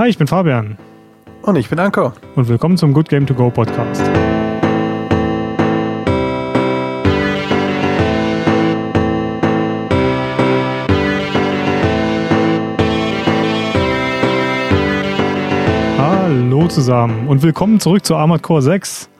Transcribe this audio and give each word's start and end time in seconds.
Hi, 0.00 0.08
ich 0.08 0.16
bin 0.16 0.26
Fabian. 0.26 0.78
Und 1.42 1.56
ich 1.56 1.68
bin 1.68 1.78
Anko. 1.78 2.14
Und 2.34 2.48
willkommen 2.48 2.78
zum 2.78 2.94
Good 2.94 3.10
Game 3.10 3.26
To 3.26 3.34
Go 3.34 3.50
Podcast. 3.50 4.00
Hallo 15.98 16.66
zusammen 16.68 17.28
und 17.28 17.42
willkommen 17.42 17.78
zurück 17.78 18.02
zu 18.06 18.16
Armored 18.16 18.42
Core 18.42 18.62
6. 18.62 19.10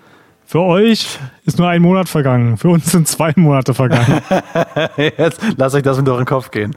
Für 0.46 0.60
euch 0.62 1.18
ist 1.44 1.58
nur 1.58 1.68
ein 1.68 1.82
Monat 1.82 2.08
vergangen, 2.08 2.56
für 2.56 2.70
uns 2.70 2.90
sind 2.90 3.06
zwei 3.06 3.34
Monate 3.36 3.74
vergangen. 3.74 4.22
Jetzt 4.96 5.42
lasst 5.58 5.74
euch 5.74 5.82
das 5.82 5.98
mit 5.98 6.08
euren 6.08 6.24
Kopf 6.24 6.50
gehen. 6.50 6.74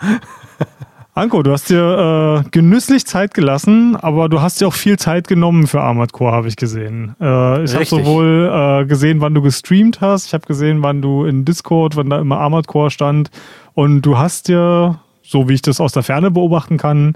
Anko, 1.15 1.43
du 1.43 1.51
hast 1.51 1.69
dir 1.69 2.43
äh, 2.43 2.49
genüsslich 2.49 3.05
Zeit 3.05 3.35
gelassen, 3.35 3.95
aber 3.95 4.29
du 4.29 4.41
hast 4.41 4.59
dir 4.59 4.67
auch 4.67 4.73
viel 4.73 4.97
Zeit 4.97 5.27
genommen 5.27 5.67
für 5.67 5.79
Armored 5.79 6.11
Core, 6.11 6.31
habe 6.31 6.47
ich 6.47 6.55
gesehen. 6.55 7.15
Äh, 7.21 7.63
ich 7.63 7.75
habe 7.75 7.85
sowohl 7.85 8.49
äh, 8.51 8.85
gesehen, 8.87 9.21
wann 9.21 9.35
du 9.35 9.43
gestreamt 9.43 10.01
hast, 10.01 10.25
ich 10.25 10.33
habe 10.33 10.47
gesehen, 10.47 10.81
wann 10.81 11.03
du 11.03 11.25
in 11.25 11.45
Discord, 11.45 11.95
wann 11.95 12.09
da 12.09 12.19
immer 12.19 12.39
Armored 12.39 12.65
Core 12.65 12.89
stand. 12.89 13.29
Und 13.75 14.01
du 14.01 14.17
hast 14.17 14.47
dir, 14.47 14.99
so 15.21 15.47
wie 15.47 15.53
ich 15.53 15.61
das 15.61 15.79
aus 15.79 15.91
der 15.91 16.01
Ferne 16.01 16.31
beobachten 16.31 16.77
kann, 16.77 17.15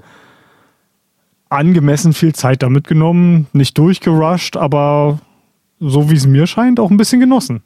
angemessen 1.48 2.12
viel 2.12 2.36
Zeit 2.36 2.62
damit 2.62 2.86
genommen. 2.86 3.48
Nicht 3.52 3.76
durchgerusht, 3.78 4.56
aber 4.56 5.18
so 5.80 6.08
wie 6.08 6.16
es 6.16 6.26
mir 6.26 6.46
scheint, 6.46 6.78
auch 6.78 6.92
ein 6.92 6.98
bisschen 6.98 7.18
genossen. 7.18 7.64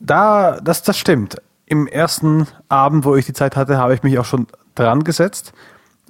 Da, 0.00 0.58
das, 0.60 0.82
das 0.82 0.98
stimmt. 0.98 1.36
Im 1.66 1.86
ersten 1.86 2.48
Abend, 2.68 3.04
wo 3.04 3.14
ich 3.14 3.26
die 3.26 3.32
Zeit 3.32 3.54
hatte, 3.54 3.78
habe 3.78 3.94
ich 3.94 4.02
mich 4.02 4.18
auch 4.18 4.24
schon 4.24 4.48
dran 4.78 5.04
gesetzt. 5.04 5.52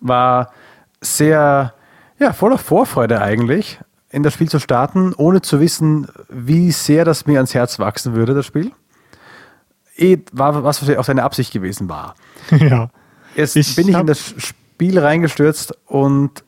War 0.00 0.52
sehr, 1.00 1.74
ja, 2.18 2.32
voller 2.32 2.58
Vorfreude 2.58 3.20
eigentlich, 3.20 3.80
in 4.10 4.22
das 4.22 4.34
Spiel 4.34 4.48
zu 4.48 4.58
starten, 4.58 5.12
ohne 5.14 5.42
zu 5.42 5.60
wissen, 5.60 6.08
wie 6.28 6.72
sehr 6.72 7.04
das 7.04 7.26
mir 7.26 7.38
ans 7.38 7.54
Herz 7.54 7.78
wachsen 7.78 8.14
würde, 8.14 8.34
das 8.34 8.46
Spiel. 8.46 8.72
Eh, 9.96 10.18
war 10.32 10.64
was 10.64 10.88
auch 10.88 11.04
seine 11.04 11.24
Absicht 11.24 11.52
gewesen 11.52 11.88
war. 11.88 12.14
Ja. 12.50 12.90
Jetzt 13.34 13.56
ich 13.56 13.76
bin 13.76 13.88
ich 13.88 13.94
in 13.94 14.06
das 14.06 14.34
Spiel 14.38 14.98
reingestürzt 14.98 15.76
und 15.86 16.42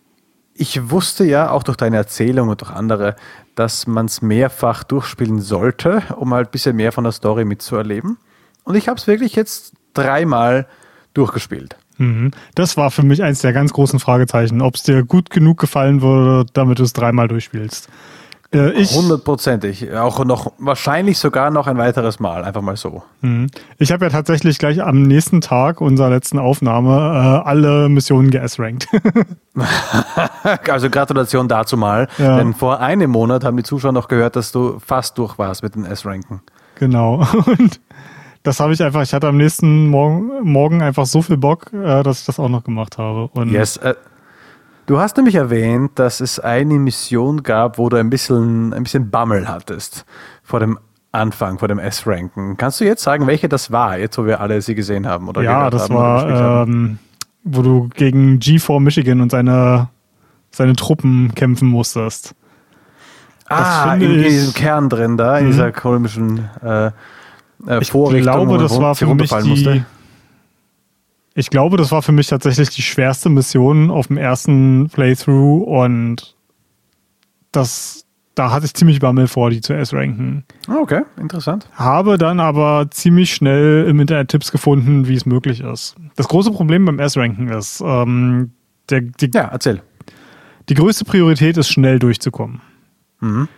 ich 0.55 0.91
wusste 0.91 1.25
ja 1.25 1.51
auch 1.51 1.63
durch 1.63 1.77
deine 1.77 1.97
Erzählung 1.97 2.49
und 2.49 2.61
durch 2.61 2.71
andere, 2.71 3.17
dass 3.55 3.87
man 3.87 4.07
es 4.07 4.23
mehrfach 4.23 4.83
durchspielen 4.83 5.41
sollte, 5.41 6.03
um 6.17 6.35
halt 6.35 6.49
ein 6.49 6.51
bisschen 6.51 6.77
mehr 6.77 6.93
von 6.93 7.05
der 7.05 7.13
Story 7.13 7.45
mitzuerleben. 7.45 8.19
Und 8.65 8.75
ich 8.75 8.89
habe 8.89 8.99
es 8.99 9.07
wirklich 9.07 9.37
jetzt 9.37 9.73
dreimal 9.95 10.67
durchgespielt. 11.15 11.77
Mhm. 12.01 12.31
Das 12.55 12.79
war 12.79 12.91
für 12.91 13.03
mich 13.03 13.23
eins 13.23 13.43
der 13.43 13.53
ganz 13.53 13.75
großen 13.75 14.01
Fragezeichen, 14.01 14.63
ob 14.63 14.75
es 14.75 14.83
dir 14.83 15.05
gut 15.05 15.29
genug 15.29 15.59
gefallen 15.59 16.01
würde, 16.01 16.51
damit 16.55 16.79
du 16.79 16.83
es 16.83 16.95
dreimal 16.95 17.29
durchspielst. 17.29 17.89
Äh, 18.53 18.85
Hundertprozentig. 18.85 19.93
Auch 19.93 20.25
noch, 20.25 20.53
wahrscheinlich 20.59 21.19
sogar 21.19 21.51
noch 21.51 21.69
ein 21.69 21.77
weiteres 21.77 22.19
Mal, 22.19 22.43
einfach 22.43 22.63
mal 22.63 22.77
so. 22.77 23.03
Mhm. 23.21 23.49
Ich 23.79 23.93
habe 23.93 24.07
ja 24.07 24.11
tatsächlich 24.11 24.59
gleich 24.59 24.83
am 24.83 25.03
nächsten 25.03 25.43
Tag 25.43 25.81
unserer 25.81 26.09
letzten 26.09 26.39
Aufnahme 26.39 27.43
äh, 27.45 27.49
alle 27.49 27.89
Missionen 27.91 28.31
geS-rankt. 28.31 28.89
also 30.69 30.91
Gratulation 30.91 31.49
dazu 31.49 31.77
mal. 31.77 32.09
Ja. 32.17 32.39
Denn 32.39 32.55
vor 32.55 32.81
einem 32.81 33.11
Monat 33.11 33.45
haben 33.45 33.59
die 33.59 33.63
Zuschauer 33.63 33.93
noch 33.93 34.09
gehört, 34.09 34.35
dass 34.37 34.53
du 34.53 34.81
fast 34.85 35.19
durch 35.19 35.39
warst 35.39 35.63
mit 35.63 35.75
den 35.75 35.85
S-Ranken. 35.85 36.41
Genau. 36.77 37.25
Und 37.47 37.79
das 38.43 38.61
habe 38.61 38.73
ich 38.73 38.83
einfach, 38.83 39.03
ich 39.03 39.13
hatte 39.13 39.29
am 39.29 39.37
nächsten 39.37 39.89
Morgen, 39.89 40.43
Morgen 40.43 40.83
einfach 40.83 41.07
so 41.07 41.23
viel 41.23 41.37
Bock, 41.37 41.73
äh, 41.73 42.03
dass 42.03 42.21
ich 42.21 42.27
das 42.27 42.39
auch 42.39 42.49
noch 42.49 42.65
gemacht 42.65 42.99
habe. 42.99 43.29
Und 43.35 43.53
yes. 43.53 43.77
Äh, 43.79 43.95
du 44.87 44.99
hast 44.99 45.17
nämlich 45.17 45.35
erwähnt, 45.35 45.93
dass 45.97 46.21
es 46.21 46.41
eine 46.41 46.79
Mission 46.79 47.43
gab, 47.43 47.79
wo 47.79 47.89
du 47.89 47.97
ein 47.97 48.09
bisschen, 48.09 48.73
ein 48.73 48.85
bisschen 48.85 49.11
Bammel 49.11 49.49
hattest 49.49 50.07
vor 50.43 50.61
dem 50.61 50.79
Anfang, 51.13 51.59
vor 51.59 51.69
dem 51.69 51.79
S-Ranken. 51.79 52.57
Kannst 52.57 52.81
du 52.81 52.85
jetzt 52.85 53.03
sagen, 53.03 53.27
welche 53.27 53.49
das 53.49 53.73
war, 53.73 53.99
jetzt 53.99 54.17
wo 54.17 54.25
wir 54.25 54.41
alle 54.41 54.63
sie 54.63 54.75
gesehen 54.75 55.07
haben? 55.07 55.29
Oder 55.29 55.43
ja, 55.43 55.69
das 55.69 55.91
haben, 55.91 55.95
war, 55.95 56.63
ähm, 56.67 56.99
wo 57.43 57.63
du 57.63 57.89
gegen 57.95 58.39
G4 58.39 58.81
Michigan 58.81 59.21
und 59.21 59.31
seine, 59.31 59.89
seine 60.51 60.77
Truppen 60.77 61.35
kämpfen 61.35 61.69
musstest. 61.69 62.35
ah, 63.49 63.95
in, 63.97 64.03
in, 64.03 64.23
diesem 64.23 64.55
Kern 64.55 64.89
drin 64.89 65.17
da, 65.17 65.39
in 65.39 65.47
mhm. 65.47 65.51
dieser 65.51 65.73
komischen 65.73 66.49
äh, 66.63 66.93
äh, 67.67 67.81
ich 67.81 67.91
glaube, 67.91 68.59
das 68.59 68.81
war 68.81 68.95
für 68.95 69.15
mich 69.15 69.31
die, 69.31 69.49
musste. 69.49 69.87
Ich 71.35 71.51
glaube, 71.51 71.77
das 71.77 71.93
war 71.93 72.03
für 72.03 72.13
mich 72.13 72.27
tatsächlich 72.27 72.71
die 72.71 72.83
schwerste 72.83 73.29
Mission 73.29 73.91
auf 73.91 74.09
dem 74.09 74.17
ersten 74.17 74.89
Playthrough 74.91 75.67
und 75.67 76.37
das, 77.53 78.05
da 78.35 78.51
hatte 78.51 78.67
ich 78.67 78.75
ziemlich 78.75 79.01
Bammel 79.01 79.27
vor, 79.27 79.51
die 79.51 79.61
zu 79.61 79.73
S-ranken. 79.75 80.45
Ah, 80.67 80.79
okay, 80.81 81.03
interessant. 81.19 81.69
Habe 81.75 82.19
dann 82.19 82.41
aber 82.41 82.89
ziemlich 82.91 83.33
schnell 83.35 83.87
im 83.89 84.01
Internet 84.01 84.29
Tipps 84.29 84.51
gefunden, 84.51 85.07
wie 85.07 85.15
es 85.15 85.25
möglich 85.25 85.61
ist. 85.61 85.97
Das 86.17 86.29
große 86.29 86.51
Problem 86.51 86.85
beim 86.85 86.99
S-Ranken 86.99 87.49
ist, 87.49 87.83
ähm, 87.85 88.53
der, 88.89 89.03
die, 89.03 89.31
ja, 89.33 89.43
erzähl. 89.43 89.83
Die 90.69 90.75
größte 90.75 91.05
Priorität 91.05 91.57
ist, 91.57 91.69
schnell 91.69 91.99
durchzukommen. 91.99 92.61
Mhm. 93.21 93.49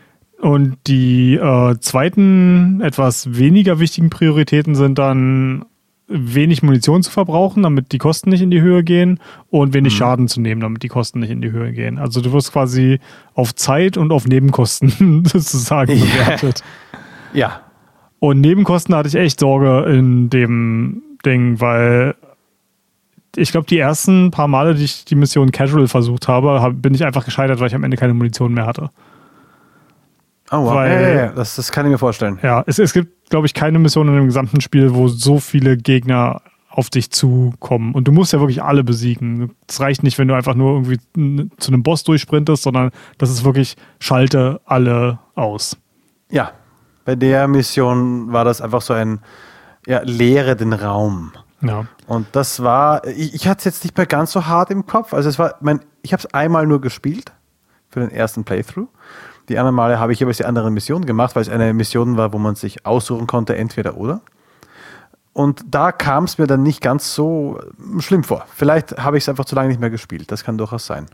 Und 0.42 0.76
die 0.88 1.36
äh, 1.36 1.76
zweiten, 1.78 2.80
etwas 2.80 3.38
weniger 3.38 3.78
wichtigen 3.78 4.10
Prioritäten 4.10 4.74
sind 4.74 4.98
dann 4.98 5.66
wenig 6.08 6.64
Munition 6.64 7.04
zu 7.04 7.12
verbrauchen, 7.12 7.62
damit 7.62 7.92
die 7.92 7.98
Kosten 7.98 8.30
nicht 8.30 8.42
in 8.42 8.50
die 8.50 8.60
Höhe 8.60 8.82
gehen 8.82 9.20
und 9.50 9.72
wenig 9.72 9.94
mhm. 9.94 9.98
Schaden 9.98 10.26
zu 10.26 10.40
nehmen, 10.40 10.60
damit 10.60 10.82
die 10.82 10.88
Kosten 10.88 11.20
nicht 11.20 11.30
in 11.30 11.42
die 11.42 11.52
Höhe 11.52 11.70
gehen. 11.70 11.96
Also 11.96 12.20
du 12.20 12.32
wirst 12.32 12.50
quasi 12.50 12.98
auf 13.34 13.54
Zeit 13.54 13.96
und 13.96 14.10
auf 14.10 14.26
Nebenkosten 14.26 15.24
sozusagen 15.26 16.00
bewertet. 16.00 16.64
ja. 17.32 17.60
Und 18.18 18.40
Nebenkosten 18.40 18.96
hatte 18.96 19.06
ich 19.06 19.14
echt 19.14 19.38
Sorge 19.38 19.88
in 19.92 20.28
dem 20.28 21.02
Ding, 21.24 21.60
weil 21.60 22.16
ich 23.36 23.52
glaube, 23.52 23.68
die 23.68 23.78
ersten 23.78 24.32
paar 24.32 24.48
Male, 24.48 24.74
die 24.74 24.86
ich 24.86 25.04
die 25.04 25.14
Mission 25.14 25.52
Casual 25.52 25.86
versucht 25.86 26.26
habe, 26.26 26.72
bin 26.72 26.94
ich 26.96 27.04
einfach 27.04 27.24
gescheitert, 27.24 27.60
weil 27.60 27.68
ich 27.68 27.76
am 27.76 27.84
Ende 27.84 27.96
keine 27.96 28.14
Munition 28.14 28.52
mehr 28.54 28.66
hatte. 28.66 28.90
Oh, 30.52 30.64
wow. 30.64 30.74
Weil, 30.74 30.92
ja, 30.92 31.00
ja, 31.00 31.14
ja. 31.14 31.32
Das, 31.32 31.56
das 31.56 31.72
kann 31.72 31.86
ich 31.86 31.92
mir 31.92 31.98
vorstellen. 31.98 32.38
Ja, 32.42 32.62
es, 32.66 32.78
es 32.78 32.92
gibt, 32.92 33.30
glaube 33.30 33.46
ich, 33.46 33.54
keine 33.54 33.78
Mission 33.78 34.06
in 34.08 34.14
dem 34.14 34.26
gesamten 34.26 34.60
Spiel, 34.60 34.94
wo 34.94 35.08
so 35.08 35.38
viele 35.38 35.76
Gegner 35.78 36.42
auf 36.68 36.90
dich 36.90 37.10
zukommen. 37.10 37.94
Und 37.94 38.06
du 38.08 38.12
musst 38.12 38.32
ja 38.32 38.40
wirklich 38.40 38.62
alle 38.62 38.84
besiegen. 38.84 39.54
Es 39.66 39.80
reicht 39.80 40.02
nicht, 40.02 40.18
wenn 40.18 40.28
du 40.28 40.34
einfach 40.34 40.54
nur 40.54 40.72
irgendwie 40.82 41.50
zu 41.58 41.70
einem 41.70 41.82
Boss 41.82 42.04
durchsprintest, 42.04 42.62
sondern 42.62 42.90
das 43.18 43.30
ist 43.30 43.44
wirklich, 43.44 43.76
schalte 43.98 44.60
alle 44.64 45.18
aus. 45.34 45.76
Ja, 46.30 46.52
bei 47.04 47.14
der 47.14 47.48
Mission 47.48 48.32
war 48.32 48.44
das 48.44 48.60
einfach 48.60 48.82
so 48.82 48.94
ein, 48.94 49.20
ja, 49.86 50.00
leere 50.04 50.56
den 50.56 50.72
Raum. 50.72 51.32
Ja. 51.62 51.86
Und 52.06 52.26
das 52.32 52.62
war, 52.62 53.06
ich, 53.06 53.34
ich 53.34 53.48
hatte 53.48 53.58
es 53.60 53.64
jetzt 53.64 53.84
nicht 53.84 53.96
mehr 53.96 54.06
ganz 54.06 54.32
so 54.32 54.46
hart 54.46 54.70
im 54.70 54.86
Kopf. 54.86 55.14
Also 55.14 55.28
es 55.28 55.38
war, 55.38 55.56
mein, 55.60 55.80
ich 56.02 56.12
habe 56.12 56.20
es 56.20 56.34
einmal 56.34 56.66
nur 56.66 56.80
gespielt 56.80 57.32
für 57.88 58.00
den 58.00 58.10
ersten 58.10 58.44
Playthrough. 58.44 58.88
Die 59.48 59.58
anderen 59.58 59.74
Male 59.74 59.98
habe 59.98 60.12
ich 60.12 60.20
jeweils 60.20 60.36
die 60.36 60.44
anderen 60.44 60.72
Missionen 60.74 61.04
gemacht, 61.04 61.34
weil 61.34 61.42
es 61.42 61.48
eine 61.48 61.72
Mission 61.74 62.16
war, 62.16 62.32
wo 62.32 62.38
man 62.38 62.54
sich 62.54 62.86
aussuchen 62.86 63.26
konnte, 63.26 63.56
entweder 63.56 63.96
oder. 63.96 64.20
Und 65.32 65.62
da 65.70 65.92
kam 65.92 66.24
es 66.24 66.38
mir 66.38 66.46
dann 66.46 66.62
nicht 66.62 66.80
ganz 66.80 67.14
so 67.14 67.58
schlimm 67.98 68.22
vor. 68.22 68.44
Vielleicht 68.54 68.98
habe 68.98 69.16
ich 69.16 69.24
es 69.24 69.28
einfach 69.28 69.46
zu 69.46 69.54
lange 69.54 69.68
nicht 69.68 69.80
mehr 69.80 69.90
gespielt. 69.90 70.30
Das 70.30 70.44
kann 70.44 70.58
durchaus 70.58 70.86
sein. 70.86 71.06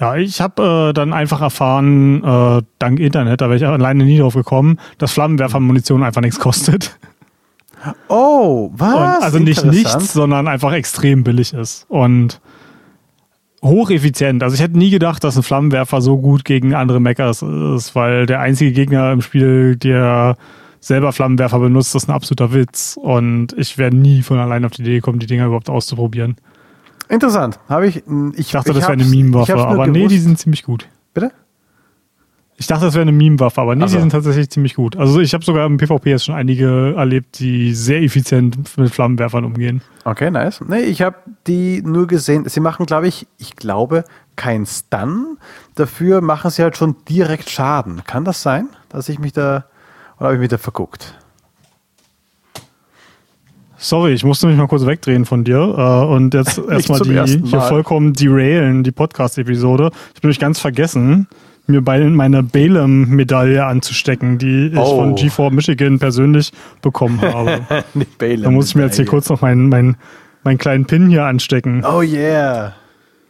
Ja, 0.00 0.16
ich 0.16 0.40
habe 0.40 0.90
äh, 0.90 0.92
dann 0.92 1.12
einfach 1.12 1.40
erfahren, 1.40 2.22
äh, 2.22 2.62
dank 2.78 3.00
Internet, 3.00 3.40
da 3.40 3.46
wäre 3.46 3.56
ich 3.56 3.66
alleine 3.66 4.04
nie 4.04 4.18
drauf 4.18 4.34
gekommen, 4.34 4.78
dass 4.98 5.12
Flammenwerfermunition 5.12 6.02
einfach 6.02 6.20
nichts 6.20 6.38
kostet. 6.38 6.98
Oh, 8.08 8.70
was? 8.74 9.18
Und 9.18 9.22
also 9.22 9.38
nicht 9.38 9.64
nichts, 9.64 10.12
sondern 10.12 10.48
einfach 10.48 10.72
extrem 10.72 11.24
billig 11.24 11.52
ist. 11.54 11.86
Und 11.88 12.40
hocheffizient. 13.62 14.42
Also 14.42 14.54
ich 14.54 14.60
hätte 14.60 14.78
nie 14.78 14.90
gedacht, 14.90 15.24
dass 15.24 15.36
ein 15.36 15.42
Flammenwerfer 15.42 16.00
so 16.00 16.18
gut 16.18 16.44
gegen 16.44 16.74
andere 16.74 17.00
Mechas 17.00 17.42
ist, 17.42 17.94
weil 17.94 18.26
der 18.26 18.40
einzige 18.40 18.72
Gegner 18.72 19.12
im 19.12 19.22
Spiel, 19.22 19.76
der 19.76 20.36
selber 20.80 21.12
Flammenwerfer 21.12 21.58
benutzt, 21.58 21.94
ist 21.94 22.08
ein 22.08 22.12
absoluter 22.12 22.52
Witz. 22.52 22.98
Und 23.00 23.52
ich 23.58 23.78
wäre 23.78 23.94
nie 23.94 24.22
von 24.22 24.38
allein 24.38 24.64
auf 24.64 24.72
die 24.72 24.82
Idee 24.82 24.96
gekommen, 24.96 25.18
die 25.18 25.26
Dinger 25.26 25.46
überhaupt 25.46 25.70
auszuprobieren. 25.70 26.36
Interessant. 27.08 27.58
Habe 27.68 27.86
ich, 27.86 27.96
ich, 27.96 28.04
ich 28.36 28.50
dachte, 28.50 28.70
ich 28.70 28.76
das 28.76 28.84
wäre 28.84 28.92
eine 28.92 29.04
Meme-Waffe, 29.04 29.54
aber 29.56 29.84
gewusst. 29.84 29.92
nee, 29.92 30.08
die 30.08 30.18
sind 30.18 30.38
ziemlich 30.38 30.62
gut. 30.62 30.88
Bitte? 31.14 31.32
Ich 32.58 32.66
dachte, 32.66 32.86
das 32.86 32.94
wäre 32.94 33.02
eine 33.02 33.12
Meme-Waffe, 33.12 33.60
aber 33.60 33.74
nee, 33.74 33.82
also. 33.82 33.96
die 33.96 34.00
sind 34.00 34.10
tatsächlich 34.10 34.48
ziemlich 34.48 34.74
gut. 34.74 34.96
Also 34.96 35.20
ich 35.20 35.34
habe 35.34 35.44
sogar 35.44 35.66
im 35.66 35.76
PvP 35.76 36.10
jetzt 36.10 36.24
schon 36.24 36.34
einige 36.34 36.94
erlebt, 36.96 37.38
die 37.38 37.74
sehr 37.74 38.00
effizient 38.02 38.78
mit 38.78 38.90
Flammenwerfern 38.94 39.44
umgehen. 39.44 39.82
Okay, 40.04 40.30
nice. 40.30 40.62
Nee, 40.66 40.80
ich 40.80 41.02
habe 41.02 41.16
die 41.46 41.82
nur 41.82 42.06
gesehen. 42.06 42.48
Sie 42.48 42.60
machen, 42.60 42.86
glaube 42.86 43.08
ich, 43.08 43.26
ich 43.38 43.56
glaube, 43.56 44.04
kein 44.36 44.64
Stun. 44.64 45.36
Dafür 45.74 46.22
machen 46.22 46.50
sie 46.50 46.62
halt 46.62 46.78
schon 46.78 46.96
direkt 47.08 47.50
Schaden. 47.50 48.02
Kann 48.04 48.24
das 48.24 48.42
sein, 48.42 48.68
dass 48.88 49.10
ich 49.10 49.18
mich 49.18 49.34
da, 49.34 49.66
oder 50.16 50.26
habe 50.26 50.34
ich 50.36 50.40
mich 50.40 50.48
da 50.48 50.58
verguckt? 50.58 51.14
Sorry, 53.78 54.14
ich 54.14 54.24
musste 54.24 54.46
mich 54.46 54.56
mal 54.56 54.68
kurz 54.68 54.86
wegdrehen 54.86 55.26
von 55.26 55.44
dir 55.44 55.58
äh, 55.58 56.06
und 56.06 56.32
jetzt 56.32 56.58
erstmal 56.70 57.00
die 57.00 57.42
hier 57.44 57.60
vollkommen 57.60 58.14
derailen, 58.14 58.82
die 58.82 58.92
Podcast-Episode. 58.92 59.90
Ich 60.14 60.22
bin 60.22 60.28
mich 60.28 60.40
ganz 60.40 60.58
vergessen, 60.58 61.28
mir 61.68 61.82
bei 61.82 62.00
meine 62.00 62.42
Balaam-Medaille 62.42 63.64
anzustecken, 63.64 64.38
die 64.38 64.68
ich 64.68 64.78
oh. 64.78 64.98
von 64.98 65.16
G4 65.16 65.52
Michigan 65.52 65.98
persönlich 65.98 66.52
bekommen 66.82 67.20
habe. 67.22 67.60
da 68.18 68.50
muss 68.50 68.68
ich 68.68 68.74
mir 68.74 68.84
jetzt 68.84 68.96
hier 68.96 69.06
kurz 69.06 69.28
noch 69.28 69.42
meinen, 69.42 69.68
meinen, 69.68 69.96
meinen 70.44 70.58
kleinen 70.58 70.86
Pin 70.86 71.08
hier 71.08 71.24
anstecken. 71.24 71.84
Oh 71.84 72.02
yeah. 72.02 72.74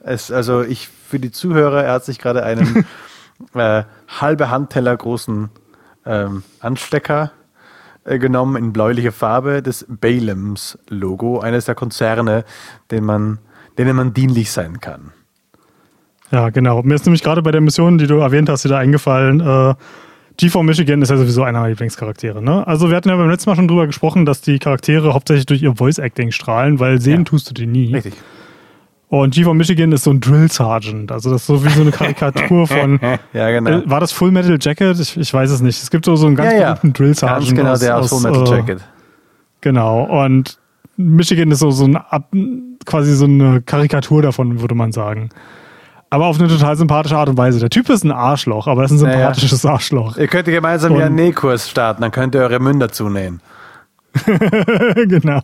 Es, 0.03 0.31
also 0.31 0.63
ich 0.63 0.89
für 0.89 1.19
die 1.19 1.31
Zuhörer, 1.31 1.85
er 1.85 1.93
hat 1.95 2.05
sich 2.05 2.19
gerade 2.19 2.43
einen 2.45 2.85
äh, 3.55 3.85
halbe 4.09 4.51
Handteller 4.51 4.97
großen 4.97 5.51
ähm, 6.05 6.43
Anstecker 6.61 7.33
äh, 8.05 8.19
genommen 8.19 8.57
in 8.57 8.73
bläulicher 8.73 9.13
Farbe, 9.13 9.63
das 9.63 9.85
Balems 9.89 10.79
Logo, 10.89 11.41
eines 11.41 11.65
der 11.65 11.75
Konzerne, 11.75 12.45
den 12.91 13.05
man, 13.05 13.39
denen 13.79 13.97
man 13.97 14.15
dienlich 14.15 14.53
sein 14.53 14.81
kann. 14.81 15.13
Ja, 16.31 16.51
genau. 16.51 16.83
Mir 16.83 16.95
ist 16.95 17.07
nämlich 17.07 17.23
gerade 17.23 17.43
bei 17.43 17.53
der 17.53 17.61
Mission, 17.61 17.99
die 17.99 18.07
du 18.07 18.19
erwähnt 18.19 18.49
hast, 18.49 18.65
wieder 18.65 18.79
eingefallen, 18.79 19.41
äh, 19.41 19.75
G4 20.39 20.63
Michigan 20.63 21.01
ist 21.01 21.09
ja 21.09 21.17
sowieso 21.17 21.45
einer 21.45 21.61
meiner 21.61 21.71
Lieblingscharaktere. 21.71 22.43
Ne? 22.43 22.67
Also 22.67 22.91
wir 22.91 22.97
hatten 22.97 23.09
ja 23.09 23.17
beim 23.17 23.31
letzten 23.31 23.49
Mal 23.49 23.57
schon 23.57 23.69
drüber 23.69 23.87
gesprochen, 23.87 24.27
dass 24.27 24.43
die 24.43 24.59
Charaktere 24.59 25.15
hauptsächlich 25.15 25.47
durch 25.47 25.63
ihr 25.63 25.75
Voice-Acting 25.77 26.31
strahlen, 26.31 26.79
weil 26.79 27.01
sehen 27.01 27.21
ja. 27.21 27.25
tust 27.25 27.49
du 27.49 27.55
die 27.55 27.67
nie. 27.67 27.95
Richtig. 27.95 28.15
Und 29.09 29.35
G4 29.35 29.55
Michigan 29.55 29.93
ist 29.93 30.05
so 30.05 30.11
ein 30.11 30.21
Drill 30.21 30.51
Sergeant. 30.51 31.13
Also 31.13 31.31
das 31.31 31.43
ist 31.43 31.47
so 31.47 31.65
wie 31.65 31.71
so 31.71 31.81
eine 31.81 31.93
Karikatur 31.93 32.67
von. 32.67 32.99
ja, 33.33 33.51
genau. 33.51 33.71
Äh, 33.71 33.89
war 33.89 34.01
das 34.01 34.13
Full 34.13 34.33
Metal 34.33 34.59
Jacket? 34.61 34.99
Ich, 34.99 35.17
ich 35.17 35.33
weiß 35.33 35.51
es 35.51 35.61
nicht. 35.63 35.81
Es 35.81 35.91
gibt 35.91 36.05
so, 36.05 36.17
so 36.17 36.27
einen 36.27 36.37
ganz 36.37 36.53
ja, 36.53 36.75
berühmten 36.75 36.89
ja. 36.89 36.93
Drill 36.93 37.15
Sergeant. 37.15 37.47
Ganz 37.47 37.57
genau, 37.57 37.73
aus, 37.73 37.81
der 37.81 37.97
aus 37.97 38.09
Full 38.09 38.31
Metal 38.31 38.47
äh, 38.47 38.57
Jacket. 38.57 38.85
genau. 39.61 40.25
Und 40.25 40.59
Michigan 40.97 41.51
ist 41.51 41.61
so, 41.61 41.71
so 41.71 41.85
ein, 41.85 41.99
quasi 42.85 43.15
so 43.15 43.27
eine 43.27 43.63
Karikatur 43.63 44.23
davon, 44.23 44.61
würde 44.61 44.75
man 44.75 44.93
sagen. 44.93 45.31
Aber 46.11 46.27
auf 46.27 46.39
eine 46.39 46.49
total 46.49 46.77
sympathische 46.77 47.17
Art 47.17 47.29
und 47.29 47.37
Weise. 47.37 47.59
Der 47.59 47.71
Typ 47.71 47.89
ist 47.91 48.05
ein 48.05 48.13
Arschloch, 48.13 48.69
aber 48.69 48.83
er 48.83 48.85
ist 48.87 48.93
ein 48.93 48.99
sympathisches 48.99 49.65
naja. 49.65 49.75
Arschloch. 49.75 50.17
Ihr 50.17 50.29
könnt 50.29 50.47
gemeinsam 50.47 50.93
und, 50.93 51.01
ja 51.01 51.07
einen 51.07 51.17
Nähkurs 51.17 51.69
starten, 51.69 52.03
dann 52.03 52.13
könnt 52.13 52.35
ihr 52.35 52.43
eure 52.43 52.61
Münder 52.61 52.91
zunähen. 52.91 53.41
genau. 55.09 55.43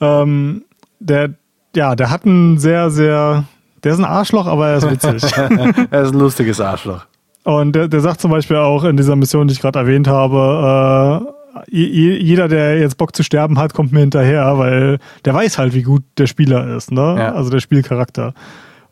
ähm, 0.00 0.64
der, 1.00 1.30
ja, 1.74 1.96
der 1.96 2.10
hat 2.10 2.24
einen 2.24 2.58
sehr, 2.58 2.90
sehr, 2.90 3.44
der 3.82 3.92
ist 3.92 3.98
ein 3.98 4.04
Arschloch, 4.04 4.46
aber 4.46 4.68
er 4.68 4.76
ist 4.78 4.90
witzig. 4.90 5.22
er 5.90 6.02
ist 6.02 6.12
ein 6.12 6.18
lustiges 6.18 6.60
Arschloch. 6.60 7.04
Und 7.42 7.74
der, 7.74 7.88
der 7.88 8.00
sagt 8.00 8.20
zum 8.20 8.30
Beispiel 8.30 8.56
auch 8.56 8.84
in 8.84 8.96
dieser 8.96 9.16
Mission, 9.16 9.48
die 9.48 9.52
ich 9.52 9.60
gerade 9.60 9.78
erwähnt 9.78 10.08
habe, 10.08 11.26
äh, 11.26 11.34
jeder, 11.70 12.48
der 12.48 12.78
jetzt 12.78 12.96
Bock 12.96 13.14
zu 13.14 13.22
sterben 13.22 13.58
hat, 13.58 13.74
kommt 13.74 13.92
mir 13.92 14.00
hinterher, 14.00 14.58
weil 14.58 14.98
der 15.24 15.34
weiß 15.34 15.58
halt, 15.58 15.74
wie 15.74 15.82
gut 15.82 16.02
der 16.18 16.26
Spieler 16.26 16.76
ist, 16.76 16.90
ne? 16.90 17.16
Ja. 17.18 17.32
Also 17.34 17.50
der 17.50 17.60
Spielcharakter. 17.60 18.34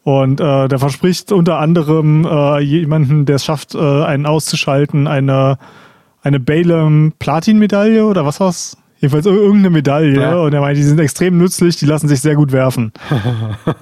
Und 0.04 0.40
äh, 0.40 0.68
der 0.68 0.78
verspricht 0.78 1.30
unter 1.30 1.58
anderem 1.58 2.26
äh, 2.26 2.60
jemanden, 2.60 3.24
der 3.24 3.36
es 3.36 3.44
schafft, 3.44 3.74
äh, 3.74 3.78
einen 3.78 4.26
auszuschalten, 4.26 5.06
eine, 5.06 5.58
eine 6.22 6.40
Balaam 6.40 7.12
Platin-Medaille 7.18 8.04
oder 8.04 8.26
was 8.26 8.40
war's? 8.40 8.76
Jedenfalls 8.98 9.26
irgendeine 9.26 9.70
Medaille. 9.70 10.20
Ja. 10.20 10.36
Und 10.36 10.52
er 10.54 10.60
meint, 10.60 10.76
die 10.76 10.82
sind 10.82 11.00
extrem 11.00 11.36
nützlich, 11.36 11.76
die 11.76 11.86
lassen 11.86 12.08
sich 12.08 12.20
sehr 12.20 12.34
gut 12.34 12.52
werfen. 12.52 12.92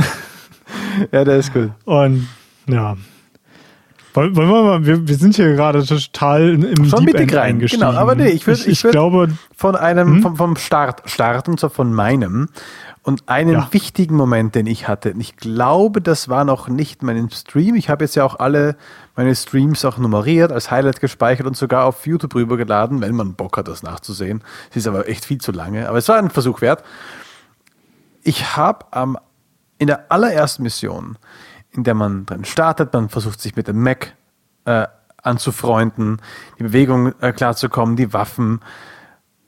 ja, 1.12 1.24
der 1.24 1.36
ist 1.36 1.52
cool. 1.54 1.72
Und 1.84 2.28
ja. 2.66 2.96
Wollen 4.14 4.36
wir 4.36 4.44
mal, 4.44 4.84
wir, 4.84 5.08
wir 5.08 5.14
sind 5.16 5.36
hier 5.36 5.54
gerade 5.54 5.84
total 5.86 6.62
im 6.62 6.84
Schon 6.84 7.06
Deep 7.06 7.14
End 7.14 7.34
rein. 7.34 7.58
Genau, 7.60 7.92
aber 7.92 8.14
nee, 8.14 8.28
ich 8.28 8.46
würde 8.46 8.60
ich, 8.60 8.68
ich, 8.68 8.84
ich 8.84 8.90
glaube, 8.90 9.28
von 9.56 9.74
einem, 9.74 10.16
hm? 10.16 10.22
vom, 10.22 10.36
vom 10.36 10.56
Start 10.56 11.02
starten, 11.06 11.56
so 11.56 11.70
von 11.70 11.94
meinem. 11.94 12.48
Und 13.04 13.28
einen 13.28 13.54
ja. 13.54 13.68
wichtigen 13.72 14.14
Moment, 14.14 14.54
den 14.54 14.68
ich 14.68 14.86
hatte, 14.86 15.12
ich 15.18 15.36
glaube, 15.36 16.00
das 16.00 16.28
war 16.28 16.44
noch 16.44 16.68
nicht 16.68 17.02
mein 17.02 17.30
Stream. 17.30 17.74
Ich 17.74 17.90
habe 17.90 18.04
jetzt 18.04 18.14
ja 18.14 18.24
auch 18.24 18.38
alle 18.38 18.76
meine 19.16 19.34
Streams 19.34 19.84
auch 19.84 19.98
nummeriert, 19.98 20.52
als 20.52 20.70
Highlight 20.70 21.00
gespeichert 21.00 21.48
und 21.48 21.56
sogar 21.56 21.86
auf 21.86 22.06
YouTube 22.06 22.36
rübergeladen, 22.36 23.00
wenn 23.00 23.16
man 23.16 23.34
Bock 23.34 23.56
hat, 23.56 23.66
das 23.66 23.82
nachzusehen. 23.82 24.44
Es 24.70 24.76
ist 24.76 24.86
aber 24.86 25.08
echt 25.08 25.24
viel 25.24 25.38
zu 25.38 25.50
lange, 25.50 25.88
aber 25.88 25.98
es 25.98 26.08
war 26.08 26.16
ein 26.16 26.30
Versuch 26.30 26.60
wert. 26.60 26.84
Ich 28.22 28.56
habe 28.56 28.86
ähm, 28.92 29.18
in 29.78 29.88
der 29.88 30.12
allerersten 30.12 30.62
Mission, 30.62 31.18
in 31.72 31.82
der 31.82 31.94
man 31.94 32.24
drin 32.24 32.44
startet, 32.44 32.92
man 32.92 33.08
versucht 33.08 33.40
sich 33.40 33.56
mit 33.56 33.66
dem 33.66 33.82
Mac 33.82 34.14
äh, 34.64 34.86
anzufreunden, 35.20 36.22
die 36.60 36.62
Bewegung 36.62 37.20
äh, 37.20 37.32
klarzukommen, 37.32 37.96
die 37.96 38.12
Waffen. 38.12 38.60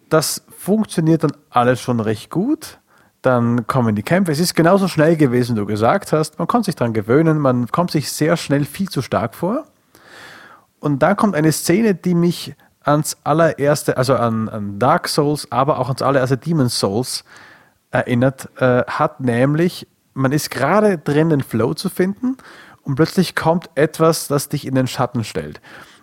Das 0.08 0.44
funktioniert 0.58 1.22
dann 1.22 1.32
alles 1.50 1.80
schon 1.80 2.00
recht 2.00 2.30
gut 2.30 2.80
dann 3.24 3.66
kommen 3.66 3.94
die 3.94 4.02
Kämpfe. 4.02 4.32
Es 4.32 4.40
ist 4.40 4.54
genauso 4.54 4.86
schnell 4.86 5.16
gewesen, 5.16 5.56
wie 5.56 5.60
du 5.60 5.66
gesagt 5.66 6.12
hast. 6.12 6.38
Man 6.38 6.46
konnte 6.46 6.66
sich 6.66 6.76
daran 6.76 6.92
gewöhnen, 6.92 7.38
man 7.38 7.68
kommt 7.68 7.90
sich 7.90 8.12
sehr 8.12 8.36
schnell 8.36 8.64
viel 8.64 8.88
zu 8.88 9.00
stark 9.00 9.34
vor. 9.34 9.64
Und 10.78 11.02
dann 11.02 11.16
kommt 11.16 11.34
eine 11.34 11.52
Szene, 11.52 11.94
die 11.94 12.14
mich 12.14 12.54
ans 12.82 13.16
allererste, 13.24 13.96
also 13.96 14.14
an, 14.16 14.50
an 14.50 14.78
Dark 14.78 15.08
Souls, 15.08 15.50
aber 15.50 15.78
auch 15.78 15.88
ans 15.88 16.02
allererste 16.02 16.36
Demon's 16.36 16.78
Souls 16.78 17.24
erinnert 17.90 18.50
äh, 18.60 18.84
hat, 18.86 19.20
nämlich 19.20 19.86
man 20.12 20.32
ist 20.32 20.50
gerade 20.50 20.98
drin, 20.98 21.30
den 21.30 21.40
Flow 21.40 21.72
zu 21.74 21.88
finden 21.88 22.36
und 22.82 22.96
plötzlich 22.96 23.34
kommt 23.34 23.70
etwas, 23.74 24.28
das 24.28 24.48
dich 24.50 24.66
in 24.66 24.74
den 24.74 24.86
Schatten 24.86 25.24
stellt. 25.24 25.60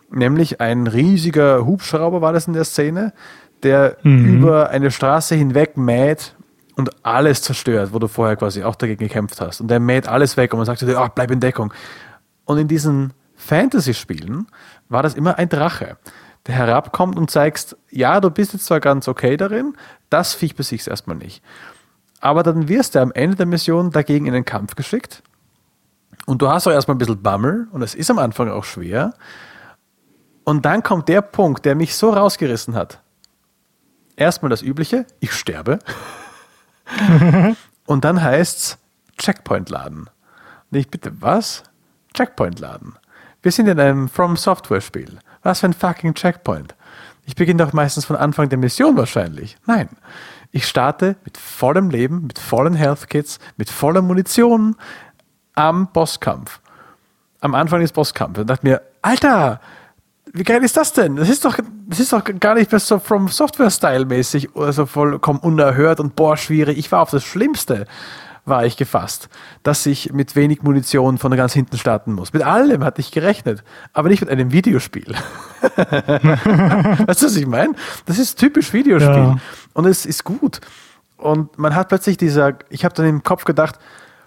Nämlich 0.09 0.59
ein 0.59 0.87
riesiger 0.87 1.65
Hubschrauber 1.65 2.21
war 2.21 2.33
das 2.33 2.47
in 2.47 2.53
der 2.53 2.65
Szene, 2.65 3.13
der 3.63 3.97
mhm. 4.01 4.37
über 4.37 4.69
eine 4.69 4.89
Straße 4.89 5.35
hinweg 5.35 5.77
mäht 5.77 6.35
und 6.81 7.05
alles 7.05 7.43
zerstört, 7.43 7.93
wo 7.93 7.99
du 7.99 8.07
vorher 8.07 8.35
quasi 8.35 8.63
auch 8.63 8.75
dagegen 8.75 9.07
gekämpft 9.07 9.39
hast. 9.39 9.61
Und 9.61 9.67
der 9.67 9.79
mäht 9.79 10.07
alles 10.07 10.35
weg 10.35 10.51
und 10.51 10.57
man 10.57 10.65
sagt 10.65 10.81
dir, 10.81 10.99
ach, 10.99 11.09
bleib 11.09 11.29
in 11.29 11.39
Deckung. 11.39 11.71
Und 12.45 12.57
in 12.57 12.67
diesen 12.67 13.13
Fantasy-Spielen 13.35 14.47
war 14.89 15.03
das 15.03 15.13
immer 15.13 15.37
ein 15.37 15.47
Drache, 15.47 15.97
der 16.47 16.55
herabkommt 16.55 17.17
und 17.17 17.29
zeigst, 17.29 17.77
ja, 17.91 18.19
du 18.19 18.31
bist 18.31 18.53
jetzt 18.53 18.65
zwar 18.65 18.79
ganz 18.79 19.07
okay 19.07 19.37
darin, 19.37 19.75
das 20.09 20.33
Viech 20.33 20.55
besiegst 20.55 20.87
erstmal 20.87 21.17
nicht. 21.17 21.43
Aber 22.19 22.41
dann 22.41 22.67
wirst 22.67 22.95
du 22.95 22.99
am 22.99 23.11
Ende 23.11 23.35
der 23.35 23.45
Mission 23.45 23.91
dagegen 23.91 24.25
in 24.25 24.33
den 24.33 24.45
Kampf 24.45 24.75
geschickt. 24.75 25.21
Und 26.25 26.41
du 26.41 26.49
hast 26.49 26.67
auch 26.67 26.71
erstmal 26.71 26.95
ein 26.95 26.99
bisschen 26.99 27.21
Bammel 27.21 27.67
und 27.71 27.83
es 27.83 27.93
ist 27.93 28.09
am 28.09 28.17
Anfang 28.17 28.49
auch 28.49 28.63
schwer. 28.63 29.13
Und 30.43 30.65
dann 30.65 30.81
kommt 30.81 31.09
der 31.09 31.21
Punkt, 31.21 31.63
der 31.63 31.75
mich 31.75 31.95
so 31.95 32.09
rausgerissen 32.09 32.73
hat. 32.73 33.01
Erstmal 34.15 34.49
das 34.49 34.63
Übliche, 34.63 35.05
ich 35.19 35.31
sterbe. 35.31 35.77
und 37.85 38.05
dann 38.05 38.21
heißt 38.21 38.57
es 38.57 38.77
Checkpoint 39.17 39.69
laden. 39.69 40.09
Nicht 40.69 40.91
bitte, 40.91 41.11
was? 41.21 41.63
Checkpoint 42.13 42.59
laden. 42.59 42.95
Wir 43.41 43.51
sind 43.51 43.67
in 43.67 43.79
einem 43.79 44.09
From 44.09 44.37
Software 44.37 44.81
Spiel. 44.81 45.19
Was 45.43 45.61
für 45.61 45.67
ein 45.67 45.73
fucking 45.73 46.13
Checkpoint? 46.13 46.75
Ich 47.25 47.35
beginne 47.35 47.63
doch 47.63 47.73
meistens 47.73 48.05
von 48.05 48.15
Anfang 48.15 48.49
der 48.49 48.57
Mission 48.57 48.97
wahrscheinlich. 48.97 49.57
Nein. 49.65 49.89
Ich 50.51 50.67
starte 50.67 51.15
mit 51.23 51.37
vollem 51.37 51.89
Leben, 51.89 52.27
mit 52.27 52.37
vollen 52.37 52.73
Health 52.73 53.09
Kits, 53.09 53.39
mit 53.57 53.69
voller 53.69 54.01
Munition 54.01 54.75
am 55.53 55.91
Bosskampf. 55.91 56.59
Am 57.39 57.55
Anfang 57.55 57.81
des 57.81 57.93
Bosskampfes. 57.93 58.41
Und 58.41 58.49
dachte 58.49 58.67
mir, 58.67 58.81
Alter, 59.01 59.61
wie 60.33 60.43
geil 60.43 60.63
ist 60.63 60.77
das 60.77 60.93
denn? 60.93 61.17
Das 61.17 61.29
ist 61.29 61.43
doch, 61.43 61.57
das 61.87 61.99
ist 61.99 62.13
doch 62.13 62.23
gar 62.39 62.55
nicht 62.55 62.71
mehr 62.71 62.79
so 62.79 62.99
from 62.99 63.27
Software-Style 63.27 64.05
mäßig, 64.05 64.49
also 64.55 64.85
vollkommen 64.85 65.39
unerhört 65.39 65.99
und 65.99 66.15
boah, 66.15 66.37
schwierig. 66.37 66.77
Ich 66.77 66.91
war 66.91 67.01
auf 67.01 67.11
das 67.11 67.23
Schlimmste 67.23 67.85
war 68.43 68.65
ich 68.65 68.75
gefasst, 68.75 69.29
dass 69.61 69.85
ich 69.85 70.13
mit 70.13 70.35
wenig 70.35 70.63
Munition 70.63 71.17
von 71.19 71.31
ganz 71.35 71.53
hinten 71.53 71.77
starten 71.77 72.13
muss. 72.13 72.33
Mit 72.33 72.41
allem 72.41 72.83
hatte 72.83 72.99
ich 72.99 73.11
gerechnet, 73.11 73.63
aber 73.93 74.09
nicht 74.09 74.21
mit 74.21 74.29
einem 74.29 74.51
Videospiel. 74.51 75.13
weißt 75.75 77.21
du, 77.21 77.25
was 77.27 77.35
ich 77.35 77.45
meine? 77.45 77.75
Das 78.07 78.17
ist 78.17 78.39
typisch 78.39 78.73
Videospiel 78.73 79.13
ja. 79.13 79.37
und 79.73 79.85
es 79.85 80.05
ist 80.05 80.23
gut. 80.23 80.59
Und 81.17 81.57
man 81.59 81.75
hat 81.75 81.89
plötzlich 81.89 82.17
dieser, 82.17 82.55
ich 82.69 82.83
habe 82.83 82.95
dann 82.95 83.05
im 83.05 83.21
Kopf 83.21 83.45
gedacht, 83.45 83.77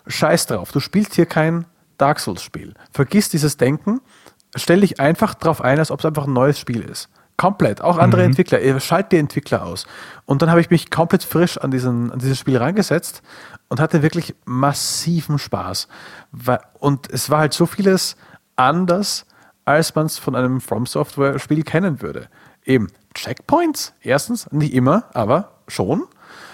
scheiß 0.07 0.47
drauf, 0.47 0.71
du 0.71 0.79
spielst 0.79 1.15
hier 1.15 1.27
kein 1.27 1.65
Dark 1.99 2.21
Souls-Spiel. 2.21 2.75
Vergiss 2.93 3.31
dieses 3.31 3.57
Denken 3.57 4.01
stell 4.55 4.81
dich 4.81 5.01
einfach 5.01 5.35
darauf 5.35 5.61
ein, 5.61 5.79
als 5.79 5.91
ob 5.91 6.01
es 6.01 6.05
einfach 6.07 6.27
ein 6.27 6.33
neues 6.33 6.59
Spiel 6.59 6.83
ist. 6.83 7.09
Komplett. 7.37 7.81
Auch 7.81 7.99
andere 7.99 8.23
mhm. 8.23 8.29
Entwickler. 8.29 8.81
Schalt 8.81 9.11
die 9.11 9.19
Entwickler 9.19 9.65
aus. 9.65 9.87
Und 10.25 10.43
dann 10.43 10.51
habe 10.51 10.61
ich 10.61 10.71
mich 10.71 10.91
komplett 10.91 11.25
frisch 11.25 11.59
an, 11.59 11.71
diesen, 11.71 12.13
an 12.13 12.21
dieses 12.21 12.39
Spiel 12.39 12.57
rangesetzt 12.57 13.23
und 13.69 13.81
hatte 13.81 14.03
wirklich 14.03 14.35
massiven 14.45 15.39
Spaß. 15.39 15.89
Und 16.79 17.11
es 17.11 17.31
war 17.31 17.41
halt 17.41 17.53
so 17.53 17.67
vieles 17.67 18.17
anders, 18.55 19.27
als 19.65 19.95
man 19.95 20.07
es 20.07 20.19
von 20.19 20.37
einem 20.37 20.61
From 20.61 20.87
Software 20.87 21.39
Spiel 21.41 21.65
kennen 21.65 22.03
würde. 22.03 22.29
Eben 22.65 22.89
Checkpoints, 23.15 23.95
erstens, 24.01 24.51
nicht 24.53 24.73
immer, 24.73 25.05
aber 25.13 25.53
schon. 25.67 26.05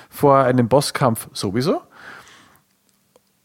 Vor 0.09 0.39
einem 0.39 0.69
Bosskampf 0.69 1.29
sowieso. 1.33 1.83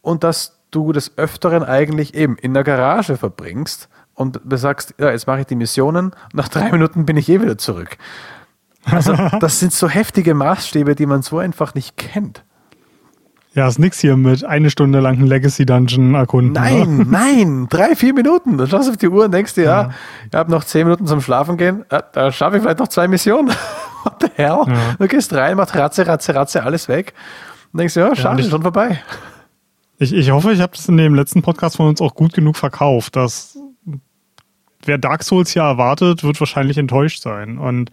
Und 0.00 0.24
dass 0.24 0.58
du 0.70 0.92
des 0.92 1.18
Öfteren 1.18 1.64
eigentlich 1.64 2.14
eben 2.14 2.36
in 2.38 2.54
der 2.54 2.64
Garage 2.64 3.16
verbringst 3.16 3.88
und 4.16 4.40
du 4.44 4.56
sagst, 4.56 4.94
ja, 4.98 5.10
jetzt 5.10 5.26
mache 5.26 5.40
ich 5.40 5.46
die 5.46 5.54
Missionen, 5.54 6.12
nach 6.32 6.48
drei 6.48 6.72
Minuten 6.72 7.06
bin 7.06 7.16
ich 7.16 7.28
eh 7.28 7.40
wieder 7.40 7.58
zurück. 7.58 7.96
Also, 8.84 9.14
das 9.40 9.60
sind 9.60 9.72
so 9.72 9.88
heftige 9.88 10.34
Maßstäbe, 10.34 10.94
die 10.94 11.06
man 11.06 11.22
so 11.22 11.38
einfach 11.38 11.74
nicht 11.74 11.96
kennt. 11.96 12.42
Ja, 13.52 13.68
ist 13.68 13.78
nix 13.78 14.00
hier 14.00 14.16
mit 14.16 14.44
eine 14.44 14.68
Stunde 14.68 15.00
lang 15.00 15.16
einen 15.16 15.26
Legacy-Dungeon 15.26 16.14
erkunden. 16.14 16.52
Nein, 16.52 16.96
ne? 16.98 17.06
nein, 17.10 17.66
drei, 17.70 17.94
vier 17.94 18.12
Minuten. 18.12 18.58
Du 18.58 18.66
schaust 18.66 18.90
auf 18.90 18.96
die 18.96 19.08
Uhr 19.08 19.26
und 19.26 19.32
denkst 19.32 19.54
dir, 19.54 19.64
ja, 19.64 19.82
ja 19.82 19.90
ich 20.30 20.34
habe 20.34 20.50
noch 20.50 20.64
zehn 20.64 20.84
Minuten 20.84 21.06
zum 21.06 21.20
Schlafen 21.20 21.56
gehen, 21.56 21.84
ja, 21.90 22.02
da 22.02 22.32
schaffe 22.32 22.56
ich 22.56 22.62
vielleicht 22.62 22.78
noch 22.78 22.88
zwei 22.88 23.08
Missionen. 23.08 23.48
What 24.04 24.14
the 24.20 24.28
hell? 24.34 24.60
Ja. 24.66 24.96
Du 24.98 25.08
gehst 25.08 25.32
rein, 25.32 25.56
machst 25.56 25.74
Ratze, 25.74 26.06
Ratze, 26.06 26.34
Ratze, 26.34 26.62
alles 26.62 26.88
weg. 26.88 27.14
Und 27.72 27.80
denkst 27.80 27.94
dir, 27.94 28.00
ja, 28.00 28.14
schade, 28.14 28.42
ja, 28.42 28.48
schon 28.48 28.62
vorbei. 28.62 29.00
Ich, 29.98 30.12
ich 30.12 30.30
hoffe, 30.30 30.52
ich 30.52 30.60
habe 30.60 30.72
das 30.76 30.88
in 30.88 30.98
dem 30.98 31.14
letzten 31.14 31.40
Podcast 31.40 31.76
von 31.76 31.88
uns 31.88 32.02
auch 32.02 32.14
gut 32.14 32.34
genug 32.34 32.56
verkauft, 32.56 33.16
dass 33.16 33.58
wer 34.86 34.98
Dark 34.98 35.22
Souls 35.22 35.54
ja 35.54 35.68
erwartet, 35.68 36.24
wird 36.24 36.40
wahrscheinlich 36.40 36.78
enttäuscht 36.78 37.22
sein. 37.22 37.58
Und 37.58 37.90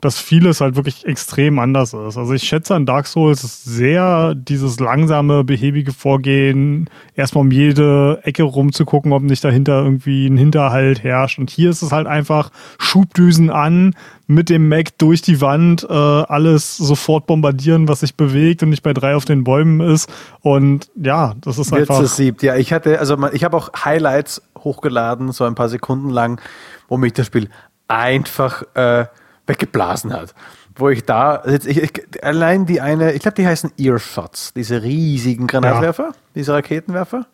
dass 0.00 0.20
vieles 0.20 0.60
halt 0.60 0.76
wirklich 0.76 1.06
extrem 1.06 1.58
anders 1.58 1.94
ist. 1.94 2.18
Also 2.18 2.32
ich 2.34 2.42
schätze 2.42 2.74
an 2.74 2.84
Dark 2.84 3.06
Souls 3.06 3.64
sehr 3.64 4.34
dieses 4.34 4.78
langsame, 4.78 5.42
behäbige 5.42 5.92
Vorgehen, 5.92 6.90
erstmal 7.14 7.44
um 7.44 7.50
jede 7.50 8.20
Ecke 8.22 8.42
rumzugucken, 8.42 9.12
ob 9.12 9.22
nicht 9.22 9.42
dahinter 9.42 9.82
irgendwie 9.82 10.26
ein 10.26 10.36
Hinterhalt 10.36 11.02
herrscht. 11.02 11.38
Und 11.38 11.48
hier 11.48 11.70
ist 11.70 11.80
es 11.80 11.92
halt 11.92 12.06
einfach 12.06 12.50
Schubdüsen 12.78 13.48
an, 13.48 13.94
mit 14.26 14.50
dem 14.50 14.68
Mac 14.68 14.98
durch 14.98 15.22
die 15.22 15.40
Wand, 15.40 15.86
äh, 15.88 15.92
alles 15.92 16.76
sofort 16.76 17.26
bombardieren, 17.26 17.88
was 17.88 18.00
sich 18.00 18.16
bewegt 18.16 18.62
und 18.62 18.70
nicht 18.70 18.82
bei 18.82 18.92
drei 18.92 19.14
auf 19.14 19.24
den 19.24 19.44
Bäumen 19.44 19.80
ist. 19.80 20.12
Und 20.40 20.90
ja, 21.00 21.34
das 21.40 21.58
ist 21.58 21.72
einfach. 21.72 22.00
Jetzt 22.00 22.16
siebt. 22.16 22.42
Ja, 22.42 22.56
ich 22.56 22.72
hatte, 22.72 22.98
also 22.98 23.16
ich 23.32 23.44
habe 23.44 23.56
auch 23.56 23.70
Highlights 23.84 24.42
hochgeladen, 24.66 25.32
so 25.32 25.44
ein 25.44 25.54
paar 25.54 25.68
Sekunden 25.68 26.10
lang, 26.10 26.40
wo 26.88 26.96
mich 26.96 27.14
das 27.14 27.26
Spiel 27.26 27.48
einfach 27.88 28.62
äh, 28.74 29.06
weggeblasen 29.46 30.12
hat. 30.12 30.34
Wo 30.74 30.90
ich 30.90 31.04
da, 31.04 31.42
jetzt, 31.46 31.66
ich, 31.66 31.78
ich, 31.78 32.22
allein 32.22 32.66
die 32.66 32.82
eine, 32.82 33.12
ich 33.12 33.22
glaube, 33.22 33.36
die 33.36 33.46
heißen 33.46 33.72
Earshots, 33.78 34.52
diese 34.52 34.82
riesigen 34.82 35.46
Granatwerfer, 35.46 36.08
ja. 36.08 36.20
diese 36.34 36.52
Raketenwerfer. 36.52 37.26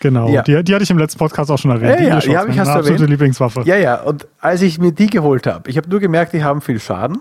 Genau, 0.00 0.28
ja. 0.28 0.42
die, 0.42 0.64
die 0.64 0.74
hatte 0.74 0.82
ich 0.82 0.90
im 0.90 0.98
letzten 0.98 1.18
Podcast 1.18 1.50
auch 1.50 1.58
schon 1.58 1.70
erwähnt. 1.70 2.00
Ja, 2.00 2.06
ja, 2.06 2.20
die 2.20 2.36
habe 2.36 2.50
ich 2.50 2.58
hast 2.58 2.68
du 2.68 2.72
absolute 2.72 2.94
erwähnt. 2.94 3.10
Lieblingswaffe. 3.10 3.62
Ja, 3.64 3.76
ja, 3.76 4.00
und 4.00 4.26
als 4.40 4.62
ich 4.62 4.78
mir 4.78 4.92
die 4.92 5.08
geholt 5.08 5.46
habe, 5.46 5.70
ich 5.70 5.76
habe 5.76 5.88
nur 5.88 6.00
gemerkt, 6.00 6.32
die 6.32 6.42
haben 6.42 6.62
viel 6.62 6.80
Schaden 6.80 7.20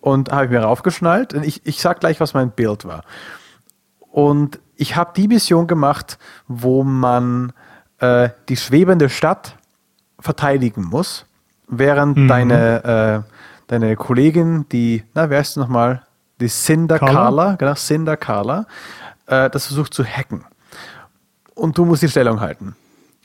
und 0.00 0.32
habe 0.32 0.46
ich 0.46 0.50
mir 0.50 0.60
raufgeschnallt. 0.60 1.34
Und 1.34 1.44
ich, 1.44 1.60
ich 1.66 1.80
sag 1.80 2.00
gleich, 2.00 2.18
was 2.18 2.32
mein 2.32 2.50
Bild 2.50 2.86
war. 2.86 3.02
Und 4.00 4.60
ich 4.76 4.96
habe 4.96 5.12
die 5.14 5.28
Mission 5.28 5.66
gemacht, 5.66 6.18
wo 6.48 6.82
man 6.84 7.52
äh, 8.00 8.30
die 8.48 8.56
schwebende 8.56 9.08
Stadt 9.08 9.56
verteidigen 10.18 10.84
muss, 10.84 11.26
während 11.68 12.16
mhm. 12.16 12.28
deine 12.28 13.24
äh, 13.26 13.36
deine 13.66 13.96
Kollegin, 13.96 14.66
die, 14.70 15.04
na, 15.14 15.30
wer 15.30 15.40
ist 15.40 15.56
nochmal? 15.56 16.02
Die 16.40 16.48
Cinder 16.48 16.98
Carla, 16.98 17.14
Carla 17.14 17.56
genau, 17.56 17.74
Cinder 17.74 18.16
Carla, 18.16 18.66
äh, 19.26 19.48
das 19.50 19.66
versucht 19.66 19.94
zu 19.94 20.04
hacken. 20.04 20.44
Und 21.54 21.78
du 21.78 21.84
musst 21.84 22.02
die 22.02 22.08
Stellung 22.08 22.40
halten. 22.40 22.76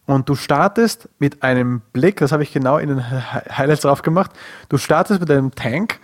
Und 0.05 0.29
du 0.29 0.35
startest 0.35 1.09
mit 1.19 1.43
einem 1.43 1.81
Blick, 1.93 2.17
das 2.17 2.31
habe 2.31 2.43
ich 2.43 2.53
genau 2.53 2.77
in 2.77 2.89
den 2.89 3.11
Highlights 3.11 3.81
drauf 3.81 4.01
gemacht, 4.01 4.31
du 4.69 4.77
startest 4.77 5.19
mit 5.19 5.29
einem 5.29 5.53
Tank 5.53 5.99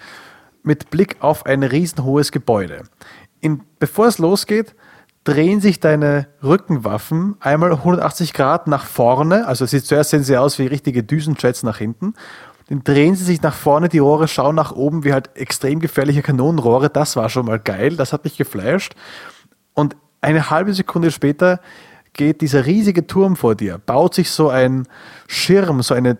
mit 0.64 0.90
Blick 0.90 1.18
auf 1.20 1.46
ein 1.46 1.64
riesenhohes 1.64 2.32
Gebäude. 2.32 2.84
In, 3.40 3.62
bevor 3.80 4.08
es 4.08 4.18
losgeht, 4.18 4.76
drehen 5.28 5.60
sich 5.60 5.80
deine 5.80 6.28
Rückenwaffen 6.42 7.36
einmal 7.40 7.72
180 7.72 8.34
Grad 8.34 8.68
nach 8.68 8.86
vorne, 8.86 9.48
also 9.48 9.66
zuerst 9.66 10.12
sehen 10.12 10.24
sie 10.24 10.38
aus 10.38 10.58
wie 10.60 10.68
richtige 10.68 11.04
Düsenjets 11.04 11.64
nach 11.64 11.78
hinten 11.78 12.14
dann 12.70 12.84
drehen 12.84 13.16
sie 13.16 13.24
sich 13.24 13.42
nach 13.42 13.54
vorne, 13.54 13.88
die 13.88 14.00
Rohre 14.00 14.28
schauen 14.28 14.56
nach 14.56 14.74
oben 14.74 15.04
wie 15.04 15.14
halt 15.14 15.36
extrem 15.36 15.80
gefährliche 15.80 16.22
Kanonenrohre. 16.22 16.90
Das 16.90 17.16
war 17.16 17.30
schon 17.30 17.46
mal 17.46 17.60
geil, 17.60 17.96
das 17.96 18.12
hat 18.12 18.26
mich 18.26 18.38
geflasht. 18.38 18.94
Und 19.74 19.96
eine 20.20 20.50
halbe 20.50 20.74
Sekunde 20.74 21.12
später 21.12 21.62
geht 22.12 22.42
dieser 22.42 22.66
riesige 22.66 23.08
Turm 23.08 23.36
vor 23.36 23.56
dir, 23.56 23.78
baut 23.78 24.16
sich 24.16 24.32
so 24.32 24.50
ein 24.50 24.88
Schirm, 25.28 25.82
so 25.82 25.94
eine 25.94 26.16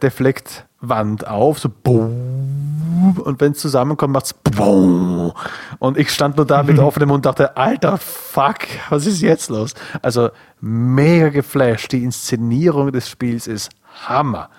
Deflektwand 0.82 1.28
auf, 1.28 1.60
so 1.60 1.70
boom, 1.70 3.18
und 3.24 3.40
wenn 3.40 3.52
es 3.52 3.60
zusammenkommt, 3.60 4.14
macht 4.14 4.26
es 4.26 4.34
boom. 4.34 5.32
Und 5.80 5.98
ich 5.98 6.10
stand 6.10 6.38
nur 6.38 6.46
da 6.46 6.64
mit 6.64 6.80
offenem 6.80 7.10
Mund 7.10 7.18
und 7.18 7.26
dachte, 7.26 7.56
alter 7.56 7.98
Fuck, 7.98 8.68
was 8.90 9.06
ist 9.06 9.22
jetzt 9.22 9.50
los? 9.50 9.74
Also 10.02 10.30
mega 10.62 11.30
geflasht. 11.30 11.92
Die 11.92 12.04
Inszenierung 12.04 12.92
des 12.92 13.10
Spiels 13.10 13.48
ist 13.48 13.70
Hammer. 14.06 14.50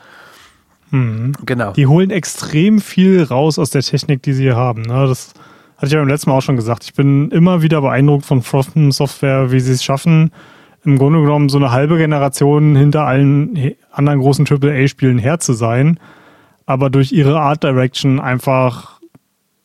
Mhm. 0.91 1.33
Genau. 1.45 1.73
Die 1.73 1.87
holen 1.87 2.11
extrem 2.11 2.81
viel 2.81 3.23
raus 3.25 3.59
aus 3.59 3.71
der 3.71 3.83
Technik, 3.83 4.23
die 4.23 4.33
sie 4.33 4.45
hier 4.45 4.57
haben. 4.57 4.83
Ne? 4.83 5.07
Das 5.07 5.35
hatte 5.77 5.87
ich 5.87 5.93
ja 5.93 5.99
beim 5.99 6.09
letzten 6.09 6.31
Mal 6.31 6.37
auch 6.39 6.43
schon 6.43 6.57
gesagt. 6.57 6.85
Ich 6.85 6.95
bin 6.95 7.31
immer 7.31 7.63
wieder 7.63 7.81
beeindruckt 7.81 8.25
von 8.25 8.43
From 8.43 8.93
Software, 8.93 9.51
wie 9.51 9.61
sie 9.61 9.73
es 9.73 9.85
schaffen, 9.85 10.31
im 10.85 10.99
Grunde 10.99 11.21
genommen 11.21 11.49
so 11.49 11.59
eine 11.59 11.71
halbe 11.71 11.97
Generation 11.97 12.77
hinter 12.77 13.05
allen 13.05 13.75
anderen 13.91 14.21
großen 14.21 14.47
AAA-Spielen 14.47 15.19
her 15.19 15.41
zu 15.41 15.53
sein, 15.53 15.99
aber 16.67 16.91
durch 16.91 17.13
ihre 17.13 17.41
Art 17.41 17.65
Direction 17.65 18.21
einfach 18.21 19.01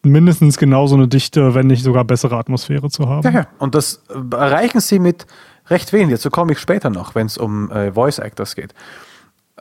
mindestens 0.03 0.57
genauso 0.57 0.95
eine 0.95 1.07
dichte, 1.07 1.55
wenn 1.55 1.67
nicht 1.67 1.83
sogar 1.83 2.03
bessere 2.03 2.37
Atmosphäre 2.37 2.89
zu 2.89 3.07
haben. 3.07 3.23
Ja, 3.23 3.41
ja. 3.41 3.47
und 3.59 3.75
das 3.75 4.03
erreichen 4.31 4.81
sie 4.81 4.99
mit 4.99 5.25
recht 5.67 5.93
wenig. 5.93 6.15
Dazu 6.15 6.29
komme 6.29 6.51
ich 6.53 6.59
später 6.59 6.89
noch, 6.89 7.15
wenn 7.15 7.27
es 7.27 7.37
um 7.37 7.71
äh, 7.71 7.93
Voice 7.93 8.19
Actors 8.19 8.55
geht. 8.55 8.73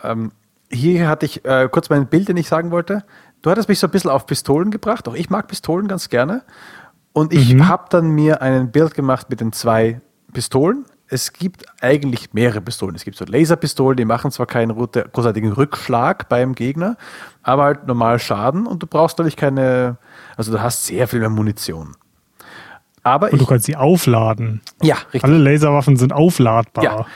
Ähm, 0.03 0.33
hier 0.71 1.09
hatte 1.09 1.27
ich 1.27 1.45
äh, 1.45 1.69
kurz 1.71 1.91
mein 1.91 2.07
Bild, 2.07 2.29
den 2.29 2.37
ich 2.37 2.49
sagen 2.49 2.71
wollte. 2.71 3.05
Du 3.43 3.51
hattest 3.51 3.69
mich 3.69 3.79
so 3.79 3.87
ein 3.87 3.91
bisschen 3.91 4.11
auf 4.11 4.27
Pistolen 4.27 4.71
gebracht. 4.71 5.07
Auch 5.09 5.15
ich 5.15 5.31
mag 5.31 5.49
Pistolen 5.49 5.87
ganz 5.87 6.09
gerne. 6.09 6.43
Und 7.13 7.33
ich 7.33 7.55
mhm. 7.55 7.69
habe 7.69 7.85
dann 7.91 8.11
mir 8.11 8.41
ein 8.41 8.71
Bild 8.71 8.95
gemacht 8.95 9.29
mit 9.31 9.41
den 9.41 9.53
zwei 9.53 10.01
Pistolen. 10.33 10.87
Es 11.13 11.35
gibt 11.35 11.67
eigentlich 11.83 12.33
mehrere 12.33 12.63
Pistolen. 12.63 12.97
Es 12.97 13.05
gibt 13.05 13.19
so 13.19 13.27
Laserpistolen, 13.27 13.99
die 13.99 14.07
machen 14.07 14.31
zwar 14.31 14.47
keinen 14.47 14.75
großartigen 14.75 15.53
Rückschlag 15.53 16.31
beim 16.31 16.55
Gegner, 16.55 16.97
aber 17.43 17.65
halt 17.65 17.87
normal 17.87 18.19
Schaden 18.19 18.67
und 18.67 18.83
du 18.83 18.87
brauchst 18.87 19.19
natürlich 19.19 19.37
keine, 19.37 19.99
also 20.39 20.53
du 20.53 20.63
hast 20.63 20.87
sehr 20.87 21.07
viel 21.09 21.21
mehr 21.21 21.29
Munition. 21.29 21.97
Aber 23.03 23.27
und 23.27 23.35
ich, 23.35 23.41
du 23.41 23.47
kannst 23.47 23.67
sie 23.67 23.77
aufladen. 23.77 24.63
Ja, 24.81 24.95
richtig. 25.13 25.25
Alle 25.25 25.37
Laserwaffen 25.37 25.97
sind 25.99 26.15
aufladbar. 26.15 26.83
Ja. 26.83 27.07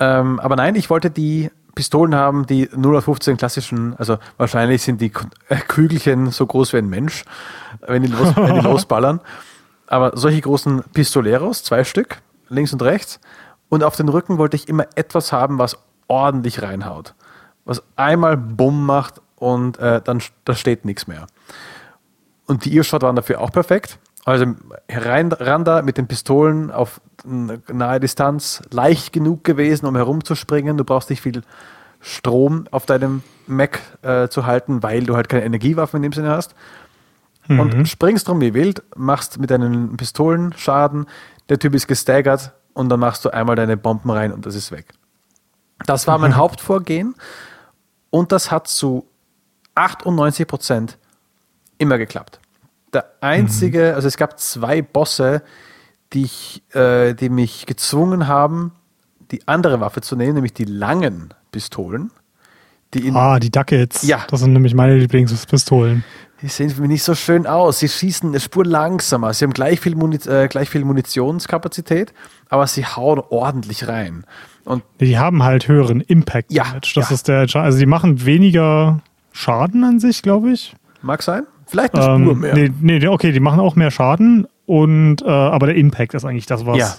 Ähm, 0.00 0.40
aber 0.40 0.56
nein, 0.56 0.74
ich 0.74 0.88
wollte 0.88 1.10
die 1.10 1.50
Pistolen 1.74 2.14
haben, 2.14 2.46
die 2.46 2.70
0 2.74 2.96
auf 2.96 3.04
15 3.04 3.36
klassischen, 3.36 3.94
also 3.98 4.16
wahrscheinlich 4.38 4.82
sind 4.82 5.02
die 5.02 5.12
äh, 5.50 5.56
Kügelchen 5.56 6.30
so 6.30 6.46
groß 6.46 6.72
wie 6.72 6.78
ein 6.78 6.88
Mensch, 6.88 7.24
wenn 7.86 8.02
die, 8.02 8.08
los, 8.08 8.34
wenn 8.36 8.54
die 8.54 8.60
losballern. 8.66 9.20
Aber 9.86 10.16
solche 10.16 10.40
großen 10.40 10.82
Pistoleros, 10.94 11.62
zwei 11.62 11.84
Stück, 11.84 12.22
links 12.48 12.72
und 12.72 12.82
rechts. 12.82 13.20
Und 13.68 13.82
auf 13.82 13.96
den 13.96 14.08
Rücken 14.08 14.38
wollte 14.38 14.56
ich 14.56 14.68
immer 14.68 14.86
etwas 14.94 15.32
haben, 15.32 15.58
was 15.58 15.78
ordentlich 16.06 16.62
reinhaut. 16.62 17.14
Was 17.64 17.82
einmal 17.96 18.36
Bumm 18.36 18.84
macht 18.86 19.20
und 19.36 19.78
äh, 19.78 20.00
dann 20.02 20.22
da 20.44 20.54
steht 20.54 20.84
nichts 20.84 21.06
mehr. 21.06 21.26
Und 22.46 22.64
die 22.64 22.76
Earshot 22.76 23.02
waren 23.02 23.16
dafür 23.16 23.40
auch 23.40 23.50
perfekt. 23.50 23.98
Also 24.24 24.46
rein, 24.88 25.32
ran 25.32 25.64
da 25.64 25.82
mit 25.82 25.98
den 25.98 26.06
Pistolen 26.06 26.70
auf 26.70 27.00
nahe 27.24 28.00
Distanz 28.00 28.62
leicht 28.70 29.12
genug 29.12 29.44
gewesen, 29.44 29.86
um 29.86 29.96
herumzuspringen. 29.96 30.76
Du 30.76 30.84
brauchst 30.84 31.10
nicht 31.10 31.20
viel 31.20 31.42
Strom 32.00 32.66
auf 32.70 32.86
deinem 32.86 33.22
Mac 33.46 33.80
äh, 34.02 34.28
zu 34.28 34.46
halten, 34.46 34.82
weil 34.82 35.04
du 35.04 35.16
halt 35.16 35.28
keine 35.28 35.44
Energiewaffen 35.44 35.98
in 35.98 36.02
dem 36.02 36.12
Sinne 36.12 36.30
hast. 36.30 36.54
Mhm. 37.48 37.60
Und 37.60 37.88
springst 37.88 38.28
drum 38.28 38.40
wie 38.40 38.54
wild, 38.54 38.82
machst 38.96 39.38
mit 39.38 39.50
deinen 39.50 39.96
Pistolen 39.96 40.54
Schaden, 40.56 41.06
der 41.48 41.58
Typ 41.58 41.74
ist 41.74 41.86
gestaggert 41.86 42.52
und 42.72 42.88
dann 42.88 43.00
machst 43.00 43.24
du 43.24 43.30
einmal 43.30 43.56
deine 43.56 43.76
Bomben 43.76 44.10
rein 44.10 44.32
und 44.32 44.46
das 44.46 44.54
ist 44.54 44.72
weg. 44.72 44.86
Das 45.86 46.06
war 46.06 46.18
mein 46.18 46.32
mhm. 46.32 46.36
Hauptvorgehen 46.38 47.14
und 48.10 48.32
das 48.32 48.50
hat 48.50 48.68
zu 48.68 49.06
98 49.74 50.46
Prozent 50.46 50.98
immer 51.78 51.98
geklappt. 51.98 52.40
Der 52.92 53.06
einzige, 53.20 53.90
mhm. 53.90 53.94
also 53.96 54.08
es 54.08 54.16
gab 54.16 54.38
zwei 54.38 54.82
Bosse, 54.82 55.42
die, 56.12 56.24
ich, 56.24 56.62
äh, 56.74 57.14
die 57.14 57.28
mich 57.28 57.66
gezwungen 57.66 58.28
haben, 58.28 58.72
die 59.30 59.46
andere 59.48 59.80
Waffe 59.80 60.00
zu 60.00 60.14
nehmen, 60.16 60.34
nämlich 60.34 60.54
die 60.54 60.64
langen 60.64 61.34
Pistolen. 61.50 62.12
Die 62.94 63.10
ah, 63.10 63.40
die 63.40 63.50
Duckets. 63.50 64.02
Ja. 64.04 64.24
Das 64.28 64.40
sind 64.40 64.52
nämlich 64.52 64.74
meine 64.74 64.96
Lieblingspistolen. 64.96 66.04
Die 66.44 66.50
sehen 66.50 66.68
für 66.68 66.82
mich 66.82 66.90
nicht 66.90 67.02
so 67.02 67.14
schön 67.14 67.46
aus. 67.46 67.78
Sie 67.78 67.88
schießen 67.88 68.28
eine 68.28 68.38
Spur 68.38 68.66
langsamer. 68.66 69.32
Sie 69.32 69.44
haben 69.44 69.54
gleich 69.54 69.80
viel, 69.80 69.96
Muni 69.96 70.16
äh, 70.26 70.46
gleich 70.48 70.68
viel 70.68 70.84
Munitionskapazität, 70.84 72.12
aber 72.50 72.66
sie 72.66 72.84
hauen 72.84 73.22
ordentlich 73.30 73.88
rein. 73.88 74.24
Und 74.64 74.82
die 75.00 75.18
haben 75.18 75.42
halt 75.42 75.68
höheren 75.68 76.02
Impact 76.02 76.52
ja, 76.52 76.64
Damage. 76.64 76.92
Das 76.96 77.08
ja. 77.08 77.14
ist 77.14 77.28
der, 77.28 77.46
also 77.54 77.78
die 77.78 77.86
machen 77.86 78.24
weniger 78.26 79.00
Schaden 79.32 79.84
an 79.84 80.00
sich, 80.00 80.22
glaube 80.22 80.52
ich. 80.52 80.76
Mag 81.00 81.22
sein. 81.22 81.44
Vielleicht 81.66 81.94
eine 81.94 82.14
ähm, 82.14 82.24
Spur 82.24 82.36
mehr. 82.36 82.54
Nee, 82.54 82.72
nee, 82.80 83.06
okay, 83.08 83.32
die 83.32 83.40
machen 83.40 83.60
auch 83.60 83.74
mehr 83.74 83.90
Schaden, 83.90 84.46
und 84.66 85.22
äh, 85.22 85.28
aber 85.28 85.66
der 85.66 85.76
Impact 85.76 86.14
ist 86.14 86.24
eigentlich 86.24 86.46
das, 86.46 86.64
was 86.64 86.78
ja. 86.78 86.94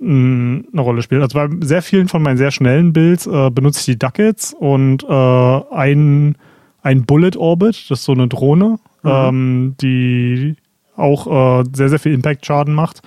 eine 0.00 0.64
Rolle 0.76 1.02
spielt. 1.02 1.22
Also 1.22 1.38
bei 1.38 1.48
sehr 1.60 1.82
vielen 1.82 2.08
von 2.08 2.22
meinen 2.22 2.36
sehr 2.36 2.50
schnellen 2.50 2.92
Builds 2.92 3.26
äh, 3.26 3.50
benutze 3.50 3.80
ich 3.80 3.86
die 3.86 3.98
Duckets 3.98 4.54
und 4.54 5.04
äh, 5.04 5.74
ein, 5.74 6.36
ein 6.82 7.04
Bullet 7.04 7.36
Orbit, 7.36 7.90
das 7.90 8.00
ist 8.00 8.04
so 8.04 8.12
eine 8.12 8.28
Drohne, 8.28 8.78
ähm, 9.04 9.74
die 9.80 10.56
auch 10.96 11.60
äh, 11.60 11.64
sehr, 11.72 11.88
sehr 11.88 11.98
viel 11.98 12.14
Impact-Schaden 12.14 12.74
macht. 12.74 13.00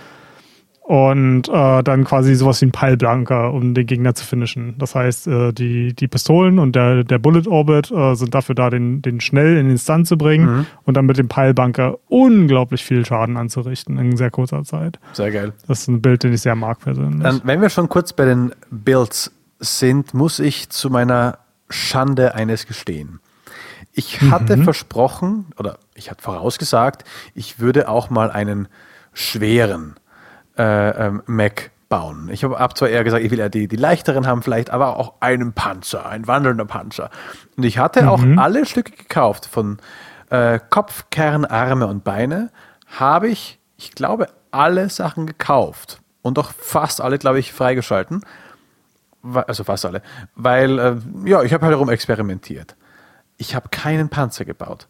Und 0.85 1.47
äh, 1.47 1.81
dann 1.81 2.03
quasi 2.03 2.35
sowas 2.35 2.59
wie 2.61 2.65
ein 2.65 2.73
Peilblanker, 2.73 3.53
um 3.53 3.73
den 3.73 3.85
Gegner 3.85 4.15
zu 4.15 4.25
finishen. 4.25 4.75
Das 4.79 4.95
heißt, 4.95 5.27
äh, 5.27 5.53
die, 5.53 5.93
die 5.95 6.09
Pistolen 6.09 6.59
und 6.59 6.75
der, 6.75 7.05
der 7.05 7.19
Bullet 7.19 7.47
Orbit 7.47 7.89
äh, 7.89 8.15
sind 8.15 8.35
dafür 8.35 8.53
da, 8.53 8.69
den, 8.69 9.01
den 9.01 9.21
schnell 9.21 9.55
in 9.55 9.69
den 9.69 9.77
Stun 9.77 10.03
zu 10.05 10.17
bringen 10.17 10.45
Mhm. 10.57 10.65
und 10.83 10.97
dann 10.97 11.05
mit 11.05 11.17
dem 11.17 11.29
Peilblanker 11.29 11.99
unglaublich 12.09 12.83
viel 12.83 13.05
Schaden 13.05 13.37
anzurichten 13.37 13.97
in 13.97 14.17
sehr 14.17 14.29
kurzer 14.29 14.65
Zeit. 14.65 14.99
Sehr 15.13 15.31
geil. 15.31 15.53
Das 15.67 15.81
ist 15.83 15.87
ein 15.87 16.01
Bild, 16.01 16.23
den 16.23 16.33
ich 16.33 16.41
sehr 16.41 16.55
mag 16.55 16.79
persönlich. 16.81 17.23
Dann, 17.23 17.39
wenn 17.45 17.61
wir 17.61 17.69
schon 17.69 17.87
kurz 17.87 18.11
bei 18.11 18.25
den 18.25 18.51
Builds 18.69 19.31
sind, 19.59 20.13
muss 20.13 20.39
ich 20.39 20.69
zu 20.69 20.89
meiner 20.89 21.37
Schande 21.69 22.35
eines 22.35 22.67
gestehen. 22.67 23.19
Ich 23.93 24.21
hatte 24.21 24.57
versprochen, 24.63 25.47
oder 25.57 25.77
ich 25.93 26.09
hatte 26.09 26.23
vorausgesagt, 26.23 27.03
ich 27.35 27.59
würde 27.59 27.87
auch 27.87 28.09
mal 28.09 28.31
einen 28.31 28.67
schweren 29.13 29.95
äh, 30.57 31.07
ähm, 31.07 31.21
Mac 31.27 31.71
bauen. 31.89 32.29
Ich 32.31 32.43
habe 32.43 32.57
hab 32.57 32.75
zwar 32.75 32.89
eher 32.89 33.03
gesagt, 33.03 33.23
ich 33.23 33.29
will 33.29 33.37
ja 33.37 33.49
die, 33.49 33.67
die 33.67 33.75
leichteren 33.75 34.25
haben 34.25 34.41
vielleicht, 34.41 34.71
aber 34.71 34.97
auch 34.97 35.13
einen 35.19 35.53
Panzer, 35.53 36.07
ein 36.07 36.25
wandelnder 36.27 36.65
Panzer. 36.65 37.11
Und 37.55 37.63
ich 37.63 37.77
hatte 37.77 38.09
auch 38.09 38.23
alle 38.37 38.65
Stücke 38.65 38.93
gekauft 38.93 39.45
von 39.45 39.77
äh, 40.31 40.59
Kopf, 40.71 41.05
Kern, 41.11 41.45
Arme 41.45 41.85
und 41.85 42.03
Beine. 42.03 42.49
Habe 42.87 43.27
ich, 43.29 43.59
ich 43.77 43.91
glaube, 43.91 44.27
alle 44.49 44.89
Sachen 44.89 45.27
gekauft 45.27 46.01
und 46.23 46.39
auch 46.39 46.51
fast 46.51 46.99
alle, 46.99 47.19
glaube 47.19 47.37
ich, 47.37 47.53
freigeschalten. 47.53 48.25
Also 49.21 49.63
fast 49.63 49.85
alle. 49.85 50.01
Weil, 50.35 50.79
äh, 50.79 50.95
ja, 51.25 51.43
ich 51.43 51.53
habe 51.53 51.65
halt 51.65 51.73
herum 51.73 51.89
experimentiert. 51.89 52.75
Ich 53.43 53.55
habe 53.55 53.67
keinen 53.67 54.07
Panzer 54.07 54.45
gebaut. 54.45 54.87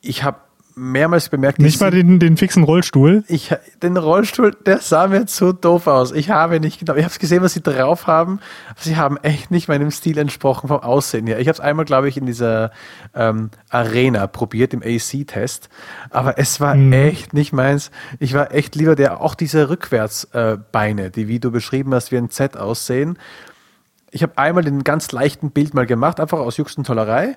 Ich 0.00 0.24
habe 0.24 0.38
mehrmals 0.74 1.28
bemerkt, 1.28 1.58
Nicht 1.58 1.82
mal 1.82 1.90
den, 1.90 2.18
den 2.18 2.38
fixen 2.38 2.64
Rollstuhl. 2.64 3.24
ich, 3.28 3.54
den 3.82 3.98
Rollstuhl, 3.98 4.52
der 4.64 4.78
sah 4.78 5.06
mir 5.06 5.26
zu 5.26 5.52
doof 5.52 5.86
aus. 5.86 6.12
Ich 6.12 6.30
habe 6.30 6.60
nicht 6.60 6.80
genau, 6.80 6.94
ich 6.94 7.04
habe 7.04 7.14
gesehen, 7.18 7.42
was 7.42 7.52
sie 7.52 7.60
drauf 7.60 8.06
haben. 8.06 8.40
Sie 8.78 8.96
haben 8.96 9.18
echt 9.18 9.50
nicht 9.50 9.68
meinem 9.68 9.90
Stil 9.90 10.16
entsprochen 10.16 10.68
vom 10.68 10.80
Aussehen 10.80 11.26
her. 11.26 11.38
Ich 11.40 11.48
habe 11.48 11.54
es 11.54 11.60
einmal, 11.60 11.84
glaube 11.84 12.08
ich, 12.08 12.16
in 12.16 12.24
dieser 12.24 12.70
ähm, 13.14 13.50
Arena 13.68 14.26
probiert, 14.26 14.72
im 14.72 14.82
AC-Test. 14.82 15.68
Aber 16.08 16.38
es 16.38 16.58
war 16.58 16.74
echt 16.74 17.34
nicht 17.34 17.52
meins. 17.52 17.90
Ich 18.18 18.32
war 18.32 18.50
echt 18.54 18.76
lieber 18.76 18.96
der, 18.96 19.20
auch 19.20 19.34
diese 19.34 19.68
Rückwärtsbeine, 19.68 21.04
äh, 21.04 21.10
die, 21.10 21.28
wie 21.28 21.38
du 21.38 21.50
beschrieben 21.50 21.92
hast, 21.92 22.12
wie 22.12 22.16
ein 22.16 22.30
Z 22.30 22.56
aussehen. 22.56 23.18
Ich 24.10 24.22
habe 24.22 24.38
einmal 24.38 24.62
den 24.62 24.84
ganz 24.84 25.10
leichten 25.10 25.50
Bild 25.50 25.74
mal 25.74 25.86
gemacht, 25.86 26.20
einfach 26.20 26.38
aus 26.38 26.56
Jux 26.56 26.76
und 26.76 26.86
Tollerei. 26.86 27.36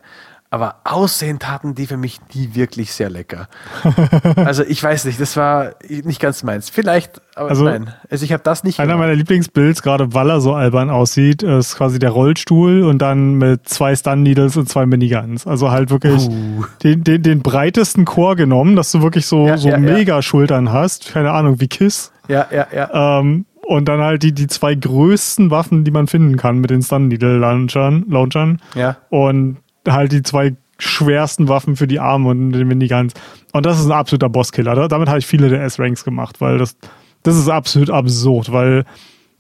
Aber 0.50 0.76
aussehen 0.86 1.40
taten 1.40 1.76
die 1.76 1.88
für 1.88 1.98
mich 1.98 2.20
nie 2.34 2.52
wirklich 2.54 2.94
sehr 2.94 3.10
lecker. 3.10 3.50
Also 4.38 4.64
ich 4.64 4.82
weiß 4.82 5.04
nicht, 5.06 5.20
das 5.20 5.36
war 5.36 5.72
nicht 5.90 6.22
ganz 6.22 6.42
meins. 6.44 6.70
Vielleicht, 6.70 7.22
aber 7.36 7.50
Also, 7.50 7.66
nein. 7.66 7.94
Also 8.10 8.24
ich 8.24 8.32
habe 8.32 8.44
das 8.44 8.64
nicht 8.64 8.80
Einer 8.80 8.94
gemacht. 8.94 9.08
meiner 9.08 9.16
Lieblingsbuilds, 9.16 9.82
gerade 9.82 10.14
weil 10.14 10.30
er 10.30 10.40
so 10.40 10.54
albern 10.54 10.90
aussieht, 10.90 11.44
ist 11.44 11.76
quasi 11.76 12.00
der 12.00 12.12
Rollstuhl 12.12 12.84
und 12.84 13.00
dann 13.00 13.36
mit 13.36 13.68
zwei 13.68 13.94
Stun 13.96 14.24
Needles 14.24 14.56
und 14.56 14.70
zwei 14.70 14.86
Miniguns. 14.86 15.46
Also 15.46 15.72
halt 15.72 15.90
wirklich 15.90 16.28
Uh. 16.30 16.64
den, 16.84 17.04
den, 17.04 17.24
den 17.24 17.42
breitesten 17.42 18.06
Chor 18.06 18.36
genommen, 18.38 18.76
dass 18.78 18.92
du 18.92 19.02
wirklich 19.02 19.26
so, 19.26 19.48
Ja, 19.48 19.58
so 19.58 19.68
ja, 19.68 19.74
ja. 19.76 19.80
mega 19.80 20.22
Schultern 20.22 20.72
hast. 20.72 21.12
Keine 21.12 21.32
Ahnung, 21.32 21.60
wie 21.60 21.68
Kiss. 21.68 22.12
Ja, 22.30 22.48
ja, 22.52 22.68
ja. 22.74 23.20
Ähm, 23.20 23.46
und 23.66 23.86
dann 23.90 24.00
halt 24.00 24.24
die, 24.24 24.32
die 24.34 24.48
zwei 24.48 24.76
größten 24.76 25.52
Waffen, 25.52 25.84
die 25.84 25.92
man 25.92 26.08
finden 26.08 26.38
kann 26.38 26.60
mit 26.60 26.70
den 26.70 26.82
Stun 26.82 27.10
Needle 27.10 27.38
Launchern. 27.38 28.06
Launchern. 28.08 28.62
Ja. 28.76 28.96
Und 29.10 29.58
halt 29.88 30.12
die 30.12 30.24
zwei 30.24 30.56
schwersten 30.80 31.48
Waffen 31.48 31.76
für 31.76 31.88
die 31.88 32.00
Arme 32.00 32.30
und 32.30 32.52
den 32.52 32.68
Miniguns. 32.68 33.14
Und 33.52 33.66
das 33.66 33.80
ist 33.80 33.86
ein 33.88 33.92
absoluter 33.92 34.30
Bosskiller. 34.30 34.76
Da- 34.76 34.88
Damit 34.88 35.10
habe 35.10 35.20
ich 35.20 35.26
viele 35.26 35.50
der 35.50 35.64
S-Ranks 35.64 36.04
gemacht, 36.04 36.40
weil 36.40 36.58
das, 36.60 36.78
das 37.24 37.36
ist 37.36 37.50
absolut 37.50 37.90
absurd, 37.90 38.52
weil 38.52 38.86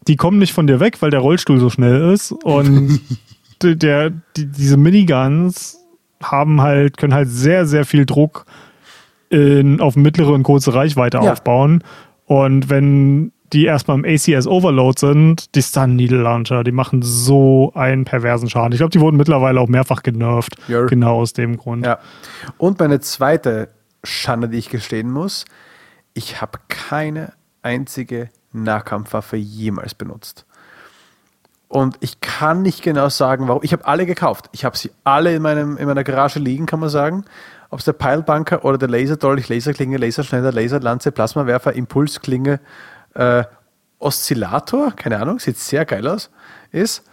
die 0.07 0.15
kommen 0.15 0.39
nicht 0.39 0.53
von 0.53 0.65
dir 0.67 0.79
weg, 0.79 0.97
weil 1.01 1.11
der 1.11 1.19
Rollstuhl 1.19 1.59
so 1.59 1.69
schnell 1.69 2.11
ist. 2.13 2.31
Und 2.31 3.01
der, 3.61 3.75
der, 3.75 4.09
die, 4.35 4.45
diese 4.47 4.77
Miniguns 4.77 5.77
haben 6.23 6.61
halt, 6.61 6.97
können 6.97 7.13
halt 7.13 7.29
sehr, 7.29 7.67
sehr 7.67 7.85
viel 7.85 8.05
Druck 8.07 8.45
in, 9.29 9.81
auf 9.81 9.95
mittlere 9.95 10.31
und 10.31 10.43
kurze 10.43 10.73
Reichweite 10.73 11.17
Ja. 11.21 11.33
aufbauen. 11.33 11.83
Und 12.25 12.69
wenn 12.69 13.31
die 13.53 13.65
erstmal 13.65 13.97
im 13.97 14.05
ACS 14.05 14.47
Overload 14.47 14.99
sind, 14.99 15.55
die 15.55 15.61
Stun 15.61 15.95
Needle 15.95 16.21
Launcher, 16.21 16.63
die 16.63 16.71
machen 16.71 17.01
so 17.01 17.71
einen 17.75 18.05
perversen 18.05 18.49
Schaden. 18.49 18.73
Ich 18.73 18.79
glaube, 18.79 18.91
die 18.91 18.99
wurden 18.99 19.17
mittlerweile 19.17 19.59
auch 19.59 19.67
mehrfach 19.67 20.03
genervt. 20.03 20.55
Ja. 20.67 20.85
Genau 20.85 21.21
aus 21.21 21.33
dem 21.33 21.57
Grund. 21.57 21.85
Ja. 21.85 21.99
Und 22.57 22.79
meine 22.79 22.99
zweite 22.99 23.69
Schande, 24.03 24.49
die 24.49 24.57
ich 24.57 24.69
gestehen 24.69 25.11
muss, 25.11 25.45
ich 26.13 26.41
habe 26.41 26.59
keine 26.67 27.33
einzige 27.61 28.29
Nahkampfwaffe 28.51 29.37
jemals 29.37 29.93
benutzt. 29.93 30.45
Und 31.69 31.97
ich 31.99 32.21
kann 32.21 32.61
nicht 32.61 32.81
genau 32.81 33.09
sagen, 33.09 33.47
warum. 33.47 33.61
Ich 33.63 33.73
habe 33.73 33.85
alle 33.85 34.05
gekauft. 34.05 34.49
Ich 34.53 34.63
habe 34.63 34.77
sie 34.77 34.91
alle 35.03 35.35
in, 35.35 35.41
meinem, 35.41 35.77
in 35.77 35.85
meiner 35.85 36.03
Garage 36.03 36.39
liegen, 36.39 36.65
kann 36.65 36.79
man 36.79 36.89
sagen. 36.89 37.25
Ob 37.69 37.79
es 37.79 37.85
der 37.85 37.93
Peilbanker 37.93 38.63
oder 38.63 38.77
der 38.77 38.87
Laserdolch, 38.87 39.49
Laserklinge, 39.49 39.97
Laserschneider, 39.97 40.53
Laserlanze, 40.53 41.11
Plasmawerfer, 41.11 41.73
Impulsklinge, 41.73 42.61
äh, 43.17 43.43
Oszillator, 43.99 44.91
keine 44.91 45.19
Ahnung, 45.19 45.39
sieht 45.39 45.57
sehr 45.57 45.85
geil 45.85 46.07
aus, 46.07 46.29
ist. 46.71 47.03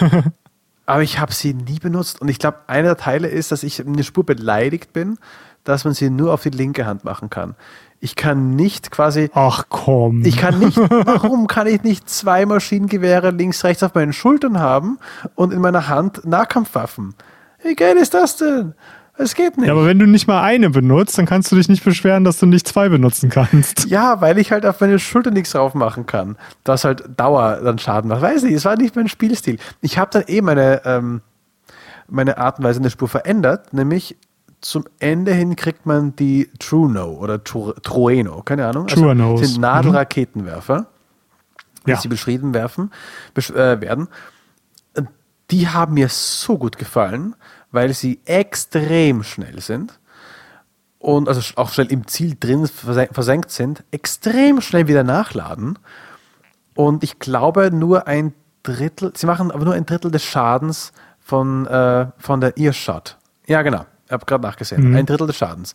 Aber 0.86 1.02
ich 1.02 1.20
habe 1.20 1.32
sie 1.32 1.54
nie 1.54 1.78
benutzt. 1.78 2.20
Und 2.20 2.28
ich 2.28 2.38
glaube, 2.38 2.58
einer 2.66 2.88
der 2.88 2.96
Teile 2.96 3.28
ist, 3.28 3.52
dass 3.52 3.62
ich 3.62 3.80
eine 3.80 4.02
Spur 4.02 4.26
beleidigt 4.26 4.92
bin, 4.92 5.18
dass 5.62 5.84
man 5.84 5.94
sie 5.94 6.10
nur 6.10 6.34
auf 6.34 6.42
die 6.42 6.50
linke 6.50 6.86
Hand 6.86 7.04
machen 7.04 7.30
kann. 7.30 7.54
Ich 8.00 8.16
kann 8.16 8.56
nicht 8.56 8.90
quasi, 8.90 9.30
Ach 9.32 9.66
komm. 9.68 10.24
ich 10.24 10.36
kann 10.36 10.58
nicht, 10.58 10.76
warum 10.76 11.46
kann 11.46 11.68
ich 11.68 11.84
nicht 11.84 12.10
zwei 12.10 12.44
Maschinengewehre 12.46 13.30
links, 13.30 13.62
rechts 13.62 13.84
auf 13.84 13.94
meinen 13.94 14.12
Schultern 14.12 14.58
haben 14.58 14.98
und 15.36 15.52
in 15.52 15.60
meiner 15.60 15.88
Hand 15.88 16.24
Nahkampfwaffen? 16.24 17.14
Wie 17.62 17.76
geil 17.76 17.96
ist 17.96 18.14
das 18.14 18.36
denn? 18.36 18.74
Es 19.18 19.34
geht 19.34 19.58
nicht. 19.58 19.66
ja, 19.66 19.72
aber 19.74 19.84
wenn 19.86 19.98
du 19.98 20.06
nicht 20.06 20.26
mal 20.26 20.42
eine 20.42 20.70
benutzt, 20.70 21.18
dann 21.18 21.26
kannst 21.26 21.52
du 21.52 21.56
dich 21.56 21.68
nicht 21.68 21.84
beschweren, 21.84 22.24
dass 22.24 22.38
du 22.38 22.46
nicht 22.46 22.66
zwei 22.66 22.88
benutzen 22.88 23.28
kannst. 23.28 23.86
Ja, 23.90 24.20
weil 24.20 24.38
ich 24.38 24.50
halt 24.52 24.64
auf 24.64 24.80
meine 24.80 24.98
Schulter 24.98 25.30
nichts 25.30 25.52
drauf 25.52 25.74
machen 25.74 26.06
kann. 26.06 26.36
Das 26.64 26.84
halt 26.84 27.04
Dauer 27.16 27.60
dann 27.62 27.78
Schaden 27.78 28.08
macht. 28.08 28.22
Weiß 28.22 28.42
nicht, 28.42 28.54
es 28.54 28.64
war 28.64 28.76
nicht 28.76 28.96
mein 28.96 29.08
Spielstil. 29.08 29.58
Ich 29.82 29.98
habe 29.98 30.10
dann 30.12 30.24
eh 30.28 30.40
meine, 30.40 30.80
ähm, 30.86 31.20
meine 32.08 32.38
Art 32.38 32.58
und 32.58 32.64
Weise 32.64 32.78
in 32.78 32.82
der 32.84 32.90
Spur 32.90 33.08
verändert, 33.08 33.72
nämlich 33.74 34.16
zum 34.62 34.84
Ende 34.98 35.34
hin 35.34 35.56
kriegt 35.56 35.86
man 35.86 36.14
die 36.16 36.48
Truno 36.58 37.10
oder 37.10 37.34
Tru- 37.36 37.74
Trueno, 37.82 38.42
keine 38.42 38.66
Ahnung. 38.66 38.86
Truenos. 38.86 39.40
Also 39.40 39.52
sind 39.52 39.60
Nadelraketenwerfer, 39.60 40.86
wie 41.84 41.90
Ja. 41.90 41.96
sie 41.98 42.08
beschrieben 42.08 42.54
werfen, 42.54 42.90
besch 43.34 43.50
äh, 43.50 43.80
werden. 43.80 44.08
Die 45.50 45.68
haben 45.68 45.94
mir 45.94 46.08
so 46.08 46.56
gut 46.56 46.78
gefallen, 46.78 47.34
weil 47.72 47.92
sie 47.94 48.20
extrem 48.24 49.22
schnell 49.24 49.60
sind 49.60 49.98
und 50.98 51.28
also 51.28 51.40
auch 51.56 51.70
schnell 51.70 51.90
im 51.90 52.06
Ziel 52.06 52.36
drin 52.38 52.66
versen- 52.66 53.12
versenkt 53.12 53.50
sind, 53.50 53.82
extrem 53.90 54.60
schnell 54.60 54.86
wieder 54.86 55.02
nachladen. 55.02 55.78
Und 56.74 57.02
ich 57.02 57.18
glaube, 57.18 57.70
nur 57.72 58.06
ein 58.06 58.34
Drittel, 58.62 59.12
sie 59.16 59.26
machen 59.26 59.50
aber 59.50 59.64
nur 59.64 59.74
ein 59.74 59.84
Drittel 59.84 60.10
des 60.10 60.22
Schadens 60.22 60.92
von, 61.18 61.66
äh, 61.66 62.06
von 62.18 62.40
der 62.40 62.56
Earshot. 62.56 63.16
Ja, 63.46 63.62
genau. 63.62 63.84
Ich 64.06 64.12
habe 64.12 64.24
gerade 64.26 64.42
nachgesehen. 64.42 64.94
Ein 64.94 65.06
Drittel 65.06 65.26
des 65.26 65.36
Schadens. 65.36 65.74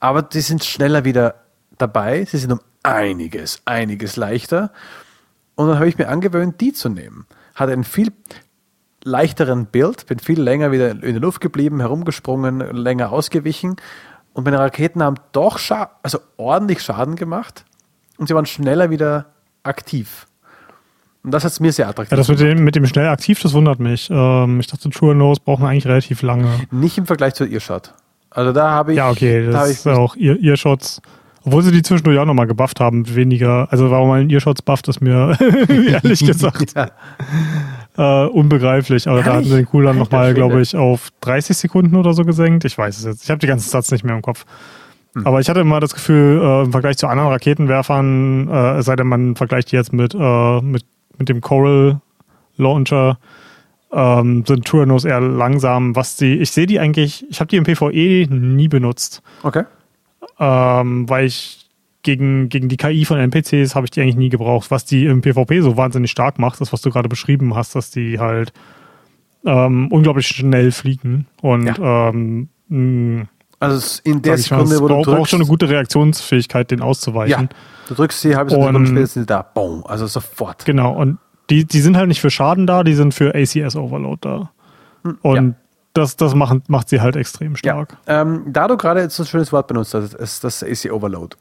Aber 0.00 0.22
die 0.22 0.40
sind 0.40 0.64
schneller 0.64 1.04
wieder 1.04 1.36
dabei. 1.78 2.24
Sie 2.24 2.38
sind 2.38 2.52
um 2.52 2.60
einiges, 2.82 3.62
einiges 3.64 4.16
leichter. 4.16 4.72
Und 5.54 5.68
dann 5.68 5.76
habe 5.76 5.88
ich 5.88 5.96
mir 5.96 6.08
angewöhnt, 6.08 6.60
die 6.60 6.72
zu 6.72 6.88
nehmen. 6.88 7.26
Hat 7.54 7.70
einen 7.70 7.84
viel 7.84 8.12
leichteren 9.04 9.66
Build, 9.66 10.06
bin 10.06 10.18
viel 10.18 10.40
länger 10.40 10.72
wieder 10.72 10.90
in 10.90 11.00
der 11.00 11.20
Luft 11.20 11.40
geblieben, 11.40 11.80
herumgesprungen, 11.80 12.60
länger 12.74 13.12
ausgewichen. 13.12 13.76
Und 14.32 14.44
meine 14.44 14.58
Raketen 14.58 15.02
haben 15.02 15.16
doch 15.32 15.58
scha 15.58 15.90
also 16.02 16.18
ordentlich 16.36 16.82
Schaden 16.82 17.16
gemacht. 17.16 17.64
Und 18.18 18.28
sie 18.28 18.34
waren 18.34 18.46
schneller 18.46 18.90
wieder 18.90 19.26
aktiv. 19.62 20.26
Und 21.22 21.30
das 21.30 21.44
hat 21.44 21.52
es 21.52 21.60
mir 21.60 21.72
sehr 21.72 21.88
attraktiv 21.88 22.10
Ja, 22.10 22.16
das 22.16 22.28
mit 22.28 22.40
dem, 22.40 22.64
mit 22.64 22.74
dem 22.74 22.86
schnell 22.86 23.08
aktiv, 23.08 23.40
das 23.40 23.52
wundert 23.52 23.78
mich. 23.78 24.08
Ähm, 24.10 24.58
ich 24.58 24.66
dachte, 24.66 24.90
True 24.90 25.14
Nose 25.14 25.40
brauchen 25.44 25.64
eigentlich 25.64 25.86
relativ 25.86 26.22
lange. 26.22 26.48
Nicht 26.70 26.98
im 26.98 27.06
Vergleich 27.06 27.34
zu 27.34 27.44
Earshot. 27.44 27.94
Also 28.30 28.52
da 28.52 28.70
habe 28.70 28.92
ich. 28.92 28.98
Ja, 28.98 29.10
okay, 29.10 29.46
da 29.46 29.52
das 29.52 29.70
ich 29.70 29.76
ist 29.78 29.86
auch 29.86 30.16
Ear 30.16 30.36
Earshots. 30.40 31.00
Obwohl 31.44 31.62
sie 31.62 31.72
die 31.72 31.82
zwischendurch 31.82 32.18
auch 32.18 32.24
nochmal 32.24 32.46
gebufft 32.46 32.80
haben, 32.80 33.14
weniger. 33.14 33.66
Also 33.70 33.90
warum 33.90 34.08
mal 34.08 34.20
ein 34.20 34.30
Earshots 34.30 34.62
bufft, 34.62 34.88
ist 34.88 35.00
mir 35.00 35.36
ehrlich 35.68 36.20
gesagt 36.26 36.74
ja, 36.74 36.90
äh, 37.96 38.26
unbegreiflich. 38.26 39.08
Aber 39.08 39.22
da 39.22 39.34
hatten 39.34 39.44
sie 39.44 39.56
den 39.56 39.68
Alter 39.72 39.94
nochmal, 39.94 40.34
glaube 40.34 40.60
ich, 40.60 40.76
auf 40.76 41.10
30 41.20 41.56
Sekunden 41.56 41.96
oder 41.96 42.14
so 42.14 42.24
gesenkt. 42.24 42.64
Ich 42.64 42.76
weiß 42.76 42.98
es 42.98 43.04
jetzt. 43.04 43.24
Ich 43.24 43.30
habe 43.30 43.38
die 43.38 43.46
ganzen 43.46 43.68
Stats 43.68 43.90
nicht 43.90 44.04
mehr 44.04 44.14
im 44.14 44.22
Kopf. 44.22 44.44
Hm. 45.14 45.26
Aber 45.26 45.40
ich 45.40 45.48
hatte 45.48 45.60
immer 45.60 45.80
das 45.80 45.94
Gefühl, 45.94 46.40
äh, 46.42 46.62
im 46.64 46.72
Vergleich 46.72 46.96
zu 46.96 47.06
anderen 47.06 47.30
Raketenwerfern, 47.30 48.48
äh, 48.48 48.78
es 48.78 48.86
sei 48.86 48.96
denn, 48.96 49.06
man 49.06 49.36
vergleicht 49.36 49.72
die 49.72 49.76
jetzt 49.76 49.92
mit, 49.92 50.14
äh, 50.14 50.60
mit, 50.60 50.84
mit 51.18 51.28
dem 51.28 51.40
Coral 51.40 52.00
Launcher, 52.56 53.18
ähm, 53.92 54.44
sind 54.46 54.64
Turanos 54.64 55.04
eher 55.04 55.20
langsam. 55.20 55.94
Was 55.94 56.16
die, 56.16 56.38
ich 56.38 56.50
sehe 56.50 56.66
die 56.66 56.80
eigentlich, 56.80 57.26
ich 57.28 57.40
habe 57.40 57.48
die 57.48 57.56
im 57.56 57.64
PvE 57.64 58.26
nie 58.30 58.68
benutzt. 58.68 59.22
Okay. 59.42 59.64
Ähm, 60.38 61.08
weil 61.08 61.26
ich 61.26 61.61
gegen, 62.02 62.48
gegen 62.48 62.68
die 62.68 62.76
KI 62.76 63.04
von 63.04 63.18
NPCs 63.18 63.74
habe 63.74 63.86
ich 63.86 63.90
die 63.90 64.00
eigentlich 64.00 64.16
nie 64.16 64.28
gebraucht. 64.28 64.70
Was 64.70 64.84
die 64.84 65.06
im 65.06 65.20
PvP 65.20 65.60
so 65.60 65.76
wahnsinnig 65.76 66.10
stark 66.10 66.38
macht, 66.38 66.60
das, 66.60 66.72
was 66.72 66.80
du 66.80 66.90
gerade 66.90 67.08
beschrieben 67.08 67.54
hast, 67.54 67.74
dass 67.74 67.90
die 67.90 68.18
halt 68.18 68.52
ähm, 69.44 69.88
unglaublich 69.90 70.26
schnell 70.26 70.70
fliegen 70.72 71.26
und 71.40 71.66
Ja. 71.66 72.08
ähm, 72.10 72.48
mh, 72.68 73.26
Also 73.58 74.00
in 74.04 74.22
der 74.22 74.32
mal, 74.32 74.38
Sekunde, 74.38 74.74
es 74.74 74.80
wo 74.80 74.88
du 74.88 74.94
braucht, 74.94 75.06
braucht 75.06 75.30
schon 75.30 75.38
eine 75.38 75.46
drückst, 75.48 75.60
gute 75.62 75.68
Reaktionsfähigkeit, 75.70 76.70
den 76.70 76.78
ja, 76.80 76.84
auszuweichen. 76.84 77.48
du 77.88 77.94
drückst 77.94 78.20
sie 78.20 78.36
halbe 78.36 78.50
Sekunde 78.50 78.78
Und- 78.78 78.86
später 78.86 79.06
sind 79.06 79.22
sie 79.22 79.26
da. 79.26 79.42
Boom. 79.42 79.84
Also 79.86 80.06
sofort. 80.06 80.64
Genau, 80.64 80.92
und 80.94 81.18
die, 81.50 81.64
die 81.64 81.80
sind 81.80 81.96
halt 81.96 82.08
nicht 82.08 82.20
für 82.20 82.30
Schaden 82.30 82.66
da, 82.66 82.84
die 82.84 82.94
sind 82.94 83.14
für 83.14 83.34
ACS 83.34 83.74
Overload 83.76 84.18
da. 84.22 84.50
Und 85.22 85.36
Hm, 85.38 85.48
ja. 85.50 85.54
das, 85.94 86.16
das 86.16 86.34
macht, 86.36 86.68
macht 86.70 86.88
sie 86.88 87.00
halt 87.00 87.16
extrem 87.16 87.52
Ja. 87.52 87.56
stark. 87.58 87.96
Ähm, 88.06 88.44
da 88.46 88.68
du 88.68 88.76
gerade 88.76 89.00
jetzt 89.00 89.16
so 89.16 89.24
ein 89.24 89.26
schönes 89.26 89.52
Wort 89.52 89.66
benutzt 89.66 89.92
hast, 89.94 90.14
ist 90.14 90.44
das 90.44 90.62
AC 90.62 90.90
Overload. 90.92 91.36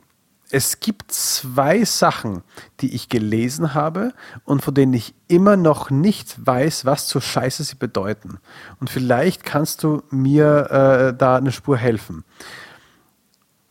Es 0.53 0.81
gibt 0.81 1.13
zwei 1.13 1.85
Sachen, 1.85 2.43
die 2.81 2.93
ich 2.93 3.07
gelesen 3.07 3.73
habe 3.73 4.13
und 4.43 4.61
von 4.61 4.73
denen 4.73 4.93
ich 4.93 5.15
immer 5.29 5.55
noch 5.55 5.89
nicht 5.89 6.45
weiß, 6.45 6.83
was 6.83 7.07
zur 7.07 7.21
Scheiße 7.21 7.63
sie 7.63 7.75
bedeuten. 7.75 8.39
Und 8.81 8.89
vielleicht 8.89 9.45
kannst 9.45 9.81
du 9.83 10.03
mir 10.09 10.69
äh, 10.69 11.17
da 11.17 11.37
eine 11.37 11.53
Spur 11.53 11.77
helfen. 11.77 12.25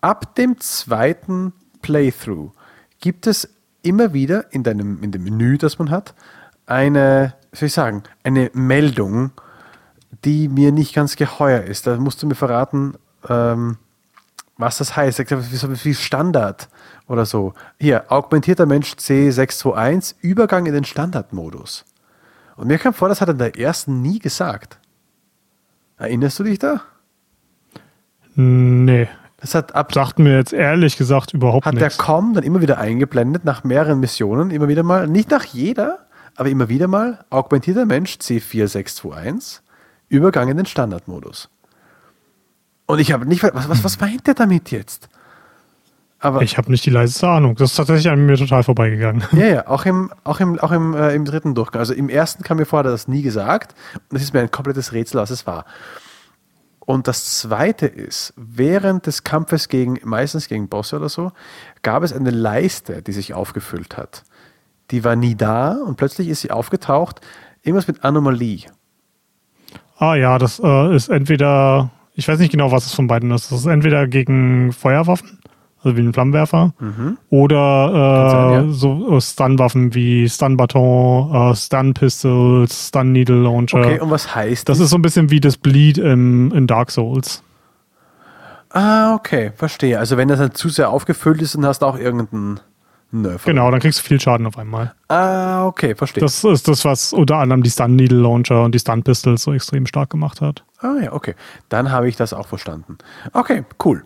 Ab 0.01 0.35
dem 0.37 0.59
zweiten 0.59 1.53
Playthrough 1.83 2.53
gibt 2.99 3.27
es 3.27 3.49
immer 3.83 4.15
wieder 4.15 4.53
in, 4.53 4.63
deinem, 4.63 5.03
in 5.03 5.13
dem 5.13 5.25
Menü, 5.25 5.59
das 5.59 5.79
man 5.79 5.91
hat, 5.91 6.15
eine, 6.65 7.35
soll 7.53 7.67
ich 7.67 7.73
sagen, 7.75 8.05
eine 8.23 8.51
Meldung, 8.55 9.33
die 10.25 10.49
mir 10.49 10.73
nicht 10.73 10.95
ganz 10.95 11.17
geheuer 11.17 11.63
ist. 11.63 11.87
Da 11.87 11.97
musst 11.97 12.23
du 12.23 12.27
mir 12.27 12.35
verraten, 12.35 12.95
ähm, 13.29 13.77
was 14.61 14.79
das 14.79 14.97
heißt. 14.97 15.25
Glaube, 15.27 15.45
Wie 15.51 15.85
wie 15.85 15.95
Standard 15.95 16.69
oder 17.07 17.27
so. 17.27 17.55
Hier, 17.79 18.05
augmentierter 18.13 18.67
Mensch 18.67 18.93
C621, 18.93 20.15
Übergang 20.21 20.67
in 20.67 20.75
den 20.75 20.85
Standardmodus. 20.85 21.85
Und 22.57 22.69
mir 22.69 22.79
kam 22.79 22.95
vor, 22.95 23.09
das 23.09 23.21
hat 23.21 23.29
er 23.29 23.33
in 23.33 23.39
der 23.39 23.59
ersten 23.59 24.03
nie 24.03 24.19
gesagt. 24.19 24.79
Erinnerst 25.97 26.39
du 26.39 26.45
dich 26.45 26.59
da? 26.59 26.83
Nee. 28.35 29.09
Das 29.39 29.55
hat 29.55 29.75
ab 29.75 29.93
Sagt 29.95 30.19
mir 30.19 30.37
jetzt 30.37 30.53
ehrlich 30.53 30.99
gesagt 30.99 31.33
überhaupt 31.33 31.65
hat 31.65 31.75
der 31.75 31.85
nichts. 31.85 31.99
Com 31.99 32.35
dann 32.35 32.45
immer 32.45 32.61
wieder 32.61 32.79
eingeblendet 32.79 33.45
nach 33.45 33.65
mehreren 33.65 33.99
Missionen, 33.99 34.51
immer 34.51 34.69
wieder 34.69 34.83
mal, 34.83 35.09
nicht 35.09 35.31
nach 35.31 35.45
jeder, 35.45 36.07
aber 36.37 36.51
immer 36.51 36.69
wieder 36.69 36.89
mal, 36.89 37.25
augmentierter 37.31 37.87
Mensch 37.87 38.19
C4621, 38.21 39.61
Übergang 40.09 40.49
in 40.49 40.59
den 40.59 40.67
Standardmodus. 40.67 41.49
Und 42.91 42.99
ich 42.99 43.13
habe 43.13 43.27
nicht, 43.27 43.43
was, 43.43 43.69
was, 43.69 43.85
was 43.85 44.01
meint 44.01 44.27
der 44.27 44.35
damit 44.35 44.71
jetzt? 44.71 45.09
Aber 46.19 46.43
Ich 46.43 46.59
habe 46.59 46.71
nicht 46.71 46.85
die 46.85 46.91
leiseste 46.91 47.29
Ahnung. 47.29 47.55
Das 47.55 47.71
ist 47.71 47.77
tatsächlich 47.77 48.11
an 48.11 48.27
mir 48.27 48.37
total 48.37 48.63
vorbeigegangen. 48.63 49.25
ja, 49.33 49.47
ja, 49.47 49.67
auch 49.69 49.87
im, 49.87 50.13
auch 50.23 50.41
im, 50.41 50.59
auch 50.59 50.73
im, 50.73 50.95
äh, 50.95 51.15
im 51.15 51.25
dritten 51.25 51.55
Durchgang. 51.55 51.81
Also 51.81 51.95
im 51.95 52.09
ersten 52.09 52.43
kam 52.43 52.59
mir 52.59 52.67
vor, 52.67 52.81
hat 52.81 52.87
er 52.87 52.93
das 52.93 53.09
nie 53.09 53.23
gesagt. 53.23 53.75
Und 54.11 54.17
es 54.17 54.23
ist 54.23 54.35
mir 54.35 54.41
ein 54.41 54.51
komplettes 54.51 54.93
Rätsel, 54.93 55.21
was 55.21 55.31
es 55.31 55.47
war. 55.47 55.65
Und 56.81 57.09
das 57.09 57.39
zweite 57.39 57.87
ist, 57.87 58.35
während 58.37 59.07
des 59.07 59.23
Kampfes 59.23 59.69
gegen, 59.69 59.99
meistens 60.03 60.49
gegen 60.49 60.69
Bosse 60.69 60.97
oder 60.97 61.09
so, 61.09 61.33
gab 61.83 62.03
es 62.03 62.13
eine 62.13 62.31
Leiste, 62.31 63.01
die 63.01 63.13
sich 63.13 63.33
aufgefüllt 63.33 63.97
hat. 63.97 64.25
Die 64.91 65.05
war 65.05 65.15
nie 65.15 65.37
da 65.37 65.73
und 65.87 65.97
plötzlich 65.97 66.29
ist 66.29 66.41
sie 66.41 66.51
aufgetaucht. 66.51 67.21
Irgendwas 67.63 67.87
mit 67.87 68.05
Anomalie. 68.05 68.67
Ah 69.99 70.17
ja, 70.17 70.39
das 70.39 70.61
äh, 70.63 70.97
ist 70.97 71.09
entweder, 71.09 71.91
ich 72.15 72.29
weiß 72.29 72.39
nicht 72.39 72.53
genau, 72.53 72.73
was 72.73 72.87
es 72.87 72.95
von 72.95 73.07
beiden 73.07 73.31
ist. 73.31 73.51
Das 73.51 73.61
ist 73.61 73.67
entweder 73.67 74.07
gegen 74.07 74.73
Feuerwaffen, 74.73 75.39
also 75.83 75.97
wie 75.97 76.03
ein 76.03 76.13
Flammenwerfer, 76.13 76.75
oder 77.31 77.91
äh, 77.93 78.55
ja. 78.55 78.73
so 78.73 79.17
äh, 79.17 79.21
Stun-Waffen 79.21 79.95
wie 79.95 80.29
Stun-Baton, 80.29 81.53
äh, 81.53 81.55
Stun-Pistols, 81.55 82.89
Stun-Needle-Launcher. 82.89 83.79
Okay, 83.79 84.01
und 84.01 84.11
was 84.11 84.35
heißt 84.35 84.69
Das 84.69 84.81
ist 84.81 84.91
so 84.91 84.97
ein 84.97 85.03
bisschen 85.03 85.31
wie 85.31 85.41
das 85.41 85.57
Bleed 85.57 85.99
im, 85.99 86.53
in 86.53 86.67
Dark 86.67 86.91
Souls. 86.91 87.43
Ah, 88.71 89.15
okay, 89.15 89.53
verstehe. 89.57 89.99
Also 89.99 90.17
wenn 90.17 90.29
das 90.29 90.39
dann 90.39 90.55
zu 90.55 90.69
sehr 90.69 90.91
aufgefüllt 90.91 91.43
ist, 91.43 91.55
dann 91.57 91.67
hast 91.67 91.83
du 91.83 91.87
auch 91.87 91.99
irgendeinen 91.99 92.61
Nerf. 93.13 93.45
Genau, 93.45 93.71
dann 93.71 93.81
kriegst 93.81 93.99
du 93.99 94.05
viel 94.05 94.21
Schaden 94.21 94.47
auf 94.47 94.57
einmal. 94.57 94.95
Ah, 95.09 95.67
okay, 95.67 95.95
verstehe. 95.95 96.21
Das 96.21 96.45
ist 96.45 96.69
das, 96.69 96.85
was 96.85 97.13
unter 97.13 97.37
anderem 97.37 97.63
die 97.63 97.71
Stun-Needle-Launcher 97.71 98.63
und 98.63 98.75
die 98.75 98.79
Stun-Pistols 98.79 99.43
so 99.43 99.53
extrem 99.53 99.87
stark 99.87 100.11
gemacht 100.11 100.41
hat. 100.41 100.65
Ah 100.79 100.97
ja, 101.03 101.13
okay. 101.13 101.35
Dann 101.69 101.91
habe 101.91 102.09
ich 102.09 102.17
das 102.17 102.33
auch 102.33 102.47
verstanden. 102.47 102.99
Okay, 103.33 103.65
cool. 103.85 104.05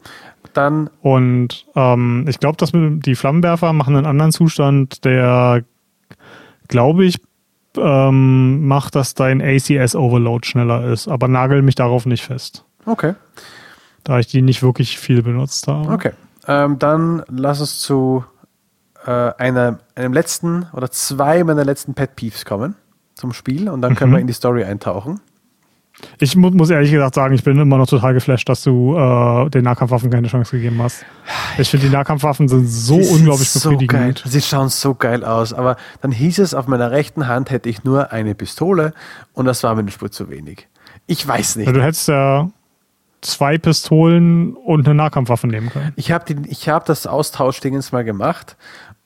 Dann, 0.55 0.89
Und 1.03 1.67
ähm, 1.75 2.25
ich 2.29 2.39
glaube, 2.39 2.57
dass 2.57 2.71
die 2.73 3.15
Flammenwerfer 3.15 3.73
machen 3.73 3.97
einen 3.97 4.07
anderen 4.07 4.33
Zustand, 4.33 5.05
der, 5.05 5.65
glaube 6.69 7.05
ich, 7.05 7.21
ähm, 7.77 8.67
macht, 8.67 8.95
dass 8.95 9.15
dein 9.15 9.43
ACS-Overload 9.43 10.47
schneller 10.47 10.85
ist. 10.85 11.09
Aber 11.09 11.29
nagel 11.29 11.63
mich 11.63 11.75
darauf 11.75 12.07
nicht 12.07 12.25
fest, 12.25 12.65
okay, 12.87 13.15
da 14.05 14.19
ich 14.19 14.29
die 14.29 14.43
nicht 14.43 14.63
wirklich 14.63 14.99
viel 14.99 15.23
benutzt 15.23 15.67
habe. 15.67 15.91
okay. 15.91 16.13
Ähm, 16.47 16.79
dann 16.79 17.23
lass 17.29 17.61
uns 17.61 17.81
zu 17.81 18.25
äh, 19.07 19.33
einer, 19.39 19.79
einem 19.95 20.13
letzten 20.13 20.67
oder 20.73 20.91
zwei 20.91 21.45
meiner 21.45 21.65
letzten 21.65 21.95
Pet 21.95 22.17
Peeves 22.17 22.45
kommen 22.45 22.77
zum 23.15 23.33
Spiel 23.33 23.69
und 23.69 23.83
dann 23.83 23.95
können 23.95 24.13
wir 24.13 24.19
in 24.19 24.27
die 24.27 24.33
Story 24.33 24.65
eintauchen. 24.65 25.21
Ich 26.19 26.35
mu 26.35 26.51
muss 26.51 26.71
ehrlich 26.71 26.91
gesagt 26.91 27.15
sagen, 27.15 27.35
ich 27.35 27.45
bin 27.45 27.59
immer 27.59 27.79
noch 27.79 27.87
total 27.87 28.15
geflasht, 28.15 28.49
dass 28.49 28.63
du 28.65 28.97
äh, 28.97 29.49
den 29.51 29.63
Nahkampfwaffen 29.63 30.11
keine 30.11 30.27
Chance 30.27 30.57
gegeben 30.57 30.83
hast. 30.83 31.05
Ich 31.57 31.71
finde, 31.71 31.87
die 31.87 31.93
Nahkampfwaffen 31.93 32.49
sind 32.49 32.67
so 32.67 32.97
Die 32.97 33.05
sind 33.05 33.19
unglaublich 33.19 33.49
so 33.49 33.77
geil. 33.87 34.15
Sie 34.25 34.43
schauen 34.43 34.69
so 34.71 34.95
geil 34.95 35.25
aus, 35.25 35.53
aber 35.53 35.77
dann 36.01 36.11
hieß 36.11 36.41
es, 36.41 36.53
auf 36.53 36.67
meiner 36.67 36.91
rechten 36.91 37.29
Hand 37.29 37.51
hätte 37.51 37.69
ich 37.69 37.85
nur 37.85 38.11
eine 38.11 38.35
Pistole 38.35 38.93
und 39.35 39.45
das 39.45 39.63
war 39.63 39.75
mir 39.75 39.81
eine 39.81 39.93
Spur 39.93 40.11
zu 40.11 40.29
wenig. 40.31 40.67
Ich 41.07 41.27
weiß 41.27 41.57
nicht. 41.57 41.69
Du 41.69 41.83
hättest 41.83 42.09
ja 42.09 42.51
zwei 43.21 43.57
Pistolen 43.59 44.55
und 44.55 44.87
eine 44.87 44.95
Nahkampfwaffe 44.97 45.47
nehmen 45.47 45.71
können. 45.71 45.93
Ich 45.95 46.11
habe 46.11 46.35
hab 46.35 46.87
das 46.87 47.07
Austauschdingens 47.07 47.93
mal 47.93 48.05
gemacht 48.05 48.57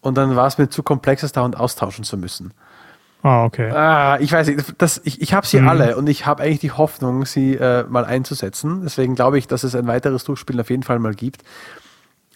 und 0.00 0.16
dann 0.16 0.36
war 0.36 0.46
es 0.46 0.58
mir 0.58 0.68
zu 0.68 0.82
komplex, 0.82 1.22
das 1.22 1.32
dauernd 1.32 1.58
austauschen 1.58 2.04
zu 2.04 2.16
müssen. 2.16 2.52
Ah, 3.22 3.44
okay. 3.44 3.70
Ah, 3.72 4.16
ich 4.20 4.30
weiß 4.32 4.46
nicht, 4.46 4.74
das, 4.78 5.00
ich, 5.04 5.20
ich 5.20 5.34
habe 5.34 5.44
sie 5.46 5.60
Mhm. 5.60 5.68
alle 5.68 5.96
und 5.96 6.06
ich 6.06 6.24
habe 6.24 6.42
eigentlich 6.44 6.60
die 6.60 6.70
Hoffnung, 6.70 7.26
sie 7.26 7.54
äh, 7.56 7.84
mal 7.88 8.04
einzusetzen. 8.04 8.82
Deswegen 8.84 9.16
glaube 9.16 9.38
ich, 9.38 9.48
dass 9.48 9.64
es 9.64 9.74
ein 9.74 9.88
weiteres 9.88 10.22
Durchspielen 10.22 10.60
auf 10.60 10.70
jeden 10.70 10.84
Fall 10.84 11.00
mal 11.00 11.14
gibt. 11.14 11.42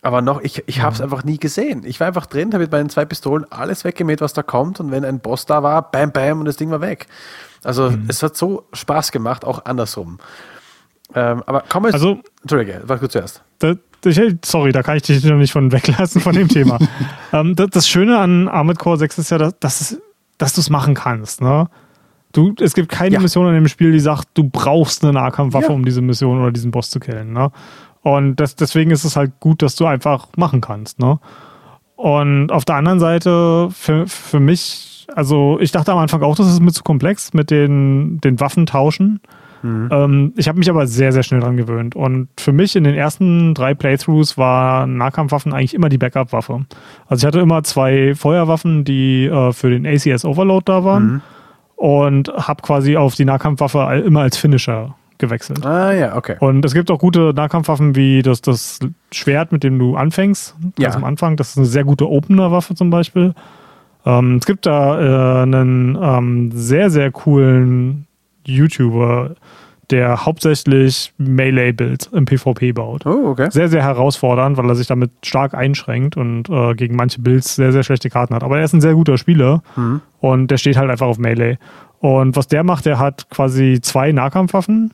Aber 0.05 0.20
noch, 0.20 0.40
ich, 0.40 0.64
ich 0.66 0.83
habe 0.83 0.92
es 0.92 1.01
einfach 1.01 1.22
nie 1.22 1.38
gesehen. 1.38 1.85
Ich 1.85 2.01
war 2.01 2.09
einfach 2.09 2.27
drin, 2.27 2.48
habe 2.53 2.64
mit 2.64 2.72
meinen 2.72 2.88
zwei 2.90 3.05
Pistolen 3.05 3.46
alles 3.53 3.85
weggemäht, 3.85 4.20
was 4.20 4.33
da 4.33 4.42
kommt. 4.42 4.81
Und 4.81 4.90
wenn 4.90 5.05
ein 5.05 5.20
Boss 5.20 5.46
da 5.46 5.62
war, 5.62 5.88
bam, 5.92 6.11
bam, 6.11 6.40
und 6.40 6.46
das 6.46 6.57
Ding 6.57 6.72
war 6.72 6.81
weg. 6.81 7.07
Also 7.62 7.90
Mhm. 7.90 8.07
es 8.09 8.20
hat 8.25 8.37
so 8.37 8.66
Spaß 8.72 9.12
gemacht, 9.12 9.44
auch 9.44 9.64
andersrum. 9.64 10.18
Ähm, 11.14 11.42
aber 11.46 11.64
komm 11.68 11.85
jetzt. 11.85 11.94
Also- 11.94 12.18
Entschuldige, 12.42 12.83
war 12.87 12.98
gut 12.98 13.12
zuerst. 13.12 13.42
Da, 13.59 13.75
ich, 14.05 14.20
sorry, 14.44 14.72
da 14.72 14.83
kann 14.83 14.96
ich 14.96 15.03
dich 15.05 15.25
noch 15.25 15.37
nicht 15.37 15.53
von 15.53 15.70
weglassen 15.72 16.20
von 16.20 16.35
dem 16.35 16.48
Thema. 16.48 16.79
ähm, 17.33 17.55
das, 17.55 17.70
das 17.70 17.88
Schöne 17.88 18.18
an 18.18 18.48
Armored 18.48 18.79
Core 18.79 18.96
6 18.98 19.18
ist 19.18 19.31
ja, 19.31 19.38
dass, 19.38 19.98
dass 20.38 20.55
du 20.55 20.61
es 20.61 20.70
machen 20.70 20.94
kannst. 20.94 21.40
Ne? 21.40 21.68
Du, 22.33 22.55
es 22.61 22.75
gibt 22.75 22.88
keine 22.88 23.14
Ja. 23.14 23.20
Mission 23.20 23.46
in 23.48 23.55
dem 23.55 23.68
Spiel, 23.68 23.92
die 23.92 24.01
sagt, 24.01 24.29
du 24.35 24.44
brauchst 24.48 25.05
eine 25.05 25.12
Nahkampfwaffe, 25.12 25.66
Ja. 25.68 25.72
um 25.75 25.85
diese 25.85 26.01
Mission 26.03 26.40
oder 26.40 26.51
diesen 26.51 26.70
Boss 26.70 26.90
zu 26.90 26.98
killen. 26.98 27.33
Ne? 27.33 27.51
Und 28.01 28.37
das, 28.37 28.57
deswegen 28.57 28.90
ist 28.90 29.05
es 29.05 29.14
halt 29.16 29.38
gut, 29.38 29.62
dass 29.62 29.77
du 29.77 29.87
einfach 29.87 30.27
machen 30.37 30.61
kannst. 30.61 30.98
Ne? 30.98 31.20
Und 31.94 32.51
auf 32.51 32.64
der 32.64 32.77
anderen 32.77 32.98
Seite, 32.98 33.68
für, 33.70 34.09
für 34.09 34.40
mich, 34.40 35.07
also 35.14 35.59
ich 35.61 35.70
dachte 35.70 35.92
am 35.92 35.98
Anfang 35.98 36.22
auch, 36.22 36.35
das 36.35 36.48
ist 36.48 36.61
mir 36.61 36.72
zu 36.72 36.83
komplex 36.83 37.33
mit 37.35 37.51
den, 37.51 38.18
den 38.20 38.40
Waffen 38.40 38.66
tauschen. 38.66 39.20
Ähm, 39.64 40.33
ich 40.37 40.48
habe 40.48 40.59
mich 40.59 40.68
aber 40.70 40.87
sehr, 40.87 41.12
sehr 41.12 41.22
schnell 41.22 41.40
dran 41.40 41.57
gewöhnt. 41.57 41.94
Und 41.94 42.29
für 42.38 42.53
mich 42.53 42.75
in 42.77 42.85
den 42.85 42.94
ersten 42.94 43.55
drei 43.55 43.75
Playthroughs 43.75 44.37
war 44.37 44.87
Nahkampfwaffen 44.87 45.53
eigentlich 45.53 45.75
immer 45.75 45.88
die 45.88 45.98
Backup-Waffe. 45.98 46.66
Also 47.07 47.22
ich 47.22 47.27
hatte 47.27 47.40
immer 47.40 47.62
zwei 47.62 48.14
Feuerwaffen, 48.14 48.85
die 48.85 49.27
äh, 49.27 49.53
für 49.53 49.70
den 49.70 49.87
ACS 49.87 50.25
Overload 50.25 50.64
da 50.66 50.85
waren. 50.85 51.22
Und 51.77 52.29
habe 52.35 52.62
quasi 52.62 52.96
auf 52.96 53.14
die 53.16 53.25
Nahkampfwaffe 53.25 54.03
immer 54.07 54.20
als 54.20 54.37
Finisher 54.37 54.94
gewechselt. 55.18 55.64
Ah 55.64 55.92
ja, 55.92 56.16
okay. 56.16 56.37
Und 56.40 56.64
es 56.64 56.75
gibt 56.75 56.90
auch 56.90 56.98
gute 56.98 57.33
Nahkampfwaffen 57.35 57.96
wie 57.96 58.22
das, 58.22 58.40
das 58.40 58.79
Schwert, 59.12 59.53
mit 59.53 59.62
dem 59.64 59.79
du 59.79 59.96
anfängst, 59.96 60.57
ganz 60.77 60.94
Ja. 60.94 60.94
am 60.94 61.05
Anfang. 61.05 61.37
Das 61.37 61.51
ist 61.51 61.57
eine 61.59 61.66
sehr 61.66 61.85
gute 61.85 62.09
Opener-Waffe 62.09 62.75
zum 62.75 62.90
Beispiel. 62.90 63.35
Ähm, 64.05 64.37
es 64.37 64.46
gibt 64.46 64.66
da 64.66 65.01
äh, 65.01 65.42
einen 65.42 65.96
ähm, 66.01 66.51
sehr, 66.53 66.90
sehr 66.90 67.11
coolen 67.12 68.07
YouTuber, 68.46 69.35
der 69.90 70.24
hauptsächlich 70.24 71.12
Melee-Builds 71.18 72.07
im 72.12 72.24
PvP 72.24 72.72
baut. 72.72 73.05
Oh, 73.05 73.28
okay. 73.31 73.48
Sehr, 73.50 73.68
sehr 73.68 73.83
herausfordernd, 73.83 74.57
weil 74.57 74.68
er 74.68 74.74
sich 74.74 74.87
damit 74.87 75.11
stark 75.22 75.55
einschränkt 75.55 76.16
und 76.16 76.48
äh, 76.48 76.74
gegen 76.74 76.96
manche 76.96 77.20
Builds 77.20 77.57
sehr, 77.57 77.72
sehr 77.72 77.83
schlechte 77.83 78.09
Karten 78.09 78.35
hat. 78.35 78.42
Aber 78.42 78.59
er 78.59 78.64
ist 78.64 78.72
ein 78.72 78.81
sehr 78.81 78.94
guter 78.94 79.18
Spieler 79.18 79.62
Mhm. 79.76 80.00
und 80.20 80.50
der 80.50 80.57
steht 80.57 80.76
halt 80.76 80.90
einfach 80.90 81.07
auf 81.07 81.18
Melee. 81.18 81.57
Und 81.98 82.37
was 82.37 82.48
der 82.48 82.64
macht, 82.64 82.87
der 82.87 82.98
hat 82.98 83.28
quasi 83.31 83.81
zwei 83.83 84.12
Nahkampfwaffen 84.12 84.92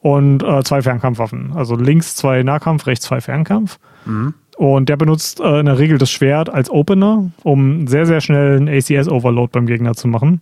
und 0.00 0.42
äh, 0.42 0.62
zwei 0.62 0.82
Fernkampfwaffen. 0.82 1.52
Also 1.54 1.74
links 1.74 2.14
zwei 2.14 2.42
Nahkampf, 2.42 2.86
rechts 2.86 3.06
zwei 3.06 3.20
Fernkampf. 3.20 3.78
Mhm. 4.04 4.34
Und 4.56 4.88
der 4.88 4.96
benutzt 4.96 5.40
äh, 5.40 5.60
in 5.60 5.66
der 5.66 5.78
Regel 5.78 5.98
das 5.98 6.10
Schwert 6.10 6.50
als 6.50 6.68
Opener, 6.70 7.30
um 7.44 7.86
sehr, 7.86 8.06
sehr 8.06 8.20
schnell 8.20 8.56
einen 8.56 8.68
ACS-Overload 8.68 9.50
beim 9.52 9.66
Gegner 9.66 9.94
zu 9.94 10.06
machen. 10.08 10.40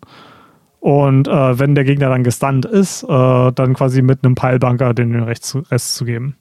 Und 0.87 1.27
äh, 1.27 1.59
wenn 1.59 1.75
der 1.75 1.83
Gegner 1.83 2.11
dann 2.11 2.23
gestunt 2.23 2.65
ist, 2.65 3.03
äh, 3.03 3.07
dann 3.09 3.75
quasi 3.75 4.03
mit 4.03 4.23
einem 4.23 4.37
Peilbanker 4.37 4.95
den 4.95 5.21
Rest, 5.21 5.59
Rest 5.69 5.97
zu 5.97 6.05
geben. 6.05 6.37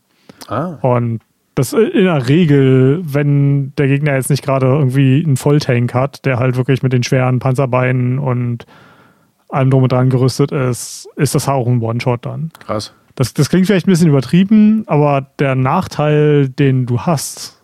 Ah. 0.48 0.76
Und 0.84 1.22
das 1.56 1.74
in 1.74 2.04
der 2.04 2.30
Regel, 2.30 3.02
wenn 3.04 3.74
der 3.76 3.88
Gegner 3.88 4.14
jetzt 4.14 4.30
nicht 4.30 4.44
gerade 4.44 4.68
irgendwie 4.68 5.24
einen 5.26 5.36
Volltank 5.36 5.96
hat, 5.96 6.26
der 6.26 6.38
halt 6.38 6.58
wirklich 6.58 6.84
mit 6.84 6.94
den 6.94 7.02
schweren 7.02 7.40
Panzerbeinen 7.40 8.20
und 8.20 8.68
allem 9.50 9.72
drum 9.72 9.82
und 9.82 9.92
dran 9.92 10.12
gerüstet 10.12 10.52
ist, 10.52 11.10
ist 11.16 11.34
das 11.34 11.50
auch 11.50 11.66
ein 11.66 11.82
One-Shot 11.82 12.28
dann. 12.28 12.52
Krass. 12.60 12.94
Das, 13.16 13.34
das 13.34 13.50
klingt 13.50 13.66
vielleicht 13.66 13.88
ein 13.88 13.92
bisschen 13.92 14.10
übertrieben, 14.10 14.84
aber 14.86 15.26
der 15.40 15.56
Nachteil, 15.56 16.50
den 16.50 16.86
du 16.86 17.00
hast, 17.00 17.64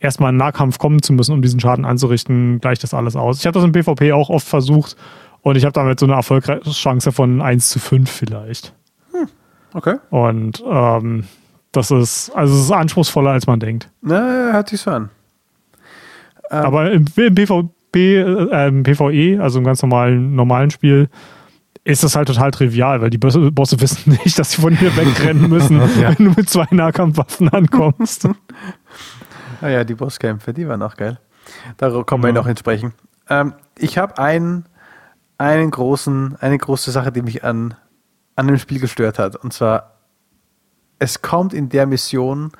erstmal 0.00 0.30
in 0.30 0.38
Nahkampf 0.38 0.78
kommen 0.78 1.02
zu 1.02 1.12
müssen, 1.12 1.34
um 1.34 1.42
diesen 1.42 1.60
Schaden 1.60 1.84
anzurichten, 1.84 2.62
gleicht 2.62 2.82
das 2.82 2.94
alles 2.94 3.14
aus. 3.14 3.40
Ich 3.40 3.46
habe 3.46 3.52
das 3.52 3.64
im 3.64 3.72
PvP 3.72 4.12
auch 4.12 4.30
oft 4.30 4.48
versucht 4.48 4.96
und 5.42 5.56
ich 5.56 5.64
habe 5.64 5.72
damit 5.72 5.98
so 6.00 6.06
eine 6.06 6.14
Erfolgschance 6.14 7.12
von 7.12 7.40
1 7.42 7.68
zu 7.70 7.78
5 7.78 8.10
vielleicht. 8.10 8.72
Okay. 9.74 9.96
Und 10.10 10.62
ähm, 10.66 11.24
das 11.72 11.90
ist, 11.90 12.30
also 12.34 12.54
es 12.54 12.60
ist 12.64 12.70
anspruchsvoller, 12.70 13.30
als 13.30 13.46
man 13.46 13.58
denkt. 13.60 13.88
Na, 14.02 14.52
hört 14.52 14.68
sich 14.68 14.80
so 14.80 14.90
an. 14.90 15.08
Ähm, 16.50 16.64
Aber 16.64 16.92
im, 16.92 17.06
im 17.16 17.34
PvP, 17.34 18.20
äh, 18.20 18.68
im 18.68 18.82
PvE, 18.82 19.42
also 19.42 19.58
im 19.58 19.64
ganz 19.64 19.80
normalen, 19.82 20.34
normalen 20.34 20.70
Spiel, 20.70 21.08
ist 21.84 22.04
das 22.04 22.14
halt 22.14 22.28
total 22.28 22.50
trivial, 22.50 23.00
weil 23.00 23.10
die 23.10 23.18
Bosse, 23.18 23.50
wissen 23.80 24.18
nicht, 24.24 24.38
dass 24.38 24.52
sie 24.52 24.60
von 24.60 24.76
dir 24.76 24.94
wegrennen 24.96 25.48
müssen, 25.48 25.78
Ja. 26.00 26.10
wenn 26.18 26.26
du 26.26 26.34
mit 26.36 26.50
zwei 26.50 26.66
Nahkampfwaffen 26.70 27.48
ankommst. 27.48 28.28
Ah 29.62 29.68
ja, 29.68 29.84
die 29.84 29.94
Bosskämpfe, 29.94 30.52
die 30.52 30.68
waren 30.68 30.82
auch 30.82 30.96
geil. 30.96 31.18
Darauf 31.78 32.04
kommen 32.06 32.22
wir 32.24 32.28
Ja. 32.28 32.34
noch 32.34 32.46
entsprechen. 32.46 32.92
Ähm, 33.30 33.54
ich 33.78 33.96
habe 33.96 34.18
einen, 34.18 34.66
einen 35.42 35.70
großen, 35.70 36.36
eine 36.40 36.56
große 36.56 36.92
Sache, 36.92 37.10
die 37.10 37.22
mich 37.22 37.42
an, 37.42 37.74
an 38.36 38.46
dem 38.46 38.58
Spiel 38.58 38.78
gestört 38.78 39.18
hat. 39.18 39.34
Und 39.36 39.52
zwar, 39.52 39.98
es 40.98 41.20
kommt 41.20 41.52
in 41.52 41.68
der 41.68 41.86
Mission, 41.86 42.52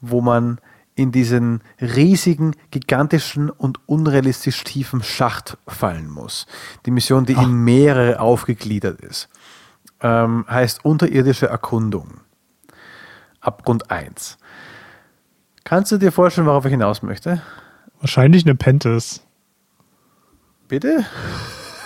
wo 0.00 0.20
man 0.20 0.60
in 0.94 1.10
diesen 1.10 1.62
riesigen, 1.80 2.54
gigantischen 2.70 3.50
und 3.50 3.80
unrealistisch 3.88 4.62
tiefen 4.62 5.02
Schacht 5.02 5.58
fallen 5.66 6.08
muss. 6.08 6.46
Die 6.86 6.90
Mission, 6.90 7.26
die 7.26 7.32
in 7.32 7.64
mehrere 7.64 8.20
aufgegliedert 8.20 9.00
ist, 9.00 9.28
ähm, 10.00 10.44
heißt 10.48 10.84
unterirdische 10.84 11.48
Erkundung. 11.48 12.20
Abgrund 13.40 13.90
1. 13.90 14.38
Kannst 15.64 15.90
du 15.90 15.98
dir 15.98 16.12
vorstellen, 16.12 16.46
worauf 16.46 16.64
ich 16.64 16.70
hinaus 16.70 17.02
möchte? 17.02 17.42
Wahrscheinlich 18.00 18.44
eine 18.44 18.54
Pentis. 18.54 19.22
Bitte? 20.68 21.04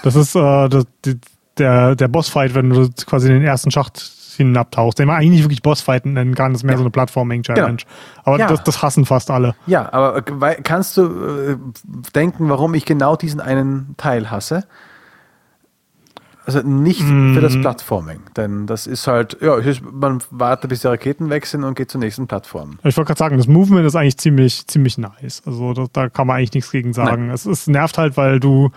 Das 0.04 0.16
ist 0.16 0.34
äh, 0.36 0.68
das, 0.68 0.84
die, 1.04 1.18
der, 1.58 1.94
der 1.96 2.08
Bossfight, 2.08 2.54
wenn 2.54 2.68
du 2.70 2.88
quasi 3.06 3.28
in 3.28 3.34
den 3.34 3.42
ersten 3.44 3.70
Schacht 3.70 3.98
hinabtauchst, 4.36 4.98
den 4.98 5.06
man 5.06 5.16
eigentlich 5.16 5.30
nicht 5.30 5.44
wirklich 5.44 5.62
Bossfight 5.62 6.04
nennen 6.06 6.34
kann, 6.34 6.52
das 6.52 6.60
ist 6.60 6.64
mehr 6.64 6.72
Ja. 6.72 6.78
so 6.78 6.82
eine 6.84 6.90
Plattforming-Challenge. 6.90 7.78
Aber 8.24 8.38
Ja. 8.38 8.48
das, 8.48 8.62
das 8.64 8.82
hassen 8.82 9.06
fast 9.06 9.30
alle. 9.30 9.54
Ja, 9.66 9.92
aber 9.92 10.22
wei- 10.40 10.56
kannst 10.62 10.96
du 10.96 11.02
äh, 11.04 11.56
denken, 12.14 12.48
warum 12.50 12.74
ich 12.74 12.84
genau 12.84 13.14
diesen 13.16 13.40
einen 13.40 13.94
Teil 13.96 14.30
hasse? 14.32 14.64
Also 16.46 16.60
nicht 16.60 17.00
für 17.00 17.40
das 17.40 17.58
Plattforming, 17.58 18.20
denn 18.36 18.66
das 18.66 18.86
ist 18.86 19.06
halt, 19.06 19.38
ja, 19.40 19.56
man 19.90 20.20
wartet, 20.30 20.68
bis 20.68 20.80
die 20.82 20.88
Raketen 20.88 21.30
weg 21.30 21.46
sind 21.46 21.64
und 21.64 21.74
geht 21.74 21.90
zur 21.90 22.00
nächsten 22.00 22.26
Plattform. 22.26 22.78
Ich 22.84 22.98
wollte 22.98 23.06
gerade 23.08 23.18
sagen, 23.18 23.38
das 23.38 23.46
Movement 23.46 23.86
ist 23.86 23.94
eigentlich 23.96 24.18
ziemlich, 24.18 24.66
ziemlich 24.66 24.98
nice. 24.98 25.42
Also 25.46 25.72
da, 25.72 25.86
da 25.90 26.08
kann 26.10 26.26
man 26.26 26.36
eigentlich 26.36 26.52
nichts 26.52 26.70
gegen 26.70 26.92
sagen. 26.92 27.30
Es, 27.30 27.46
es 27.46 27.66
nervt 27.66 27.96
halt, 27.96 28.18
weil 28.18 28.40
du, 28.40 28.70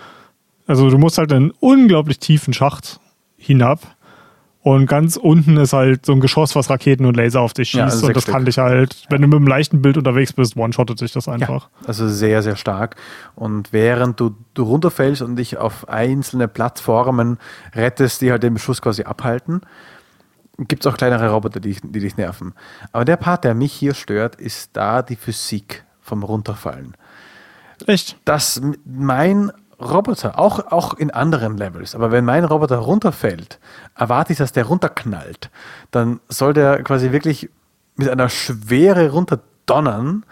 also 0.68 0.90
du 0.90 0.98
musst 0.98 1.18
halt 1.18 1.32
in 1.32 1.38
einen 1.38 1.52
unglaublich 1.60 2.20
tiefen 2.20 2.54
Schacht 2.54 3.00
hinab. 3.38 3.80
Und 4.62 4.86
ganz 4.86 5.16
unten 5.16 5.56
ist 5.56 5.72
halt 5.72 6.06
so 6.06 6.12
ein 6.12 6.20
Geschoss, 6.20 6.54
was 6.54 6.70
Raketen 6.70 7.06
und 7.06 7.16
Laser 7.16 7.40
auf 7.40 7.54
dich 7.54 7.70
schießt. 7.70 7.78
Ja, 7.78 7.86
also 7.86 8.08
und 8.08 8.18
das 8.18 8.26
kann 8.26 8.44
dich 8.44 8.58
halt, 8.58 9.06
wenn 9.10 9.22
du 9.22 9.28
mit 9.30 9.38
einem 9.38 9.48
leichten 9.48 9.82
Bild 9.82 9.96
unterwegs 9.96 10.34
bist, 10.34 10.58
one-shottet 10.58 11.00
sich 11.00 11.14
das 11.14 11.30
einfach. 11.30 11.70
Also 11.86 12.10
sehr, 12.10 12.44
sehr 12.44 12.58
stark. 12.58 12.98
Und 13.36 13.72
während 13.72 14.20
du, 14.20 14.36
du 14.56 14.64
runterfällst 14.64 15.22
und 15.22 15.38
dich 15.38 15.56
auf 15.56 15.88
einzelne 15.88 16.50
Plattformen 16.50 17.38
rettest, 17.74 18.22
die 18.22 18.30
halt 18.30 18.44
den 18.44 18.56
Beschuss 18.56 18.82
quasi 18.82 19.04
abhalten, 19.04 19.62
gibt 20.58 20.86
es 20.86 20.92
auch 20.92 20.98
kleinere 20.98 21.30
Roboter, 21.30 21.62
die, 21.62 21.78
die 21.82 22.00
dich 22.02 22.18
nerven. 22.18 22.54
Aber 22.92 23.06
der 23.06 23.16
Part, 23.16 23.46
der 23.46 23.54
mich 23.54 23.72
hier 23.72 23.94
stört, 23.94 24.36
ist 24.36 24.72
da 24.74 25.02
die 25.02 25.16
Physik 25.16 25.86
vom 26.02 26.24
Runterfallen. 26.24 26.98
Echt? 27.86 28.18
dass 28.26 28.62
mein 28.86 29.52
Roboter, 29.80 30.40
auch, 30.40 30.72
auch 30.72 30.96
in 30.96 31.12
anderen 31.12 31.56
Levels, 31.58 31.94
aber 31.94 32.12
wenn 32.12 32.26
mein 32.26 32.44
Roboter 32.46 32.78
runterfällt, 32.78 33.60
erwarte 33.96 34.34
ich, 34.34 34.40
dass 34.40 34.52
der 34.52 34.66
runterknallt. 34.66 35.52
Dann 35.92 36.20
soll 36.30 36.54
der 36.54 36.82
quasi 36.84 37.12
wirklich 37.12 37.50
mit 37.96 38.10
einer 38.10 38.30
Schwere 38.30 39.12
runterdonnern. 39.12 40.26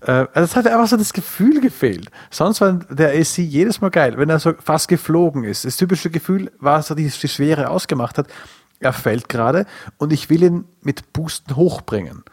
Äh, 0.00 0.26
Also 0.32 0.40
es 0.44 0.56
hat 0.56 0.66
einfach 0.66 0.86
so 0.86 0.96
das 0.96 1.12
Gefühl 1.12 1.60
gefehlt. 1.60 2.10
Sonst 2.30 2.60
war 2.62 2.72
der 2.72 3.10
AC 3.10 3.38
jedes 3.38 3.80
Mal 3.82 3.90
geil, 3.90 4.14
wenn 4.16 4.30
er 4.30 4.38
so 4.38 4.54
fast 4.62 4.88
geflogen 4.88 5.44
ist. 5.44 5.66
Das 5.66 5.76
typische 5.76 6.08
Gefühl 6.10 6.50
war 6.58 6.82
so, 6.82 6.94
die, 6.94 7.08
die 7.10 7.28
Schwere 7.28 7.68
ausgemacht 7.68 8.16
hat. 8.16 8.28
Er 8.80 8.92
fällt 8.92 9.28
gerade 9.28 9.66
und 9.98 10.12
ich 10.12 10.30
will 10.30 10.42
ihn 10.42 10.64
mit 10.82 11.12
Boosten 11.12 11.56
hochbringen. 11.56 12.24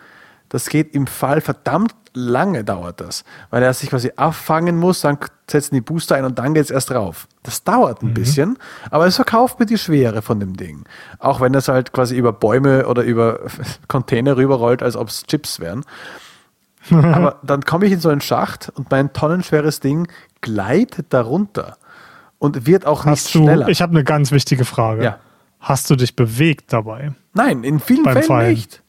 Das 0.50 0.70
geht 0.70 0.94
im 0.94 1.08
Fall 1.08 1.42
verdammt 1.42 1.96
lange 2.14 2.64
dauert 2.64 3.02
das, 3.02 3.24
weil 3.50 3.64
er 3.64 3.74
sich 3.74 3.90
quasi 3.90 4.12
abfangen 4.16 4.78
muss, 4.78 5.02
dann 5.02 5.18
setzen 5.50 5.76
die 5.76 5.82
Booster 5.82 6.16
ein 6.16 6.26
und 6.26 6.40
dann 6.40 6.54
geht 6.54 6.64
es 6.66 6.72
erst 6.72 6.92
rauf. 6.92 7.28
Das 7.44 7.64
dauert 7.64 8.02
ein 8.02 8.14
bisschen, 8.14 8.58
aber 8.90 9.08
es 9.08 9.16
verkauft 9.16 9.60
mir 9.60 9.66
die 9.66 9.78
Schwere 9.78 10.22
von 10.22 10.40
dem 10.40 10.56
Ding. 10.56 10.86
Auch 11.20 11.42
wenn 11.42 11.54
es 11.54 11.68
halt 11.68 11.92
quasi 11.92 12.16
über 12.16 12.32
Bäume 12.34 12.88
oder 12.88 13.04
über 13.04 13.40
Container 13.88 14.38
rüberrollt, 14.38 14.84
als 14.84 14.96
ob 14.96 15.10
es 15.10 15.24
Chips 15.24 15.60
wären. 15.60 15.84
aber 16.92 17.40
dann 17.44 17.62
komme 17.62 17.86
ich 17.86 17.94
in 17.94 18.00
so 18.00 18.10
einen 18.10 18.22
Schacht 18.22 18.72
und 18.76 18.92
mein 18.92 19.14
tonnenschweres 19.14 19.80
Ding 19.80 20.08
gleitet 20.42 21.08
darunter 21.14 21.78
und 22.40 22.66
wird 22.66 22.86
auch 22.86 23.06
nicht 23.06 23.12
Hast 23.26 23.36
du, 23.36 23.40
schneller. 23.40 23.70
ich 23.70 23.82
habe 23.82 23.92
eine 23.92 24.04
ganz 24.04 24.32
wichtige 24.32 24.66
Frage. 24.66 25.04
Ja. 25.04 25.20
Hast 25.60 25.90
du 25.90 25.96
dich 25.96 26.16
bewegt 26.16 26.74
dabei? 26.74 27.14
Nein, 27.34 27.64
in 27.64 27.80
vielen 27.80 28.04
Beim 28.04 28.14
Fällen 28.16 28.28
Fallen. 28.28 28.52
nicht. 28.52 28.83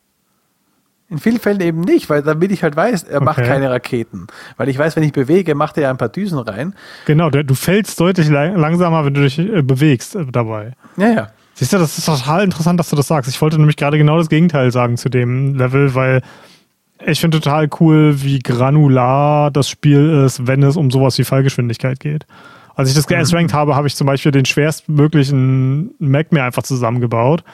In 1.10 1.18
vielen 1.18 1.38
Fällen 1.38 1.60
eben 1.60 1.82
nicht, 1.82 2.08
weil 2.08 2.22
damit 2.22 2.50
ich 2.50 2.62
halt 2.62 2.76
weiß, 2.76 3.02
er 3.04 3.20
macht 3.22 3.38
Okay. 3.38 3.46
keine 3.46 3.70
Raketen. 3.70 4.26
Weil 4.56 4.68
ich 4.70 4.78
weiß, 4.78 4.96
wenn 4.96 5.02
ich 5.02 5.12
bewege, 5.12 5.54
macht 5.54 5.76
er 5.76 5.84
ja 5.84 5.90
ein 5.90 5.98
paar 5.98 6.08
Düsen 6.08 6.38
rein. 6.38 6.74
Genau, 7.06 7.28
du 7.30 7.54
fällst 7.54 8.00
deutlich 8.00 8.28
lang, 8.30 8.56
langsamer, 8.56 9.04
wenn 9.04 9.12
du 9.14 9.20
dich 9.20 9.38
äh, 9.38 9.62
bewegst 9.62 10.16
äh, 10.16 10.24
dabei. 10.30 10.72
Ja, 10.96 11.08
ja. 11.08 11.28
Siehst 11.52 11.72
du, 11.72 11.78
das 11.78 11.98
ist 11.98 12.06
total 12.06 12.42
interessant, 12.42 12.80
dass 12.80 12.88
du 12.90 12.96
das 12.96 13.06
sagst. 13.06 13.30
Ich 13.30 13.40
wollte 13.40 13.58
nämlich 13.58 13.76
gerade 13.76 13.98
genau 13.98 14.16
das 14.18 14.28
Gegenteil 14.28 14.72
sagen 14.72 14.96
zu 14.96 15.08
dem 15.08 15.54
Level, 15.54 15.94
weil 15.94 16.22
ich 17.06 17.20
finde 17.20 17.38
total 17.38 17.68
cool, 17.80 18.22
wie 18.22 18.38
granular 18.38 19.50
das 19.50 19.68
Spiel 19.68 20.24
ist, 20.24 20.46
wenn 20.46 20.62
es 20.62 20.76
um 20.76 20.90
sowas 20.90 21.18
wie 21.18 21.24
Fallgeschwindigkeit 21.24 22.00
geht. 22.00 22.24
Als 22.76 22.88
ich 22.88 22.94
das 22.94 23.06
gerankt 23.06 23.52
habe, 23.54 23.76
habe 23.76 23.86
ich 23.86 23.94
zum 23.96 24.06
Beispiel 24.06 24.32
den 24.32 24.44
schwerstmöglichen 24.44 25.94
Mac 25.98 26.32
mir 26.32 26.42
einfach 26.44 26.62
zusammengebaut 26.62 27.44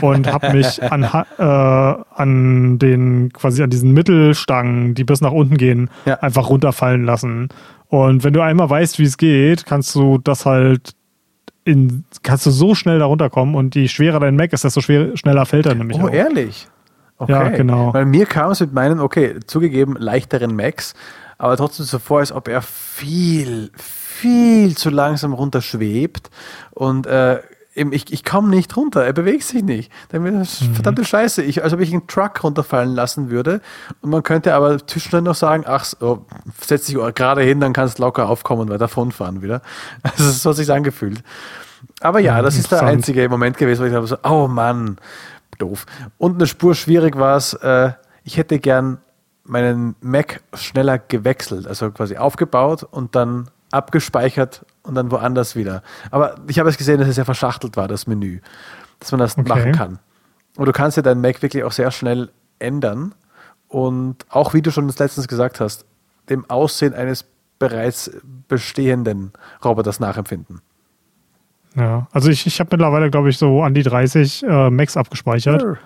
und 0.00 0.26
habe 0.32 0.52
mich 0.52 0.82
an, 0.92 1.02
äh, 1.02 1.42
an 1.42 2.78
den, 2.78 3.32
quasi 3.32 3.62
an 3.62 3.70
diesen 3.70 3.92
Mittelstangen, 3.92 4.94
die 4.94 5.04
bis 5.04 5.20
nach 5.20 5.32
unten 5.32 5.56
gehen, 5.56 5.90
Ja. 6.06 6.14
einfach 6.20 6.48
runterfallen 6.48 7.04
lassen. 7.04 7.48
Und 7.88 8.24
wenn 8.24 8.32
du 8.32 8.40
einmal 8.40 8.70
weißt, 8.70 8.98
wie 8.98 9.04
es 9.04 9.16
geht, 9.16 9.66
kannst 9.66 9.94
du 9.94 10.18
das 10.18 10.46
halt 10.46 10.92
in, 11.64 12.04
kannst 12.22 12.46
du 12.46 12.50
so 12.50 12.74
schnell 12.74 12.98
da 13.00 13.04
runterkommen 13.04 13.54
und 13.54 13.74
je 13.74 13.88
schwerer 13.88 14.18
dein 14.20 14.36
Mac 14.36 14.52
ist, 14.52 14.64
desto 14.64 14.80
schwer, 14.80 15.16
schneller 15.16 15.44
fällt 15.46 15.66
er 15.66 15.74
nämlich 15.74 15.98
Oh, 16.00 16.06
auch. 16.06 16.12
ehrlich? 16.12 16.68
Okay. 17.18 17.32
Ja, 17.32 17.48
genau. 17.50 17.92
Weil 17.92 18.06
mir 18.06 18.24
kam 18.24 18.50
es 18.52 18.60
mit 18.60 18.72
meinen, 18.72 18.98
okay, 18.98 19.36
zugegeben, 19.46 19.94
leichteren 19.98 20.56
Macs, 20.56 20.94
aber 21.36 21.56
trotzdem 21.58 21.84
so 21.84 21.98
vor, 21.98 22.20
als 22.20 22.32
ob 22.32 22.48
er 22.48 22.62
viel, 22.62 23.70
viel 23.76 23.99
zu 24.76 24.90
langsam 24.90 25.32
runterschwebt 25.32 26.30
und 26.70 27.06
äh, 27.06 27.40
eben, 27.74 27.92
ich, 27.92 28.12
ich 28.12 28.24
komme 28.24 28.48
nicht 28.48 28.76
runter, 28.76 29.04
er 29.04 29.12
bewegt 29.12 29.44
sich 29.44 29.62
nicht. 29.62 29.90
Dann 30.10 30.24
wird 30.24 30.34
das 30.34 30.60
Mhm. 30.60 30.74
verdammte 30.74 31.04
Scheiße. 31.04 31.42
Ich, 31.42 31.62
als 31.62 31.72
ob 31.72 31.80
ich 31.80 31.92
einen 31.92 32.06
Truck 32.06 32.42
runterfallen 32.42 32.94
lassen 32.94 33.30
würde. 33.30 33.60
Und 34.02 34.10
man 34.10 34.22
könnte 34.22 34.54
aber 34.54 34.84
zwischendurch 34.86 35.22
noch 35.24 35.34
sagen, 35.34 35.64
ach, 35.66 35.84
so, 35.84 36.26
setz 36.60 36.86
dich 36.86 36.96
gerade 37.14 37.42
hin, 37.42 37.60
dann 37.60 37.72
kannst 37.72 37.98
du 37.98 38.02
locker 38.02 38.28
aufkommen 38.28 38.62
und 38.62 38.68
weiter 38.70 38.78
davonfahren 38.80 39.40
wieder. 39.42 39.62
Also 40.02 40.30
so 40.30 40.50
hat 40.50 40.56
sich 40.56 40.70
angefühlt. 40.72 41.22
Aber 42.00 42.18
ja, 42.18 42.36
Ja, 42.36 42.42
das 42.42 42.56
ist 42.56 42.70
der 42.72 42.82
einzige 42.82 43.28
Moment 43.28 43.56
gewesen, 43.56 43.82
wo 43.82 43.86
ich 43.86 43.94
habe 43.94 44.06
so, 44.06 44.16
oh 44.24 44.48
Mann, 44.48 44.96
doof. 45.58 45.86
Und 46.18 46.34
eine 46.36 46.46
Spur 46.46 46.74
schwierig 46.74 47.16
war 47.16 47.36
es, 47.36 47.54
äh, 47.54 47.92
ich 48.24 48.36
hätte 48.36 48.58
gern 48.58 48.98
meinen 49.44 49.94
Mac 50.00 50.42
schneller 50.54 50.98
gewechselt, 50.98 51.66
also 51.66 51.90
quasi 51.90 52.16
aufgebaut 52.16 52.82
und 52.90 53.14
dann 53.16 53.48
abgespeichert 53.70 54.64
und 54.82 54.94
dann 54.94 55.10
woanders 55.10 55.56
wieder. 55.56 55.82
Aber 56.10 56.36
ich 56.48 56.58
habe 56.58 56.68
es 56.68 56.76
gesehen, 56.76 56.98
dass 56.98 57.08
es 57.08 57.16
ja 57.16 57.24
verschachtelt 57.24 57.76
war, 57.76 57.88
das 57.88 58.06
Menü, 58.06 58.40
dass 58.98 59.12
man 59.12 59.20
das 59.20 59.36
okay. 59.36 59.48
machen 59.48 59.72
kann. 59.72 59.98
Und 60.56 60.66
du 60.66 60.72
kannst 60.72 60.96
ja 60.96 61.02
deinen 61.02 61.20
Mac 61.20 61.42
wirklich 61.42 61.64
auch 61.64 61.72
sehr 61.72 61.90
schnell 61.90 62.30
ändern 62.58 63.14
und 63.68 64.26
auch, 64.28 64.52
wie 64.52 64.62
du 64.62 64.70
schon 64.70 64.88
letztens 64.88 65.28
gesagt 65.28 65.60
hast, 65.60 65.86
dem 66.28 66.48
Aussehen 66.50 66.94
eines 66.94 67.24
bereits 67.58 68.10
bestehenden 68.48 69.32
Roboters 69.64 70.00
nachempfinden. 70.00 70.60
Ja, 71.76 72.08
also 72.10 72.30
ich, 72.30 72.46
ich 72.46 72.58
habe 72.58 72.70
mittlerweile, 72.72 73.10
glaube 73.10 73.30
ich, 73.30 73.38
so 73.38 73.62
an 73.62 73.74
die 73.74 73.84
30 73.84 74.42
äh, 74.42 74.70
Macs 74.70 74.96
abgespeichert. 74.96 75.62
Ja. 75.62 75.76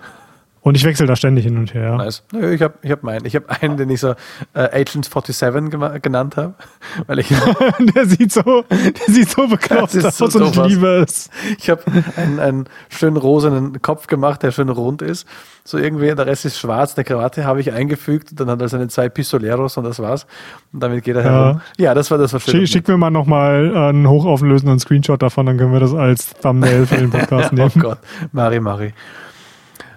Und 0.64 0.78
ich 0.78 0.84
wechsle 0.84 1.06
da 1.06 1.14
ständig 1.14 1.44
hin 1.44 1.58
und 1.58 1.74
her. 1.74 1.96
Nice. 1.98 2.22
Ich 2.32 2.62
habe 2.62 2.72
ich 2.80 2.90
hab 2.90 3.02
meinen. 3.02 3.26
Ich 3.26 3.36
habe 3.36 3.44
einen, 3.50 3.76
den 3.76 3.90
ich 3.90 4.00
so 4.00 4.12
äh, 4.54 4.60
Agent 4.72 5.04
47 5.04 6.00
genannt 6.00 6.38
habe. 6.38 6.54
Weil 7.06 7.18
ich 7.18 7.28
der 7.94 8.06
sieht 8.06 8.32
so, 8.32 8.64
der 8.70 9.14
sieht 9.14 9.28
so 9.28 9.46
bekloppt 9.46 10.02
aus 10.02 10.16
so 10.16 10.24
und 10.24 10.56
ich 10.56 10.64
liebe 10.64 11.04
es. 11.06 11.28
Ich 11.58 11.68
habe 11.68 11.82
einen, 12.16 12.40
einen 12.40 12.64
schönen 12.88 13.18
rosanen 13.18 13.82
Kopf 13.82 14.06
gemacht, 14.06 14.42
der 14.42 14.52
schön 14.52 14.70
rund 14.70 15.02
ist. 15.02 15.28
So 15.64 15.76
irgendwie, 15.76 16.06
der 16.14 16.26
Rest 16.26 16.46
ist 16.46 16.58
schwarz, 16.58 16.94
eine 16.96 17.04
Krawatte 17.04 17.44
habe 17.44 17.60
ich 17.60 17.70
eingefügt. 17.70 18.40
Dann 18.40 18.48
hat 18.48 18.62
er 18.62 18.68
seine 18.70 18.88
zwei 18.88 19.10
Pistoleros 19.10 19.76
und 19.76 19.84
das 19.84 20.00
war's. 20.00 20.26
Und 20.72 20.82
damit 20.82 21.04
geht 21.04 21.16
er 21.16 21.24
ja. 21.24 21.30
herum. 21.30 21.60
Ja, 21.76 21.92
das 21.92 22.10
war 22.10 22.16
das 22.16 22.32
war 22.32 22.40
schön. 22.40 22.60
Schick, 22.60 22.68
schick 22.68 22.88
mir 22.88 22.96
mal 22.96 23.10
nochmal 23.10 23.76
einen 23.76 24.08
hochauflösenden 24.08 24.78
Screenshot 24.78 25.20
davon, 25.20 25.44
dann 25.44 25.58
können 25.58 25.74
wir 25.74 25.80
das 25.80 25.92
als 25.92 26.32
Thumbnail 26.40 26.86
für 26.86 26.96
den 26.96 27.10
Podcast 27.10 27.52
nehmen. 27.52 27.70
oh 27.76 27.80
Gott, 27.80 27.98
Mari, 28.32 28.60
Mari. 28.60 28.94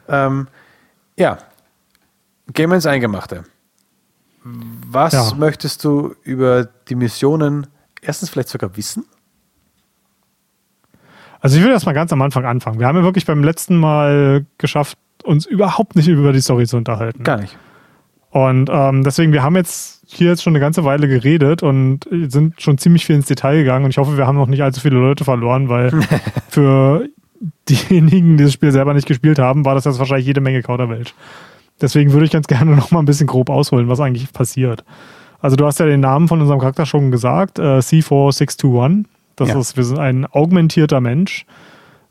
Ähm, 0.08 0.48
ja, 1.18 1.38
gehen 2.54 2.70
wir 2.70 2.76
ins 2.76 2.86
Eingemachte. 2.86 3.44
Was 4.44 5.14
ja. 5.14 5.34
möchtest 5.36 5.84
du 5.84 6.16
über 6.24 6.70
die 6.88 6.96
Missionen 6.96 7.68
erstens 8.02 8.30
vielleicht 8.30 8.50
sogar 8.50 8.76
wissen? 8.78 9.06
Also 11.40 11.58
ich 11.58 11.64
will 11.64 11.72
erstmal 11.72 11.96
ganz 11.96 12.12
am 12.14 12.22
Anfang 12.22 12.46
anfangen. 12.46 12.80
Wir 12.80 12.88
haben 12.88 12.98
ja 12.98 13.04
wirklich 13.04 13.26
beim 13.26 13.44
letzten 13.44 13.78
Mal 13.78 14.46
geschafft, 14.58 14.98
uns 15.24 15.46
überhaupt 15.46 15.96
nicht 15.96 16.08
über 16.08 16.32
die 16.34 16.42
Story 16.42 16.66
zu 16.66 16.78
unterhalten. 16.78 17.24
Gar 17.24 17.42
nicht. 17.42 17.58
Und 18.30 18.70
ähm, 18.72 19.04
deswegen, 19.04 19.34
wir 19.34 19.44
haben 19.44 19.56
jetzt 19.56 20.04
hier 20.06 20.30
jetzt 20.30 20.44
schon 20.44 20.52
eine 20.52 20.60
ganze 20.60 20.84
Weile 20.84 21.08
geredet 21.08 21.64
und 21.64 22.06
sind 22.10 22.62
schon 22.62 22.78
ziemlich 22.78 23.06
viel 23.06 23.16
ins 23.16 23.28
Detail 23.28 23.58
gegangen 23.58 23.86
und 23.86 23.92
ich 23.92 23.98
hoffe, 23.98 24.18
wir 24.18 24.26
haben 24.28 24.38
noch 24.38 24.48
nicht 24.48 24.64
allzu 24.64 24.80
viele 24.80 24.98
Leute 24.98 25.24
verloren, 25.24 25.70
weil 25.70 25.92
für 26.50 27.08
diejenigen, 27.70 28.38
die 28.38 28.44
das 28.44 28.54
Spiel 28.54 28.72
selber 28.72 28.94
nicht 28.94 29.08
gespielt 29.08 29.40
haben, 29.40 29.66
war 29.66 29.76
das 29.76 29.86
jetzt 29.86 30.00
wahrscheinlich 30.00 30.28
jede 30.28 30.42
Menge 30.42 30.62
Kauderwelsch. 30.62 31.14
Deswegen 31.82 32.14
würde 32.14 32.26
ich 32.26 32.32
ganz 32.32 32.48
gerne 32.48 32.72
noch 32.76 32.92
mal 32.92 33.00
ein 33.00 33.06
bisschen 33.06 33.28
grob 33.28 33.50
ausholen, 33.50 33.88
was 33.88 34.00
eigentlich 34.00 34.32
passiert. 34.34 34.84
Also 35.40 35.56
du 35.56 35.66
hast 35.66 35.80
ja 35.80 35.86
den 35.86 36.00
Namen 36.00 36.28
von 36.28 36.42
unserem 36.42 36.60
Charakter 36.60 36.86
schon 36.86 37.12
gesagt, 37.12 37.60
äh, 37.60 37.80
C4621. 37.80 39.06
Das 39.36 39.50
ja. 39.50 39.60
ist, 39.60 39.78
wir 39.78 39.84
sind 39.84 40.00
ein 40.00 40.26
augmentierter 40.26 41.00
Mensch. 41.00 41.46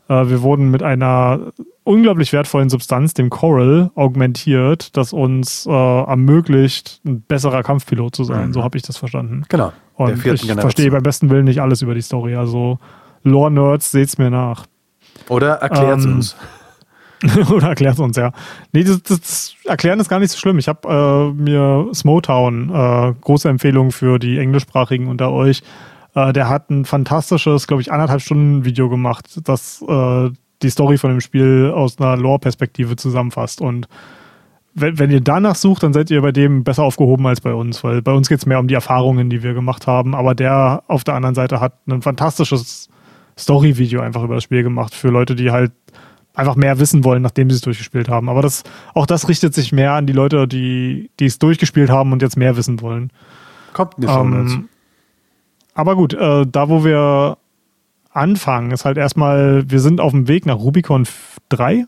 Äh, 0.07 0.29
wir 0.29 0.41
wurden 0.41 0.71
mit 0.71 0.81
einer 0.81 1.51
unglaublich 1.83 2.33
wertvollen 2.33 2.69
Substanz, 2.69 3.13
dem 3.13 3.29
Coral, 3.29 3.91
augmentiert, 3.95 4.95
das 4.95 5.13
uns 5.13 5.65
äh, 5.65 5.71
ermöglicht, 5.71 7.01
ein 7.05 7.21
besserer 7.21 7.63
Kampfpilot 7.63 8.15
zu 8.15 8.23
sein. 8.23 8.49
Mhm. 8.49 8.53
So 8.53 8.63
habe 8.63 8.77
ich 8.77 8.83
das 8.83 8.97
verstanden. 8.97 9.43
Genau. 9.49 9.73
Und 9.95 10.13
ich 10.13 10.23
Generation. 10.23 10.59
verstehe 10.59 10.91
beim 10.91 11.03
besten 11.03 11.29
Willen 11.29 11.45
nicht 11.45 11.61
alles 11.61 11.81
über 11.81 11.95
die 11.95 12.01
Story. 12.01 12.35
Also 12.35 12.79
Lore-Nerds, 13.23 13.91
seht's 13.91 14.17
mir 14.17 14.29
nach. 14.29 14.65
Oder 15.29 15.55
erklärt 15.55 16.03
ähm, 16.03 16.15
uns. 16.15 16.35
oder 17.51 17.69
erklärt 17.69 17.99
uns, 17.99 18.17
ja. 18.17 18.31
Nee, 18.73 18.83
das, 18.83 19.01
das, 19.03 19.55
Erklären 19.65 19.99
ist 19.99 20.09
gar 20.09 20.19
nicht 20.19 20.31
so 20.31 20.37
schlimm. 20.37 20.59
Ich 20.59 20.67
habe 20.67 21.33
äh, 21.35 21.41
mir 21.41 21.87
Smotown, 21.93 22.69
äh, 22.69 23.13
große 23.21 23.49
Empfehlung 23.49 23.91
für 23.91 24.19
die 24.19 24.37
Englischsprachigen 24.37 25.07
unter 25.07 25.31
euch, 25.31 25.63
äh, 26.17 26.33
der 26.33 26.49
hat 26.49 26.69
ein 26.69 26.85
fantastisches, 26.85 27.67
glaube 27.67 27.81
ich, 27.81 27.91
anderthalb 27.91 28.21
Stunden 28.21 28.65
Video 28.65 28.89
gemacht, 28.89 29.39
das 29.43 29.83
äh, 29.87 30.29
die 30.63 30.69
Story 30.69 30.97
von 30.97 31.11
dem 31.11 31.21
Spiel 31.21 31.71
aus 31.73 31.99
einer 31.99 32.17
Lore-Perspektive 32.17 32.95
zusammenfasst. 32.95 33.61
Und 33.61 33.87
wenn, 34.73 34.97
wenn 34.97 35.11
ihr 35.11 35.21
danach 35.21 35.55
sucht, 35.55 35.83
dann 35.83 35.93
seid 35.93 36.09
ihr 36.09 36.21
bei 36.21 36.31
dem 36.31 36.63
besser 36.63 36.83
aufgehoben 36.83 37.27
als 37.27 37.41
bei 37.41 37.53
uns, 37.53 37.83
weil 37.83 38.01
bei 38.01 38.13
uns 38.13 38.29
geht 38.29 38.39
es 38.39 38.45
mehr 38.45 38.59
um 38.59 38.67
die 38.67 38.73
Erfahrungen, 38.73 39.29
die 39.29 39.43
wir 39.43 39.53
gemacht 39.53 39.85
haben. 39.85 40.15
Aber 40.15 40.33
der 40.33 40.83
auf 40.87 41.03
der 41.03 41.13
anderen 41.13 41.35
Seite 41.35 41.59
hat 41.59 41.73
ein 41.87 42.01
fantastisches 42.01 42.89
Story-Video 43.37 44.01
einfach 44.01 44.23
über 44.23 44.35
das 44.35 44.43
Spiel 44.43 44.63
gemacht 44.63 44.93
für 44.93 45.09
Leute, 45.09 45.35
die 45.35 45.51
halt 45.51 45.71
einfach 46.33 46.55
mehr 46.55 46.79
wissen 46.79 47.03
wollen, 47.03 47.21
nachdem 47.21 47.49
sie 47.49 47.55
es 47.55 47.61
durchgespielt 47.61 48.09
haben. 48.09 48.29
Aber 48.29 48.41
das, 48.41 48.63
auch 48.93 49.05
das 49.05 49.27
richtet 49.27 49.53
sich 49.53 49.71
mehr 49.71 49.93
an 49.93 50.05
die 50.05 50.13
Leute, 50.13 50.47
die, 50.47 51.09
die 51.19 51.25
es 51.25 51.39
durchgespielt 51.39 51.89
haben 51.89 52.13
und 52.13 52.21
jetzt 52.21 52.37
mehr 52.37 52.55
wissen 52.57 52.81
wollen. 52.81 53.11
Kommt 53.73 53.97
nicht 53.99 54.09
ähm, 54.11 54.69
Aber 55.73 55.95
gut, 55.95 56.13
äh, 56.13 56.45
da 56.45 56.69
wo 56.69 56.83
wir 56.83 57.37
anfangen, 58.11 58.71
ist 58.71 58.85
halt 58.85 58.97
erstmal, 58.97 59.69
wir 59.69 59.79
sind 59.79 59.99
auf 59.99 60.11
dem 60.11 60.27
Weg 60.27 60.45
nach 60.45 60.57
Rubicon 60.57 61.07
3. 61.49 61.85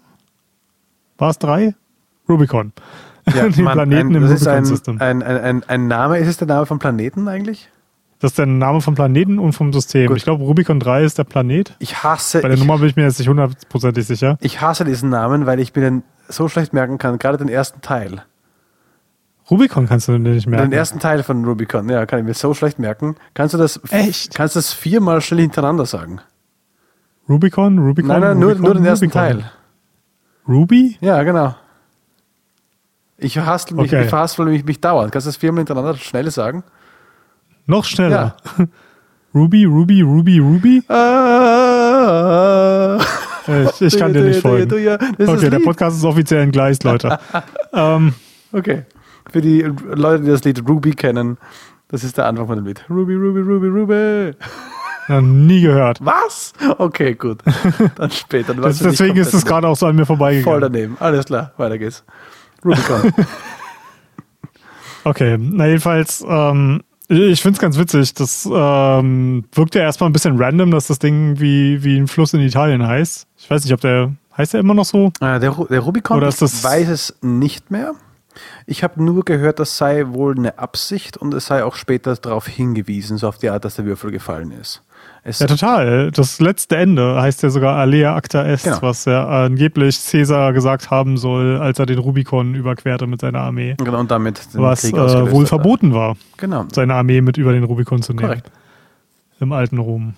War 1.18 1.30
es 1.30 1.40
3? 1.40 1.76
Rubicon. 2.28 2.74
Ja, 3.34 3.50
Den 3.50 3.64
man, 3.64 3.74
Planeten 3.74 4.16
ein, 4.16 4.16
im 4.16 4.24
Rubicon-System. 4.26 5.00
Ein, 5.00 5.24
ein, 5.24 5.38
ein, 5.38 5.64
ein 5.68 5.88
Name, 5.88 6.18
ist 6.18 6.28
es 6.28 6.38
der 6.38 6.48
Name 6.48 6.66
vom 6.66 6.80
Planeten 6.80 7.28
eigentlich? 7.28 7.70
Das 8.20 8.32
ist 8.32 8.38
der 8.38 8.46
Name 8.46 8.82
vom 8.82 8.96
Planeten 8.96 9.40
und 9.40 9.54
vom 9.54 9.72
System. 9.72 10.08
Gut. 10.08 10.18
Ich 10.18 10.24
glaube, 10.24 10.44
Rubicon 10.44 10.80
3 10.80 11.04
ist 11.04 11.18
der 11.18 11.24
Planet. 11.24 11.76
Ich 11.80 12.04
hasse. 12.04 12.42
Bei 12.42 12.50
der 12.50 12.58
ich, 12.58 12.60
Nummer 12.60 12.78
bin 12.78 12.90
ich 12.90 12.96
mir 12.98 13.04
jetzt 13.04 13.18
nicht 13.18 13.30
hundertprozentig 13.30 14.06
sicher. 14.06 14.38
Ich 14.42 14.60
hasse 14.60 14.84
diesen 14.84 15.10
Namen, 15.10 15.46
weil 15.46 15.60
ich 15.60 15.74
mir 15.74 15.82
den 15.82 16.04
so 16.28 16.50
schlecht 16.50 16.74
merken 16.74 16.98
kann, 16.98 17.18
gerade 17.18 17.38
den 17.38 17.48
ersten 17.48 17.82
Teil. 17.82 18.24
Rubicon 19.50 19.88
kannst 19.88 20.08
du 20.10 20.18
nicht 20.18 20.48
merken. 20.48 20.70
Den 20.70 20.78
ersten 20.78 21.00
Teil 21.00 21.24
von 21.24 21.44
Rubicon, 21.46 21.90
ja, 21.90 22.06
kann 22.06 22.20
ich 22.20 22.26
mir 22.26 22.34
so 22.34 22.54
schlecht 22.54 22.78
merken. 22.78 23.16
Kannst 23.34 23.54
du 23.54 23.58
das, 23.58 23.80
Echt? 23.90 24.36
Kannst 24.36 24.56
du 24.56 24.60
das 24.60 24.74
viermal 24.74 25.22
schnell 25.22 25.42
hintereinander 25.42 25.86
sagen? 25.86 26.20
Rubicon, 27.28 27.80
Rubicon. 27.80 28.10
Nein, 28.10 28.22
nein, 28.22 28.44
Rubicon, 28.44 28.62
nur, 28.62 28.74
nur 28.74 28.74
den 28.76 28.86
ersten 28.86 29.06
Rubicon. 29.06 29.22
Teil. 29.22 29.52
Ruby? 30.48 30.98
Ja, 31.00 31.24
genau. 31.24 31.56
Ich 33.18 33.38
hasse 33.38 33.74
mich, 33.76 33.86
okay. 33.86 34.04
ich 34.04 34.10
verhaspel 34.10 34.46
mich, 34.46 34.66
mich 34.66 34.82
dauernd. 34.82 35.12
Kannst 35.12 35.28
du 35.28 35.30
das 35.30 35.38
viermal 35.38 35.60
hintereinander 35.60 35.96
schnell 35.98 36.30
sagen? 36.32 36.64
Noch 37.70 37.86
schneller. 37.86 38.36
Ja. 38.58 38.66
Ruby, 39.36 39.66
Ruby, 39.66 40.02
Ruby, 40.02 40.40
Ruby? 40.40 40.82
Ah, 40.90 40.98
ich, 43.46 43.80
ich, 43.82 43.96
kann 43.96 44.12
dir 44.12 44.24
nicht 44.24 44.42
folgen. 44.42 44.74
Okay, 45.20 45.52
der 45.52 45.60
Podcast 45.60 45.98
ist 45.98 46.04
offiziell 46.04 46.42
entgleist, 46.42 46.84
Leute. 46.84 47.20
ähm, 47.74 48.16
okay. 48.52 48.86
Für 49.32 49.42
die 49.42 49.62
Leute, 49.62 50.24
die 50.24 50.32
das 50.32 50.44
Lied 50.44 50.68
Ruby 50.68 50.94
kennen, 50.94 51.38
das 51.90 52.04
ist 52.04 52.18
der 52.18 52.26
Anfang 52.26 52.48
von 52.48 52.56
dem 52.56 52.66
Lied. 52.66 52.84
Ruby, 52.90 53.14
Ruby, 53.14 53.42
Ruby, 53.42 53.68
Ruby. 53.68 54.32
Ja, 55.08 55.22
nie 55.22 55.62
gehört. 55.62 56.04
Was? 56.04 56.54
Okay, 56.80 57.14
gut. 57.14 57.44
Dann 57.98 58.10
später. 58.10 58.56
Dann 58.56 58.64
das, 58.64 58.80
deswegen 58.80 59.18
ist 59.18 59.36
es 59.36 59.46
gerade 59.46 59.68
auch 59.68 59.76
so 59.76 59.86
an 59.86 59.96
mir 59.96 60.08
vorbeigegangen. 60.08 60.44
Voll 60.44 60.60
daneben. 60.60 60.98
Alles 61.00 61.26
klar, 61.26 61.54
weiter 61.58 61.78
geht's. 61.78 62.04
Rubicon. 62.66 63.14
okay, 65.04 65.38
na 65.40 65.68
jedenfalls, 65.68 66.26
ähm, 66.28 66.82
ich 67.10 67.42
finde 67.42 67.58
es 67.58 67.60
ganz 67.60 67.78
witzig. 67.78 68.14
Das 68.14 68.48
ähm, 68.52 69.46
wirkt 69.54 69.76
ja 69.76 69.82
erstmal 69.82 70.10
ein 70.10 70.14
bisschen 70.14 70.42
random, 70.42 70.72
dass 70.72 70.88
das 70.88 71.00
Ding 71.00 71.40
wie, 71.40 71.84
wie 71.84 71.98
ein 71.98 72.08
Fluss 72.08 72.34
in 72.34 72.42
Italien 72.42 72.86
heißt. 72.86 73.28
Ich 73.38 73.50
weiß 73.50 73.64
nicht, 73.64 73.74
ob 73.74 73.82
der. 73.82 74.14
Heißt 74.38 74.54
der 74.54 74.62
immer 74.62 74.74
noch 74.74 74.86
so? 74.86 75.08
Äh, 75.20 75.40
der, 75.42 75.54
der 75.70 75.80
Rubicon, 75.82 76.16
Oder 76.16 76.30
ist 76.30 76.42
das 76.42 76.64
weiß 76.64 76.88
es 76.88 77.18
nicht 77.22 77.72
mehr. 77.72 77.94
Ich 78.66 78.84
habe 78.84 79.04
nur 79.04 79.26
gehört, 79.26 79.60
das 79.60 79.78
sei 79.78 80.06
wohl 80.08 80.38
eine 80.38 80.60
Absicht 80.60 81.18
und 81.18 81.34
es 81.34 81.48
sei 81.48 81.64
auch 81.64 81.76
später 81.76 82.16
darauf 82.16 82.48
hingewiesen, 82.48 83.18
so 83.18 83.28
auf 83.28 83.38
die 83.38 83.50
Art, 83.50 83.66
dass 83.66 83.76
der 83.76 83.86
Würfel 83.86 84.12
gefallen 84.12 84.52
ist. 84.52 84.82
Ja, 85.26 85.48
total. 85.48 86.12
Das 86.12 86.40
letzte 86.40 86.78
Ende 86.78 87.22
heißt 87.22 87.44
ja 87.44 87.50
sogar 87.50 87.76
Alea 87.76 88.16
Acta 88.16 88.46
Est, 88.46 88.64
genau. 88.64 88.82
was 88.82 89.06
ja 89.06 89.28
angeblich 89.28 90.00
Caesar 90.10 90.54
gesagt 90.54 90.90
haben 90.90 91.18
soll, 91.18 91.58
als 91.58 91.78
er 91.80 91.86
den 91.86 92.00
Rubikon 92.00 92.56
überquerte 92.56 93.06
mit 93.06 93.22
seiner 93.22 93.42
Armee. 93.42 93.76
Genau, 93.78 94.00
und 94.00 94.12
damit 94.12 94.54
den 94.54 94.62
Was 94.62 94.82
Krieg 94.82 94.96
äh, 94.96 95.32
wohl 95.32 95.46
verboten 95.46 95.94
war, 95.94 96.16
genau. 96.38 96.66
seine 96.72 96.96
Armee 96.96 97.22
mit 97.22 97.38
über 97.38 97.52
den 97.52 97.64
Rubikon 97.64 98.02
zu 98.02 98.14
nehmen. 98.14 98.28
Korrekt. 98.28 98.52
Im 99.40 99.52
alten 99.52 99.78
Rom. 99.78 100.14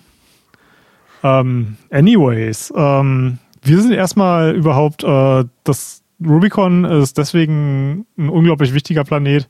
Ähm, 1.22 1.76
anyways, 1.90 2.72
ähm, 2.76 3.38
wir 3.62 3.80
sind 3.80 3.92
erstmal 3.92 4.54
überhaupt, 4.54 5.04
äh, 5.04 5.44
das 5.64 6.02
Rubicon 6.24 6.84
ist 6.84 7.18
deswegen 7.18 8.06
ein 8.18 8.28
unglaublich 8.28 8.74
wichtiger 8.74 9.04
Planet, 9.04 9.48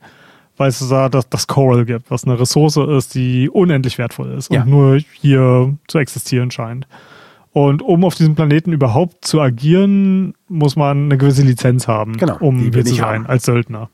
weil 0.63 0.69
es 0.69 0.89
da 0.89 1.09
das, 1.09 1.29
das 1.29 1.49
Coral 1.49 1.85
gibt, 1.85 2.09
was 2.09 2.23
eine 2.23 2.39
Ressource 2.39 2.77
ist, 2.77 3.17
die 3.17 3.51
unendlich 3.51 3.99
wertvoll 3.99 4.31
ist 4.31 4.53
ja. 4.53 4.63
und 4.63 4.71
nur 4.71 5.01
hier 5.21 5.75
zu 5.89 5.99
existieren 5.99 6.53
scheint. 6.53 6.87
Und 7.53 7.83
um 7.83 8.05
auf 8.05 8.15
diesem 8.15 8.37
Planeten 8.37 8.73
überhaupt 8.73 9.25
zu 9.25 9.41
agieren, 9.41 10.35
muss 10.49 10.77
man 10.77 11.07
eine 11.07 11.19
gewisse 11.19 11.43
Lizenz 11.43 11.89
haben, 11.89 12.17
genau, 12.17 12.37
um 12.39 12.61
hier 12.61 12.85
zu 12.85 12.95
sein 12.95 13.25
haben. 13.25 13.27
als 13.27 13.45
Söldner. 13.45 13.91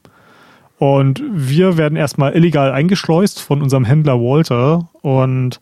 Und 0.79 1.23
wir 1.33 1.79
werden 1.79 1.97
erstmal 1.97 2.37
illegal 2.37 2.71
eingeschleust 2.71 3.41
von 3.41 3.63
unserem 3.63 3.87
Händler 3.87 4.21
Walter 4.21 4.91
und 5.01 5.59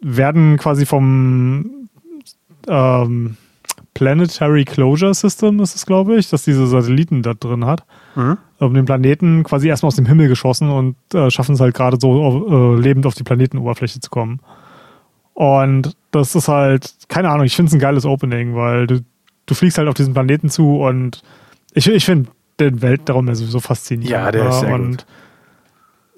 werden 0.00 0.58
quasi 0.58 0.84
vom 0.84 1.88
ähm, 2.68 3.38
Planetary 3.96 4.66
Closure 4.66 5.14
System 5.14 5.58
ist 5.60 5.74
es, 5.74 5.86
glaube 5.86 6.16
ich, 6.16 6.28
das 6.28 6.44
diese 6.44 6.66
Satelliten 6.66 7.22
da 7.22 7.32
drin 7.32 7.64
hat. 7.64 7.86
Mhm. 8.14 8.36
Um 8.58 8.74
den 8.74 8.84
Planeten 8.84 9.42
quasi 9.42 9.68
erstmal 9.68 9.88
aus 9.88 9.96
dem 9.96 10.04
Himmel 10.04 10.28
geschossen 10.28 10.68
und 10.68 10.96
äh, 11.14 11.30
schaffen 11.30 11.54
es 11.54 11.60
halt 11.60 11.74
gerade 11.74 11.96
so 11.98 12.76
äh, 12.76 12.78
lebend 12.78 13.06
auf 13.06 13.14
die 13.14 13.22
Planetenoberfläche 13.22 13.98
zu 14.00 14.10
kommen. 14.10 14.40
Und 15.32 15.96
das 16.10 16.34
ist 16.34 16.48
halt, 16.48 16.94
keine 17.08 17.30
Ahnung, 17.30 17.46
ich 17.46 17.56
finde 17.56 17.70
es 17.70 17.74
ein 17.74 17.80
geiles 17.80 18.04
Opening, 18.04 18.54
weil 18.54 18.86
du, 18.86 19.02
du 19.46 19.54
fliegst 19.54 19.78
halt 19.78 19.88
auf 19.88 19.94
diesen 19.94 20.12
Planeten 20.12 20.50
zu 20.50 20.82
und 20.82 21.22
ich, 21.72 21.88
ich 21.88 22.04
finde 22.04 22.28
den 22.60 22.82
Weltraum 22.82 23.28
ja 23.28 23.34
sowieso 23.34 23.60
faszinierend. 23.60 24.10
Ja, 24.10 24.30
der 24.30 24.50
ist 24.50 24.60
sehr 24.60 24.74
und 24.74 24.90
gut. 24.90 25.06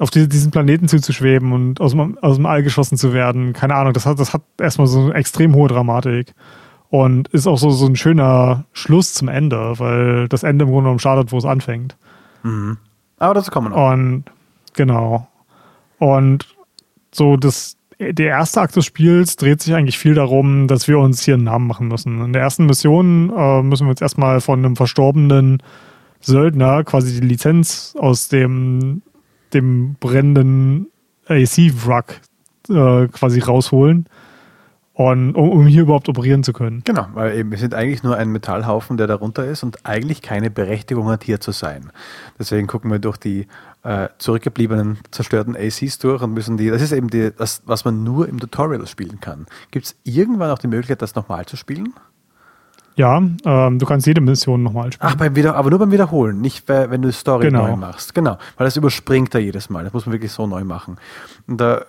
auf 0.01 0.11
die, 0.11 0.29
diesen 0.29 0.51
Planeten 0.51 0.89
zuzuschweben 0.89 1.53
und 1.53 1.81
aus 1.81 1.93
dem, 1.93 2.19
aus 2.19 2.37
dem 2.37 2.47
All 2.47 2.65
geschossen 2.65 2.99
zu 2.99 3.13
werden, 3.13 3.53
keine 3.53 3.77
Ahnung, 3.77 3.93
das 3.93 4.05
hat, 4.05 4.19
das 4.19 4.35
hat 4.35 4.43
erstmal 4.61 4.89
so 4.89 5.05
eine 5.05 5.15
extrem 5.15 5.55
hohe 5.55 5.69
Dramatik. 5.69 6.35
Und 6.91 7.29
ist 7.29 7.47
auch 7.47 7.59
so, 7.59 7.71
so 7.71 7.87
ein 7.87 7.97
schöner 7.97 8.65
Schluss 8.73 9.13
zum 9.13 9.29
Ende, 9.29 9.79
weil 9.79 10.29
das 10.29 10.43
Ende 10.43 10.65
im 10.65 10.71
Grunde 10.71 10.85
genommen 10.85 10.99
startet, 10.99 11.33
wo 11.33 11.39
es 11.39 11.45
anfängt. 11.45 11.97
Mhm. 12.43 12.79
Aber 13.19 13.35
dazu 13.35 13.51
kommen 13.51 13.71
wir 13.71 13.77
noch. 13.77 13.93
Und 13.93 14.25
genau. 14.75 15.29
Und 15.99 16.47
so 17.13 17.37
das, 17.37 17.77
der 17.99 18.29
erste 18.29 18.61
Akt 18.61 18.77
des 18.77 18.87
Spiels 18.87 19.37
dreht 19.37 19.61
sich 19.61 19.75
eigentlich 19.75 19.99
viel 19.99 20.15
darum, 20.15 20.69
dass 20.69 20.89
wir 20.89 20.99
uns 20.99 21.23
hier 21.23 21.35
einen 21.35 21.45
Namen 21.45 21.67
machen 21.67 21.89
müssen. 21.89 22.25
In 22.25 22.33
der 22.33 22.43
ersten 22.43 22.67
Mission 22.67 23.33
äh, 23.37 23.63
müssen 23.63 23.87
wir 23.87 23.91
uns 23.91 24.01
erstmal 24.01 24.41
von 24.41 24.65
einem 24.65 24.77
verstorbenen 24.77 25.63
Söldner 26.21 26.85
quasi 26.85 27.21
die 27.21 27.27
Lizenz 27.27 27.95
aus 27.99 28.29
dem, 28.29 29.03
dem 29.53 29.97
brennenden 30.01 30.89
AC-Wrack 31.27 32.21
äh, 32.69 33.09
quasi 33.09 33.41
rausholen. 33.41 34.07
Und, 34.99 35.37
um, 35.37 35.51
um 35.51 35.67
hier 35.69 35.83
überhaupt 35.83 36.09
operieren 36.09 36.43
zu 36.43 36.53
können. 36.53 36.83
Genau, 36.85 37.07
weil 37.15 37.39
eben 37.39 37.53
wir 37.53 37.59
sind 37.59 37.73
eigentlich 37.73 38.03
nur 38.03 38.17
ein 38.17 38.31
Metallhaufen, 38.31 38.97
der 38.97 39.07
darunter 39.07 39.45
ist 39.45 39.63
und 39.63 39.87
eigentlich 39.87 40.23
keine 40.23 40.51
Berechtigung 40.51 41.07
hat, 41.09 41.23
hier 41.23 41.41
zu 41.41 41.53
sein. 41.53 41.93
Deswegen 42.37 42.67
gucken 42.67 42.91
wir 42.91 42.99
durch 42.99 43.17
die 43.17 43.47
äh, 43.85 44.09
zurückgebliebenen, 44.19 44.99
zerstörten 45.13 45.55
ACs 45.55 46.01
durch 46.01 46.21
und 46.21 46.35
müssen 46.35 46.57
die, 46.57 46.69
das 46.69 46.83
ist 46.83 46.91
eben 46.91 47.11
die, 47.11 47.31
das, 47.31 47.63
was 47.65 47.85
man 47.85 48.03
nur 48.03 48.29
im 48.29 48.41
Tutorial 48.41 48.89
spielen 48.89 49.21
kann. 49.21 49.47
Gibt 49.71 49.87
es 49.87 49.97
irgendwann 50.03 50.51
auch 50.51 50.59
die 50.59 50.67
Möglichkeit, 50.67 51.01
das 51.01 51.15
nochmal 51.15 51.47
zu 51.47 51.57
spielen? 51.57 51.95
Ja, 52.99 53.23
ähm, 53.45 53.79
du 53.79 53.87
kannst 53.87 54.09
jede 54.09 54.21
Mission 54.21 54.65
nochmal 54.65 54.93
spielen. 54.93 55.09
Ach, 55.13 55.15
beim 55.15 55.37
Wieder 55.37 55.55
aber 55.55 55.71
nur 55.71 55.79
beim 55.79 55.93
Wiederholen, 55.93 56.41
nicht 56.41 56.69
wenn 56.69 57.01
du 57.01 57.09
die 57.09 57.15
Story 57.15 57.47
Genau. 57.47 57.69
neu 57.69 57.77
machst. 57.77 58.13
Genau, 58.13 58.39
weil 58.57 58.65
das 58.65 58.77
überspringt 58.77 59.33
er 59.37 59.41
jedes 59.41 59.71
Mal. 59.71 59.85
Das 59.85 59.93
muss 59.93 60.05
man 60.05 60.15
wirklich 60.15 60.33
so 60.33 60.49
neu 60.49 60.65
machen. 60.65 60.97
Und 61.47 61.61
da 61.61 61.83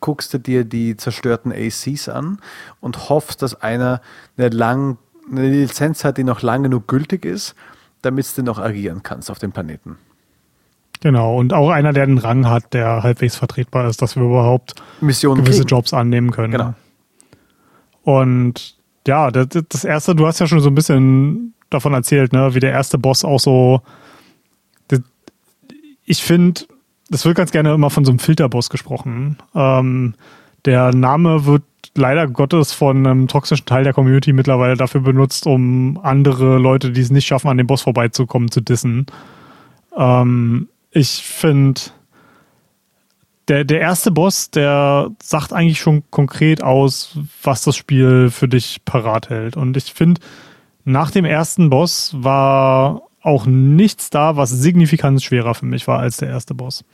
guckst 0.00 0.34
du 0.34 0.38
dir 0.38 0.64
die 0.64 0.96
zerstörten 0.96 1.52
ACs 1.52 2.08
an 2.08 2.40
und 2.80 3.08
hoffst, 3.08 3.42
dass 3.42 3.62
einer 3.62 4.00
eine, 4.36 4.48
lang, 4.48 4.98
eine 5.30 5.48
Lizenz 5.48 6.02
hat, 6.02 6.18
die 6.18 6.24
noch 6.24 6.42
lang 6.42 6.64
genug 6.64 6.88
gültig 6.88 7.24
ist, 7.24 7.54
damit 8.02 8.26
du 8.36 8.42
noch 8.42 8.58
agieren 8.58 9.04
kannst 9.04 9.30
auf 9.30 9.38
dem 9.38 9.52
Planeten. 9.52 9.98
Genau, 11.00 11.36
und 11.36 11.52
auch 11.52 11.70
einer, 11.70 11.92
der 11.92 12.02
einen 12.02 12.18
Rang 12.18 12.48
hat, 12.48 12.74
der 12.74 13.04
halbwegs 13.04 13.36
vertretbar 13.36 13.86
ist, 13.86 14.02
dass 14.02 14.16
wir 14.16 14.24
überhaupt 14.24 14.74
Missionen 15.00 15.44
gewisse 15.44 15.60
kriegen. 15.60 15.68
Jobs 15.68 15.94
annehmen 15.94 16.32
können. 16.32 16.50
Genau. 16.50 16.74
Und 18.02 18.75
ja, 19.06 19.30
das, 19.30 19.48
das 19.68 19.84
erste, 19.84 20.14
du 20.14 20.26
hast 20.26 20.40
ja 20.40 20.46
schon 20.46 20.60
so 20.60 20.68
ein 20.68 20.74
bisschen 20.74 21.54
davon 21.70 21.94
erzählt, 21.94 22.32
ne, 22.32 22.54
wie 22.54 22.60
der 22.60 22.72
erste 22.72 22.98
Boss 22.98 23.24
auch 23.24 23.40
so. 23.40 23.82
Das, 24.88 25.00
ich 26.04 26.22
finde, 26.22 26.62
das 27.10 27.24
wird 27.24 27.36
ganz 27.36 27.50
gerne 27.52 27.72
immer 27.72 27.90
von 27.90 28.04
so 28.04 28.10
einem 28.10 28.18
Filterboss 28.18 28.70
gesprochen. 28.70 29.38
Ähm, 29.54 30.14
der 30.64 30.94
Name 30.94 31.46
wird 31.46 31.62
leider 31.94 32.26
Gottes 32.26 32.72
von 32.72 33.06
einem 33.06 33.28
toxischen 33.28 33.66
Teil 33.66 33.84
der 33.84 33.92
Community 33.92 34.32
mittlerweile 34.32 34.76
dafür 34.76 35.00
benutzt, 35.00 35.46
um 35.46 35.98
andere 36.02 36.58
Leute, 36.58 36.90
die 36.90 37.00
es 37.00 37.10
nicht 37.10 37.26
schaffen, 37.26 37.48
an 37.48 37.56
dem 37.56 37.66
Boss 37.66 37.82
vorbeizukommen, 37.82 38.50
zu 38.50 38.60
dissen. 38.60 39.06
Ähm, 39.96 40.68
ich 40.90 41.22
finde, 41.22 41.80
der, 43.48 43.64
der 43.64 43.80
erste 43.80 44.10
Boss, 44.10 44.50
der 44.50 45.10
sagt 45.22 45.52
eigentlich 45.52 45.78
schon 45.80 46.02
konkret 46.10 46.62
aus, 46.62 47.18
was 47.42 47.62
das 47.62 47.76
Spiel 47.76 48.30
für 48.30 48.48
dich 48.48 48.80
parat 48.84 49.30
hält. 49.30 49.56
Und 49.56 49.76
ich 49.76 49.92
finde, 49.92 50.20
nach 50.84 51.10
dem 51.10 51.24
ersten 51.24 51.70
Boss 51.70 52.14
war 52.16 53.02
auch 53.22 53.46
nichts 53.46 54.10
da, 54.10 54.36
was 54.36 54.50
signifikant 54.50 55.22
schwerer 55.22 55.54
für 55.54 55.66
mich 55.66 55.86
war 55.86 55.98
als 55.98 56.16
der 56.18 56.28
erste 56.28 56.54
Boss. 56.54 56.84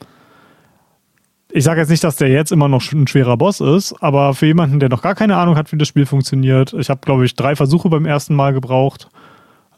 Ich 1.51 1.63
sage 1.63 1.81
jetzt 1.81 1.89
nicht, 1.89 2.03
dass 2.03 2.15
der 2.15 2.29
jetzt 2.29 2.51
immer 2.51 2.67
noch 2.67 2.91
ein 2.91 3.07
schwerer 3.07 3.37
Boss 3.37 3.59
ist, 3.59 3.93
aber 4.01 4.33
für 4.33 4.47
jemanden, 4.47 4.79
der 4.79 4.89
noch 4.89 5.03
gar 5.03 5.13
keine 5.13 5.37
Ahnung 5.37 5.55
hat, 5.55 5.71
wie 5.71 5.77
das 5.77 5.87
Spiel 5.87 6.07
funktioniert, 6.07 6.73
ich 6.73 6.89
habe, 6.89 7.01
glaube 7.01 7.25
ich, 7.25 7.35
drei 7.35 7.55
Versuche 7.55 7.89
beim 7.89 8.07
ersten 8.07 8.33
Mal 8.33 8.53
gebraucht, 8.53 9.09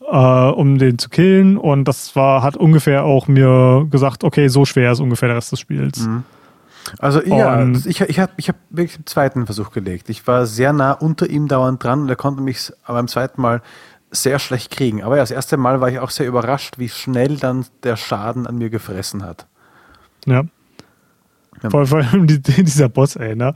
äh, 0.10 0.16
um 0.16 0.78
den 0.78 0.98
zu 0.98 1.10
killen. 1.10 1.58
Und 1.58 1.86
das 1.86 2.16
war, 2.16 2.44
hat 2.44 2.56
ungefähr 2.56 3.04
auch 3.04 3.28
mir 3.28 3.86
gesagt, 3.90 4.24
okay, 4.24 4.48
so 4.48 4.64
schwer 4.64 4.94
ist 4.94 5.02
ungefähr 5.02 5.28
der 5.28 5.38
Rest 5.38 5.52
des 5.52 5.60
Spiels. 5.60 6.08
Also 7.00 7.22
ja, 7.24 7.60
Und- 7.60 7.86
ich, 7.86 8.02
ich 8.02 8.20
habe 8.20 8.32
ich 8.38 8.50
hab 8.50 8.56
wirklich 8.70 8.98
den 8.98 9.06
zweiten 9.06 9.46
Versuch 9.46 9.72
gelegt. 9.72 10.10
Ich 10.10 10.26
war 10.28 10.46
sehr 10.46 10.72
nah 10.74 10.92
unter 10.92 11.30
ihm 11.30 11.48
dauernd 11.48 11.84
dran 11.84 12.02
und 12.02 12.10
er 12.10 12.16
konnte 12.16 12.42
mich 12.42 12.72
beim 12.88 13.08
zweiten 13.08 13.42
Mal 13.42 13.62
sehr 14.12 14.40
schlecht 14.40 14.72
kriegen. 14.72 15.04
Aber 15.04 15.16
ja, 15.18 15.24
das 15.24 15.32
erste 15.32 15.58
Mal 15.58 15.82
war 15.82 15.90
ich 15.90 16.00
auch 16.00 16.10
sehr 16.12 16.28
überrascht, 16.28 16.78
wie 16.78 16.90
schnell 16.90 17.38
dann 17.38 17.66
der 17.84 17.98
Schaden 17.98 18.48
an 18.48 18.58
mir 18.58 18.70
gefressen 18.70 19.24
hat. 19.24 19.48
Ja. 20.26 20.44
Ja. 21.64 21.70
Vor, 21.70 21.86
vor 21.88 22.00
allem 22.00 22.28
die, 22.28 22.40
dieser 22.42 22.90
Boss, 22.90 23.16
ey, 23.16 23.36
ne? 23.36 23.54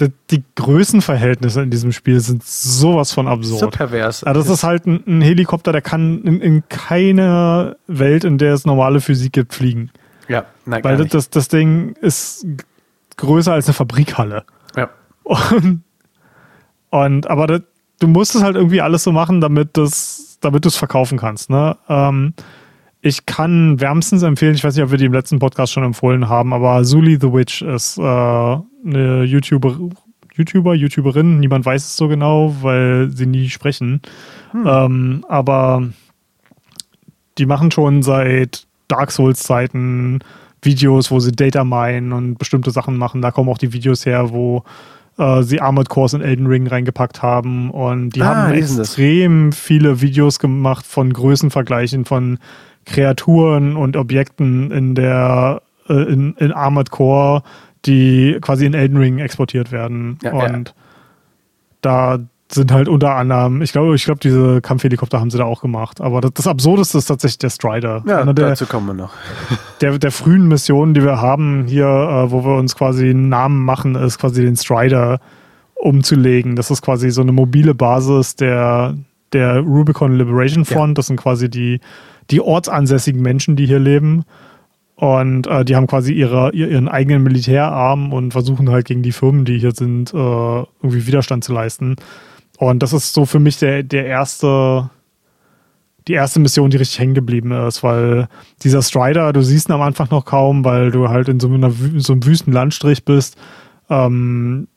Die, 0.00 0.10
die 0.30 0.42
Größenverhältnisse 0.56 1.62
in 1.62 1.70
diesem 1.70 1.92
Spiel 1.92 2.18
sind 2.18 2.42
sowas 2.42 3.12
von 3.12 3.26
So 3.26 3.32
absurd. 3.32 3.74
pervers. 3.76 4.22
Ja, 4.26 4.32
das 4.32 4.48
ist 4.48 4.64
halt 4.64 4.86
ein, 4.86 5.04
ein 5.06 5.20
Helikopter, 5.20 5.70
der 5.70 5.82
kann 5.82 6.22
in, 6.22 6.40
in 6.40 6.62
keiner 6.70 7.76
Welt, 7.86 8.24
in 8.24 8.38
der 8.38 8.54
es 8.54 8.64
normale 8.64 9.00
Physik 9.02 9.32
gibt, 9.34 9.52
fliegen. 9.54 9.90
ja, 10.28 10.46
nein, 10.64 10.82
Weil 10.82 11.04
das, 11.06 11.28
das, 11.28 11.48
Ding 11.48 11.94
ist 12.00 12.46
größer 13.16 13.52
als 13.52 13.66
eine 13.66 13.74
Fabrikhalle. 13.74 14.44
Ja. 14.76 14.90
Und, 15.24 15.82
und 16.90 17.30
aber 17.30 17.46
das, 17.46 17.62
du 18.00 18.08
musst 18.08 18.34
es 18.34 18.42
halt 18.42 18.56
irgendwie 18.56 18.80
alles 18.80 19.04
so 19.04 19.12
machen, 19.12 19.40
damit 19.40 19.76
das, 19.76 20.38
damit 20.40 20.64
du 20.64 20.68
es 20.68 20.76
verkaufen 20.76 21.18
kannst. 21.18 21.50
Ne? 21.50 21.76
Ähm, 21.88 22.34
ich 23.00 23.26
kann 23.26 23.80
wärmstens 23.80 24.22
empfehlen, 24.22 24.54
ich 24.54 24.62
weiß 24.62 24.76
nicht, 24.76 24.84
ob 24.84 24.90
wir 24.90 24.98
die 24.98 25.06
im 25.06 25.12
letzten 25.12 25.38
Podcast 25.38 25.72
schon 25.72 25.84
empfohlen 25.84 26.28
haben, 26.28 26.52
aber 26.52 26.84
Zuli 26.84 27.18
the 27.20 27.32
Witch 27.32 27.62
ist 27.62 27.98
äh, 27.98 28.02
eine 28.02 29.24
YouTuber, 29.24 29.76
YouTuber, 30.34 30.74
YouTuberin, 30.74 31.40
niemand 31.40 31.66
weiß 31.66 31.84
es 31.84 31.96
so 31.96 32.08
genau, 32.08 32.54
weil 32.62 33.10
sie 33.10 33.26
nie 33.26 33.48
sprechen. 33.48 34.02
Ähm, 34.54 35.24
aber 35.28 35.88
die 37.38 37.46
machen 37.46 37.70
schon 37.70 38.02
seit 38.02 38.66
Dark 38.88 39.10
Souls-Zeiten 39.10 40.20
Videos, 40.62 41.10
wo 41.10 41.20
sie 41.20 41.32
Data 41.32 41.64
minen 41.64 42.12
und 42.12 42.38
bestimmte 42.38 42.70
Sachen 42.70 42.96
machen. 42.96 43.20
Da 43.22 43.30
kommen 43.30 43.48
auch 43.48 43.58
die 43.58 43.72
Videos 43.72 44.06
her, 44.06 44.30
wo 44.30 44.64
äh, 45.18 45.42
sie 45.42 45.60
Armored 45.60 45.88
Cores 45.88 46.14
in 46.14 46.22
Elden 46.22 46.46
Ring 46.46 46.66
reingepackt 46.66 47.22
haben. 47.22 47.70
Und 47.70 48.10
die 48.10 48.22
Ah, 48.22 48.26
haben 48.46 48.54
sind 48.54 48.78
das. 48.78 48.88
extrem 48.90 49.52
viele 49.52 50.00
Videos 50.00 50.38
gemacht 50.38 50.86
von 50.86 51.12
Größenvergleichen 51.12 52.04
von 52.04 52.38
Kreaturen 52.84 53.76
und 53.76 53.96
Objekten 53.96 54.70
in 54.70 54.94
der 54.94 55.62
äh, 55.88 55.94
in, 55.94 56.34
in 56.38 56.52
Armored 56.52 56.90
Core, 56.90 57.42
die 57.84 58.38
quasi 58.40 58.66
in 58.66 58.74
Elden 58.74 58.96
Ring 58.96 59.18
exportiert 59.18 59.72
werden. 59.72 60.18
Ja, 60.22 60.36
ja. 60.36 60.54
und 60.54 60.74
da 61.80 62.18
sind 62.54 62.70
halt 62.72 62.88
unter 62.88 63.14
anderem, 63.16 63.62
ich 63.62 63.72
glaube, 63.72 63.94
ich 63.94 64.04
glaube, 64.04 64.20
diese 64.20 64.60
Kampfhelikopter 64.60 65.18
haben 65.20 65.30
sie 65.30 65.38
da 65.38 65.44
auch 65.44 65.62
gemacht. 65.62 66.00
Aber 66.00 66.20
das, 66.20 66.32
das 66.34 66.46
Absurdeste 66.46 66.98
ist 66.98 67.06
tatsächlich 67.06 67.38
der 67.38 67.50
Strider. 67.50 68.02
Ja, 68.06 68.24
der, 68.24 68.48
dazu 68.50 68.66
kommen 68.66 68.86
wir 68.88 68.94
noch. 68.94 69.12
der, 69.80 69.98
der 69.98 70.10
frühen 70.12 70.48
Missionen, 70.48 70.94
die 70.94 71.02
wir 71.02 71.20
haben 71.20 71.64
hier, 71.66 71.86
äh, 71.86 72.30
wo 72.30 72.44
wir 72.44 72.56
uns 72.56 72.76
quasi 72.76 73.10
einen 73.10 73.28
Namen 73.28 73.64
machen, 73.64 73.94
ist 73.94 74.18
quasi 74.18 74.42
den 74.42 74.56
Strider 74.56 75.20
umzulegen. 75.74 76.56
Das 76.56 76.70
ist 76.70 76.82
quasi 76.82 77.10
so 77.10 77.22
eine 77.22 77.32
mobile 77.32 77.74
Basis 77.74 78.36
der, 78.36 78.96
der 79.32 79.60
Rubicon 79.60 80.16
Liberation 80.16 80.64
Front. 80.64 80.98
Das 80.98 81.06
sind 81.06 81.16
quasi 81.16 81.48
die, 81.48 81.80
die 82.30 82.40
ortsansässigen 82.40 83.20
Menschen, 83.22 83.56
die 83.56 83.66
hier 83.66 83.78
leben. 83.80 84.24
Und 84.94 85.46
äh, 85.48 85.64
die 85.64 85.74
haben 85.74 85.86
quasi 85.88 86.12
ihre, 86.12 86.52
ihr- 86.52 86.68
ihren 86.68 86.86
eigenen 86.88 87.22
Militärarm 87.24 88.12
und 88.12 88.30
versuchen 88.32 88.70
halt 88.70 88.86
gegen 88.86 89.02
die 89.02 89.10
Firmen, 89.10 89.44
die 89.44 89.58
hier 89.58 89.72
sind, 89.72 90.12
äh, 90.14 90.16
irgendwie 90.16 91.06
Widerstand 91.06 91.42
zu 91.42 91.52
leisten. 91.52 91.96
Und 92.70 92.80
das 92.80 92.92
ist 92.92 93.12
so 93.12 93.26
für 93.26 93.40
mich 93.40 93.58
der, 93.58 93.82
der 93.82 94.06
erste, 94.06 94.88
die 96.06 96.12
erste 96.12 96.38
Mission, 96.38 96.70
die 96.70 96.76
richtig 96.76 97.00
hängen 97.00 97.14
geblieben 97.14 97.50
ist, 97.50 97.82
weil 97.82 98.28
dieser 98.62 98.82
Strider, 98.82 99.32
du 99.32 99.42
siehst 99.42 99.68
ihn 99.68 99.72
am 99.72 99.82
Anfang 99.82 100.06
noch 100.10 100.24
kaum, 100.24 100.64
weil 100.64 100.92
du 100.92 101.08
halt 101.08 101.28
in 101.28 101.40
so, 101.40 101.48
einer, 101.48 101.70
Wü- 101.70 101.98
so 102.00 102.12
einem 102.12 102.24
wüsten 102.24 102.52
Landstrich 102.52 103.04
bist. 103.04 103.36
Ähm, 103.90 104.68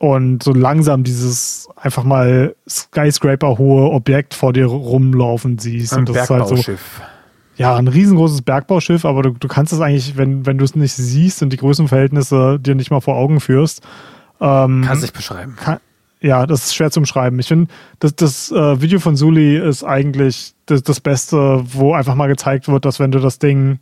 und 0.00 0.42
so 0.42 0.52
langsam 0.52 1.04
dieses 1.04 1.68
einfach 1.76 2.02
mal 2.04 2.56
Skyscraper-hohe 2.68 3.90
Objekt 3.90 4.34
vor 4.34 4.52
dir 4.52 4.66
rumlaufen 4.66 5.58
siehst. 5.58 5.92
Ein 5.92 6.00
und 6.00 6.08
das 6.08 6.24
ist 6.24 6.30
halt 6.30 6.42
so, 6.48 6.54
Bergbauschiff. 6.54 7.00
ja, 7.56 7.76
ein 7.76 7.86
riesengroßes 7.88 8.42
Bergbauschiff, 8.42 9.04
aber 9.04 9.22
du, 9.22 9.30
du 9.30 9.46
kannst 9.48 9.72
es 9.72 9.80
eigentlich, 9.80 10.16
wenn, 10.16 10.44
wenn 10.46 10.58
du 10.58 10.64
es 10.64 10.74
nicht 10.74 10.92
siehst 10.94 11.42
und 11.42 11.52
die 11.52 11.56
Größenverhältnisse 11.56 12.58
dir 12.60 12.74
nicht 12.74 12.90
mal 12.90 13.00
vor 13.00 13.14
Augen 13.16 13.40
führst, 13.40 13.82
ähm, 14.40 14.82
Kannst 14.84 15.02
dich 15.04 15.12
beschreiben. 15.12 15.56
kann, 15.56 15.78
ja, 16.20 16.46
das 16.46 16.66
ist 16.66 16.74
schwer 16.74 16.90
zum 16.90 17.06
Schreiben. 17.06 17.38
Ich 17.38 17.48
finde, 17.48 17.70
das, 18.00 18.14
das 18.16 18.50
äh, 18.50 18.80
Video 18.80 18.98
von 18.98 19.16
Suli 19.16 19.56
ist 19.56 19.84
eigentlich 19.84 20.54
das, 20.66 20.82
das 20.82 21.00
Beste, 21.00 21.62
wo 21.64 21.94
einfach 21.94 22.14
mal 22.14 22.28
gezeigt 22.28 22.68
wird, 22.68 22.84
dass 22.84 22.98
wenn 22.98 23.10
du 23.10 23.20
das 23.20 23.38
Ding 23.38 23.78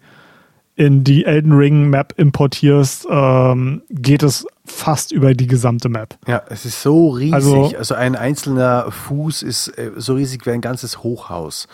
in 0.75 1.05
die 1.05 1.25
Elden 1.25 1.53
Ring 1.53 1.89
Map 1.89 2.13
importierst, 2.19 3.07
ähm, 3.11 3.83
geht 3.89 4.23
es 4.23 4.47
fast 4.67 5.11
über 5.11 5.33
die 5.33 5.47
gesamte 5.47 5.89
Map. 5.89 6.19
Ja, 6.27 6.43
es 6.51 6.67
ist 6.67 6.83
so 6.83 7.09
riesig. 7.09 7.35
Also, 7.35 7.73
also 7.77 7.95
ein 7.95 8.15
einzelner 8.15 8.91
Fuß 8.91 9.43
ist 9.43 9.69
äh, 9.79 9.93
so 9.97 10.15
riesig 10.15 10.45
wie 10.45 10.51
ein 10.51 10.61
ganzes 10.61 11.03
Hochhaus. 11.03 11.67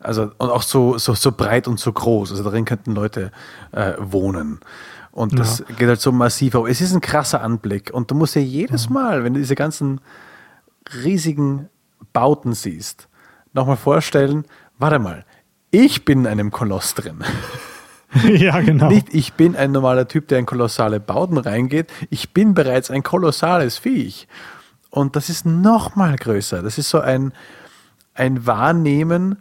Also 0.00 0.32
und 0.38 0.50
auch 0.50 0.62
so, 0.62 0.98
so, 0.98 1.14
so 1.14 1.30
breit 1.30 1.68
und 1.68 1.78
so 1.78 1.92
groß. 1.92 2.32
Also 2.32 2.42
darin 2.42 2.64
könnten 2.64 2.94
Leute 2.94 3.30
äh, 3.70 3.92
wohnen. 3.98 4.58
Und 5.12 5.38
das 5.38 5.60
ja. 5.60 5.74
geht 5.74 5.88
halt 5.88 6.00
so 6.00 6.12
massiv. 6.12 6.54
Aber 6.54 6.68
es 6.68 6.80
ist 6.80 6.94
ein 6.94 7.00
krasser 7.00 7.42
Anblick. 7.42 7.90
Und 7.92 8.10
du 8.10 8.14
musst 8.14 8.36
ja 8.36 8.42
jedes 8.42 8.88
Mal, 8.88 9.24
wenn 9.24 9.34
du 9.34 9.40
diese 9.40 9.54
ganzen 9.54 10.00
riesigen 11.02 11.68
Bauten 12.12 12.52
siehst, 12.52 13.08
nochmal 13.52 13.76
vorstellen, 13.76 14.44
warte 14.78 14.98
mal, 14.98 15.24
ich 15.70 16.04
bin 16.04 16.20
in 16.20 16.26
einem 16.26 16.50
Koloss 16.50 16.94
drin. 16.94 17.24
ja, 18.24 18.60
genau. 18.60 18.88
Nicht, 18.88 19.14
ich 19.14 19.34
bin 19.34 19.56
ein 19.56 19.72
normaler 19.72 20.08
Typ, 20.08 20.28
der 20.28 20.38
in 20.38 20.46
kolossale 20.46 21.00
Bauten 21.00 21.38
reingeht. 21.38 21.92
Ich 22.10 22.30
bin 22.32 22.54
bereits 22.54 22.90
ein 22.90 23.02
kolossales 23.02 23.78
Viech. 23.78 24.26
Und 24.90 25.14
das 25.14 25.28
ist 25.28 25.46
nochmal 25.46 26.16
größer. 26.16 26.62
Das 26.62 26.78
ist 26.78 26.90
so 26.90 27.00
ein, 27.00 27.32
ein 28.14 28.46
Wahrnehmen 28.46 29.36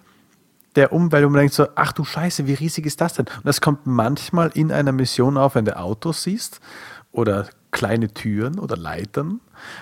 der 0.76 0.94
Umwelt, 0.94 1.26
wo 1.26 1.30
man 1.30 1.40
denkt 1.40 1.54
so, 1.54 1.68
ach 1.76 1.92
du 1.92 2.04
Scheiße, 2.04 2.48
wie 2.48 2.54
riesig 2.54 2.86
ist 2.86 3.02
das 3.02 3.14
denn? 3.14 3.26
Und 3.26 3.46
das 3.46 3.62
kommt 3.62 3.86
manchmal 3.86 4.52
in 4.54 4.72
einer 4.72 4.92
Mission 4.92 5.38
auf, 5.38 5.56
wenn 5.56 5.66
du 5.66 5.78
Autos 5.78 6.24
siehst 6.24 6.60
oder 7.12 7.48
kleine 7.72 8.14
Türen 8.14 8.60
oder 8.60 8.78
Leitern 8.78 9.42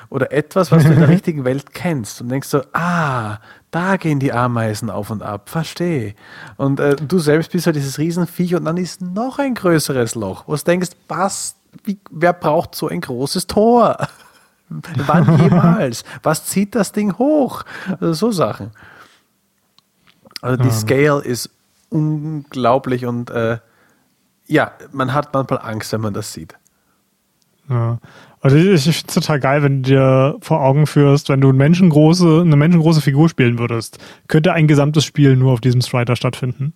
oder 0.09 0.31
etwas, 0.31 0.71
was 0.71 0.83
du 0.83 0.91
in 0.91 0.99
der 0.99 1.09
richtigen 1.09 1.45
Welt 1.45 1.73
kennst 1.73 2.21
und 2.21 2.29
denkst 2.29 2.47
so, 2.47 2.61
ah, 2.73 3.37
da 3.71 3.97
gehen 3.97 4.19
die 4.19 4.33
Ameisen 4.33 4.89
auf 4.89 5.09
und 5.09 5.21
ab, 5.21 5.49
verstehe. 5.49 6.15
Und 6.57 6.79
äh, 6.79 6.95
du 6.95 7.19
selbst 7.19 7.51
bist 7.51 7.65
halt 7.65 7.75
dieses 7.75 7.97
Riesenviech 7.97 8.55
und 8.55 8.65
dann 8.65 8.77
ist 8.77 9.01
noch 9.01 9.39
ein 9.39 9.53
größeres 9.53 10.15
Loch, 10.15 10.43
wo 10.47 10.55
du 10.55 10.63
denkst, 10.63 10.91
was, 11.07 11.55
wie, 11.83 11.99
wer 12.09 12.33
braucht 12.33 12.75
so 12.75 12.87
ein 12.87 13.01
großes 13.01 13.47
Tor? 13.47 14.07
Wann 14.69 15.39
jemals? 15.39 16.03
Was 16.23 16.45
zieht 16.45 16.75
das 16.75 16.91
Ding 16.91 17.17
hoch? 17.17 17.63
Also 18.01 18.13
so 18.13 18.31
Sachen. 18.31 18.71
Also 20.41 20.57
die 20.57 20.69
ja. 20.69 20.73
Scale 20.73 21.23
ist 21.23 21.49
unglaublich 21.89 23.05
und 23.05 23.29
äh, 23.29 23.57
ja, 24.47 24.71
man 24.91 25.13
hat 25.13 25.33
manchmal 25.33 25.59
Angst, 25.61 25.91
wenn 25.93 26.01
man 26.01 26.13
das 26.13 26.33
sieht. 26.33 26.55
Ja. 27.69 27.99
Also 28.39 28.55
ich, 28.55 28.65
ich 28.65 28.83
finde 28.83 29.07
es 29.07 29.13
total 29.13 29.39
geil, 29.39 29.63
wenn 29.63 29.83
du 29.83 29.89
dir 29.89 30.37
vor 30.41 30.61
Augen 30.61 30.87
führst, 30.87 31.29
wenn 31.29 31.41
du 31.41 31.49
eine 31.49 31.57
menschengroße, 31.57 32.41
eine 32.41 32.55
menschengroße 32.55 33.01
Figur 33.01 33.29
spielen 33.29 33.59
würdest, 33.59 33.97
könnte 34.27 34.53
ein 34.53 34.67
gesamtes 34.67 35.05
Spiel 35.05 35.35
nur 35.35 35.53
auf 35.53 35.61
diesem 35.61 35.81
Strider 35.81 36.15
stattfinden. 36.15 36.73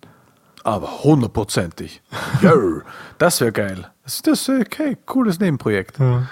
Aber 0.64 1.02
hundertprozentig. 1.04 2.02
das 3.18 3.40
wäre 3.40 3.52
geil. 3.52 3.88
Das 4.04 4.20
ist 4.20 4.48
okay, 4.48 4.96
cooles 5.06 5.38
Nebenprojekt. 5.40 5.98
Ja. 5.98 6.28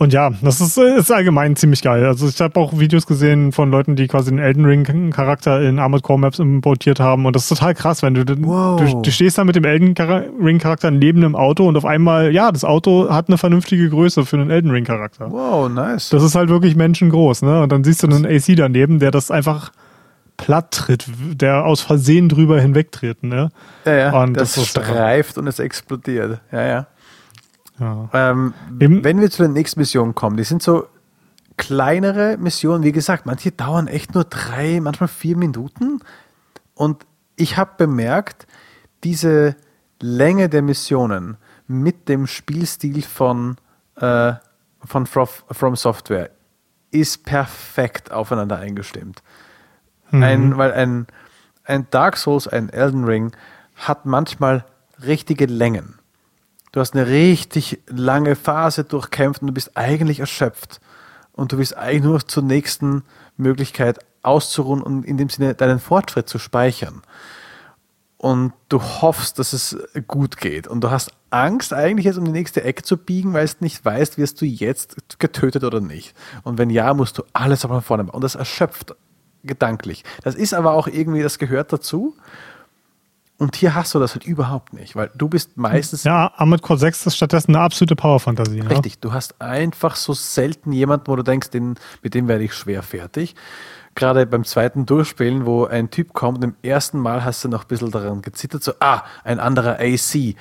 Und 0.00 0.14
ja, 0.14 0.30
das 0.40 0.62
ist, 0.62 0.78
ist 0.78 1.12
allgemein 1.12 1.56
ziemlich 1.56 1.82
geil. 1.82 2.06
Also 2.06 2.26
ich 2.26 2.40
habe 2.40 2.58
auch 2.58 2.78
Videos 2.78 3.06
gesehen 3.06 3.52
von 3.52 3.70
Leuten, 3.70 3.96
die 3.96 4.08
quasi 4.08 4.30
den 4.30 4.38
Elden 4.38 4.64
Ring 4.64 5.10
Charakter 5.10 5.60
in 5.60 5.78
Armored 5.78 6.02
Core 6.02 6.18
Maps 6.18 6.38
importiert 6.38 7.00
haben. 7.00 7.26
Und 7.26 7.36
das 7.36 7.42
ist 7.42 7.50
total 7.50 7.74
krass, 7.74 8.02
wenn 8.02 8.14
du, 8.14 8.24
wow. 8.40 8.80
du, 8.80 9.02
du 9.02 9.10
stehst 9.10 9.36
da 9.36 9.44
mit 9.44 9.56
dem 9.56 9.66
Elden 9.66 9.94
Ring 10.42 10.58
Charakter 10.58 10.90
neben 10.90 11.22
einem 11.22 11.36
Auto 11.36 11.68
und 11.68 11.76
auf 11.76 11.84
einmal, 11.84 12.32
ja, 12.32 12.50
das 12.50 12.64
Auto 12.64 13.10
hat 13.10 13.28
eine 13.28 13.36
vernünftige 13.36 13.90
Größe 13.90 14.24
für 14.24 14.38
einen 14.38 14.48
Elden 14.48 14.70
Ring 14.70 14.84
Charakter. 14.84 15.30
Wow, 15.30 15.68
nice. 15.68 16.08
Das 16.08 16.22
ist 16.22 16.34
halt 16.34 16.48
wirklich 16.48 16.76
menschengroß, 16.76 17.42
ne? 17.42 17.60
Und 17.60 17.70
dann 17.70 17.84
siehst 17.84 18.02
du 18.02 18.06
einen 18.06 18.24
AC 18.24 18.56
daneben, 18.56 19.00
der 19.00 19.10
das 19.10 19.30
einfach 19.30 19.70
platt 20.38 20.70
tritt, 20.70 21.04
der 21.34 21.66
aus 21.66 21.82
Versehen 21.82 22.30
drüber 22.30 22.58
hinwegtritt, 22.58 23.22
ne? 23.22 23.50
Ja, 23.84 23.92
ja. 23.92 24.22
Und 24.22 24.32
das, 24.32 24.54
das 24.54 24.66
streift 24.66 25.36
und 25.36 25.46
es 25.46 25.58
explodiert. 25.58 26.40
Ja, 26.50 26.62
ja. 26.62 26.86
Ja. 27.80 28.10
Ähm, 28.12 28.54
wenn 28.68 29.20
wir 29.20 29.30
zu 29.30 29.42
den 29.42 29.54
nächsten 29.54 29.80
Missionen 29.80 30.14
kommen, 30.14 30.36
die 30.36 30.44
sind 30.44 30.62
so 30.62 30.86
kleinere 31.56 32.36
Missionen, 32.38 32.84
wie 32.84 32.92
gesagt, 32.92 33.26
manche 33.26 33.52
dauern 33.52 33.88
echt 33.88 34.14
nur 34.14 34.24
drei, 34.24 34.80
manchmal 34.80 35.08
vier 35.08 35.36
Minuten. 35.36 36.00
Und 36.74 37.04
ich 37.36 37.56
habe 37.56 37.72
bemerkt, 37.76 38.46
diese 39.02 39.56
Länge 40.00 40.48
der 40.48 40.62
Missionen 40.62 41.36
mit 41.66 42.08
dem 42.08 42.26
Spielstil 42.26 43.02
von, 43.02 43.56
äh, 43.96 44.32
von 44.84 45.06
From 45.06 45.76
Software 45.76 46.30
ist 46.90 47.24
perfekt 47.24 48.10
aufeinander 48.10 48.58
eingestimmt. 48.58 49.22
Mhm. 50.10 50.22
Ein, 50.22 50.56
weil 50.58 50.72
ein, 50.72 51.06
ein 51.64 51.86
Dark 51.90 52.16
Souls, 52.16 52.48
ein 52.48 52.68
Elden 52.70 53.04
Ring 53.04 53.32
hat 53.76 54.06
manchmal 54.06 54.64
richtige 55.02 55.46
Längen. 55.46 55.99
Du 56.72 56.80
hast 56.80 56.94
eine 56.94 57.06
richtig 57.06 57.80
lange 57.88 58.36
Phase 58.36 58.84
durchkämpft 58.84 59.42
und 59.42 59.48
du 59.48 59.54
bist 59.54 59.76
eigentlich 59.76 60.20
erschöpft. 60.20 60.80
Und 61.32 61.52
du 61.52 61.56
bist 61.56 61.76
eigentlich 61.76 62.02
nur 62.02 62.26
zur 62.26 62.42
nächsten 62.42 63.02
Möglichkeit 63.36 63.98
auszuruhen 64.22 64.82
und 64.82 65.04
in 65.04 65.16
dem 65.16 65.28
Sinne 65.28 65.54
deinen 65.54 65.80
Fortschritt 65.80 66.28
zu 66.28 66.38
speichern. 66.38 67.02
Und 68.18 68.52
du 68.68 68.82
hoffst, 68.82 69.38
dass 69.38 69.54
es 69.54 69.78
gut 70.06 70.36
geht. 70.36 70.68
Und 70.68 70.82
du 70.82 70.90
hast 70.90 71.10
Angst, 71.30 71.72
eigentlich 71.72 72.04
jetzt 72.04 72.18
um 72.18 72.24
die 72.26 72.30
nächste 72.30 72.62
Ecke 72.62 72.82
zu 72.82 72.98
biegen, 72.98 73.32
weil 73.32 73.46
du 73.46 73.54
nicht 73.60 73.82
weißt, 73.82 74.18
wirst 74.18 74.40
du 74.40 74.44
jetzt 74.44 75.18
getötet 75.18 75.64
oder 75.64 75.80
nicht. 75.80 76.14
Und 76.42 76.58
wenn 76.58 76.68
ja, 76.68 76.92
musst 76.92 77.16
du 77.16 77.22
alles 77.32 77.64
aber 77.64 77.76
von 77.76 77.82
vorne 77.82 78.02
machen. 78.04 78.16
Und 78.16 78.24
das 78.24 78.34
erschöpft 78.34 78.94
gedanklich. 79.42 80.04
Das 80.22 80.34
ist 80.34 80.52
aber 80.52 80.72
auch 80.72 80.86
irgendwie, 80.86 81.22
das 81.22 81.38
gehört 81.38 81.72
dazu. 81.72 82.14
Und 83.40 83.56
hier 83.56 83.74
hast 83.74 83.94
du 83.94 83.98
das 83.98 84.12
halt 84.12 84.26
überhaupt 84.26 84.74
nicht, 84.74 84.96
weil 84.96 85.10
du 85.14 85.26
bist 85.26 85.56
meistens. 85.56 86.04
Ja, 86.04 86.30
Armored 86.36 86.60
Core 86.60 86.78
6 86.78 87.06
ist 87.06 87.16
stattdessen 87.16 87.56
eine 87.56 87.64
absolute 87.64 87.96
Power-Fantasie. 87.96 88.60
Ne? 88.60 88.68
Richtig, 88.68 88.98
du 88.98 89.14
hast 89.14 89.40
einfach 89.40 89.96
so 89.96 90.12
selten 90.12 90.72
jemanden, 90.72 91.06
wo 91.06 91.16
du 91.16 91.22
denkst, 91.22 91.48
den, 91.48 91.76
mit 92.02 92.12
dem 92.12 92.28
werde 92.28 92.44
ich 92.44 92.52
schwer 92.52 92.82
fertig. 92.82 93.34
Gerade 93.94 94.26
beim 94.26 94.44
zweiten 94.44 94.84
Durchspielen, 94.84 95.46
wo 95.46 95.64
ein 95.64 95.88
Typ 95.90 96.12
kommt, 96.12 96.44
im 96.44 96.54
ersten 96.62 96.98
Mal 96.98 97.24
hast 97.24 97.42
du 97.42 97.48
noch 97.48 97.62
ein 97.62 97.68
bisschen 97.68 97.90
daran 97.90 98.20
gezittert, 98.20 98.62
so, 98.62 98.72
ah, 98.78 99.04
ein 99.24 99.40
anderer 99.40 99.78
AC. 99.80 100.34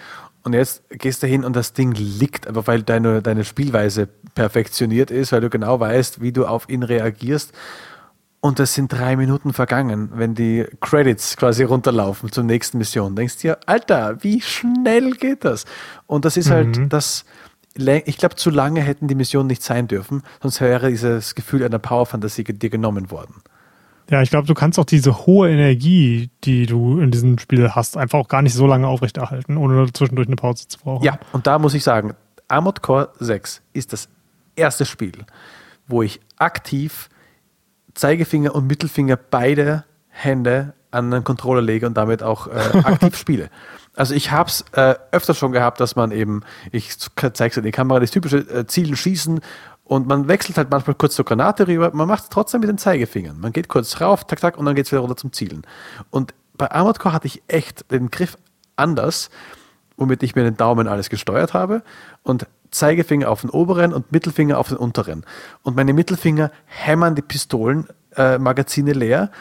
Und 0.44 0.52
jetzt 0.52 0.84
gehst 0.90 1.24
du 1.24 1.28
hin 1.28 1.46
und 1.46 1.56
das 1.56 1.72
Ding 1.72 1.94
liegt, 1.94 2.48
aber 2.48 2.68
weil 2.68 2.84
deine, 2.84 3.22
deine 3.22 3.46
Spielweise 3.46 4.10
perfektioniert 4.36 5.10
ist, 5.10 5.32
weil 5.32 5.40
du 5.40 5.50
genau 5.50 5.80
weißt, 5.80 6.20
wie 6.20 6.34
du 6.34 6.46
auf 6.46 6.68
ihn 6.68 6.84
reagierst. 6.84 7.54
Und 8.42 8.60
es 8.60 8.74
sind 8.74 8.92
drei 8.94 9.18
Minuten 9.18 9.52
vergangen, 9.52 10.12
wenn 10.14 10.34
die 10.34 10.66
Credits 10.80 11.36
quasi 11.36 11.64
runterlaufen 11.64 12.32
zur 12.32 12.46
nächsten 12.46 12.78
Mission. 12.78 13.16
Denkst 13.16 13.38
du 13.38 13.42
dir, 13.42 13.58
Alter, 13.66 14.24
wie 14.24 14.40
schnell 14.42 15.12
geht 15.12 15.44
das? 15.44 15.66
Und 16.08 16.24
das 16.24 16.38
ist 16.38 16.50
halt 16.50 16.78
mhm. 16.78 16.88
das, 16.88 17.26
ich 17.76 18.18
glaube, 18.18 18.36
zu 18.36 18.50
lange 18.50 18.82
hätten 18.82 19.10
die 19.10 19.16
Missionen 19.16 19.48
nicht 19.48 19.62
sein 19.62 19.88
dürfen, 19.88 20.24
sonst 20.42 20.62
wäre 20.62 20.90
dieses 20.90 21.36
Gefühl 21.36 21.66
einer 21.66 21.80
Power-Fantasie 21.80 22.46
dir 22.46 22.70
genommen 22.70 23.12
worden. 23.12 23.44
Ja, 24.10 24.22
ich 24.22 24.30
glaube, 24.30 24.48
du 24.48 24.54
kannst 24.54 24.80
auch 24.80 24.86
diese 24.86 25.26
hohe 25.28 25.52
Energie, 25.52 26.32
die 26.44 26.66
du 26.66 27.00
in 27.00 27.12
diesem 27.12 27.38
Spiel 27.38 27.70
hast, 27.72 27.96
einfach 27.96 28.20
auch 28.20 28.28
gar 28.28 28.42
nicht 28.42 28.56
so 28.56 28.66
lange 28.66 28.88
aufrechterhalten, 28.88 29.58
ohne 29.58 29.92
zwischendurch 29.92 30.28
eine 30.28 30.36
Pause 30.36 30.68
zu 30.68 30.80
brauchen. 30.80 31.04
Ja, 31.04 31.20
und 31.32 31.46
da 31.46 31.60
muss 31.60 31.74
ich 31.74 31.84
sagen, 31.84 32.16
Armored 32.48 32.82
Core 32.82 33.10
6 33.20 33.62
ist 33.74 33.94
das 33.94 34.10
erste 34.56 34.86
Spiel, 34.86 35.26
wo 35.88 36.02
ich 36.02 36.20
aktiv 36.38 37.10
Zeigefinger 38.00 38.56
und 38.56 38.68
Mittelfinger 38.68 39.18
beide 39.18 39.84
Hände 40.08 40.74
an 40.92 41.12
den 41.12 41.24
Controller 41.24 41.62
lege 41.62 41.86
und 41.86 41.96
damit 41.96 42.24
auch 42.24 42.48
äh, 42.48 42.52
aktiv 42.84 43.16
spiele. 43.16 43.50
Also 43.96 44.14
ich 44.14 44.32
habe 44.32 44.50
es 44.50 44.66
äh, 44.72 44.96
öfter 45.12 45.34
schon 45.34 45.52
gehabt, 45.52 45.80
dass 45.80 45.96
man 45.96 46.12
eben, 46.12 46.42
ich 46.72 46.98
zeige 46.98 47.52
es 47.52 47.58
in 47.58 47.64
die 47.64 47.72
Kamera, 47.72 48.00
das 48.00 48.12
typische 48.12 48.38
äh, 48.38 48.66
Zielen 48.66 48.96
schießen 48.96 49.42
und 49.84 50.08
man 50.08 50.28
wechselt 50.28 50.58
halt 50.58 50.70
manchmal 50.72 50.96
kurz 50.96 51.16
zur 51.16 51.26
Granate 51.26 51.68
rüber, 51.68 51.92
man 51.94 52.08
macht 52.08 52.24
es 52.24 52.30
trotzdem 52.30 52.62
mit 52.62 52.70
den 52.70 52.78
Zeigefingern. 52.78 53.40
Man 53.40 53.52
geht 53.52 53.68
kurz 53.68 54.00
rauf, 54.02 54.26
tak, 54.26 54.40
tak, 54.40 54.58
und 54.58 54.66
dann 54.66 54.76
geht 54.76 54.86
es 54.86 54.92
wieder 54.92 55.02
runter 55.02 55.18
zum 55.18 55.34
Zielen. 55.34 55.64
Und 56.12 56.34
bei 56.58 56.72
Armored 56.72 57.00
Core 57.00 57.14
hatte 57.14 57.28
ich 57.28 57.42
echt 57.48 57.92
den 57.92 58.12
Griff 58.12 58.38
anders, 58.76 59.30
womit 59.98 60.24
ich 60.24 60.36
mir 60.36 60.44
den 60.44 60.58
Daumen 60.58 60.88
alles 60.88 61.10
gesteuert 61.10 61.54
habe 61.54 61.84
und 62.24 62.48
Zeigefinger 62.72 63.30
auf 63.30 63.42
den 63.42 63.50
oberen 63.50 63.94
und 63.94 64.12
Mittelfinger 64.12 64.58
auf 64.58 64.70
den 64.70 64.78
unteren. 64.78 65.26
Und 65.64 65.76
meine 65.76 65.94
Mittelfinger 65.94 66.52
hämmern 66.66 67.16
die 67.16 67.22
Pistolenmagazine 67.22 68.92
äh, 68.92 68.94
leer, 68.94 69.32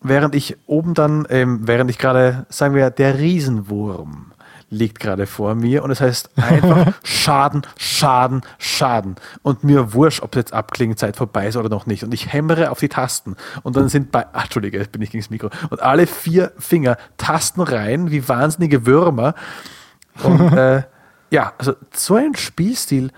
während 0.00 0.34
ich 0.34 0.56
oben 0.66 0.94
dann, 0.94 1.26
ähm, 1.30 1.60
während 1.62 1.90
ich 1.90 1.98
gerade, 1.98 2.46
sagen 2.48 2.74
wir, 2.74 2.90
der 2.90 3.18
Riesenwurm 3.18 4.32
liegt 4.70 5.00
gerade 5.00 5.26
vor 5.26 5.54
mir 5.54 5.82
und 5.82 5.90
es 5.90 5.98
das 5.98 6.06
heißt 6.06 6.30
einfach 6.36 6.92
Schaden, 7.02 7.62
Schaden, 7.76 8.42
Schaden. 8.58 9.16
Und 9.42 9.64
mir 9.64 9.94
wurscht, 9.94 10.22
ob 10.22 10.36
jetzt 10.36 10.52
Abklingenzeit 10.52 11.16
vorbei 11.16 11.48
ist 11.48 11.56
oder 11.56 11.68
noch 11.68 11.86
nicht. 11.86 12.04
Und 12.04 12.12
ich 12.12 12.32
hämmere 12.32 12.70
auf 12.70 12.80
die 12.80 12.88
Tasten 12.88 13.36
und 13.62 13.76
dann 13.76 13.88
sind 13.88 14.10
bei, 14.12 14.26
ach, 14.32 14.44
Entschuldige, 14.44 14.78
jetzt 14.78 14.92
bin 14.92 15.02
ich 15.02 15.10
gegen 15.10 15.22
das 15.22 15.30
Mikro. 15.30 15.50
Und 15.70 15.82
alle 15.82 16.06
vier 16.06 16.52
Finger 16.58 16.96
tasten 17.16 17.60
rein 17.60 18.10
wie 18.10 18.28
wahnsinnige 18.28 18.86
Würmer. 18.86 19.34
Und 20.22 20.52
äh, 20.52 20.82
ja, 21.30 21.52
also 21.58 21.74
so 21.92 22.14
einen 22.14 22.36
Spielstil 22.36 23.10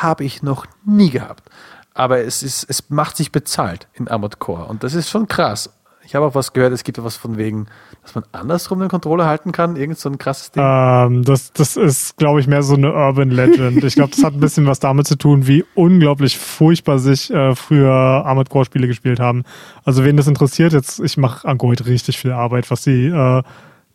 habe 0.00 0.24
ich 0.24 0.42
noch 0.42 0.66
nie 0.84 1.10
gehabt. 1.10 1.50
aber 1.94 2.24
es, 2.24 2.42
ist, 2.42 2.64
es 2.68 2.90
macht 2.90 3.16
sich 3.16 3.30
bezahlt 3.30 3.86
in 3.94 4.08
Armored 4.08 4.40
Core. 4.40 4.66
Und 4.66 4.82
das 4.82 4.94
ist 4.94 5.08
schon 5.08 5.28
krass. 5.28 5.70
Ich 6.06 6.14
habe 6.14 6.26
auch 6.26 6.34
was 6.34 6.52
gehört, 6.52 6.72
es 6.72 6.84
gibt 6.84 7.02
was 7.02 7.16
von 7.16 7.38
wegen, 7.38 7.66
dass 8.02 8.14
man 8.14 8.24
andersrum 8.32 8.80
den 8.80 8.88
Controller 8.88 9.24
halten 9.24 9.52
kann. 9.52 9.76
Irgend 9.76 9.98
so 9.98 10.10
ein 10.10 10.18
krasses 10.18 10.50
Ding. 10.50 10.62
Ähm, 10.62 11.22
das, 11.24 11.52
das 11.52 11.76
ist, 11.76 12.18
glaube 12.18 12.40
ich, 12.40 12.46
mehr 12.46 12.62
so 12.62 12.74
eine 12.74 12.92
Urban 12.92 13.30
Legend. 13.30 13.82
ich 13.82 13.94
glaube, 13.94 14.10
das 14.10 14.22
hat 14.22 14.34
ein 14.34 14.40
bisschen 14.40 14.66
was 14.66 14.80
damit 14.80 15.06
zu 15.06 15.16
tun, 15.16 15.46
wie 15.46 15.64
unglaublich 15.74 16.36
furchtbar 16.36 16.98
sich 16.98 17.32
äh, 17.32 17.54
früher 17.54 17.90
Armored 17.90 18.50
Core 18.50 18.66
Spiele 18.66 18.86
gespielt 18.86 19.18
haben. 19.18 19.44
Also 19.84 20.04
wen 20.04 20.18
das 20.18 20.26
interessiert, 20.26 20.74
jetzt, 20.74 21.00
ich 21.00 21.16
mache 21.16 21.48
heute 21.62 21.86
richtig 21.86 22.18
viel 22.18 22.32
Arbeit, 22.32 22.70
was 22.70 22.82
die 22.82 23.06
äh, 23.06 23.42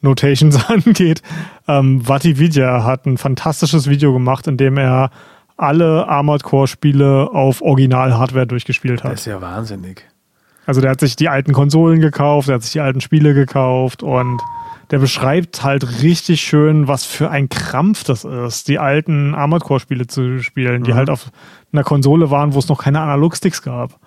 Notations 0.02 0.58
angeht. 0.70 1.22
Ähm, 1.68 2.02
Vatividya 2.08 2.84
hat 2.84 3.06
ein 3.06 3.18
fantastisches 3.18 3.90
Video 3.90 4.14
gemacht, 4.14 4.48
in 4.48 4.58
dem 4.58 4.78
er 4.78 5.12
alle 5.58 6.08
Armored 6.08 6.44
Core 6.44 6.68
Spiele 6.68 7.30
auf 7.34 7.62
Original-Hardware 7.62 8.48
durchgespielt 8.48 9.04
hat. 9.04 9.12
Das 9.14 9.20
ist 9.22 9.26
ja 9.26 9.42
wahnsinnig. 9.42 10.06
Also 10.66 10.82
der 10.82 10.92
hat 10.92 11.00
sich 11.00 11.16
die 11.16 11.28
alten 11.30 11.52
Konsolen 11.52 12.00
gekauft, 12.00 12.48
der 12.48 12.56
hat 12.56 12.64
sich 12.64 12.72
die 12.74 12.80
alten 12.80 13.02
Spiele 13.02 13.34
gekauft 13.34 14.04
und 14.04 14.40
der 14.92 15.00
beschreibt 15.00 15.64
halt 15.64 16.02
richtig 16.02 16.42
schön, 16.42 16.88
was 16.88 17.06
für 17.06 17.30
ein 17.30 17.50
Krampf 17.50 18.04
das 18.04 18.24
ist, 18.24 18.68
die 18.68 18.80
alten 18.80 19.36
Armored 19.36 19.64
Core 19.64 19.80
Spiele 19.80 20.08
zu 20.08 20.42
spielen, 20.42 20.84
die 20.84 20.92
Mhm. 20.92 20.96
halt 20.96 21.10
auf 21.10 21.30
einer 21.74 21.84
Konsole 21.84 22.32
waren, 22.32 22.54
wo 22.54 22.60
es 22.60 22.70
noch 22.70 22.82
keine 22.84 23.02
Analogsticks 23.02 23.62
gab. 23.62 24.00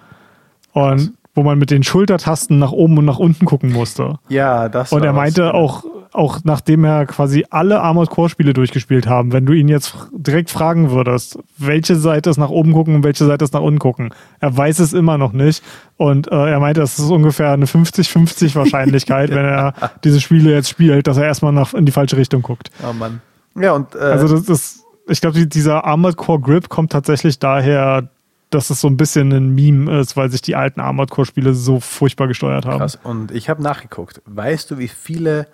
Und 0.72 1.12
wo 1.34 1.42
man 1.42 1.58
mit 1.58 1.70
den 1.70 1.82
Schultertasten 1.82 2.58
nach 2.58 2.72
oben 2.72 2.98
und 2.98 3.04
nach 3.06 3.18
unten 3.18 3.46
gucken 3.46 3.72
musste. 3.72 4.18
Ja, 4.28 4.68
das 4.68 4.92
Und 4.92 5.02
er 5.02 5.10
was, 5.10 5.16
meinte 5.16 5.40
genau. 5.42 5.54
auch, 5.54 5.84
auch 6.12 6.40
nachdem 6.44 6.84
er 6.84 7.06
quasi 7.06 7.46
alle 7.48 7.80
Armored 7.80 8.10
Core 8.10 8.28
Spiele 8.28 8.52
durchgespielt 8.52 9.06
haben, 9.06 9.32
wenn 9.32 9.46
du 9.46 9.54
ihn 9.54 9.68
jetzt 9.68 9.96
direkt 10.12 10.50
fragen 10.50 10.90
würdest, 10.90 11.38
welche 11.56 11.96
Seite 11.96 12.28
ist 12.28 12.36
nach 12.36 12.50
oben 12.50 12.72
gucken 12.74 12.94
und 12.96 13.02
welche 13.04 13.24
Seite 13.24 13.44
ist 13.46 13.54
nach 13.54 13.62
unten 13.62 13.78
gucken, 13.78 14.12
er 14.40 14.54
weiß 14.54 14.78
es 14.80 14.92
immer 14.92 15.16
noch 15.16 15.32
nicht. 15.32 15.64
Und 15.96 16.30
äh, 16.30 16.50
er 16.50 16.60
meinte, 16.60 16.80
das 16.82 16.98
ist 16.98 17.08
ungefähr 17.10 17.52
eine 17.52 17.64
50-50 17.64 18.54
Wahrscheinlichkeit, 18.54 19.30
wenn 19.34 19.46
er 19.46 19.72
diese 20.04 20.20
Spiele 20.20 20.52
jetzt 20.52 20.68
spielt, 20.68 21.06
dass 21.06 21.16
er 21.16 21.24
erstmal 21.24 21.52
nach, 21.52 21.72
in 21.72 21.86
die 21.86 21.92
falsche 21.92 22.18
Richtung 22.18 22.42
guckt. 22.42 22.70
Oh 22.86 22.92
Mann. 22.92 23.22
Ja, 23.58 23.72
und 23.72 23.94
äh, 23.94 23.98
Also 23.98 24.28
das 24.36 24.48
ist, 24.50 24.82
ich 25.08 25.22
glaube, 25.22 25.38
die- 25.38 25.48
dieser 25.48 25.84
Armored 25.86 26.16
Core 26.18 26.40
Grip 26.40 26.68
kommt 26.68 26.92
tatsächlich 26.92 27.38
daher, 27.38 28.10
dass 28.54 28.70
es 28.70 28.80
so 28.80 28.88
ein 28.88 28.96
bisschen 28.96 29.32
ein 29.32 29.54
Meme 29.54 30.00
ist, 30.00 30.16
weil 30.16 30.30
sich 30.30 30.42
die 30.42 30.56
alten 30.56 30.80
Armored 30.80 31.10
Core 31.10 31.26
Spiele 31.26 31.54
so 31.54 31.80
furchtbar 31.80 32.28
gesteuert 32.28 32.66
haben. 32.66 32.78
krass. 32.78 32.98
Und 33.02 33.30
ich 33.32 33.48
habe 33.48 33.62
nachgeguckt. 33.62 34.22
Weißt 34.26 34.70
du, 34.70 34.78
wie 34.78 34.88
viele 34.88 35.46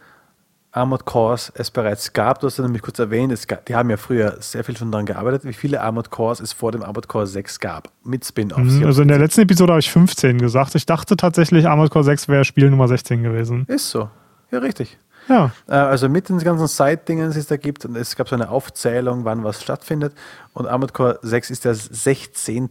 Armored 0.71 1.07
Cores 1.07 1.51
es 1.57 1.71
bereits 1.71 2.13
gab? 2.13 2.41
Du 2.41 2.47
hast 2.47 2.59
ja 2.59 2.65
nämlich 2.65 2.83
kurz 2.83 2.99
erwähnt, 2.99 3.33
es 3.33 3.47
gab, 3.47 3.65
die 3.67 3.75
haben 3.75 3.89
ja 3.91 3.97
früher 3.97 4.37
sehr 4.41 4.63
viel 4.65 4.77
schon 4.77 4.93
daran 4.93 5.07
gearbeitet, 5.07 5.45
wie 5.45 5.55
viele 5.55 5.81
Armored 5.81 6.11
Cores 6.11 6.41
es 6.41 6.53
vor 6.53 6.73
dem 6.73 6.83
Armored 6.83 7.09
Core 7.09 7.27
6 7.27 7.59
gab. 7.61 7.91
Mit 8.05 8.25
Spin-Offs. 8.25 8.75
Mhm, 8.75 8.85
Also 8.85 9.03
in 9.03 9.09
der 9.09 9.19
letzten 9.19 9.41
Episode 9.41 9.73
habe 9.73 9.81
ich 9.81 9.91
15 9.91 10.39
gesagt. 10.39 10.75
Ich 10.75 10.85
dachte 10.87 11.17
tatsächlich, 11.17 11.67
Armored 11.67 11.91
Core 11.91 12.05
6 12.05 12.29
wäre 12.29 12.45
Spiel 12.45 12.69
Nummer 12.71 12.87
16 12.87 13.23
gewesen. 13.23 13.65
ist 13.67 13.91
so. 13.91 14.11
Ja, 14.51 14.59
richtig. 14.61 14.99
Ja. 15.29 15.53
Äh, 15.69 15.73
Also 15.73 16.09
mit 16.09 16.29
den 16.29 16.39
ganzen 16.39 16.67
Side-Dingen, 16.67 17.31
die 17.33 17.39
es 17.39 17.47
da 17.47 17.57
gibt, 17.57 17.85
und 17.85 17.97
es 17.97 18.17
gab 18.17 18.29
so 18.29 18.37
eine 18.37 18.51
Aufzählung, 18.51 19.25
wann 19.25 19.45
was 19.45 19.63
stattfindet. 19.63 20.15
Und 20.55 20.67
Armored 20.67 20.95
Core 20.95 21.19
6 21.23 21.51
ist 21.51 21.65
der 21.65 21.75
16. 21.75 22.69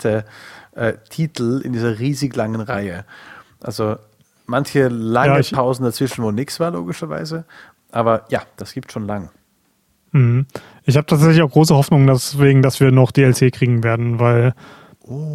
Äh, 0.74 0.94
Titel 1.10 1.62
in 1.64 1.74
dieser 1.74 1.98
riesig 2.00 2.36
langen 2.36 2.62
Reihe. 2.62 3.06
Also 3.62 3.96
manche 4.46 4.88
lange 4.90 5.42
Ja, 5.42 5.56
Pausen 5.56 5.84
dazwischen, 5.86 6.24
wo 6.24 6.32
nichts 6.32 6.60
war, 6.60 6.72
logischerweise. 6.72 7.46
Aber 7.92 8.26
ja, 8.30 8.42
das 8.58 8.74
gibt 8.74 8.92
schon 8.92 9.08
lang. 9.08 9.30
Mhm. 10.12 10.46
Ich 10.84 10.96
habe 10.96 11.08
tatsächlich 11.08 11.42
auch 11.42 11.52
große 11.52 11.76
Hoffnung, 11.76 12.06
deswegen, 12.08 12.62
dass 12.62 12.80
wir 12.80 12.92
noch 12.92 13.12
DLC 13.12 13.52
kriegen 13.52 13.84
werden, 13.84 14.20
weil 14.20 14.54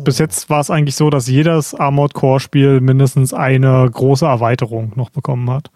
bis 0.05 0.19
jetzt 0.19 0.51
war 0.51 0.61
es 0.61 0.71
eigentlich 0.71 0.97
so, 0.97 1.09
dass 1.11 1.27
jedes 1.29 1.75
Armored 1.75 2.15
Core 2.15 2.41
Spiel 2.41 2.81
mindestens 2.81 3.33
eine 3.33 3.89
große 3.91 4.27
Erweiterung 4.27 4.93
noch 4.97 5.11
bekommen 5.11 5.51
hat. 5.51 5.71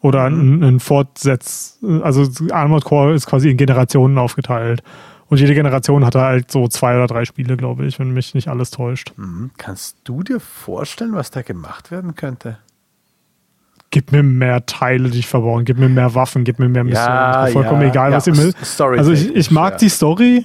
Oder 0.00 0.24
ein, 0.24 0.62
ein 0.62 0.80
Fortsetz. 0.80 1.78
Also 2.02 2.28
Armored 2.52 2.84
Core 2.84 3.14
ist 3.14 3.26
quasi 3.26 3.50
in 3.50 3.56
Generationen 3.56 4.18
aufgeteilt. 4.18 4.82
Und 5.26 5.40
jede 5.40 5.54
Generation 5.54 6.04
hatte 6.04 6.20
halt 6.20 6.50
so 6.50 6.68
zwei 6.68 6.96
oder 6.96 7.06
drei 7.06 7.24
Spiele, 7.24 7.56
glaube 7.56 7.84
ich, 7.84 7.98
wenn 7.98 8.12
mich 8.12 8.34
nicht 8.34 8.48
alles 8.48 8.70
täuscht. 8.70 9.12
Mhm. 9.16 9.50
Kannst 9.58 9.98
du 10.04 10.22
dir 10.22 10.40
vorstellen, 10.40 11.12
was 11.12 11.30
da 11.30 11.42
gemacht 11.42 11.90
werden 11.90 12.14
könnte? 12.14 12.58
Gib 13.90 14.12
mir 14.12 14.22
mehr 14.22 14.66
Teile, 14.66 15.08
die 15.10 15.18
ich 15.18 15.26
verbauen, 15.26 15.64
gib 15.64 15.78
mir 15.78 15.88
mehr 15.88 16.14
Waffen, 16.14 16.44
gib 16.44 16.58
mir 16.58 16.68
mehr 16.68 16.84
Missionen. 16.84 17.08
Ja, 17.08 17.46
vollkommen 17.46 17.82
ja, 17.82 17.88
egal, 17.88 18.10
ja, 18.10 18.16
was 18.18 18.26
ihr 18.26 18.36
will. 18.36 18.52
Also 18.78 19.12
ich, 19.12 19.34
ich 19.34 19.50
mag 19.50 19.78
die 19.78 19.88
Story, 19.88 20.44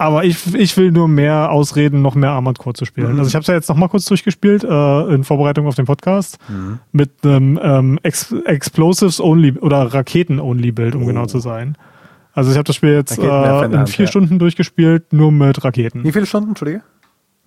aber 0.00 0.24
ich, 0.24 0.54
ich 0.54 0.76
will 0.76 0.90
nur 0.92 1.08
mehr 1.08 1.50
Ausreden, 1.50 2.00
noch 2.02 2.14
mehr 2.14 2.30
Armored 2.30 2.58
Core 2.58 2.74
zu 2.74 2.84
spielen. 2.86 3.12
Mhm. 3.12 3.18
Also 3.18 3.28
ich 3.28 3.34
habe 3.34 3.42
es 3.42 3.46
ja 3.48 3.54
jetzt 3.54 3.68
noch 3.68 3.76
mal 3.76 3.88
kurz 3.88 4.06
durchgespielt 4.06 4.64
äh, 4.64 5.14
in 5.14 5.24
Vorbereitung 5.24 5.66
auf 5.66 5.74
den 5.74 5.84
Podcast 5.84 6.38
Mhm. 6.48 6.78
mit 6.92 7.10
einem 7.22 7.60
ähm, 7.62 7.98
Ex 8.02 8.32
Explosives 8.46 9.20
Only 9.20 9.52
oder 9.58 9.82
Raketen 9.92 10.40
Only 10.40 10.72
Bild, 10.72 10.94
um 10.94 11.02
Oh. 11.02 11.06
genau 11.06 11.26
zu 11.26 11.38
sein. 11.38 11.76
Also 12.32 12.50
ich 12.50 12.56
habe 12.56 12.64
das 12.64 12.76
Spiel 12.76 12.90
jetzt 12.94 13.18
äh, 13.18 13.22
in 13.22 13.28
der 13.28 13.62
in 13.64 13.78
Hand, 13.78 13.90
vier 13.90 14.06
ja. 14.06 14.10
Stunden 14.10 14.38
durchgespielt, 14.38 15.12
nur 15.12 15.30
mit 15.32 15.62
Raketen. 15.64 16.02
Wie 16.04 16.12
viele 16.12 16.26
Stunden, 16.26 16.50
Entschuldige? 16.50 16.82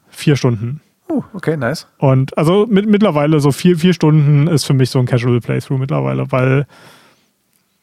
Vier 0.10 0.36
Stunden. 0.36 0.82
Oh, 1.10 1.24
okay, 1.34 1.58
nice. 1.58 1.88
Und 1.98 2.38
also 2.38 2.68
mit, 2.70 2.88
mittlerweile 2.88 3.40
so 3.40 3.52
vier, 3.52 3.78
vier 3.78 3.94
Stunden 3.94 4.48
ist 4.48 4.66
für 4.66 4.74
mich 4.74 4.90
so 4.90 5.00
ein 5.00 5.06
Casual 5.06 5.40
Playthrough 5.42 5.80
mittlerweile, 5.80 6.32
weil, 6.32 6.66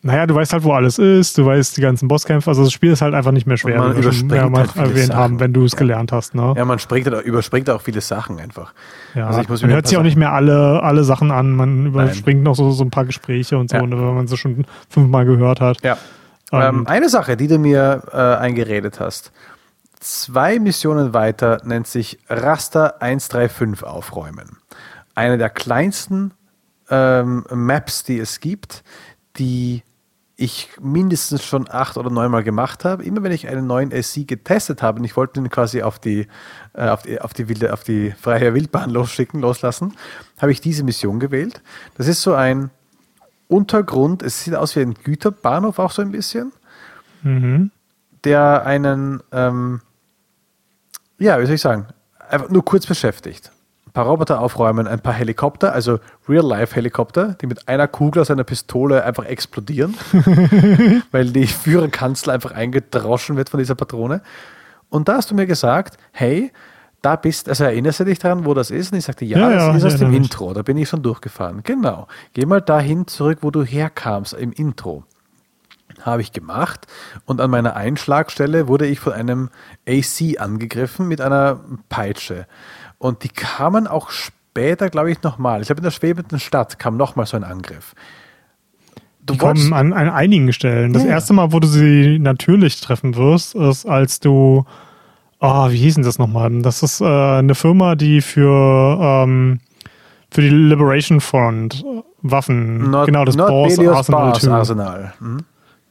naja, 0.02 0.26
du 0.26 0.34
weißt 0.34 0.52
halt, 0.54 0.64
wo 0.64 0.72
alles 0.72 0.98
ist, 0.98 1.36
du 1.36 1.44
weißt 1.44 1.76
die 1.76 1.80
ganzen 1.82 2.08
Bosskämpfe, 2.08 2.48
also 2.50 2.64
das 2.64 2.72
Spiel 2.72 2.90
ist 2.92 3.02
halt 3.02 3.14
einfach 3.14 3.32
nicht 3.32 3.46
mehr 3.46 3.56
schwer, 3.58 3.80
Und 3.82 3.88
man 3.88 3.96
wie 3.98 4.04
wir 4.04 4.12
schon 4.12 4.28
mehrmals 4.28 4.74
halt 4.74 4.88
erwähnt 4.90 5.08
Sachen. 5.08 5.20
haben, 5.20 5.40
wenn 5.40 5.52
du 5.52 5.64
es 5.64 5.72
Ja. 5.72 5.78
gelernt 5.78 6.10
hast. 6.12 6.34
Ne? 6.34 6.54
Ja, 6.56 6.64
man 6.64 6.78
springt, 6.78 7.10
halt- 7.10 7.24
überspringt 7.26 7.68
auch 7.68 7.82
viele 7.82 8.00
Sachen 8.00 8.38
einfach. 8.40 8.72
Ja, 9.14 9.26
Also 9.26 9.42
man 9.66 9.74
hört 9.74 9.86
sich 9.86 9.98
auch 9.98 10.02
nicht 10.02 10.16
mehr 10.16 10.32
alle, 10.32 10.82
alle 10.82 11.04
Sachen 11.04 11.30
an, 11.30 11.52
man 11.52 11.86
überspringt 11.86 12.42
noch 12.42 12.54
so, 12.54 12.70
so 12.70 12.82
ein 12.82 12.90
paar 12.90 13.04
Gespräche 13.04 13.58
und 13.58 13.68
so, 13.70 13.76
Ja. 13.76 13.82
ne, 13.86 13.96
wenn 13.96 14.14
man 14.14 14.26
sie 14.26 14.36
schon 14.38 14.64
fünfmal 14.88 15.24
gehört 15.26 15.60
hat. 15.60 15.82
Ja. 15.82 15.98
Ähm, 16.52 16.60
Ähm, 16.80 16.86
eine 16.86 17.08
Sache, 17.08 17.36
die 17.36 17.46
du 17.46 17.58
mir 17.58 18.02
äh, 18.12 18.16
eingeredet 18.16 18.98
hast. 19.00 19.30
Zwei 20.00 20.58
Missionen 20.58 21.12
weiter 21.12 21.58
nennt 21.64 21.86
sich 21.86 22.18
Raster 22.28 23.00
135 23.02 23.84
aufräumen. 23.84 24.56
Eine 25.14 25.36
der 25.36 25.50
kleinsten 25.50 26.32
ähm, 26.88 27.44
Maps, 27.52 28.02
die 28.02 28.18
es 28.18 28.40
gibt, 28.40 28.82
die 29.36 29.82
ich 30.40 30.70
mindestens 30.80 31.44
schon 31.44 31.68
acht 31.70 31.98
oder 31.98 32.08
neunmal 32.08 32.42
gemacht 32.42 32.86
habe. 32.86 33.04
Immer 33.04 33.22
wenn 33.22 33.32
ich 33.32 33.46
einen 33.46 33.66
neuen 33.66 33.90
SC 33.90 34.26
getestet 34.26 34.82
habe 34.82 34.98
und 34.98 35.04
ich 35.04 35.14
wollte 35.14 35.38
ihn 35.38 35.50
quasi 35.50 35.82
auf 35.82 35.98
die, 35.98 36.28
äh, 36.72 36.88
auf 36.88 37.02
die, 37.02 37.20
auf 37.20 37.34
die, 37.34 37.48
wilde, 37.48 37.72
auf 37.74 37.84
die 37.84 38.12
freie 38.12 38.54
Wildbahn 38.54 38.88
losschicken, 38.90 39.40
loslassen, 39.40 39.94
habe 40.40 40.50
ich 40.50 40.62
diese 40.62 40.82
Mission 40.82 41.20
gewählt. 41.20 41.60
Das 41.96 42.08
ist 42.08 42.22
so 42.22 42.32
ein 42.32 42.70
Untergrund, 43.48 44.22
es 44.22 44.42
sieht 44.42 44.54
aus 44.54 44.74
wie 44.76 44.80
ein 44.80 44.94
Güterbahnhof 44.94 45.78
auch 45.78 45.90
so 45.90 46.00
ein 46.00 46.10
bisschen, 46.10 46.52
mhm. 47.22 47.70
der 48.24 48.64
einen, 48.64 49.22
ähm, 49.32 49.82
ja, 51.18 51.38
wie 51.38 51.44
soll 51.44 51.56
ich 51.56 51.60
sagen, 51.60 51.86
einfach 52.30 52.48
nur 52.48 52.64
kurz 52.64 52.86
beschäftigt. 52.86 53.52
Ein 53.90 53.92
paar 53.92 54.06
Roboter 54.06 54.40
aufräumen, 54.40 54.86
ein 54.86 55.00
paar 55.00 55.14
Helikopter, 55.14 55.72
also 55.72 55.98
Real-Life-Helikopter, 56.28 57.34
die 57.40 57.48
mit 57.48 57.66
einer 57.66 57.88
Kugel 57.88 58.22
aus 58.22 58.30
einer 58.30 58.44
Pistole 58.44 59.02
einfach 59.04 59.24
explodieren, 59.24 59.96
weil 61.10 61.32
die 61.32 61.48
Führerkanzel 61.48 62.30
einfach 62.32 62.52
eingedroschen 62.52 63.36
wird 63.36 63.48
von 63.50 63.58
dieser 63.58 63.74
Patrone. 63.74 64.22
Und 64.90 65.08
da 65.08 65.14
hast 65.16 65.32
du 65.32 65.34
mir 65.34 65.46
gesagt, 65.46 65.96
hey, 66.12 66.52
da 67.02 67.16
bist, 67.16 67.48
also 67.48 67.64
erinnerst 67.64 67.98
du 67.98 68.04
dich 68.04 68.20
daran, 68.20 68.44
wo 68.44 68.54
das 68.54 68.70
ist? 68.70 68.92
Und 68.92 68.98
ich 68.98 69.04
sagte, 69.06 69.24
ja, 69.24 69.38
Ja, 69.38 69.50
das 69.50 69.64
ja, 69.64 69.74
ist 69.76 69.84
aus 69.86 69.92
ich 69.94 69.98
dem. 69.98 70.14
Intro, 70.14 70.52
da 70.54 70.62
bin 70.62 70.76
ich 70.76 70.88
schon 70.88 71.02
durchgefahren. 71.02 71.64
Genau. 71.64 72.06
Geh 72.32 72.46
mal 72.46 72.60
dahin 72.62 73.08
zurück, 73.08 73.38
wo 73.40 73.50
du 73.50 73.64
herkamst, 73.64 74.34
im 74.34 74.52
Intro. 74.52 75.02
Habe 76.02 76.22
ich 76.22 76.30
gemacht 76.32 76.86
und 77.24 77.40
an 77.40 77.50
meiner 77.50 77.74
Einschlagstelle 77.74 78.68
wurde 78.68 78.86
ich 78.86 79.00
von 79.00 79.12
einem 79.12 79.50
AC 79.88 80.38
angegriffen 80.40 81.08
mit 81.08 81.20
einer 81.20 81.60
Peitsche. 81.88 82.46
Und 83.00 83.24
die 83.24 83.30
kamen 83.30 83.86
auch 83.86 84.10
später, 84.10 84.90
glaube 84.90 85.10
ich, 85.10 85.22
nochmal. 85.22 85.62
Ich 85.62 85.68
glaube, 85.68 85.78
in 85.80 85.84
der 85.84 85.90
schwebenden 85.90 86.38
Stadt 86.38 86.78
kam 86.78 86.98
nochmal 86.98 87.24
so 87.24 87.34
ein 87.38 87.44
Angriff. 87.44 87.94
Du 89.24 89.32
Die 89.32 89.38
kommen 89.38 89.72
an, 89.72 89.94
an 89.94 90.10
einigen 90.10 90.52
Stellen. 90.52 90.92
Das 90.92 91.02
Ja, 91.04 91.08
erste 91.08 91.32
Mal, 91.32 91.50
wo 91.50 91.60
du 91.60 91.66
sie 91.66 92.18
natürlich 92.18 92.78
treffen 92.82 93.16
wirst, 93.16 93.54
ist, 93.54 93.86
als 93.86 94.20
du, 94.20 94.66
ah, 95.38 95.70
wie 95.70 95.78
hieß 95.78 95.94
denn 95.94 96.04
das 96.04 96.18
nochmal? 96.18 96.50
Das 96.60 96.82
ist 96.82 97.00
äh, 97.00 97.04
eine 97.06 97.54
Firma, 97.54 97.94
die 97.94 98.20
für, 98.20 98.98
ähm, 99.00 99.60
für 100.30 100.42
die 100.42 100.50
Liberation 100.50 101.22
Front 101.22 101.82
äh, 101.82 102.02
Waffen, 102.20 102.90
Nord, 102.90 103.06
genau, 103.06 103.24
das 103.24 103.34
Boss 103.34 103.48
Nordbelios 103.78 103.96
Arsenal 103.96 104.20
Bars 104.20 104.40
2. 104.40 104.50
Arsenal. 104.52 105.14
Mhm. 105.20 105.38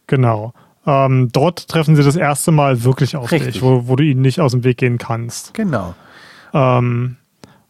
Genau. 0.06 0.54
Ähm, 0.86 1.30
dort 1.32 1.68
treffen 1.68 1.96
sie 1.96 2.04
das 2.04 2.16
erste 2.16 2.52
Mal 2.52 2.84
wirklich 2.84 3.16
auf 3.16 3.32
Richtig. 3.32 3.54
dich, 3.54 3.62
wo, 3.64 3.88
wo 3.88 3.96
du 3.96 4.04
ihnen 4.04 4.22
nicht 4.22 4.42
aus 4.42 4.52
dem 4.52 4.64
Weg 4.64 4.78
gehen 4.78 5.00
kannst. 5.00 5.56
Genau. 5.56 5.96
Ähm, 6.54 7.16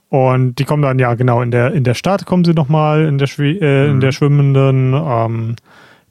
und 0.09 0.55
die 0.57 0.65
kommen 0.65 0.81
dann, 0.81 0.97
ja, 0.97 1.13
genau, 1.13 1.41
in 1.41 1.51
der, 1.51 1.73
in 1.73 1.83
der 1.83 1.93
Stadt 1.93 2.25
kommen 2.25 2.43
sie 2.43 2.53
nochmal, 2.53 3.05
in 3.05 3.17
der, 3.19 3.27
Schwe 3.27 3.51
äh, 3.59 3.85
Mhm. 3.87 3.91
in 3.95 3.99
der 3.99 4.11
schwimmenden. 4.11 4.93
Ähm, 4.93 5.55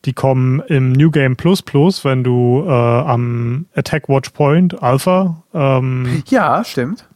die 0.04 0.12
kommen 0.12 0.60
im 0.68 0.92
New 0.92 1.10
Game 1.10 1.36
Plus 1.36 1.60
Plus, 1.62 2.04
wenn 2.04 2.22
du 2.22 2.64
äh, 2.64 2.70
am 2.70 3.66
Attack 3.74 4.08
Watch 4.08 4.30
Point 4.30 4.80
Alpha, 4.82 5.42
ähm, 5.52 6.22
Ja, 6.28 6.62
stimmt. 6.64 7.08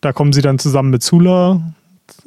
Da 0.00 0.12
kommen 0.12 0.32
sie 0.32 0.40
dann 0.42 0.58
zusammen 0.60 0.90
mit 0.90 1.02
Zula. 1.02 1.60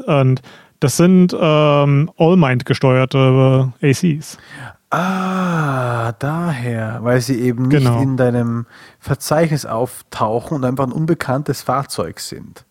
Und 0.05 0.41
das 0.81 0.97
sind 0.97 1.33
ähm, 1.39 2.11
All-Mind 2.17 2.65
gesteuerte 2.65 3.71
ACs. 3.81 4.37
Ah, 4.89 6.13
daher, 6.19 6.99
weil 7.01 7.19
sie 7.21 7.39
eben 7.41 7.67
nicht 7.67 7.79
Genau. 7.83 8.01
in 8.01 8.15
deinem 8.17 8.65
Verzeichnis 8.99 9.65
auftauchen 9.65 10.55
und 10.55 10.63
einfach 10.65 10.85
ein 10.85 10.93
unbekanntes 10.93 11.61
Fahrzeug 11.61 12.19
sind. 12.21 12.63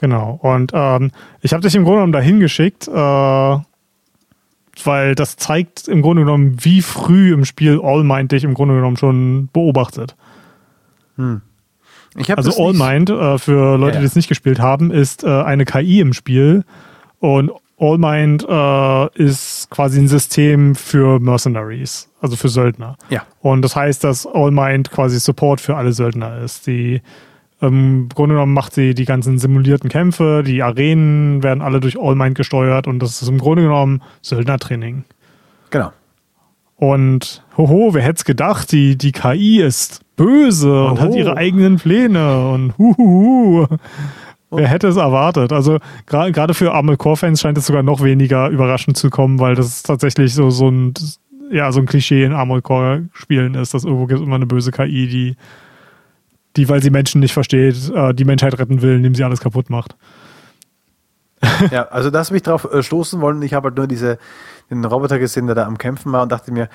Genau. 0.00 0.38
Und 0.42 0.72
ähm, 0.74 1.10
ich 1.40 1.52
habe 1.52 1.62
dich 1.62 1.74
im 1.74 1.84
Grunde 1.84 1.98
genommen 1.98 2.12
dahin 2.12 2.40
geschickt, 2.40 2.86
äh, 2.88 2.92
weil 4.84 5.14
das 5.14 5.36
zeigt 5.36 5.88
im 5.88 6.00
Grunde 6.02 6.22
genommen, 6.22 6.56
wie 6.60 6.80
früh 6.82 7.32
im 7.32 7.44
Spiel 7.44 7.80
All-Mind 7.82 8.32
dich 8.32 8.44
im 8.44 8.54
Grunde 8.54 8.74
genommen 8.76 8.96
schon 8.96 9.48
beobachtet. 9.52 10.16
Ich 12.16 12.30
hab 12.30 12.38
Also 12.38 12.50
nicht- 12.50 12.60
All-Mind, 12.60 13.10
äh, 13.10 13.38
für 13.38 13.76
Leute, 13.76 13.94
Ja, 13.96 14.00
die 14.00 14.04
ja. 14.04 14.08
es 14.08 14.16
nicht 14.16 14.28
gespielt 14.28 14.58
haben, 14.58 14.90
ist 14.90 15.22
äh, 15.24 15.28
eine 15.42 15.64
KI 15.66 16.00
im 16.00 16.12
Spiel. 16.14 16.64
Und 17.18 17.50
All-Mind 17.80 18.46
äh, 18.46 19.22
ist 19.22 19.70
quasi 19.70 20.00
ein 20.00 20.08
System 20.08 20.74
für 20.74 21.18
Mercenaries, 21.18 22.10
also 22.20 22.36
für 22.36 22.48
Söldner. 22.48 22.96
Ja. 23.08 23.22
Und 23.40 23.62
das 23.62 23.74
heißt, 23.74 24.04
dass 24.04 24.26
All-Mind 24.26 24.90
quasi 24.90 25.18
Support 25.18 25.60
für 25.60 25.76
alle 25.76 25.92
Söldner 25.92 26.38
ist. 26.42 26.66
Die 26.66 27.00
im 27.60 28.08
Grunde 28.14 28.34
genommen 28.34 28.54
macht 28.54 28.74
sie 28.74 28.94
die 28.94 29.04
ganzen 29.04 29.38
simulierten 29.38 29.90
Kämpfe, 29.90 30.42
die 30.46 30.62
Arenen 30.62 31.42
werden 31.42 31.62
alle 31.62 31.80
durch 31.80 31.98
All-Mind 32.00 32.34
gesteuert 32.34 32.86
und 32.86 33.00
das 33.00 33.20
ist 33.20 33.28
im 33.28 33.38
Grunde 33.38 33.62
genommen 33.62 34.02
Söldnertraining. 34.22 35.04
Genau. 35.70 35.92
Und 36.76 37.44
hoho, 37.58 37.92
wer 37.92 38.02
hätte 38.02 38.16
es 38.16 38.24
gedacht, 38.24 38.72
die, 38.72 38.96
die 38.96 39.12
KI 39.12 39.60
ist 39.60 40.00
böse 40.16 40.84
und 40.84 41.00
hat 41.00 41.10
Oho. 41.10 41.18
ihre 41.18 41.36
eigenen 41.36 41.76
Pläne 41.76 42.48
und 42.48 42.76
huhuhu. 42.78 43.66
Wer 44.50 44.68
hätte 44.68 44.88
es 44.88 44.96
erwartet? 44.96 45.52
Also 45.52 45.78
gerade 46.06 46.54
für 46.54 46.72
Armored 46.72 46.98
Core-Fans 46.98 47.40
scheint 47.40 47.56
es 47.56 47.66
sogar 47.66 47.82
noch 47.82 48.02
weniger 48.02 48.48
überraschend 48.48 48.96
zu 48.96 49.08
kommen, 49.08 49.38
weil 49.38 49.54
das 49.54 49.82
tatsächlich 49.82 50.34
so, 50.34 50.50
so 50.50 50.68
ein 50.68 50.94
ja, 51.50 51.72
so 51.72 51.80
ein 51.80 51.86
Klischee 51.86 52.24
in 52.24 52.32
Armored 52.32 52.62
Core-Spielen 52.62 53.54
ist, 53.54 53.74
dass 53.74 53.84
irgendwo 53.84 54.06
gibt 54.06 54.20
es 54.20 54.26
immer 54.26 54.36
eine 54.36 54.46
böse 54.46 54.70
KI, 54.70 55.08
die, 55.08 55.36
die, 56.56 56.68
weil 56.68 56.82
sie 56.82 56.90
Menschen 56.90 57.20
nicht 57.20 57.32
versteht, 57.32 57.90
äh, 57.94 58.14
die 58.14 58.24
Menschheit 58.24 58.58
retten 58.58 58.82
will, 58.82 58.96
indem 58.96 59.14
sie 59.14 59.24
alles 59.24 59.40
kaputt 59.40 59.70
macht. 59.70 59.96
Ja, 61.70 61.88
also 61.88 62.10
das 62.10 62.30
mich 62.30 62.42
drauf 62.42 62.68
äh, 62.70 62.82
stoßen 62.82 63.20
wollen. 63.20 63.40
Ich 63.42 63.54
habe 63.54 63.68
halt 63.68 63.76
nur 63.76 63.86
diese, 63.86 64.18
den 64.70 64.84
Roboter 64.84 65.18
gesehen, 65.18 65.46
der 65.46 65.54
da 65.54 65.66
am 65.66 65.78
Kämpfen 65.78 66.12
war 66.12 66.22
und 66.22 66.32
dachte 66.32 66.52
mir, 66.52 66.68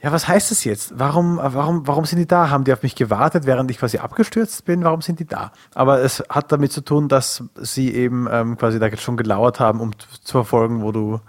ja, 0.00 0.12
was 0.12 0.28
heißt 0.28 0.50
das 0.52 0.64
jetzt? 0.64 0.92
Warum, 0.98 1.38
warum, 1.42 1.86
warum 1.86 2.04
sind 2.04 2.18
die 2.18 2.26
da? 2.26 2.50
Haben 2.50 2.64
die 2.64 2.72
auf 2.72 2.82
mich 2.82 2.94
gewartet, 2.94 3.46
während 3.46 3.70
ich 3.70 3.78
quasi 3.78 3.98
abgestürzt 3.98 4.64
bin? 4.64 4.84
Warum 4.84 5.02
sind 5.02 5.18
die 5.18 5.26
da? 5.26 5.50
Aber 5.74 6.00
es 6.00 6.22
hat 6.28 6.52
damit 6.52 6.72
zu 6.72 6.82
tun, 6.82 7.08
dass 7.08 7.42
sie 7.56 7.92
eben 7.92 8.28
ähm, 8.30 8.56
quasi 8.56 8.78
da 8.78 8.94
schon 8.96 9.16
gelauert 9.16 9.58
haben, 9.58 9.80
um 9.80 9.90
zu 9.98 10.32
verfolgen, 10.32 10.82
wo 10.82 10.92
du, 10.92 11.20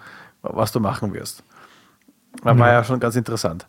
was 0.43 0.71
du 0.71 0.79
machen 0.79 1.13
wirst. 1.13 1.43
War 2.43 2.55
ja 2.71 2.83
schon 2.83 2.99
ganz 2.99 3.15
interessant. 3.15 3.67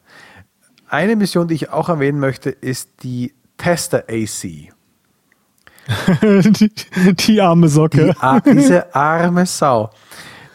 Eine 0.89 1.17
Mission, 1.17 1.49
die 1.49 1.55
ich 1.55 1.71
auch 1.71 1.89
erwähnen 1.89 2.19
möchte, 2.21 2.51
ist 2.51 3.03
die 3.03 3.35
Tester 3.57 4.05
AC. 4.09 4.71
die, 6.23 6.71
die 7.15 7.41
arme 7.41 7.69
Socke. 7.69 8.05
Die, 8.13 8.17
ar- 8.21 8.41
diese 8.41 8.95
arme 8.95 9.47
Sau. 9.47 9.91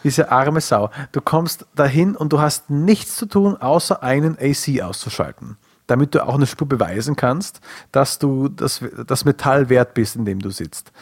Diese 0.06 0.30
arme 0.30 0.60
Sau. 0.60 0.90
Du 1.10 1.20
kommst 1.20 1.66
dahin 1.74 2.14
und 2.14 2.32
du 2.32 2.38
hast 2.38 2.70
nichts 2.70 3.16
zu 3.16 3.26
tun, 3.26 3.56
außer 3.56 4.04
einen 4.04 4.38
AC 4.40 4.80
auszuschalten. 4.80 5.56
Damit 5.88 6.14
du 6.14 6.24
auch 6.24 6.36
eine 6.36 6.46
Spur 6.46 6.68
beweisen 6.68 7.16
kannst, 7.16 7.60
dass 7.90 8.20
du 8.20 8.48
das, 8.48 8.84
das 9.04 9.24
Metall 9.24 9.68
wert 9.68 9.94
bist, 9.94 10.14
in 10.14 10.24
dem 10.24 10.38
du 10.38 10.50
sitzt. 10.50 10.92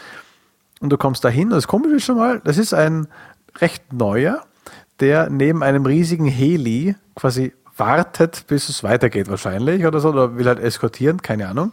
Und 0.80 0.88
du 0.88 0.96
kommst 0.96 1.22
dahin, 1.22 1.48
und 1.48 1.56
das 1.56 1.68
Komische 1.68 1.96
ist 1.96 2.04
schon 2.06 2.16
mal, 2.16 2.40
das 2.44 2.56
ist 2.56 2.72
ein 2.72 3.06
recht 3.58 3.92
neuer, 3.92 4.42
der 5.00 5.28
neben 5.28 5.62
einem 5.62 5.84
riesigen 5.84 6.24
Heli 6.26 6.96
quasi 7.14 7.52
wartet, 7.76 8.46
bis 8.46 8.70
es 8.70 8.82
weitergeht 8.82 9.28
wahrscheinlich 9.28 9.84
oder 9.84 10.00
so, 10.00 10.08
oder 10.08 10.38
will 10.38 10.46
halt 10.46 10.60
eskortieren, 10.60 11.20
keine 11.20 11.46
Ahnung. 11.46 11.72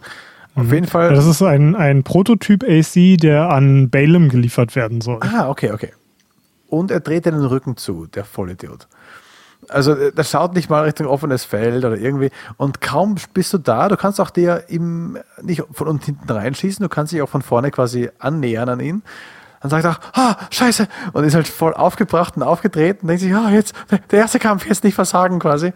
Auf 0.54 0.70
jeden 0.70 0.86
Fall. 0.86 1.14
Das 1.14 1.24
ist 1.24 1.40
ein, 1.40 1.74
ein 1.76 2.02
Prototyp 2.02 2.62
AC, 2.62 3.16
der 3.16 3.48
an 3.48 3.88
Balaam 3.88 4.28
geliefert 4.28 4.76
werden 4.76 5.00
soll. 5.00 5.20
Ah, 5.22 5.48
okay, 5.48 5.70
okay. 5.72 5.92
Und 6.72 6.90
er 6.90 7.00
dreht 7.00 7.26
den 7.26 7.34
Rücken 7.34 7.76
zu, 7.76 8.06
der 8.06 8.24
Vollidiot. 8.24 8.88
Also 9.68 9.92
äh, 9.92 10.10
der 10.10 10.24
schaut 10.24 10.54
nicht 10.54 10.70
mal 10.70 10.84
Richtung 10.84 11.06
offenes 11.06 11.44
Feld 11.44 11.84
oder 11.84 11.98
irgendwie. 11.98 12.30
Und 12.56 12.80
kaum 12.80 13.16
bist 13.34 13.52
du 13.52 13.58
da, 13.58 13.88
du 13.88 13.98
kannst 13.98 14.18
auch 14.22 14.30
dir 14.30 14.64
im, 14.68 15.18
nicht 15.42 15.62
von 15.70 15.86
unten 15.86 16.06
hinten 16.06 16.30
reinschießen, 16.32 16.82
du 16.82 16.88
kannst 16.88 17.12
dich 17.12 17.20
auch 17.20 17.28
von 17.28 17.42
vorne 17.42 17.70
quasi 17.70 18.08
annähern 18.18 18.70
an 18.70 18.80
ihn. 18.80 19.02
Dann 19.60 19.70
sagt 19.70 19.84
er, 19.84 20.00
ah, 20.14 20.36
scheiße, 20.50 20.88
und 21.12 21.24
ist 21.24 21.34
halt 21.34 21.46
voll 21.46 21.74
aufgebracht 21.74 22.36
und 22.38 22.42
aufgedreht 22.42 23.02
und 23.02 23.08
denkt 23.08 23.20
sich, 23.22 23.34
ah, 23.34 23.50
jetzt, 23.50 23.74
der- 23.90 23.98
der 23.98 24.20
erste 24.20 24.38
Kampf, 24.38 24.64
jetzt 24.66 24.82
nicht 24.82 24.94
versagen 24.94 25.40
quasi. 25.40 25.74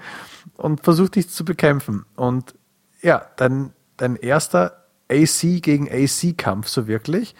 Und 0.56 0.82
versucht 0.82 1.16
dich 1.16 1.28
zu 1.28 1.44
bekämpfen. 1.44 2.06
Und 2.16 2.54
ja, 3.02 3.26
dein, 3.36 3.74
dein 3.98 4.16
erster 4.16 4.84
AC 5.12 5.60
gegen 5.60 5.90
AC-Kampf 5.92 6.68
so 6.68 6.86
wirklich. 6.86 7.36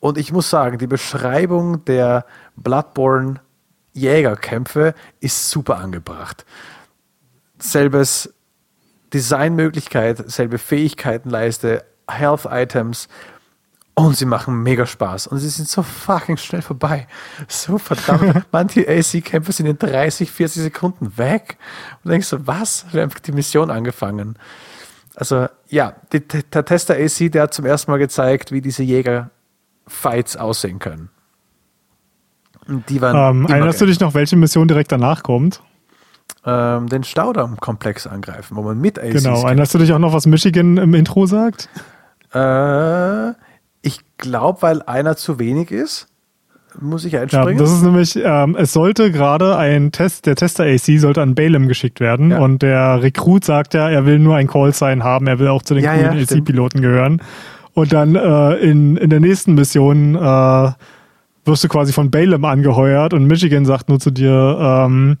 Und 0.00 0.18
ich 0.18 0.32
muss 0.32 0.48
sagen, 0.50 0.78
die 0.78 0.86
Beschreibung 0.86 1.84
der 1.84 2.24
Bloodborne 2.56 3.40
Jägerkämpfe 3.92 4.94
ist 5.20 5.50
super 5.50 5.78
angebracht. 5.78 6.44
Selbes 7.58 8.32
Designmöglichkeit, 9.12 10.30
selbe 10.30 10.58
Fähigkeitenleiste, 10.58 11.84
Health 12.08 12.46
Items 12.50 13.08
und 13.94 14.16
sie 14.16 14.24
machen 14.24 14.62
mega 14.62 14.86
Spaß 14.86 15.26
und 15.26 15.38
sie 15.38 15.48
sind 15.48 15.68
so 15.68 15.82
fucking 15.82 16.36
schnell 16.36 16.62
vorbei. 16.62 17.06
So 17.48 17.76
verdammt. 17.76 18.46
Manche 18.52 18.88
AC-Kämpfe 18.88 19.52
sind 19.52 19.66
in 19.66 19.78
30, 19.78 20.30
40 20.30 20.62
Sekunden 20.62 21.18
weg. 21.18 21.58
Und 21.96 22.06
du 22.06 22.10
denkst 22.10 22.28
so, 22.28 22.46
was? 22.46 22.86
Wir 22.90 23.02
haben 23.02 23.08
einfach 23.08 23.20
die 23.20 23.32
Mission 23.32 23.70
angefangen. 23.70 24.38
Also 25.16 25.48
ja, 25.68 25.96
die, 26.12 26.20
der 26.26 26.64
Tester 26.64 26.94
AC, 26.94 27.30
der 27.30 27.42
hat 27.42 27.54
zum 27.54 27.66
ersten 27.66 27.90
Mal 27.90 27.98
gezeigt, 27.98 28.52
wie 28.52 28.60
diese 28.60 28.82
Jäger-Fights 29.90 30.36
aussehen 30.36 30.78
können. 30.78 31.10
Die 32.88 33.00
waren 33.00 33.36
Ähm, 33.36 33.46
erinnerst 33.50 33.80
du 33.80 33.86
dich 33.86 34.00
noch, 34.00 34.14
welche 34.14 34.36
Mission 34.36 34.68
direkt 34.68 34.92
danach 34.92 35.22
kommt? 35.22 35.62
ähm, 36.46 36.88
den 36.88 37.02
Staudamm-Komplex 37.04 38.06
angreifen, 38.06 38.56
wo 38.56 38.62
man 38.62 38.78
mit 38.80 38.98
ACs 38.98 39.24
Genau. 39.24 39.42
Erinnerst 39.44 39.74
du 39.74 39.78
dich 39.78 39.92
auch 39.92 39.98
noch, 39.98 40.12
was 40.14 40.26
Michigan 40.26 40.76
im 40.78 40.94
Intro 40.94 41.26
sagt? 41.26 41.68
Äh, 42.32 43.30
ich 43.82 43.98
glaube, 44.16 44.62
weil 44.62 44.80
einer 44.82 45.16
zu 45.16 45.38
wenig 45.38 45.70
ist, 45.70 46.06
muss 46.80 47.04
ich 47.04 47.12
Ja, 47.14 47.22
einspringen. 47.22 47.58
das 47.58 47.70
ist 47.72 47.82
nämlich, 47.82 48.16
ähm, 48.24 48.56
es 48.58 48.72
sollte 48.72 49.10
gerade 49.10 49.56
ein 49.58 49.90
Test, 49.92 50.24
der 50.26 50.36
Tester 50.36 50.64
AC 50.64 50.98
sollte 51.00 51.20
an 51.20 51.34
Balaam 51.34 51.66
geschickt 51.68 51.98
werden 52.00 52.30
Ja. 52.30 52.38
und 52.38 52.62
der 52.62 53.02
Rekrut 53.02 53.44
sagt 53.44 53.74
ja, 53.74 53.90
er 53.90 54.06
will 54.06 54.18
nur 54.20 54.36
ein 54.36 54.46
Callsign 54.46 55.02
haben, 55.04 55.26
er 55.26 55.38
will 55.40 55.48
auch 55.48 55.62
zu 55.62 55.74
den 55.74 55.82
Ja, 55.84 55.94
ja, 55.94 56.08
coolen 56.10 56.24
stimmt. 56.24 56.42
AC-Piloten 56.42 56.80
gehören. 56.80 57.20
Und 57.74 57.92
dann 57.92 58.14
äh, 58.16 58.54
in, 58.56 58.96
in 58.96 59.10
der 59.10 59.20
nächsten 59.20 59.54
Mission 59.54 60.14
äh, 60.16 60.70
wirst 61.44 61.64
du 61.64 61.68
quasi 61.68 61.92
von 61.92 62.10
Balaam 62.10 62.44
angeheuert 62.44 63.14
und 63.14 63.26
Michigan 63.26 63.64
sagt 63.64 63.88
nur 63.88 63.98
zu 64.00 64.10
dir, 64.10 64.58
ähm, 64.60 65.16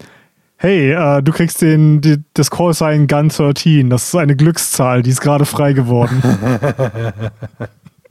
hey, 0.56 0.92
äh, 0.92 1.22
du 1.22 1.32
kriegst 1.32 1.62
den, 1.62 2.00
die, 2.00 2.18
das 2.34 2.50
Callsign 2.50 3.06
Gun 3.06 3.28
13, 3.28 3.88
das 3.88 4.08
ist 4.08 4.14
eine 4.16 4.36
Glückszahl, 4.36 5.02
die 5.02 5.10
ist 5.10 5.20
gerade 5.22 5.46
frei 5.46 5.72
geworden. 5.72 6.22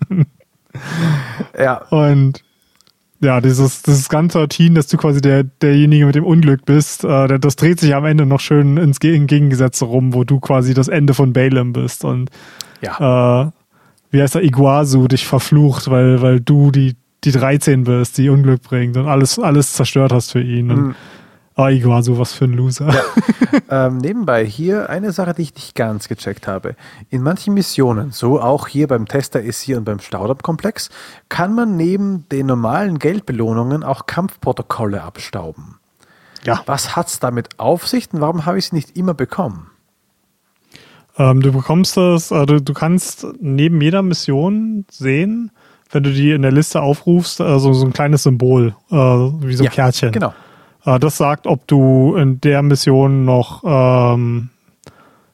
ja, 1.58 1.82
Und 1.90 2.44
ja, 3.22 3.42
dieses, 3.42 3.82
dieses 3.84 4.08
Gun 4.10 4.30
13, 4.30 4.76
dass 4.76 4.88
du 4.88 4.98
quasi 4.98 5.20
der, 5.22 5.44
derjenige 5.44 6.06
mit 6.06 6.16
dem 6.16 6.24
Unglück 6.26 6.66
bist, 6.66 7.04
äh, 7.04 7.28
der- 7.28 7.40
das 7.40 7.56
dreht 7.58 7.80
sich 7.80 7.94
am 7.94 8.06
Ende 8.06 8.26
noch 8.26 8.40
schön 8.40 8.78
ins 8.78 9.00
Ge- 9.02 9.20
Gegengesetze 9.26 9.86
rum, 9.86 10.14
wo 10.14 10.24
du 10.24 10.40
quasi 10.40 10.74
das 10.74 10.88
Ende 10.88 11.14
von 11.14 11.34
Balaam 11.34 11.74
bist 11.74 12.06
und 12.06 12.30
ja. 12.82 13.44
äh, 13.48 13.52
wie 14.12 14.22
heißt 14.22 14.36
der, 14.36 14.44
Iguazu 14.44 15.08
dich 15.08 15.26
verflucht, 15.26 15.90
weil, 15.90 16.22
weil 16.22 16.40
du 16.40 16.72
die, 16.72 16.96
die 17.24 17.32
13 17.32 17.84
bist, 17.84 18.18
die 18.18 18.30
Unglück 18.30 18.62
bringt 18.62 18.98
und 18.98 19.08
alles, 19.08 19.40
alles 19.40 19.74
zerstört 19.74 20.12
hast 20.12 20.32
für 20.32 20.42
ihn. 20.42 20.72
Und, 20.72 20.80
Mhm. 20.80 20.96
Ah, 21.56 21.72
Iguazu, 21.72 22.18
was 22.18 22.32
für 22.32 22.46
ein 22.46 22.54
Loser. 22.54 22.94
Ähm, 23.72 23.98
nebenbei 23.98 24.46
hier 24.46 24.90
eine 24.90 25.12
Sache, 25.12 25.34
die 25.34 25.44
ich 25.44 25.54
nicht 25.54 25.76
ganz 25.76 26.08
gecheckt 26.08 26.48
habe. 26.48 26.76
In 27.10 27.22
manchen 27.22 27.54
Missionen, 27.54 28.12
so 28.12 28.42
auch 28.42 28.68
hier 28.68 28.88
beim 28.88 29.08
Tester 29.08 29.42
ist 29.42 29.62
hier 29.62 29.78
und 29.78 29.86
beim 29.86 30.00
Staudamm-Komplex, 30.00 30.90
kann 31.30 31.54
man 31.54 31.76
neben 31.76 32.28
den 32.30 32.48
normalen 32.48 32.98
Geldbelohnungen 33.00 33.84
auch 33.84 34.06
Kampfprotokolle 34.08 35.02
abstauben. 35.04 35.78
Ja. 36.46 36.62
Was 36.66 36.96
hat's 36.96 37.20
damit 37.20 37.60
auf 37.60 37.88
sich 37.88 38.12
und 38.12 38.22
warum 38.22 38.46
habe 38.46 38.58
ich 38.58 38.68
sie 38.68 38.76
nicht 38.76 38.96
immer 38.98 39.14
bekommen? 39.14 39.70
Ähm, 41.20 41.42
du 41.42 41.52
bekommst 41.52 41.98
das, 41.98 42.32
äh, 42.32 42.46
du, 42.46 42.74
kannst 42.74 43.28
neben 43.42 43.82
jeder 43.82 44.02
Mission 44.02 44.86
sehen, 44.90 45.52
wenn 45.92 46.04
du 46.04 46.12
die 46.12 46.32
in 46.32 46.42
der 46.42 46.54
Liste 46.54 46.82
aufrufst, 46.82 47.42
äh, 47.42 47.60
so, 47.60 47.74
so 47.74 47.86
ein 47.86 47.94
kleines 47.94 48.24
Symbol, 48.24 48.74
äh, 48.90 48.96
wie 48.96 49.54
so 49.54 49.64
ein 49.64 49.66
Ja, 49.66 49.72
Kärtchen. 49.72 50.14
Genau. 50.14 50.34
Äh, 50.86 50.98
das 50.98 51.18
sagt, 51.18 51.46
ob 51.46 51.68
du 51.68 52.16
in 52.16 52.40
der 52.40 52.62
Mission 52.62 53.26
noch 53.26 53.64
ähm, 53.66 54.50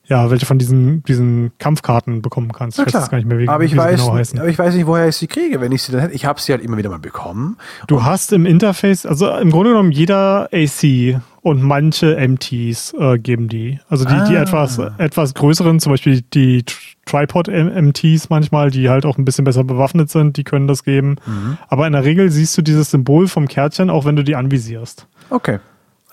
ja, 0.07 0.29
welche 0.29 0.45
von 0.45 0.59
diesen, 0.59 1.03
diesen 1.03 1.51
Kampfkarten 1.57 2.21
bekommen 2.21 2.51
kannst. 2.51 2.79
Ich 2.79 2.93
weiß 2.93 3.09
gar 3.09 3.17
nicht 3.17 3.27
mehr, 3.27 3.39
wie, 3.39 3.47
aber, 3.49 3.63
ich 3.63 3.73
wie 3.73 3.77
weiß, 3.77 3.99
sie 3.99 4.05
genau 4.05 4.17
heißen. 4.17 4.39
aber 4.39 4.49
ich 4.49 4.59
weiß 4.59 4.75
nicht, 4.75 4.85
woher 4.87 5.07
ich 5.07 5.15
sie 5.15 5.27
kriege, 5.27 5.61
wenn 5.61 5.71
ich 5.71 5.81
sie 5.83 5.91
dann 5.91 6.01
hätte. 6.01 6.13
Ich 6.13 6.25
habe 6.25 6.39
sie 6.39 6.51
halt 6.51 6.63
immer 6.63 6.77
wieder 6.77 6.89
mal 6.89 6.99
bekommen. 6.99 7.57
Du 7.87 8.03
hast 8.03 8.31
im 8.33 8.45
Interface, 8.45 9.05
also 9.05 9.29
im 9.35 9.49
Grunde 9.51 9.71
genommen 9.71 9.91
jeder 9.91 10.49
AC 10.53 11.19
und 11.41 11.61
manche 11.61 12.15
MTs 12.17 12.93
äh, 12.99 13.17
geben 13.19 13.47
die. 13.47 13.79
Also 13.89 14.05
die, 14.05 14.13
die 14.29 14.35
Ah. 14.35 14.41
etwas, 14.41 14.79
etwas 14.97 15.33
größeren, 15.35 15.79
zum 15.79 15.91
Beispiel 15.93 16.21
die 16.21 16.63
Tripod-MTs 17.05 18.29
manchmal, 18.29 18.71
die 18.71 18.89
halt 18.89 19.05
auch 19.05 19.17
ein 19.17 19.25
bisschen 19.25 19.45
besser 19.45 19.63
bewaffnet 19.63 20.09
sind, 20.09 20.37
die 20.37 20.43
können 20.43 20.67
das 20.67 20.83
geben. 20.83 21.17
Mhm. 21.25 21.57
Aber 21.67 21.85
in 21.87 21.93
der 21.93 22.03
Regel 22.03 22.31
siehst 22.31 22.57
du 22.57 22.61
dieses 22.61 22.91
Symbol 22.91 23.27
vom 23.27 23.47
Kärtchen, 23.47 23.89
auch 23.89 24.05
wenn 24.05 24.15
du 24.15 24.23
die 24.23 24.35
anvisierst. 24.35 25.07
Okay. 25.29 25.59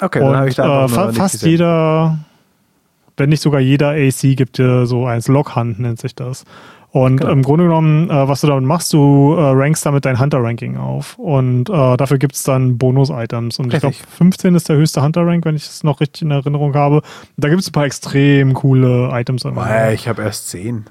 Okay, 0.01 0.19
dann 0.21 0.37
habe 0.37 0.49
ich 0.49 0.59
und 0.59 0.67
da 0.67 0.85
äh, 0.87 0.89
fa 0.89 1.13
fast 1.13 1.43
jeder, 1.43 2.19
wenn 3.17 3.29
nicht 3.31 3.43
sogar 3.43 3.61
jeder 3.61 3.91
AC 3.91 4.37
gibt 4.37 4.59
dir 4.59 4.87
so 4.87 5.07
eins, 5.07 5.29
Lockhand 5.29 5.79
nennt 5.81 6.01
sich 6.01 6.15
das. 6.15 6.45
Und 6.91 7.19
Genau. 7.19 7.33
im 7.33 7.43
Grunde 7.43 7.65
genommen, 7.65 8.11
äh, 8.11 8.29
was 8.29 8.43
du 8.43 8.49
damit 8.49 8.65
machst, 8.65 8.93
du 8.93 9.35
äh, 9.35 9.41
rankst 9.41 9.87
damit 9.87 10.05
dein 10.05 10.21
Hunter-Ranking 10.21 10.77
auf. 10.77 11.19
Und 11.19 11.71
äh, 11.71 11.97
dafür 11.97 12.19
gibt 12.19 12.35
es 12.35 12.43
dann 12.43 12.77
Bonus-Items. 12.77 13.59
Und 13.59 13.73
ich 13.73 13.81
glaube, 13.81 13.95
Richtig. 13.95 14.11
15 14.11 14.55
ist 14.55 14.69
der 14.69 14.77
höchste 14.77 15.03
Hunter-Rank, 15.03 15.45
wenn 15.47 15.57
ich 15.57 15.65
es 15.65 15.85
noch 15.85 16.01
richtig 16.01 16.23
in 16.23 16.31
Erinnerung 16.31 16.75
habe. 16.75 17.01
Da 17.39 17.49
gibt 17.49 17.63
es 17.63 17.69
ein 17.69 17.73
paar 17.73 17.87
extrem 17.87 18.53
coole 18.53 19.09
Items. 19.13 19.43
Boah, 19.45 19.91
ich 19.95 20.07
habe 20.07 20.21
erst 20.23 20.51
zehn. 20.51 20.85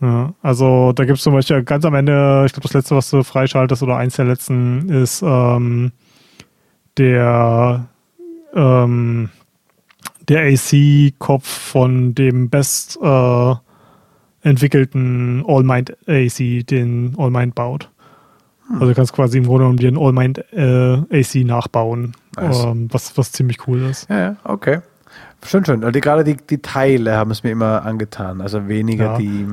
Ja, 0.00 0.32
also 0.42 0.92
da 0.92 1.04
gibt 1.06 1.18
es 1.18 1.24
zum 1.24 1.32
Beispiel 1.32 1.64
ganz 1.64 1.84
am 1.84 1.94
Ende, 1.94 2.44
ich 2.46 2.52
glaube, 2.52 2.64
das 2.68 2.74
letzte, 2.74 2.94
was 2.94 3.10
du 3.10 3.24
freischaltest 3.24 3.82
oder 3.82 3.96
eins 3.96 4.14
der 4.16 4.26
letzten, 4.26 4.88
ist 4.90 5.22
ähm, 5.26 5.90
der, 6.98 7.86
ähm, 8.54 9.30
der 10.28 10.42
AC-Kopf 10.52 11.46
von 11.46 12.14
dem 12.14 12.48
best 12.50 12.98
äh, 13.02 13.54
entwickelten 14.42 15.44
All-Might 15.46 15.96
AC, 16.06 16.66
den 16.66 17.14
All-Might 17.18 17.54
baut. 17.54 17.90
Also 18.72 18.86
du 18.86 18.94
kannst 18.94 19.12
quasi 19.12 19.38
im 19.38 19.44
Grunde 19.44 19.64
genommen 19.64 19.76
dir 19.78 19.88
einen 19.88 19.98
All-Might 19.98 20.38
äh, 20.52 21.20
AC 21.20 21.44
nachbauen, 21.46 22.14
Nice. 22.36 22.64
ähm, 22.64 22.88
was, 22.90 23.16
was 23.18 23.32
ziemlich 23.32 23.66
cool 23.68 23.82
ist. 23.82 24.08
Ja, 24.08 24.18
ja, 24.18 24.36
okay. 24.44 24.78
Schön, 25.44 25.64
schön. 25.64 25.82
Also 25.84 25.92
die, 25.92 26.00
gerade 26.00 26.24
die, 26.24 26.36
die 26.36 26.58
Teile 26.62 27.16
haben 27.16 27.30
es 27.30 27.42
mir 27.42 27.50
immer 27.50 27.82
angetan. 27.84 28.40
Also 28.40 28.66
weniger 28.68 29.04
Ja. 29.12 29.18
die, 29.18 29.46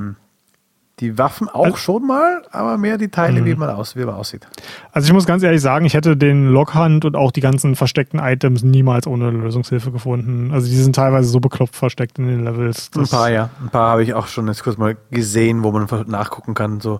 die 1.01 1.17
Waffen 1.17 1.49
auch 1.49 1.65
Also- 1.65 1.77
schon 1.77 2.07
mal, 2.07 2.43
aber 2.51 2.77
mehr 2.77 2.97
die 2.97 3.09
Teile, 3.09 3.41
Mhm. 3.41 3.45
wie 3.45 3.55
man 3.55 3.69
aus, 3.71 3.95
wie 3.95 4.05
man 4.05 4.15
aussieht. 4.15 4.47
Also 4.93 5.07
ich 5.07 5.13
muss 5.13 5.25
ganz 5.25 5.43
ehrlich 5.43 5.59
sagen, 5.61 5.83
ich 5.83 5.93
hätte 5.95 6.15
den 6.15 6.47
Lockhand 6.49 7.03
und 7.03 7.15
auch 7.15 7.31
die 7.31 7.41
ganzen 7.41 7.75
versteckten 7.75 8.19
Items 8.19 8.61
niemals 8.63 9.07
ohne 9.07 9.31
Lösungshilfe 9.31 9.91
gefunden. 9.91 10.51
Also 10.53 10.67
die 10.67 10.75
sind 10.77 10.95
teilweise 10.95 11.27
so 11.27 11.39
bekloppt 11.39 11.75
versteckt 11.75 12.19
in 12.19 12.27
den 12.27 12.43
Levels. 12.45 12.91
Ein 12.95 13.07
paar, 13.07 13.29
ja. 13.31 13.49
Ein 13.61 13.69
paar 13.69 13.89
habe 13.91 14.03
ich 14.03 14.13
auch 14.13 14.27
schon 14.27 14.47
jetzt 14.47 14.63
kurz 14.63 14.77
mal 14.77 14.95
gesehen, 15.09 15.63
wo 15.63 15.71
man 15.71 15.87
nachgucken 16.07 16.53
kann. 16.53 16.79
So, 16.79 16.99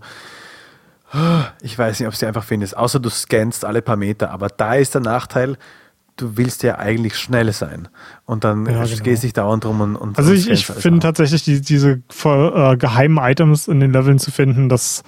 ich 1.61 1.77
weiß 1.77 1.99
nicht, 1.99 2.07
ob 2.07 2.13
es 2.13 2.19
dir 2.19 2.27
einfach 2.27 2.43
findest, 2.43 2.75
außer 2.77 2.99
du 2.99 3.09
scannst 3.09 3.65
alle 3.65 3.81
paar 3.81 3.97
Meter. 3.97 4.31
Aber 4.31 4.47
da 4.47 4.75
ist 4.75 4.93
der 4.95 5.01
Nachteil, 5.01 5.57
du 6.21 6.37
willst 6.37 6.63
ja 6.63 6.77
eigentlich 6.77 7.15
schnell 7.17 7.51
sein. 7.51 7.87
Und 8.25 8.43
dann 8.43 8.65
Ja, 8.65 8.81
gehst 8.83 9.03
genau. 9.03 9.15
du 9.15 9.21
dich 9.21 9.33
dauernd 9.33 9.63
drum 9.63 9.81
und, 9.81 9.95
und 9.95 10.17
Also 10.17 10.31
ich, 10.31 10.49
ich 10.49 10.65
finde 10.65 10.99
tatsächlich 10.99 11.43
die, 11.43 11.61
diese 11.61 12.01
äh, 12.23 12.77
geheimen 12.77 13.17
Items 13.17 13.67
in 13.67 13.79
den 13.79 13.91
Leveln 13.91 14.19
zu 14.19 14.31
finden, 14.31 14.69
das 14.69 15.03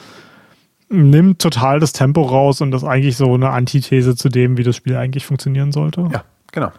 nimmt 0.89 1.41
total 1.41 1.79
das 1.79 1.93
Tempo 1.93 2.21
raus 2.21 2.61
und 2.61 2.71
das 2.71 2.83
ist 2.83 2.87
eigentlich 2.87 3.17
so 3.17 3.33
eine 3.33 3.49
Antithese 3.49 4.15
zu 4.15 4.29
dem, 4.29 4.57
wie 4.57 4.63
das 4.63 4.75
Spiel 4.75 4.95
eigentlich 4.95 5.25
funktionieren 5.25 5.71
sollte. 5.71 6.07
Ja, 6.11 6.23
genau. 6.51 6.71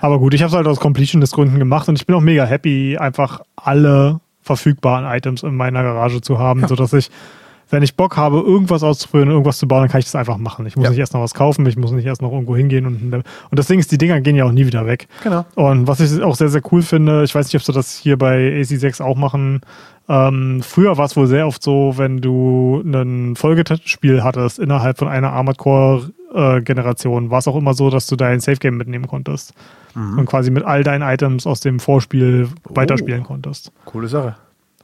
Aber 0.00 0.18
gut, 0.18 0.32
ich 0.34 0.42
habe 0.42 0.50
es 0.50 0.56
halt 0.56 0.66
aus 0.66 0.78
Completionist-Gründen 0.80 1.58
gemacht 1.58 1.88
und 1.88 1.98
ich 1.98 2.06
bin 2.06 2.14
auch 2.14 2.20
mega 2.20 2.44
happy, 2.44 2.96
einfach 2.96 3.40
alle 3.56 4.20
verfügbaren 4.42 5.04
Items 5.04 5.42
in 5.42 5.56
meiner 5.56 5.82
Garage 5.82 6.20
zu 6.20 6.38
haben, 6.38 6.66
sodass 6.66 6.92
ich, 6.92 7.10
wenn 7.70 7.82
ich 7.82 7.96
Bock 7.96 8.16
habe, 8.16 8.38
irgendwas 8.38 8.82
auszuprobieren, 8.82 9.30
irgendwas 9.30 9.58
zu 9.58 9.68
bauen, 9.68 9.82
dann 9.82 9.90
kann 9.90 9.98
ich 9.98 10.06
das 10.06 10.14
einfach 10.14 10.38
machen. 10.38 10.66
Ich 10.66 10.76
muss 10.76 10.84
Ja. 10.84 10.90
nicht 10.90 10.98
erst 10.98 11.14
noch 11.14 11.20
was 11.20 11.34
kaufen, 11.34 11.66
ich 11.66 11.76
muss 11.76 11.92
nicht 11.92 12.06
erst 12.06 12.22
noch 12.22 12.32
irgendwo 12.32 12.56
hingehen 12.56 12.86
und, 12.86 13.12
und 13.12 13.24
das 13.58 13.66
Ding 13.66 13.78
ist, 13.78 13.92
die 13.92 13.98
Dinger 13.98 14.20
gehen 14.20 14.36
ja 14.36 14.44
auch 14.44 14.52
nie 14.52 14.66
wieder 14.66 14.86
weg. 14.86 15.06
Genau. 15.22 15.44
Und 15.54 15.86
was 15.86 16.00
ich 16.00 16.22
auch 16.22 16.34
sehr, 16.36 16.48
sehr 16.48 16.62
cool 16.72 16.82
finde, 16.82 17.24
ich 17.24 17.34
weiß 17.34 17.46
nicht, 17.46 17.56
ob 17.56 17.62
sie 17.62 17.72
das 17.72 17.94
hier 17.96 18.16
bei 18.16 18.60
AC6 18.60 19.02
auch 19.02 19.16
machen. 19.16 19.60
Ähm, 20.10 20.60
früher 20.62 20.96
war 20.96 21.04
es 21.04 21.16
wohl 21.16 21.26
sehr 21.26 21.46
oft 21.46 21.62
so, 21.62 21.92
wenn 21.96 22.22
du 22.22 22.80
ein 22.82 23.36
Folgespiel 23.36 24.22
hattest 24.24 24.58
innerhalb 24.58 24.96
von 24.96 25.06
einer 25.08 25.32
Armored 25.32 25.58
Core 25.58 26.10
äh, 26.34 26.62
Generation, 26.62 27.30
war 27.30 27.40
es 27.40 27.48
auch 27.48 27.56
immer 27.56 27.74
so, 27.74 27.90
dass 27.90 28.06
du 28.06 28.16
dein 28.16 28.40
Safe 28.40 28.56
Game 28.56 28.78
mitnehmen 28.78 29.06
konntest 29.06 29.52
und 29.94 30.26
quasi 30.26 30.50
mit 30.52 30.62
all 30.64 30.84
deinen 30.84 31.02
Items 31.02 31.44
aus 31.44 31.58
dem 31.60 31.80
Vorspiel 31.80 32.48
weiterspielen 32.68 33.24
konntest. 33.24 33.72
Coole 33.84 34.06
Sache. 34.06 34.36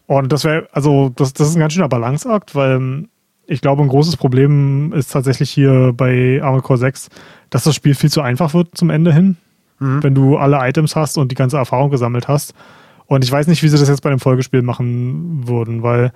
Und 0.06 0.32
das 0.32 0.44
wäre, 0.44 0.68
also 0.72 1.10
das, 1.14 1.32
das 1.32 1.48
ist 1.48 1.56
ein 1.56 1.60
ganz 1.60 1.72
schöner 1.72 1.88
Balanceakt, 1.88 2.54
weil 2.54 2.76
ähm, 2.76 3.08
ich 3.46 3.60
glaube, 3.60 3.82
ein 3.82 3.88
großes 3.88 4.16
Problem 4.16 4.92
ist 4.92 5.12
tatsächlich 5.12 5.50
hier 5.50 5.92
bei 5.94 6.40
Armored 6.42 6.62
Core 6.64 6.78
6, 6.78 7.08
dass 7.50 7.64
das 7.64 7.74
Spiel 7.74 7.94
viel 7.94 8.10
zu 8.10 8.20
einfach 8.22 8.54
wird 8.54 8.68
zum 8.76 8.90
Ende 8.90 9.12
hin, 9.12 9.36
wenn 9.80 10.14
du 10.14 10.38
alle 10.38 10.58
Items 10.66 10.96
hast 10.96 11.18
und 11.18 11.30
die 11.30 11.34
ganze 11.34 11.58
Erfahrung 11.58 11.90
gesammelt 11.90 12.26
hast. 12.26 12.54
Und 13.06 13.22
ich 13.22 13.30
weiß 13.30 13.48
nicht, 13.48 13.62
wie 13.62 13.68
sie 13.68 13.76
das 13.76 13.88
jetzt 13.88 14.00
bei 14.02 14.08
dem 14.08 14.18
Folgespiel 14.20 14.62
machen 14.62 15.46
würden, 15.46 15.82
weil 15.82 16.10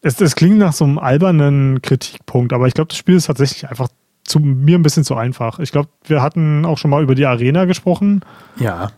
es, 0.00 0.20
es 0.20 0.34
klingt 0.34 0.58
nach 0.58 0.72
so 0.72 0.84
einem 0.84 0.98
albernen 0.98 1.80
Kritikpunkt, 1.80 2.52
aber 2.52 2.66
ich 2.66 2.74
glaube, 2.74 2.88
das 2.88 2.96
Spiel 2.98 3.14
ist 3.14 3.26
tatsächlich 3.26 3.68
einfach 3.68 3.88
zu 4.24 4.40
mir 4.40 4.76
ein 4.78 4.82
bisschen 4.82 5.04
zu 5.04 5.14
einfach. 5.14 5.60
Ich 5.60 5.70
glaube, 5.70 5.90
wir 6.04 6.22
hatten 6.22 6.64
auch 6.64 6.78
schon 6.78 6.90
mal 6.90 7.02
über 7.04 7.14
die 7.14 7.26
Arena 7.26 7.66
gesprochen, 7.66 8.22
Ja. 8.58 8.90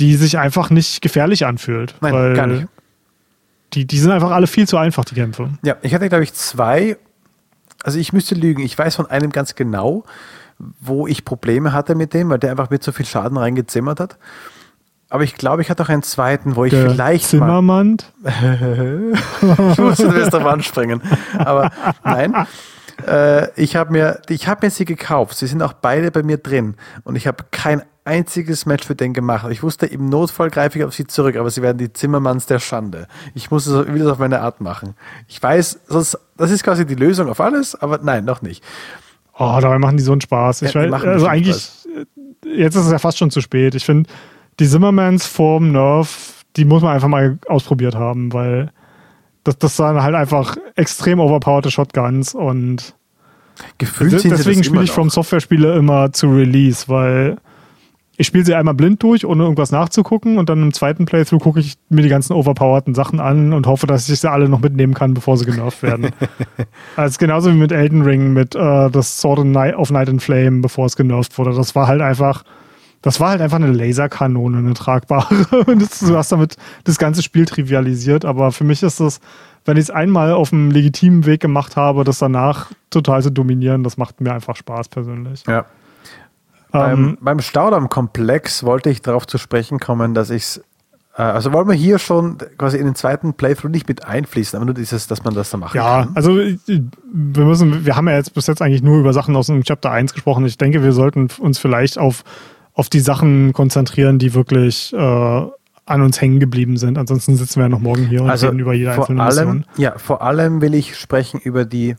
die 0.00 0.14
sich 0.16 0.38
einfach 0.38 0.70
nicht 0.70 1.00
gefährlich 1.00 1.46
anfühlt. 1.46 1.94
Nein, 2.00 2.12
weil 2.12 2.34
gar 2.34 2.46
nicht. 2.48 2.66
Die, 3.76 3.86
die 3.86 3.98
sind 3.98 4.10
einfach 4.10 4.30
alle 4.30 4.46
viel 4.46 4.66
zu 4.66 4.78
einfach, 4.78 5.04
die 5.04 5.14
Kämpfe. 5.14 5.50
Ja, 5.62 5.76
ich 5.82 5.94
hatte, 5.94 6.08
glaube 6.08 6.24
ich, 6.24 6.32
zwei. 6.32 6.96
Also 7.84 7.98
ich 7.98 8.14
müsste 8.14 8.34
lügen. 8.34 8.62
Ich 8.62 8.76
weiß 8.76 8.96
von 8.96 9.04
einem 9.06 9.30
ganz 9.30 9.54
genau, 9.54 10.04
wo 10.80 11.06
ich 11.06 11.26
Probleme 11.26 11.74
hatte 11.74 11.94
mit 11.94 12.14
dem, 12.14 12.30
weil 12.30 12.38
der 12.38 12.50
einfach 12.50 12.70
mit 12.70 12.82
so 12.82 12.90
viel 12.90 13.04
Schaden 13.04 13.36
reingezimmert 13.36 14.00
hat. 14.00 14.16
Aber 15.10 15.24
ich 15.24 15.34
glaube, 15.34 15.60
ich 15.60 15.68
hatte 15.68 15.82
auch 15.82 15.90
einen 15.90 16.02
zweiten, 16.02 16.56
wo 16.56 16.64
ich 16.64 16.70
Der 16.72 16.90
vielleicht. 16.90 17.28
Zimmermann. 17.28 17.98
Ich 19.42 19.78
musste 19.78 20.08
du 20.08 20.14
wirst 20.14 20.32
drauf 20.32 20.46
anspringen. 20.46 21.02
Aber 21.38 21.70
nein. 22.02 22.34
Äh, 23.06 23.50
ich 23.60 23.76
habe 23.76 23.92
mir, 23.92 24.22
ich 24.30 24.48
habe 24.48 24.66
mir 24.66 24.70
sie 24.70 24.86
gekauft. 24.86 25.36
Sie 25.36 25.46
sind 25.46 25.62
auch 25.62 25.74
beide 25.74 26.10
bei 26.10 26.22
mir 26.22 26.38
drin. 26.38 26.76
Und 27.04 27.14
ich 27.16 27.26
habe 27.26 27.44
kein 27.50 27.82
einziges 28.06 28.66
Match 28.66 28.86
für 28.86 28.94
den 28.94 29.12
gemacht. 29.12 29.46
Ich 29.50 29.62
wusste, 29.62 29.86
im 29.86 30.08
Notfall 30.08 30.50
greife 30.50 30.78
ich 30.78 30.84
auf 30.84 30.94
sie 30.94 31.06
zurück, 31.06 31.36
aber 31.36 31.50
sie 31.50 31.60
werden 31.62 31.78
die 31.78 31.92
Zimmermanns 31.92 32.46
der 32.46 32.58
Schande. 32.60 33.08
Ich 33.34 33.50
muss 33.50 33.66
es, 33.66 33.86
will 33.86 33.98
das 33.98 34.12
auf 34.12 34.18
meine 34.18 34.40
Art 34.40 34.60
machen. 34.60 34.94
Ich 35.28 35.42
weiß, 35.42 35.80
sonst, 35.88 36.18
das 36.36 36.50
ist 36.50 36.62
quasi 36.62 36.86
die 36.86 36.94
Lösung 36.94 37.28
auf 37.28 37.40
alles, 37.40 37.74
aber 37.74 37.98
nein, 38.02 38.24
noch 38.24 38.42
nicht. 38.42 38.62
Oh, 39.38 39.58
dabei 39.60 39.78
machen 39.78 39.96
die 39.96 40.02
so 40.02 40.12
einen 40.12 40.20
Spaß. 40.20 40.62
Ich 40.62 40.72
Ja, 40.72 40.90
weiß, 40.90 41.02
also 41.04 41.26
eigentlich, 41.26 41.68
äh, 42.44 42.48
jetzt 42.48 42.76
ist 42.76 42.86
es 42.86 42.92
ja 42.92 42.98
fast 42.98 43.18
schon 43.18 43.30
zu 43.30 43.40
spät. 43.40 43.74
Ich 43.74 43.84
finde, 43.84 44.08
die 44.60 44.68
Zimmermans 44.68 45.26
vorm 45.26 45.72
Nerf, 45.72 46.44
die 46.56 46.64
muss 46.64 46.82
man 46.82 46.94
einfach 46.94 47.08
mal 47.08 47.38
ausprobiert 47.48 47.96
haben, 47.96 48.32
weil 48.32 48.70
das, 49.44 49.58
das 49.58 49.78
waren 49.78 50.02
halt 50.02 50.14
einfach 50.14 50.56
extrem 50.74 51.20
overpowerte 51.20 51.70
Shotguns 51.70 52.34
und 52.34 52.94
Gefühlt 53.78 54.12
deswegen 54.24 54.62
spiele 54.64 54.84
ich 54.84 54.90
From 54.90 55.06
noch. 55.06 55.14
Software 55.14 55.40
Spiele 55.40 55.76
immer 55.76 56.12
zu 56.12 56.28
Release, 56.28 56.88
weil 56.88 57.38
ich 58.18 58.26
spiele 58.26 58.44
sie 58.44 58.54
einmal 58.54 58.74
blind 58.74 59.02
durch, 59.02 59.26
ohne 59.26 59.42
irgendwas 59.42 59.72
nachzugucken 59.72 60.38
und 60.38 60.48
dann 60.48 60.62
im 60.62 60.72
zweiten 60.72 61.04
Playthrough 61.04 61.42
gucke 61.42 61.60
ich 61.60 61.76
mir 61.90 62.02
die 62.02 62.08
ganzen 62.08 62.32
overpowerten 62.32 62.94
Sachen 62.94 63.20
an 63.20 63.52
und 63.52 63.66
hoffe, 63.66 63.86
dass 63.86 64.08
ich 64.08 64.20
sie 64.20 64.30
alle 64.30 64.48
noch 64.48 64.60
mitnehmen 64.60 64.94
kann, 64.94 65.12
bevor 65.12 65.36
sie 65.36 65.44
genervt 65.44 65.82
werden. 65.82 66.10
also 66.96 67.18
genauso 67.18 67.50
wie 67.50 67.56
mit 67.56 67.72
Elden 67.72 68.02
Ring, 68.02 68.32
mit 68.32 68.54
äh, 68.54 68.90
das 68.90 69.18
Sword 69.18 69.40
of 69.40 69.90
Night, 69.90 70.08
and 70.08 70.22
Flame, 70.22 70.62
bevor 70.62 70.86
es 70.86 70.96
genervt 70.96 71.36
wurde. 71.36 71.54
Das 71.54 71.74
war 71.74 71.88
halt 71.88 72.00
einfach, 72.00 72.42
das 73.02 73.20
war 73.20 73.30
halt 73.30 73.42
einfach 73.42 73.56
eine 73.56 73.70
Laserkanone, 73.70 74.58
eine 74.58 74.72
tragbare. 74.72 75.46
Und 75.66 75.82
das, 75.82 76.00
du 76.00 76.16
hast 76.16 76.32
damit 76.32 76.56
das 76.84 76.98
ganze 76.98 77.22
Spiel 77.22 77.44
trivialisiert, 77.44 78.24
aber 78.24 78.50
für 78.50 78.64
mich 78.64 78.82
ist 78.82 78.98
das, 78.98 79.20
wenn 79.66 79.76
ich 79.76 79.84
es 79.84 79.90
einmal 79.90 80.32
auf 80.32 80.54
einem 80.54 80.70
legitimen 80.70 81.26
Weg 81.26 81.40
gemacht 81.40 81.76
habe, 81.76 82.04
das 82.04 82.18
danach 82.18 82.70
total 82.88 83.22
zu 83.22 83.30
dominieren, 83.30 83.82
das 83.82 83.98
macht 83.98 84.22
mir 84.22 84.32
einfach 84.32 84.56
Spaß 84.56 84.88
persönlich. 84.88 85.44
Ja. 85.46 85.66
Ähm, 86.72 86.80
beim, 86.80 87.18
beim 87.20 87.40
Staudamm-Komplex 87.40 88.64
wollte 88.64 88.90
ich 88.90 89.02
darauf 89.02 89.26
zu 89.26 89.38
sprechen 89.38 89.78
kommen, 89.78 90.14
dass 90.14 90.30
ich 90.30 90.42
es, 90.42 90.58
äh, 91.16 91.22
also 91.22 91.52
wollen 91.52 91.68
wir 91.68 91.74
hier 91.74 91.98
schon 91.98 92.38
quasi 92.58 92.76
in 92.78 92.84
den 92.84 92.94
zweiten 92.94 93.34
Playthrough 93.34 93.70
nicht 93.70 93.88
mit 93.88 94.04
einfließen, 94.06 94.56
aber 94.56 94.66
nur 94.66 94.74
dieses, 94.74 95.06
dass 95.06 95.24
man 95.24 95.34
das 95.34 95.50
da 95.50 95.56
machen 95.58 95.76
Ja, 95.76 96.04
kann. 96.04 96.16
also 96.16 96.38
äh, 96.38 96.58
wir 96.66 97.44
müssen, 97.44 97.86
wir 97.86 97.96
haben 97.96 98.08
ja 98.08 98.14
jetzt 98.16 98.34
bis 98.34 98.46
jetzt 98.46 98.60
eigentlich 98.62 98.82
nur 98.82 98.98
über 98.98 99.12
Sachen 99.12 99.34
aus 99.36 99.46
dem 99.46 99.62
Chapter 99.62 99.90
1 99.90 100.12
gesprochen. 100.12 100.44
Ich 100.44 100.58
denke, 100.58 100.82
wir 100.82 100.92
sollten 100.92 101.28
uns 101.38 101.58
vielleicht 101.58 101.98
auf, 101.98 102.24
auf 102.74 102.88
die 102.90 103.00
Sachen 103.00 103.52
konzentrieren, 103.52 104.18
die 104.18 104.34
wirklich 104.34 104.92
äh, 104.92 104.96
an 105.88 106.02
uns 106.02 106.20
hängen 106.20 106.40
geblieben 106.40 106.76
sind. 106.76 106.98
Ansonsten 106.98 107.36
sitzen 107.36 107.56
wir 107.60 107.66
ja 107.66 107.68
noch 107.68 107.78
morgen 107.80 108.06
hier 108.08 108.22
und 108.22 108.28
Also 108.30 108.48
reden 108.48 108.58
über 108.58 108.74
jede 108.74 108.90
einzelne 108.92 109.22
allem, 109.22 109.48
Mission. 109.58 109.64
ja, 109.76 109.96
vor 109.98 110.20
allem 110.20 110.60
will 110.60 110.74
ich 110.74 110.96
sprechen 110.98 111.38
über 111.40 111.64
die 111.64 111.94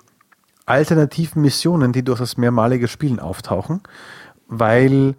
alternativen 0.65 1.41
Missionen, 1.41 1.93
die 1.93 2.03
durch 2.03 2.19
das 2.19 2.35
mehrmalige 2.37 2.87
Spielen 2.89 3.19
auftauchen, 3.19 3.81
weil 4.47 5.15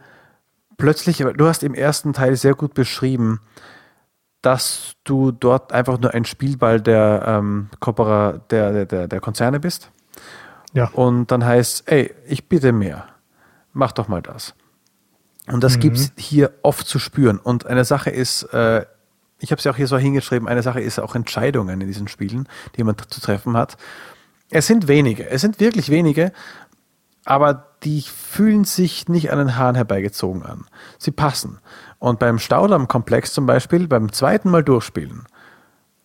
plötzlich, 0.77 1.19
du 1.19 1.47
hast 1.47 1.63
im 1.63 1.75
ersten 1.75 2.13
Teil 2.13 2.37
sehr 2.37 2.55
gut 2.55 2.75
beschrieben, 2.75 3.41
dass 4.43 4.93
du 5.05 5.33
dort 5.33 5.73
einfach 5.73 5.99
nur 5.99 6.15
ein 6.15 6.25
Spielball 6.25 6.81
der, 6.81 7.25
ähm, 7.27 7.71
Kooperer, 7.81 8.41
der, 8.51 8.87
der, 8.87 9.09
der 9.09 9.21
Konzerne 9.21 9.59
bist. 9.61 9.91
Ja. 10.73 10.89
Und 10.93 11.31
dann 11.33 11.45
heißt, 11.45 11.91
ey, 11.91 12.15
ich 12.27 12.49
bitte 12.49 12.73
mehr. 12.73 13.07
Mach 13.73 13.93
doch 13.93 14.09
mal 14.09 14.23
das. 14.23 14.55
Und 15.51 15.65
das 15.65 15.77
Mhm. 15.77 15.81
gibt 15.81 15.97
es 15.97 16.13
hier 16.17 16.53
oft 16.63 16.87
zu 16.87 16.99
spüren. 16.99 17.39
Und 17.39 17.67
eine 17.67 17.85
Sache 17.85 18.11
ist, 18.11 18.45
äh, 18.53 18.85
ich 19.41 19.51
habe 19.51 19.59
es 19.59 19.65
ja 19.65 19.73
auch 19.73 19.77
hier 19.77 19.87
so 19.87 19.99
hingeschrieben, 19.99 20.47
eine 20.49 20.63
Sache 20.63 20.81
ist 20.81 20.99
auch 20.99 21.15
Entscheidungen 21.15 21.81
in 21.81 21.87
diesen 21.87 22.09
Spielen, 22.09 22.49
die 22.77 22.85
man 22.85 22.97
zu 22.99 23.21
treffen 23.21 23.57
hat. 23.57 23.77
Es 24.51 24.67
sind 24.67 24.89
wenige, 24.89 25.29
es 25.29 25.41
sind 25.41 25.61
wirklich 25.61 25.91
wenige, 25.91 26.33
aber 27.29 27.67
die 27.83 28.01
fühlen 28.03 28.65
sich 28.65 29.07
nicht 29.09 29.31
an 29.31 29.39
den 29.39 29.57
Haaren 29.57 29.75
herbeigezogen 29.77 30.43
an. 30.43 30.65
Sie 30.97 31.11
passen. 31.11 31.59
Und 31.99 32.19
beim 32.19 32.39
Staudamm-Komplex 32.39 33.35
zum 33.35 33.45
Beispiel, 33.45 33.87
beim 33.87 34.11
zweiten 34.13 34.51
Mal 34.51 34.65
durchspielen, 34.65 35.27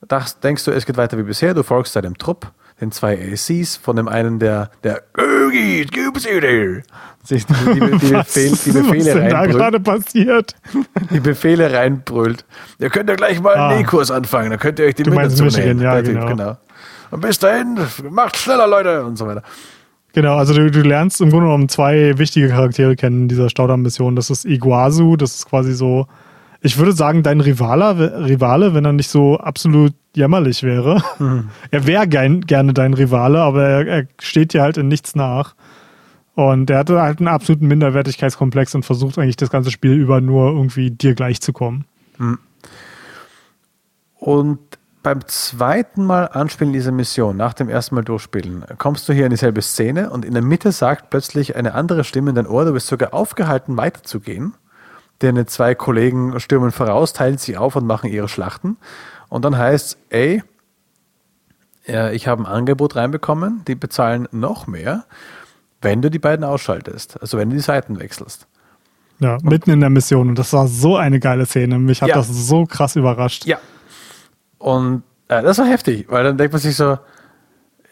da 0.05 0.25
denkst 0.43 0.65
du, 0.65 0.71
es 0.71 0.85
geht 0.85 0.97
weiter 0.97 1.17
wie 1.17 1.23
bisher, 1.23 1.53
du 1.53 1.63
folgst 1.63 1.95
deinem 1.95 2.17
Trupp, 2.17 2.51
den 2.81 2.91
zwei 2.91 3.17
ACs, 3.17 3.77
von 3.77 3.95
dem 3.95 4.09
einen, 4.09 4.39
der, 4.39 4.69
der 4.83 5.03
Ögi, 5.17 5.85
gib's 5.85 6.23
dir, 6.23 6.83
sich 7.23 7.45
die, 7.45 7.53
die, 7.53 7.79
die, 7.99 8.11
Befehl, 8.11 8.49
die 8.49 8.51
was 8.51 8.67
ist 8.67 8.73
Befehle 8.73 9.13
denn 9.13 9.29
da 9.29 9.45
gerade 9.45 9.79
passiert? 9.79 10.55
die 11.09 11.21
Befehle 11.21 11.71
reinbrüllt. 11.71 12.43
Ihr 12.79 12.89
könnt 12.89 13.09
ja 13.09 13.15
gleich 13.15 13.39
mal 13.39 13.53
einen 13.53 13.71
Ah. 13.71 13.75
Nähkurs 13.77 14.11
anfangen, 14.11 14.49
dann 14.49 14.59
könnt 14.59 14.77
ihr 14.79 14.87
euch 14.87 14.95
die 14.95 15.09
meinst 15.09 15.37
zunehmen. 15.37 15.79
Ja, 15.79 16.01
Typ, 16.01 16.27
genau. 16.27 16.57
Und 17.11 17.21
bis 17.21 17.39
dahin, 17.39 17.79
macht 18.09 18.35
schneller, 18.35 18.67
Leute, 18.67 19.05
und 19.05 19.15
so 19.15 19.25
weiter. 19.25 19.43
Genau, 20.13 20.35
also 20.35 20.53
du, 20.53 20.69
du 20.69 20.81
lernst 20.81 21.21
im 21.21 21.31
Grunde 21.31 21.47
genommen 21.47 21.69
zwei 21.69 22.17
wichtige 22.19 22.49
Charaktere 22.49 22.95
kennen 22.95 23.23
in 23.23 23.27
dieser 23.27 23.49
Staudamm-Mission. 23.49 24.15
Das 24.15 24.29
ist 24.29 24.45
Iguazu, 24.45 25.17
das 25.17 25.35
ist 25.35 25.49
quasi 25.49 25.73
so, 25.73 26.07
ich 26.61 26.77
würde 26.77 26.93
sagen, 26.93 27.23
dein 27.23 27.41
Rivale, 27.41 28.27
Rivale 28.27 28.75
wenn 28.75 28.85
er 28.85 28.93
nicht 28.93 29.09
so 29.09 29.37
absolut 29.37 29.93
jämmerlich 30.15 30.61
wäre. 30.61 31.01
Er 31.71 31.87
wäre 31.87 32.07
gern, 32.07 32.41
gerne 32.41 32.73
dein 32.73 32.93
Rivale, 32.93 33.41
aber 33.41 33.63
er, 33.63 33.87
er 33.87 34.07
steht 34.21 34.53
dir 34.53 34.61
halt 34.61 34.77
in 34.77 34.87
nichts 34.87 35.15
nach. 35.15 35.55
Und 36.35 36.69
er 36.69 36.79
hatte 36.79 37.01
halt 37.01 37.19
einen 37.19 37.27
absoluten 37.27 37.67
Minderwertigkeitskomplex 37.67 38.75
und 38.75 38.83
versucht 38.83 39.17
eigentlich 39.17 39.35
das 39.35 39.49
ganze 39.49 39.71
Spiel 39.71 39.93
über 39.93 40.21
nur 40.21 40.51
irgendwie 40.51 40.91
dir 40.91 41.15
gleich 41.15 41.41
zu 41.41 41.53
kommen. 41.53 41.85
Und 44.19 44.59
beim 45.03 45.27
zweiten 45.27 46.05
Mal 46.05 46.25
anspielen 46.27 46.73
dieser 46.73 46.91
Mission, 46.93 47.35
nach 47.37 47.53
dem 47.53 47.69
ersten 47.69 47.95
Mal 47.95 48.03
durchspielen, 48.03 48.63
kommst 48.77 49.07
du 49.07 49.13
hier 49.13 49.25
in 49.25 49.29
dieselbe 49.31 49.61
Szene 49.61 50.09
und 50.09 50.23
in 50.23 50.33
der 50.33 50.41
Mitte 50.41 50.71
sagt 50.71 51.09
plötzlich 51.09 51.55
eine 51.55 51.73
andere 51.73 52.03
Stimme 52.05 52.29
in 52.29 52.35
dein 52.35 52.47
Ohr, 52.47 52.65
du 52.65 52.71
bist 52.73 52.87
sogar 52.87 53.13
aufgehalten, 53.13 53.77
weiterzugehen. 53.77 54.53
Deine 55.19 55.45
zwei 55.45 55.75
Kollegen 55.75 56.39
stürmen 56.39 56.71
voraus, 56.71 57.13
teilen 57.13 57.37
sich 57.37 57.57
auf 57.57 57.75
und 57.75 57.85
machen 57.85 58.09
ihre 58.09 58.27
Schlachten. 58.29 58.77
Und 59.29 59.45
dann 59.45 59.57
heißt 59.57 59.97
ey, 60.09 60.41
äh, 61.87 62.15
ich 62.15 62.27
habe 62.27 62.43
ein 62.43 62.45
Angebot 62.47 62.95
reinbekommen, 62.95 63.63
die 63.67 63.75
bezahlen 63.75 64.27
noch 64.31 64.67
mehr, 64.67 65.05
wenn 65.81 66.01
du 66.01 66.09
die 66.09 66.19
beiden 66.19 66.45
ausschaltest, 66.45 67.21
also 67.21 67.37
wenn 67.37 67.49
du 67.49 67.55
die 67.57 67.61
Seiten 67.61 67.99
wechselst. 67.99 68.47
Ja, 69.19 69.37
mitten 69.43 69.69
in 69.69 69.79
der 69.79 69.89
Mission. 69.89 70.29
Und 70.29 70.39
das 70.39 70.51
war 70.53 70.67
so 70.67 70.97
eine 70.97 71.19
geile 71.19 71.45
Szene. 71.45 71.77
Mich 71.77 72.01
hat 72.01 72.09
Ja. 72.09 72.15
das 72.15 72.27
so 72.29 72.65
krass 72.65 72.95
überrascht. 72.95 73.45
Ja. 73.45 73.57
Und 74.63 75.03
äh, 75.27 75.41
das 75.41 75.57
war 75.57 75.65
heftig, 75.65 76.05
weil 76.09 76.23
dann 76.23 76.37
denkt 76.37 76.53
man 76.53 76.61
sich 76.61 76.77
so, 76.77 76.97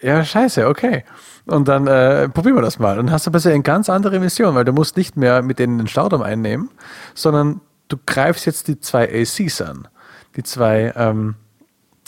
ja, 0.01 0.24
scheiße, 0.24 0.67
okay. 0.67 1.03
Und 1.45 1.67
dann 1.67 1.86
äh, 1.86 2.30
probieren 2.30 2.55
wir 2.55 2.61
das 2.61 2.80
mal. 2.80 2.97
Und 2.97 3.11
hast 3.11 3.28
du 3.28 3.32
plötzlich 3.32 3.53
eine 3.53 3.61
ganz 3.61 3.89
andere 3.89 4.22
Mission, 4.22 4.55
weil 4.55 4.63
du 4.63 4.72
musst 4.72 4.95
nicht 4.95 5.17
mehr 5.17 5.41
mit 5.41 5.59
denen 5.59 5.80
den 5.80 5.88
Staudamm 5.88 6.22
einnehmen, 6.22 6.69
sondern 7.13 7.59
du 7.89 7.97
greifst 8.05 8.45
jetzt 8.45 8.69
die 8.69 8.80
zwei 8.80 9.03
ACs 9.03 9.61
an. 9.61 9.89
Die 10.38 10.43
zwei 10.43 10.93
ähm, 10.95 11.36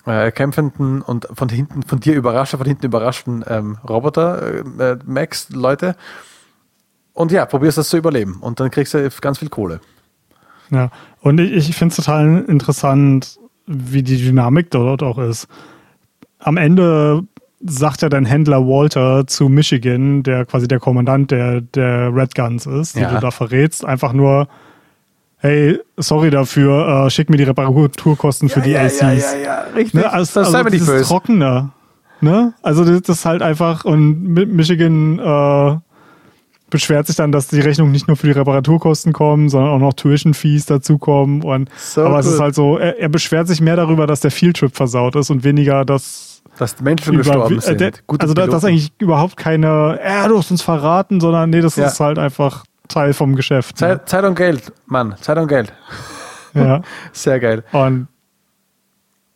äh, 0.06 0.32
kämpfenden 0.32 1.02
und 1.02 1.28
von 1.34 1.50
hinten, 1.50 1.84
von 1.84 2.00
dir 2.00 2.16
überraschten, 2.16 2.58
von 2.58 2.68
hinten 2.68 2.86
überraschten 2.86 3.44
ähm, 3.46 3.78
Roboter, 3.88 4.42
äh, 4.80 4.92
äh, 4.92 5.00
Max, 5.06 5.50
Leute. 5.50 5.98
Und 7.12 7.34
ja, 7.34 7.46
probierst 7.46 7.78
das 7.78 7.90
zu 7.90 7.98
überleben. 7.98 8.38
Und 8.40 8.62
dann 8.62 8.72
kriegst 8.72 8.94
du 8.94 9.10
ganz 9.20 9.40
viel 9.40 9.50
Kohle. 9.50 9.82
Ja, 10.70 10.90
und 11.20 11.38
ich, 11.42 11.70
ich 11.70 11.76
finde 11.76 11.92
es 11.92 11.98
total 11.98 12.46
interessant, 12.48 13.40
wie 13.68 14.04
die 14.04 14.18
Dynamik 14.18 14.70
dort 14.72 15.04
auch 15.04 15.18
ist. 15.18 15.48
Am 16.40 16.58
Ende 16.58 17.24
sagt 17.66 18.02
ja 18.02 18.10
dein 18.10 18.26
Händler 18.26 18.66
Walter 18.68 19.26
zu 19.26 19.48
Michigan, 19.48 20.22
der 20.24 20.46
quasi 20.46 20.68
der 20.68 20.80
Kommandant 20.80 21.32
der, 21.32 21.62
der 21.62 22.14
Red 22.14 22.36
Guns 22.36 22.66
ist, 22.66 22.96
die 22.98 23.02
Ja. 23.02 23.14
du 23.14 23.20
da 23.22 23.32
verrätst, 23.32 23.86
einfach 23.86 24.12
nur, 24.12 24.50
hey, 25.38 25.80
sorry 25.98 26.30
dafür, 26.30 27.06
äh, 27.06 27.10
schick 27.10 27.30
mir 27.30 27.38
die 27.38 27.44
Reparaturkosten 27.44 28.50
für 28.50 28.60
die 28.62 28.76
ACs. 28.78 29.00
ja, 29.02 29.62
richtig. 29.76 29.94
Ne, 29.94 30.12
also, 30.12 30.42
das 30.42 30.48
also 30.54 30.58
mir 30.58 30.64
nicht 30.66 30.74
dieses 30.74 30.88
böse. 30.90 31.06
Trockene. 31.06 31.70
Ne? 32.20 32.54
Also 32.62 32.84
das, 32.86 33.18
ist 33.18 33.26
halt 33.26 33.42
einfach, 33.42 33.86
und 33.86 34.26
Mi- 34.28 34.46
Michigan 34.46 35.20
äh, 35.20 35.78
beschwert 36.74 37.08
sich 37.08 37.16
dann, 37.16 37.32
dass 37.32 37.48
die 37.48 37.62
Rechnung 37.62 37.90
nicht 37.92 38.10
nur 38.10 38.18
für 38.18 38.28
die 38.28 38.34
Reparaturkosten 38.34 39.14
kommen, 39.14 39.48
sondern 39.48 39.72
auch 39.72 39.80
noch 39.80 39.94
Tuition-Fees 39.94 40.66
dazukommen. 40.66 41.42
Und, 41.42 41.70
So 41.78 42.04
aber 42.04 42.20
es 42.20 42.26
gut. 42.26 42.36
ist 42.36 42.40
halt 42.42 42.56
so, 42.56 42.78
er, 42.78 43.00
er 43.00 43.08
beschwert 43.08 43.48
sich 43.48 43.62
mehr 43.62 43.78
darüber, 43.78 44.06
dass 44.08 44.20
der 44.20 44.32
Fieldtrip 44.32 44.76
versaut 44.76 45.16
ist 45.16 45.30
und 45.30 45.46
weniger, 45.46 45.86
dass 45.86 46.42
Dass 46.58 46.82
Menschen 46.82 47.14
über- 47.14 47.24
gestorben 47.24 47.58
äh, 47.60 47.62
sind. 47.62 47.80
der, 47.80 47.92
Gute 48.06 48.24
also 48.24 48.34
da, 48.34 48.42
das 48.42 48.56
ist 48.56 48.60
Piloten. 48.62 48.68
eigentlich 48.68 48.92
überhaupt 49.00 49.38
keine, 49.38 49.98
er 50.02 50.28
du 50.28 50.38
hast 50.38 50.52
uns 50.52 50.62
verraten, 50.62 51.22
sondern 51.22 51.50
nee, 51.52 51.62
das 51.62 51.78
Ja. 51.78 51.86
ist 51.88 52.00
halt 52.02 52.20
einfach 52.20 52.66
Teil 52.90 53.14
vom 53.14 53.36
Geschäft. 53.38 53.76
ne? 53.80 53.88
Zeit, 53.88 54.10
Zeit 54.10 54.26
und 54.26 54.36
Geld, 54.36 54.74
Mann. 54.88 55.16
Zeit 55.22 55.38
und 55.38 55.48
Geld. 55.48 55.72
Ja. 56.54 56.82
Sehr 57.14 57.40
geil. 57.40 57.64
Und 57.72 58.08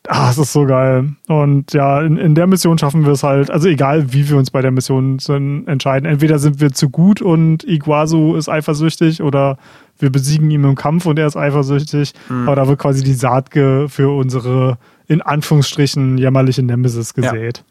ah, 0.07 0.29
es 0.29 0.37
ist 0.37 0.53
so 0.53 0.65
geil. 0.65 1.13
Und 1.27 1.73
ja, 1.73 2.01
in, 2.01 2.17
in 2.17 2.35
der 2.35 2.47
Mission 2.47 2.77
schaffen 2.77 3.05
wir 3.05 3.13
es 3.13 3.23
halt, 3.23 3.49
also 3.51 3.67
egal 3.67 4.13
wie 4.13 4.29
wir 4.29 4.37
uns 4.37 4.51
bei 4.51 4.61
der 4.61 4.71
Mission 4.71 5.19
sind, 5.19 5.67
entscheiden. 5.67 6.09
Entweder 6.09 6.39
sind 6.39 6.59
wir 6.59 6.71
zu 6.71 6.89
gut 6.89 7.21
und 7.21 7.63
Iguazu 7.63 8.35
ist 8.35 8.49
eifersüchtig 8.49 9.21
oder 9.21 9.57
wir 9.99 10.11
besiegen 10.11 10.51
ihn 10.51 10.63
im 10.63 10.75
Kampf 10.75 11.05
und 11.05 11.17
er 11.17 11.27
ist 11.27 11.35
eifersüchtig. 11.37 12.13
Aber 12.29 12.55
da 12.55 12.67
wird 12.67 12.79
quasi 12.79 13.03
die 13.03 13.13
Saat 13.13 13.49
für 13.53 14.15
unsere, 14.15 14.77
in 15.07 15.21
Anführungsstrichen, 15.21 16.17
jämmerliche 16.17 16.63
Nemesis 16.63 17.13
Ja. 17.15 17.31
gesät. 17.31 17.63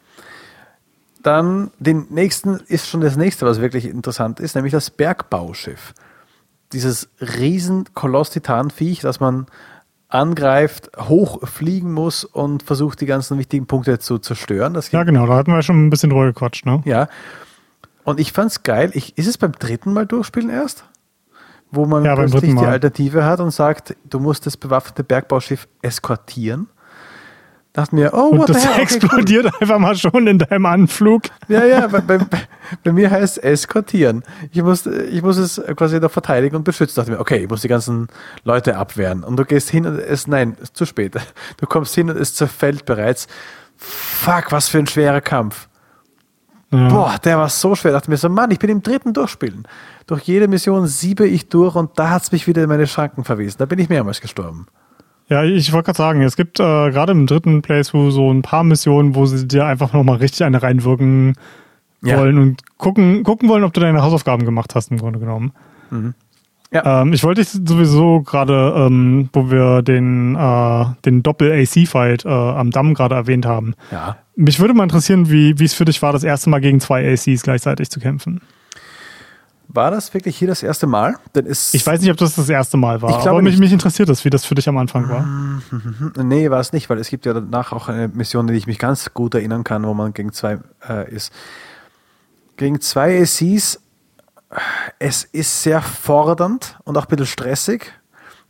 Dann 1.23 1.71
den 1.79 2.07
nächsten 2.09 2.59
ist 2.67 2.87
schon 2.87 3.01
das 3.01 3.17
nächste, 3.17 3.45
was 3.45 3.59
wirklich 3.59 3.85
interessant 3.85 4.39
ist, 4.39 4.55
nämlich 4.55 4.71
das 4.71 4.89
Bergbauschiff. 4.89 5.93
Dieses 6.73 7.09
riesen 7.19 7.85
Koloss-Titan-Viech, 7.93 9.01
das 9.01 9.19
man 9.19 9.47
angreift, 10.09 10.89
hochfliegen 10.97 11.91
muss 11.91 12.23
und 12.23 12.63
versucht, 12.63 13.01
die 13.01 13.05
ganzen 13.05 13.37
wichtigen 13.37 13.67
Punkte 13.67 13.99
zu 13.99 14.19
zerstören. 14.19 14.73
Das 14.73 14.91
Ja, 14.91 15.03
genau, 15.03 15.27
da 15.27 15.35
hatten 15.35 15.51
wir 15.51 15.61
schon 15.61 15.85
ein 15.85 15.89
bisschen 15.89 16.09
drüber 16.09 16.25
gequatscht, 16.25 16.65
ne? 16.65 16.81
Ja. 16.85 17.07
Und 18.03 18.19
ich 18.19 18.31
fand's 18.31 18.63
geil. 18.63 18.91
Ich, 18.93 19.17
ist 19.17 19.27
es 19.27 19.37
beim 19.37 19.51
dritten 19.51 19.91
Mal 19.91 20.05
durchspielen 20.05 20.49
erst? 20.49 20.85
Wo 21.71 21.85
man 21.85 22.05
Ja, 22.05 22.15
plötzlich 22.15 22.55
die. 22.55 22.65
Alternative 22.65 23.25
hat 23.25 23.41
und 23.41 23.51
sagt, 23.51 23.97
du 24.09 24.19
musst 24.19 24.45
das 24.45 24.55
bewaffnete 24.55 25.03
Bergbauschiff 25.03 25.67
eskortieren. 25.81 26.69
Dachte 27.77 27.93
mir, 27.93 28.11
oh, 28.11 28.29
Und 28.29 28.39
what 28.39 28.47
the 28.47 28.53
das 28.53 28.63
hell? 28.63 28.71
Okay, 28.71 28.79
cool. 28.79 28.81
explodiert 28.81 29.61
einfach 29.61 29.77
mal 29.77 29.95
schon 29.95 30.25
in 30.25 30.39
deinem 30.39 30.65
Anflug. 30.65 31.25
Ja, 31.47 31.63
ja, 31.63 31.85
bei, 31.85 31.99
bei, 31.99 32.17
bei 32.83 32.91
mir 32.91 33.11
heißt 33.11 33.37
es 33.37 33.43
eskortieren. 33.43 34.23
Ich 34.51 34.63
muss, 34.63 34.87
ich 34.87 35.21
muss 35.21 35.37
es 35.37 35.61
quasi 35.75 35.99
noch 35.99 36.09
verteidigen 36.09 36.55
und 36.55 36.63
beschützen. 36.63 36.95
Dachte 36.95 37.11
mir, 37.11 37.19
okay, 37.19 37.43
ich 37.43 37.47
muss 37.47 37.61
die 37.61 37.67
ganzen 37.67 38.07
Leute 38.43 38.77
abwehren. 38.77 39.23
Und 39.23 39.37
du 39.37 39.45
gehst 39.45 39.69
hin 39.69 39.85
und 39.85 39.99
es, 39.99 40.25
nein, 40.25 40.57
ist 40.59 40.75
zu 40.75 40.87
spät. 40.87 41.17
Du 41.57 41.67
kommst 41.67 41.93
hin 41.93 42.09
und 42.09 42.17
es 42.17 42.33
zerfällt 42.33 42.85
bereits. 42.85 43.27
Fuck, 43.77 44.51
was 44.51 44.69
für 44.69 44.79
ein 44.79 44.87
schwerer 44.87 45.21
Kampf. 45.21 45.67
Ja. 46.71 46.87
Boah, 46.87 47.15
der 47.23 47.37
war 47.37 47.49
so 47.49 47.75
schwer. 47.75 47.91
Dachte 47.91 48.09
mir 48.09 48.17
so, 48.17 48.27
Mann, 48.27 48.49
ich 48.49 48.57
bin 48.57 48.71
im 48.71 48.81
dritten 48.81 49.13
Durchspielen. 49.13 49.67
Durch 50.07 50.23
jede 50.23 50.47
Mission 50.47 50.87
siebe 50.87 51.27
ich 51.27 51.47
durch 51.49 51.75
und 51.75 51.91
da 51.99 52.09
hat 52.09 52.23
es 52.23 52.31
mich 52.31 52.47
wieder 52.47 52.63
in 52.63 52.69
meine 52.69 52.87
Schranken 52.87 53.23
verwiesen. 53.23 53.59
Da 53.59 53.67
bin 53.67 53.77
ich 53.77 53.87
mehrmals 53.87 54.19
gestorben. 54.19 54.65
Ja, 55.29 55.43
ich 55.43 55.73
wollte 55.73 55.87
gerade 55.87 55.97
sagen, 55.97 56.21
es 56.21 56.37
gibt 56.37 56.59
äh, 56.59 56.63
gerade 56.63 57.11
im 57.11 57.27
dritten 57.27 57.61
Playthrough 57.61 58.11
so 58.13 58.31
ein 58.31 58.41
paar 58.43 58.63
Missionen, 58.63 59.13
wo 59.15 59.25
sie 59.25 59.47
dir 59.47 59.65
einfach 59.65 59.91
nochmal 59.93 60.17
richtig 60.17 60.43
eine 60.45 60.63
reinwirken 60.63 61.33
Ja. 62.03 62.17
wollen 62.19 62.37
und 62.37 62.63
gucken, 62.77 63.23
gucken 63.23 63.49
wollen, 63.49 63.63
ob 63.63 63.73
du 63.73 63.81
deine 63.81 64.01
Hausaufgaben 64.03 64.45
gemacht 64.45 64.73
hast, 64.75 64.89
im 64.91 64.97
Grunde 64.97 65.19
genommen. 65.19 65.51
Ja. 66.71 67.01
Ähm, 67.01 67.13
ich 67.13 67.23
wollte 67.23 67.41
dich 67.41 67.49
sowieso 67.49 68.21
gerade, 68.21 68.73
ähm, 68.77 69.29
wo 69.33 69.49
wir 69.51 69.81
den, 69.81 70.35
äh, 70.35 70.85
den 71.05 71.23
Doppel-AC-Fight 71.23 72.25
äh, 72.25 72.29
am 72.29 72.71
Damm 72.71 72.93
gerade 72.93 73.15
erwähnt 73.15 73.45
haben. 73.45 73.73
Ja. 73.91 74.17
Mich 74.35 74.59
würde 74.59 74.73
mal 74.73 74.83
interessieren, 74.83 75.29
wie 75.31 75.57
wie 75.59 75.63
es 75.65 75.73
für 75.73 75.85
dich 75.85 76.01
war, 76.01 76.13
das 76.13 76.23
erste 76.23 76.49
Mal 76.49 76.59
gegen 76.59 76.79
zwei 76.79 77.11
ACs 77.11 77.41
gleichzeitig 77.43 77.89
zu 77.89 77.99
kämpfen. 77.99 78.41
War 79.77 79.91
das 79.91 80.11
wirklich 80.11 80.35
hier 80.35 80.47
das 80.47 80.63
erste 80.63 80.87
Mal? 80.87 81.17
Denn 81.35 81.45
es, 81.45 81.71
Ich 81.71 81.85
weiß 81.85 82.01
nicht, 82.01 82.09
ob 82.09 82.17
das 82.17 82.33
das 82.33 82.49
erste 82.49 82.77
Mal 82.77 82.99
war, 83.03 83.11
Ich 83.11 83.17
glaube 83.17 83.29
aber 83.29 83.41
mich, 83.43 83.59
mich 83.59 83.71
interessiert 83.71 84.09
das, 84.09 84.25
wie 84.25 84.31
das 84.31 84.43
für 84.43 84.55
dich 84.55 84.67
am 84.67 84.75
Anfang 84.77 85.07
war. 85.07 85.23
Nee, 86.23 86.49
war 86.49 86.59
es 86.59 86.73
nicht, 86.73 86.89
weil 86.89 86.97
es 86.97 87.09
gibt 87.09 87.27
ja 87.27 87.33
danach 87.33 87.73
auch 87.73 87.87
eine 87.87 88.07
Mission, 88.07 88.47
die 88.47 88.55
ich 88.55 88.65
mich 88.65 88.79
ganz 88.79 89.13
gut 89.13 89.35
erinnern 89.35 89.63
kann, 89.63 89.85
wo 89.85 89.93
man 89.93 90.13
gegen 90.13 90.33
zwei 90.33 90.57
äh, 90.89 91.13
ist. 91.13 91.31
Gegen 92.55 92.81
zwei 92.81 93.21
ACs, 93.21 93.79
es 94.97 95.23
ist 95.25 95.61
sehr 95.61 95.83
fordernd 95.83 96.79
und 96.83 96.97
auch 96.97 97.05
ein 97.05 97.09
bisschen 97.09 97.27
stressig. 97.27 97.93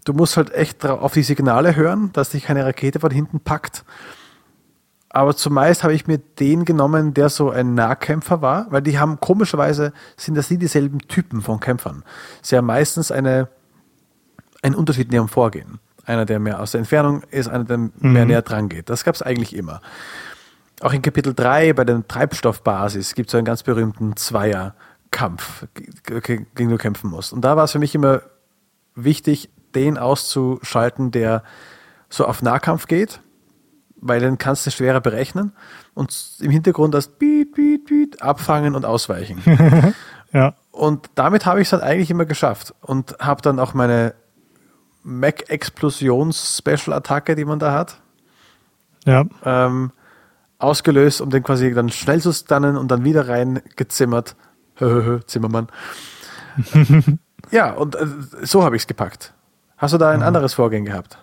du 0.06 0.14
musst 0.14 0.38
halt 0.38 0.54
echt 0.54 0.86
auf 0.86 1.12
die 1.12 1.24
Signale 1.24 1.76
hören, 1.76 2.12
dass 2.14 2.30
dich 2.30 2.44
keine 2.44 2.64
Rakete 2.64 3.02
von 3.02 3.12
hinten 3.12 3.42
packt. 3.42 3.84
Aber 5.18 5.36
zumeist 5.36 5.84
habe 5.84 5.96
ich 5.96 6.06
mir 6.06 6.20
den 6.20 6.64
genommen, 6.64 7.16
der 7.16 7.30
so 7.30 7.50
ein 7.50 7.74
Nahkämpfer 7.74 8.44
war, 8.44 8.68
weil 8.70 8.84
die 8.84 9.00
haben 9.00 9.20
komischerweise, 9.20 9.92
sind 10.16 10.36
das 10.36 10.52
nie 10.52 10.58
dieselben 10.58 11.00
Typen 11.08 11.42
von 11.42 11.60
Kämpfern. 11.60 12.04
Sie 12.44 12.56
haben 12.56 12.68
meistens 12.68 13.12
eine, 13.12 13.48
einen 14.62 14.76
Unterschied 14.76 15.08
in 15.08 15.14
ihrem 15.14 15.28
Vorgehen. 15.28 15.80
Einer, 16.06 16.26
der 16.26 16.38
mehr 16.38 16.60
aus 16.60 16.74
der 16.74 16.82
Entfernung 16.82 17.24
ist, 17.32 17.48
einer, 17.48 17.64
der 17.64 17.80
mhm. 17.80 17.92
mehr 18.00 18.26
näher 18.26 18.44
dran 18.44 18.70
geht. 18.70 18.92
Das 18.92 19.04
gab 19.04 19.16
es 19.16 19.24
eigentlich 19.24 19.56
immer. 19.56 19.82
Auch 20.82 20.94
in 20.94 21.02
Kapitel 21.02 21.34
3 21.34 21.74
bei 21.74 21.84
der 21.84 22.08
Treibstoffbasis 22.08 23.16
gibt 23.16 23.30
es 23.30 23.32
so 23.32 23.40
einen 23.40 23.46
ganz 23.46 23.64
berühmten 23.64 24.16
Zweierkampf, 24.18 25.66
gegen 26.04 26.46
den 26.60 26.70
du 26.70 26.78
kämpfen 26.78 27.10
musst. 27.10 27.34
Und 27.34 27.42
da 27.42 27.58
war 27.58 27.64
es 27.64 27.72
für 27.72 27.80
mich 27.80 27.96
immer 27.96 28.22
wichtig, 28.94 29.50
den 29.74 29.98
auszuschalten, 29.98 31.10
der 31.10 31.42
so 32.08 32.28
auf 32.28 32.44
Nahkampf 32.44 32.86
geht, 32.86 33.20
weil 34.02 34.20
den 34.20 34.38
kannst 34.38 34.66
du 34.66 34.72
schwerer 34.72 35.00
berechnen 35.02 35.54
und 35.94 36.38
im 36.40 36.52
Hintergrund 36.52 36.94
das 36.94 37.08
Beat, 37.08 37.54
Beat, 37.54 37.86
Beat 37.86 38.22
abfangen 38.22 38.76
und 38.76 38.86
ausweichen. 38.86 39.42
ja. 40.34 40.54
Und 40.72 41.10
damit 41.16 41.46
habe 41.46 41.62
ich 41.62 41.68
es 41.68 41.74
halt 41.74 41.84
eigentlich 41.84 42.12
immer 42.12 42.26
geschafft 42.26 42.74
und 42.82 43.18
habe 43.20 43.42
dann 43.42 43.60
auch 43.60 43.74
meine 43.74 44.14
Mac-Explosions-Special-Attacke, 45.04 47.36
die 47.36 47.46
man 47.46 47.60
da 47.60 47.74
hat, 47.74 48.02
ja. 49.06 49.26
ähm, 49.44 49.92
ausgelöst, 50.60 51.22
um 51.22 51.30
den 51.30 51.44
quasi 51.44 51.72
dann 51.74 51.90
schnell 51.90 52.22
zu 52.22 52.34
stunnen 52.34 52.78
und 52.78 52.90
dann 52.90 53.04
wieder 53.04 53.28
reingezimmert. 53.28 54.36
Zimmermann. 55.26 55.68
ja, 57.52 57.74
und 57.74 57.96
äh, 57.96 58.06
so 58.44 58.64
habe 58.64 58.76
ich 58.76 58.84
es 58.84 58.88
gepackt. 58.88 59.34
Hast 59.78 59.94
du 59.94 59.98
da 59.98 60.12
ein 60.12 60.22
ja. 60.22 60.28
anderes 60.28 60.54
Vorgehen 60.54 60.86
gehabt? 60.86 61.18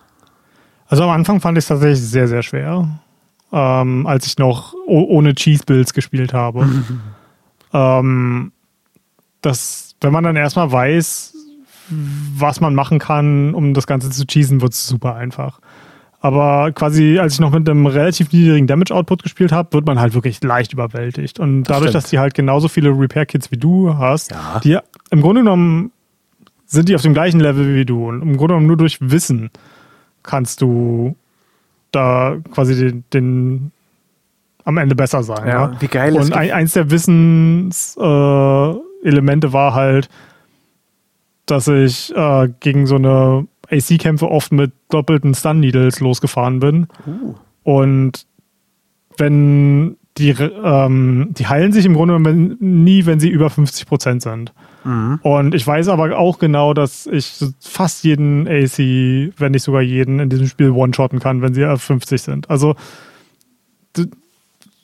Also 0.87 1.03
am 1.03 1.09
Anfang 1.09 1.41
fand 1.41 1.57
ich 1.57 1.63
es 1.63 1.67
tatsächlich 1.67 2.01
sehr, 2.01 2.27
sehr 2.27 2.43
schwer, 2.43 2.87
ähm, 3.51 4.05
als 4.05 4.27
ich 4.27 4.37
noch 4.37 4.73
ohne 4.85 5.33
Cheese 5.33 5.63
Builds 5.65 5.93
gespielt 5.93 6.33
habe. 6.33 6.67
ähm, 7.73 8.51
das, 9.41 9.95
wenn 10.01 10.13
man 10.13 10.23
dann 10.23 10.35
erstmal 10.35 10.71
weiß, 10.71 11.33
was 12.37 12.61
man 12.61 12.75
machen 12.75 12.99
kann, 12.99 13.53
um 13.53 13.73
das 13.73 13.87
Ganze 13.87 14.09
zu 14.09 14.25
cheesen, 14.25 14.61
wird 14.61 14.73
es 14.73 14.87
super 14.87 15.15
einfach. 15.15 15.59
Aber 16.19 16.71
quasi, 16.71 17.19
als 17.19 17.33
ich 17.33 17.39
noch 17.39 17.51
mit 17.51 17.69
einem 17.69 17.85
relativ 17.85 18.31
niedrigen 18.31 18.65
Damage-Output 18.65 19.21
gespielt 19.21 19.51
habe, 19.51 19.73
wird 19.73 19.85
man 19.85 19.99
halt 19.99 20.15
wirklich 20.15 20.43
leicht 20.43 20.73
überwältigt. 20.73 21.39
Und 21.39 21.63
das 21.63 21.67
dadurch, 21.67 21.89
stimmt. 21.89 22.03
dass 22.03 22.09
die 22.09 22.17
halt 22.17 22.33
genauso 22.33 22.67
viele 22.67 22.89
Repair-Kits 22.89 23.51
wie 23.51 23.57
du 23.57 23.95
hast, 23.95 24.31
ja. 24.31 24.59
die 24.63 24.79
im 25.11 25.21
Grunde 25.21 25.41
genommen 25.41 25.91
sind 26.65 26.89
die 26.89 26.95
auf 26.95 27.03
dem 27.03 27.13
gleichen 27.13 27.39
Level 27.39 27.75
wie 27.75 27.85
du. 27.85 28.07
Und 28.07 28.23
im 28.23 28.37
Grunde 28.37 28.53
genommen 28.53 28.65
nur 28.65 28.77
durch 28.77 28.97
Wissen 29.01 29.51
kannst 30.25 30.61
du 30.61 31.15
da 31.91 32.37
quasi 32.51 32.75
den, 32.75 33.03
den 33.13 33.71
am 34.63 34.77
Ende 34.77 34.95
besser 34.95 35.23
sein. 35.23 35.47
Ja, 35.47 35.71
ja? 35.71 35.79
wie 35.79 35.87
geil 35.87 36.17
Und 36.17 36.33
ein, 36.33 36.51
eins 36.51 36.73
der 36.73 36.91
Wissenselemente 36.91 39.47
äh, 39.47 39.53
war 39.53 39.73
halt, 39.73 40.09
dass 41.45 41.67
ich 41.67 42.15
äh, 42.15 42.49
gegen 42.59 42.87
so 42.87 42.95
eine 42.95 43.47
AC-Kämpfe 43.69 44.29
oft 44.29 44.51
mit 44.51 44.71
doppelten 44.89 45.33
Stun-Needles 45.33 45.99
losgefahren 45.99 46.59
bin. 46.59 46.87
Uh. 47.05 47.35
Und 47.63 48.25
wenn 49.17 49.97
die, 50.17 50.29
ähm, 50.29 51.29
die 51.31 51.47
heilen 51.47 51.71
sich 51.71 51.85
im 51.85 51.93
Grunde 51.93 52.19
nie, 52.19 53.05
wenn 53.05 53.19
sie 53.19 53.29
über 53.29 53.49
50 53.49 53.85
Prozent 53.85 54.21
sind. 54.21 54.53
Mhm. 54.85 55.19
Und 55.23 55.55
ich 55.55 55.65
weiß 55.65 55.87
aber 55.87 56.17
auch 56.17 56.39
genau, 56.39 56.73
dass 56.73 57.07
ich 57.07 57.43
fast 57.59 58.03
jeden 58.03 58.47
AC, 58.47 58.77
wenn 59.37 59.51
nicht 59.51 59.63
sogar 59.63 59.81
jeden, 59.81 60.19
in 60.19 60.29
diesem 60.29 60.47
Spiel 60.47 60.69
one-shotten 60.69 61.19
kann, 61.19 61.41
wenn 61.41 61.53
sie 61.53 61.65
auf 61.65 61.81
50 61.81 62.21
sind. 62.21 62.49
Also, 62.49 62.75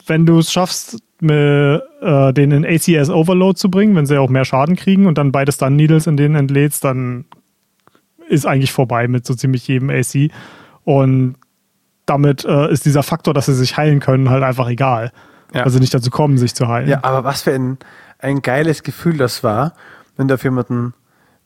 wenn 0.06 0.26
du 0.26 0.38
es 0.40 0.52
schaffst, 0.52 0.98
mit, 1.20 1.30
äh, 1.30 2.32
den 2.32 2.50
in 2.50 2.66
ACS 2.66 3.08
Overload 3.08 3.56
zu 3.56 3.70
bringen, 3.70 3.94
wenn 3.94 4.06
sie 4.06 4.18
auch 4.18 4.28
mehr 4.28 4.44
Schaden 4.44 4.74
kriegen 4.74 5.06
und 5.06 5.18
dann 5.18 5.30
beide 5.30 5.52
Stun 5.52 5.76
Needles 5.76 6.08
in 6.08 6.16
denen 6.16 6.34
entlädst, 6.34 6.82
dann 6.82 7.24
ist 8.28 8.44
eigentlich 8.44 8.72
vorbei 8.72 9.06
mit 9.06 9.24
so 9.24 9.34
ziemlich 9.34 9.68
jedem 9.68 9.88
AC. 9.90 10.32
Und 10.82 11.36
damit 12.06 12.44
äh, 12.44 12.72
ist 12.72 12.84
dieser 12.84 13.04
Faktor, 13.04 13.34
dass 13.34 13.46
sie 13.46 13.54
sich 13.54 13.76
heilen 13.76 14.00
können, 14.00 14.30
halt 14.30 14.42
einfach 14.42 14.68
egal. 14.68 15.12
Ja. 15.54 15.62
Also 15.62 15.78
nicht 15.78 15.94
dazu 15.94 16.10
kommen, 16.10 16.38
sich 16.38 16.54
zu 16.54 16.66
heilen. 16.66 16.88
Ja, 16.88 17.04
aber 17.04 17.22
was 17.22 17.42
für 17.42 17.54
ein, 17.54 17.78
ein 18.22 18.40
geiles 18.40 18.82
Gefühl 18.82 19.18
das 19.18 19.44
war, 19.44 19.74
wenn 20.16 20.28
du 20.28 20.34
auf 20.34 20.44
jemanden 20.44 20.94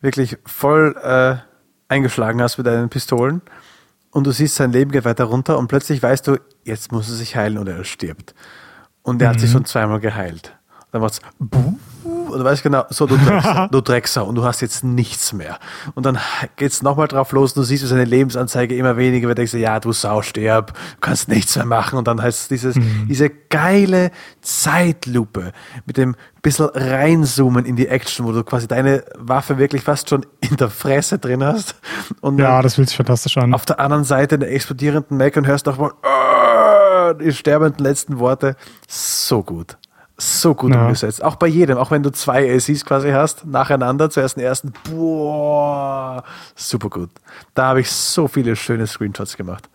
wirklich 0.00 0.38
voll 0.44 0.94
äh, 1.02 1.36
eingeschlagen 1.88 2.40
hast 2.40 2.58
mit 2.58 2.66
deinen 2.66 2.88
Pistolen 2.88 3.42
und 4.10 4.26
du 4.26 4.30
siehst, 4.30 4.56
sein 4.56 4.72
Leben 4.72 4.92
geht 4.92 5.04
weiter 5.04 5.24
runter 5.24 5.58
und 5.58 5.68
plötzlich 5.68 6.02
weißt 6.02 6.28
du, 6.28 6.38
jetzt 6.64 6.92
muss 6.92 7.08
er 7.08 7.16
sich 7.16 7.36
heilen 7.36 7.58
oder 7.58 7.76
er 7.76 7.84
stirbt. 7.84 8.34
Und 9.02 9.22
er 9.22 9.28
mhm. 9.28 9.32
hat 9.32 9.40
sich 9.40 9.50
mhm. 9.50 9.54
schon 9.54 9.64
zweimal 9.64 10.00
geheilt. 10.00 10.56
Dann 10.92 11.00
macht 11.00 11.14
es 11.14 11.20
und 12.36 12.38
du 12.38 12.44
weißt 12.44 12.62
genau, 12.62 12.84
so 12.90 13.06
du 13.06 13.16
Drecksau, 13.26 13.66
du 13.68 13.80
Drecksau 13.80 14.24
und 14.24 14.34
du 14.34 14.44
hast 14.44 14.60
jetzt 14.60 14.84
nichts 14.84 15.32
mehr. 15.32 15.58
Und 15.94 16.06
dann 16.06 16.18
geht 16.56 16.72
es 16.72 16.82
nochmal 16.82 17.08
drauf 17.08 17.32
los 17.32 17.52
und 17.52 17.62
du 17.62 17.64
siehst, 17.64 17.82
wie 17.84 17.88
seine 17.88 18.04
Lebensanzeige 18.04 18.76
immer 18.76 18.96
weniger 18.96 19.28
wird. 19.28 19.38
denkst 19.38 19.52
du, 19.52 19.58
ja, 19.58 19.80
du 19.80 19.92
Sau, 19.92 20.22
sterb, 20.22 20.74
du 20.74 21.00
kannst 21.00 21.28
nichts 21.28 21.56
mehr 21.56 21.64
machen. 21.64 21.98
Und 21.98 22.08
dann 22.08 22.20
heißt 22.20 22.42
es 22.42 22.48
dieses, 22.48 22.76
mhm. 22.76 23.06
diese 23.08 23.30
geile 23.30 24.10
Zeitlupe 24.40 25.52
mit 25.86 25.96
dem 25.96 26.16
bisschen 26.42 26.66
reinzoomen 26.66 27.64
in 27.64 27.74
die 27.74 27.88
Action, 27.88 28.26
wo 28.26 28.32
du 28.32 28.44
quasi 28.44 28.68
deine 28.68 29.04
Waffe 29.16 29.58
wirklich 29.58 29.82
fast 29.82 30.08
schon 30.08 30.24
in 30.40 30.56
der 30.56 30.70
Fresse 30.70 31.18
drin 31.18 31.42
hast. 31.42 31.74
Und 32.20 32.38
ja, 32.38 32.62
das 32.62 32.76
fühlt 32.76 32.88
sich 32.88 32.96
fantastisch 32.96 33.36
an. 33.38 33.52
Auf 33.54 33.64
der 33.64 33.80
anderen 33.80 34.04
Seite 34.04 34.38
der 34.38 34.52
explodierenden 34.52 35.16
Mac 35.16 35.36
und 35.36 35.46
hörst 35.46 35.66
nochmal 35.66 35.92
die 37.20 37.32
sterbenden 37.32 37.84
letzten 37.84 38.18
Worte. 38.18 38.56
So 38.88 39.42
gut 39.42 39.76
so 40.18 40.54
gut 40.54 40.74
ja. 40.74 40.82
umgesetzt. 40.82 41.22
Auch 41.22 41.36
bei 41.36 41.46
jedem, 41.46 41.76
auch 41.78 41.90
wenn 41.90 42.02
du 42.02 42.10
zwei 42.10 42.54
ACs 42.54 42.84
quasi 42.84 43.10
hast, 43.10 43.46
nacheinander, 43.46 44.08
zuerst 44.10 44.36
den 44.36 44.44
ersten, 44.44 44.72
boah, 44.90 46.24
super 46.54 46.88
gut. 46.88 47.10
Da 47.54 47.68
habe 47.68 47.80
ich 47.80 47.90
so 47.90 48.26
viele 48.28 48.56
schöne 48.56 48.86
Screenshots 48.86 49.36
gemacht. 49.36 49.68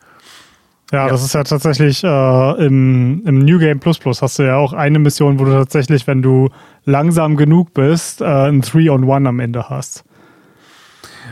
Ja, 0.91 1.05
ja. 1.05 1.09
das 1.09 1.23
ist 1.23 1.33
ja 1.33 1.43
tatsächlich 1.43 2.03
äh, 2.03 2.65
im, 2.65 3.21
im 3.25 3.39
New 3.39 3.59
Game 3.59 3.79
Plus 3.79 3.97
Plus 3.97 4.21
hast 4.21 4.39
du 4.39 4.43
ja 4.43 4.57
auch 4.57 4.73
eine 4.73 4.99
Mission, 4.99 5.39
wo 5.39 5.45
du 5.45 5.51
tatsächlich, 5.51 6.05
wenn 6.05 6.21
du 6.21 6.49
langsam 6.85 7.37
genug 7.37 7.73
bist, 7.73 8.21
äh, 8.21 8.25
ein 8.25 8.61
3-on-1 8.61 9.27
am 9.27 9.39
Ende 9.39 9.69
hast. 9.69 10.03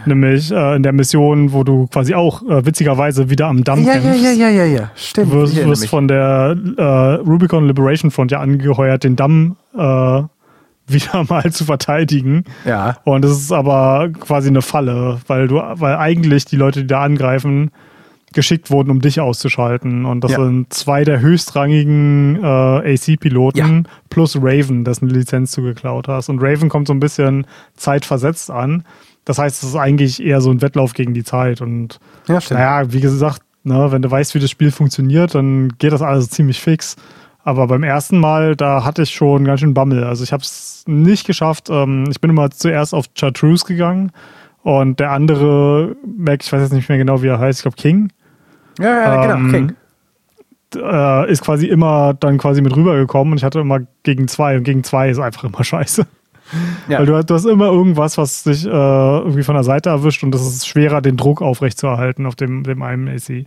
Nämlich 0.10 0.51
äh, 0.51 0.76
in 0.76 0.84
der 0.84 0.91
Mission, 0.91 1.53
wo 1.53 1.64
du 1.64 1.88
quasi 1.88 2.16
auch 2.16 2.41
äh, 2.43 2.66
witzigerweise 2.66 3.30
wieder 3.30 3.47
am 3.47 3.64
Damm 3.64 3.84
ja, 3.84 3.93
kämpfst. 3.93 4.24
Ja, 4.24 4.32
ja, 4.32 4.49
ja, 4.49 4.49
ja, 4.49 4.66
ja, 4.66 4.91
stimmt. 4.95 5.32
Du 5.32 5.38
wirst, 5.38 5.55
wirst 5.55 5.88
von 5.88 6.07
der 6.07 6.57
äh, 6.78 6.84
Rubicon 6.84 7.68
Liberation 7.68 8.12
Front 8.12 8.32
ja 8.32 8.39
angeheuert, 8.39 9.03
den 9.03 9.16
Damm 9.16 9.55
äh, 9.78 9.78
wieder 10.88 11.24
mal 11.30 11.51
zu 11.51 11.66
verteidigen. 11.66 12.45
Ja. 12.66 12.97
Und 13.03 13.24
das 13.24 13.32
ist 13.32 13.51
aber 13.51 14.10
quasi 14.20 14.49
eine 14.49 14.64
Falle, 14.64 15.20
weil 15.28 15.47
du, 15.47 15.55
weil 15.55 15.95
eigentlich 15.95 16.45
die 16.45 16.55
Leute, 16.55 16.82
die 16.82 16.88
da 16.88 17.01
angreifen, 17.01 17.72
geschickt 18.34 18.70
wurden, 18.70 18.91
um 18.91 19.01
dich 19.01 19.20
auszuschalten. 19.20 20.05
Und 20.05 20.24
das 20.24 20.32
ja. 20.32 20.43
sind 20.43 20.74
zwei 20.74 21.03
der 21.03 21.20
höchstrangigen 21.20 22.39
äh, 22.41 22.93
AC-Piloten 22.93 23.84
ja. 23.86 23.91
plus 24.10 24.38
Raven, 24.38 24.84
dessen 24.84 25.10
Lizenz 25.10 25.51
du 25.53 25.64
geklaut 25.64 26.07
hast. 26.07 26.30
Und 26.30 26.40
Raven 26.41 26.69
kommt 26.69 26.88
so 26.88 26.94
ein 26.94 26.99
bisschen 26.99 27.48
zeitversetzt 27.76 28.52
an. 28.52 28.84
Das 29.30 29.38
heißt, 29.38 29.61
es 29.61 29.69
ist 29.69 29.76
eigentlich 29.76 30.23
eher 30.26 30.41
so 30.41 30.49
ein 30.49 30.64
Wettlauf 30.64 30.93
gegen 30.93 31.14
die 31.14 31.23
Zeit. 31.23 31.61
Und 31.61 31.99
ja, 32.27 32.41
stimmt. 32.41 32.61
naja, 32.61 32.91
wie 32.91 32.99
gesagt, 32.99 33.43
ne, 33.61 33.91
wenn 33.91 34.01
du 34.01 34.10
weißt, 34.10 34.34
wie 34.34 34.39
das 34.39 34.49
Spiel 34.49 34.72
funktioniert, 34.72 35.35
dann 35.35 35.69
geht 35.77 35.93
das 35.93 36.01
alles 36.01 36.31
ziemlich 36.31 36.60
fix. 36.60 36.95
Aber 37.43 37.68
beim 37.68 37.84
ersten 37.84 38.18
Mal, 38.18 38.56
da 38.56 38.84
hatte 38.84 39.03
ich 39.03 39.11
schon 39.11 39.45
ganz 39.45 39.60
schön 39.60 39.76
Bammel. 39.76 40.03
Also 40.03 40.23
ich 40.23 40.34
habe 40.34 40.41
es 40.41 40.84
nicht 40.88 41.27
geschafft. 41.27 41.69
Ähm, 41.69 42.06
ich 42.10 42.19
bin 42.19 42.31
immer 42.31 42.49
zuerst 42.49 42.95
auf 42.95 43.06
Chartreuse 43.14 43.65
gegangen 43.68 44.11
und 44.64 44.99
der 44.99 45.11
andere 45.11 45.95
Mac, 46.03 46.43
ich 46.43 46.51
weiß 46.51 46.64
jetzt 46.64 46.73
nicht 46.73 46.89
mehr 46.89 46.97
genau, 46.97 47.22
wie 47.22 47.27
er 47.27 47.38
heißt, 47.38 47.60
ich 47.60 47.64
glaube 47.64 47.77
King. 47.77 48.11
Ja, 48.80 48.89
ja, 48.89 49.22
genau, 49.22 49.35
ähm, 49.35 49.51
King. 49.51 49.76
Äh, 50.76 51.31
ist 51.31 51.43
quasi 51.43 51.68
immer 51.68 52.15
dann 52.15 52.39
quasi 52.39 52.61
mit 52.61 52.76
rübergekommen 52.76 53.34
und 53.34 53.38
ich 53.38 53.43
hatte 53.43 53.60
immer 53.60 53.81
gegen 54.01 54.27
zwei 54.27 54.57
und 54.57 54.64
gegen 54.64 54.84
zwei 54.84 55.11
ist 55.11 55.19
einfach 55.19 55.43
immer 55.43 55.64
scheiße. 55.64 56.07
Ja. 56.88 56.99
Weil 56.99 57.05
du, 57.05 57.23
du, 57.23 57.34
hast 57.34 57.45
immer 57.45 57.67
irgendwas, 57.67 58.17
was 58.17 58.43
dich 58.43 58.65
äh, 58.65 58.69
irgendwie 58.69 59.43
von 59.43 59.55
der 59.55 59.63
Seite 59.63 59.89
erwischt 59.89 60.23
und 60.23 60.34
es 60.34 60.41
ist 60.41 60.67
schwerer, 60.67 61.01
den 61.01 61.17
Druck 61.17 61.41
aufrechtzuerhalten 61.41 62.26
auf 62.26 62.35
dem, 62.35 62.63
dem 62.63 62.81
einen 62.81 63.07
AC. 63.07 63.45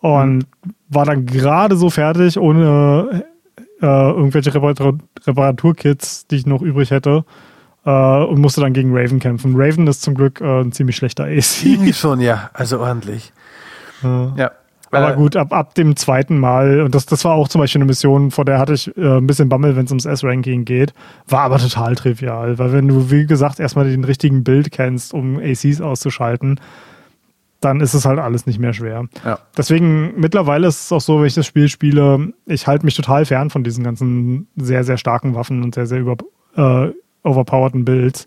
Und 0.00 0.38
mhm. 0.38 0.44
war 0.88 1.04
dann 1.04 1.26
gerade 1.26 1.76
so 1.76 1.90
fertig, 1.90 2.38
ohne 2.38 3.24
äh, 3.80 3.86
irgendwelche 3.86 4.54
Reparatur 4.54 4.98
Reparaturkits, 5.24 6.26
die 6.26 6.36
ich 6.36 6.46
noch 6.46 6.62
übrig 6.62 6.90
hätte. 6.90 7.24
Äh, 7.84 7.90
und 7.90 8.40
musste 8.40 8.60
dann 8.60 8.72
gegen 8.72 8.96
Raven 8.96 9.18
kämpfen. 9.18 9.54
Raven 9.56 9.86
ist 9.86 10.02
zum 10.02 10.14
Glück 10.14 10.40
äh, 10.40 10.60
ein 10.60 10.72
ziemlich 10.72 10.96
schlechter 10.96 11.24
AC. 11.24 11.64
Irgendwie 11.64 11.92
schon, 11.92 12.20
ja. 12.20 12.50
Also 12.52 12.80
ordentlich. 12.80 13.32
ja. 14.02 14.50
Aber 14.92 15.14
gut, 15.14 15.36
ab, 15.36 15.52
ab 15.52 15.74
dem 15.74 15.96
zweiten 15.96 16.38
Mal, 16.38 16.82
und 16.82 16.94
das, 16.94 17.06
das 17.06 17.24
war 17.24 17.32
auch 17.32 17.48
zum 17.48 17.60
Beispiel 17.60 17.80
eine 17.80 17.86
Mission, 17.86 18.30
vor 18.30 18.44
der 18.44 18.58
hatte 18.58 18.74
ich 18.74 18.94
äh, 18.96 19.18
ein 19.18 19.26
bisschen 19.26 19.48
Bammel, 19.48 19.74
wenn 19.74 19.86
es 19.86 19.90
ums 19.90 20.04
S-Ranking 20.04 20.64
geht, 20.64 20.92
war 21.26 21.40
aber 21.40 21.58
total 21.58 21.94
trivial. 21.94 22.58
Weil 22.58 22.72
wenn 22.72 22.88
du, 22.88 23.10
wie 23.10 23.26
gesagt, 23.26 23.58
erstmal 23.58 23.90
den 23.90 24.04
richtigen 24.04 24.44
Bild 24.44 24.70
kennst, 24.70 25.14
um 25.14 25.38
ACs 25.38 25.80
auszuschalten, 25.80 26.60
dann 27.60 27.80
ist 27.80 27.94
es 27.94 28.04
halt 28.04 28.18
alles 28.18 28.46
nicht 28.46 28.58
mehr 28.58 28.74
schwer. 28.74 29.06
Ja. 29.24 29.38
Deswegen, 29.56 30.20
mittlerweile 30.20 30.66
ist 30.66 30.84
es 30.84 30.92
auch 30.92 31.00
so, 31.00 31.20
wenn 31.20 31.26
ich 31.26 31.34
das 31.34 31.46
Spiel 31.46 31.68
spiele, 31.68 32.32
ich 32.46 32.66
halte 32.66 32.84
mich 32.84 32.96
total 32.96 33.24
fern 33.24 33.50
von 33.50 33.64
diesen 33.64 33.84
ganzen 33.84 34.48
sehr, 34.56 34.84
sehr 34.84 34.98
starken 34.98 35.34
Waffen 35.34 35.62
und 35.62 35.74
sehr, 35.74 35.86
sehr 35.86 36.00
über, 36.00 36.16
äh, 36.56 36.92
overpowerten 37.22 37.84
Builds. 37.84 38.26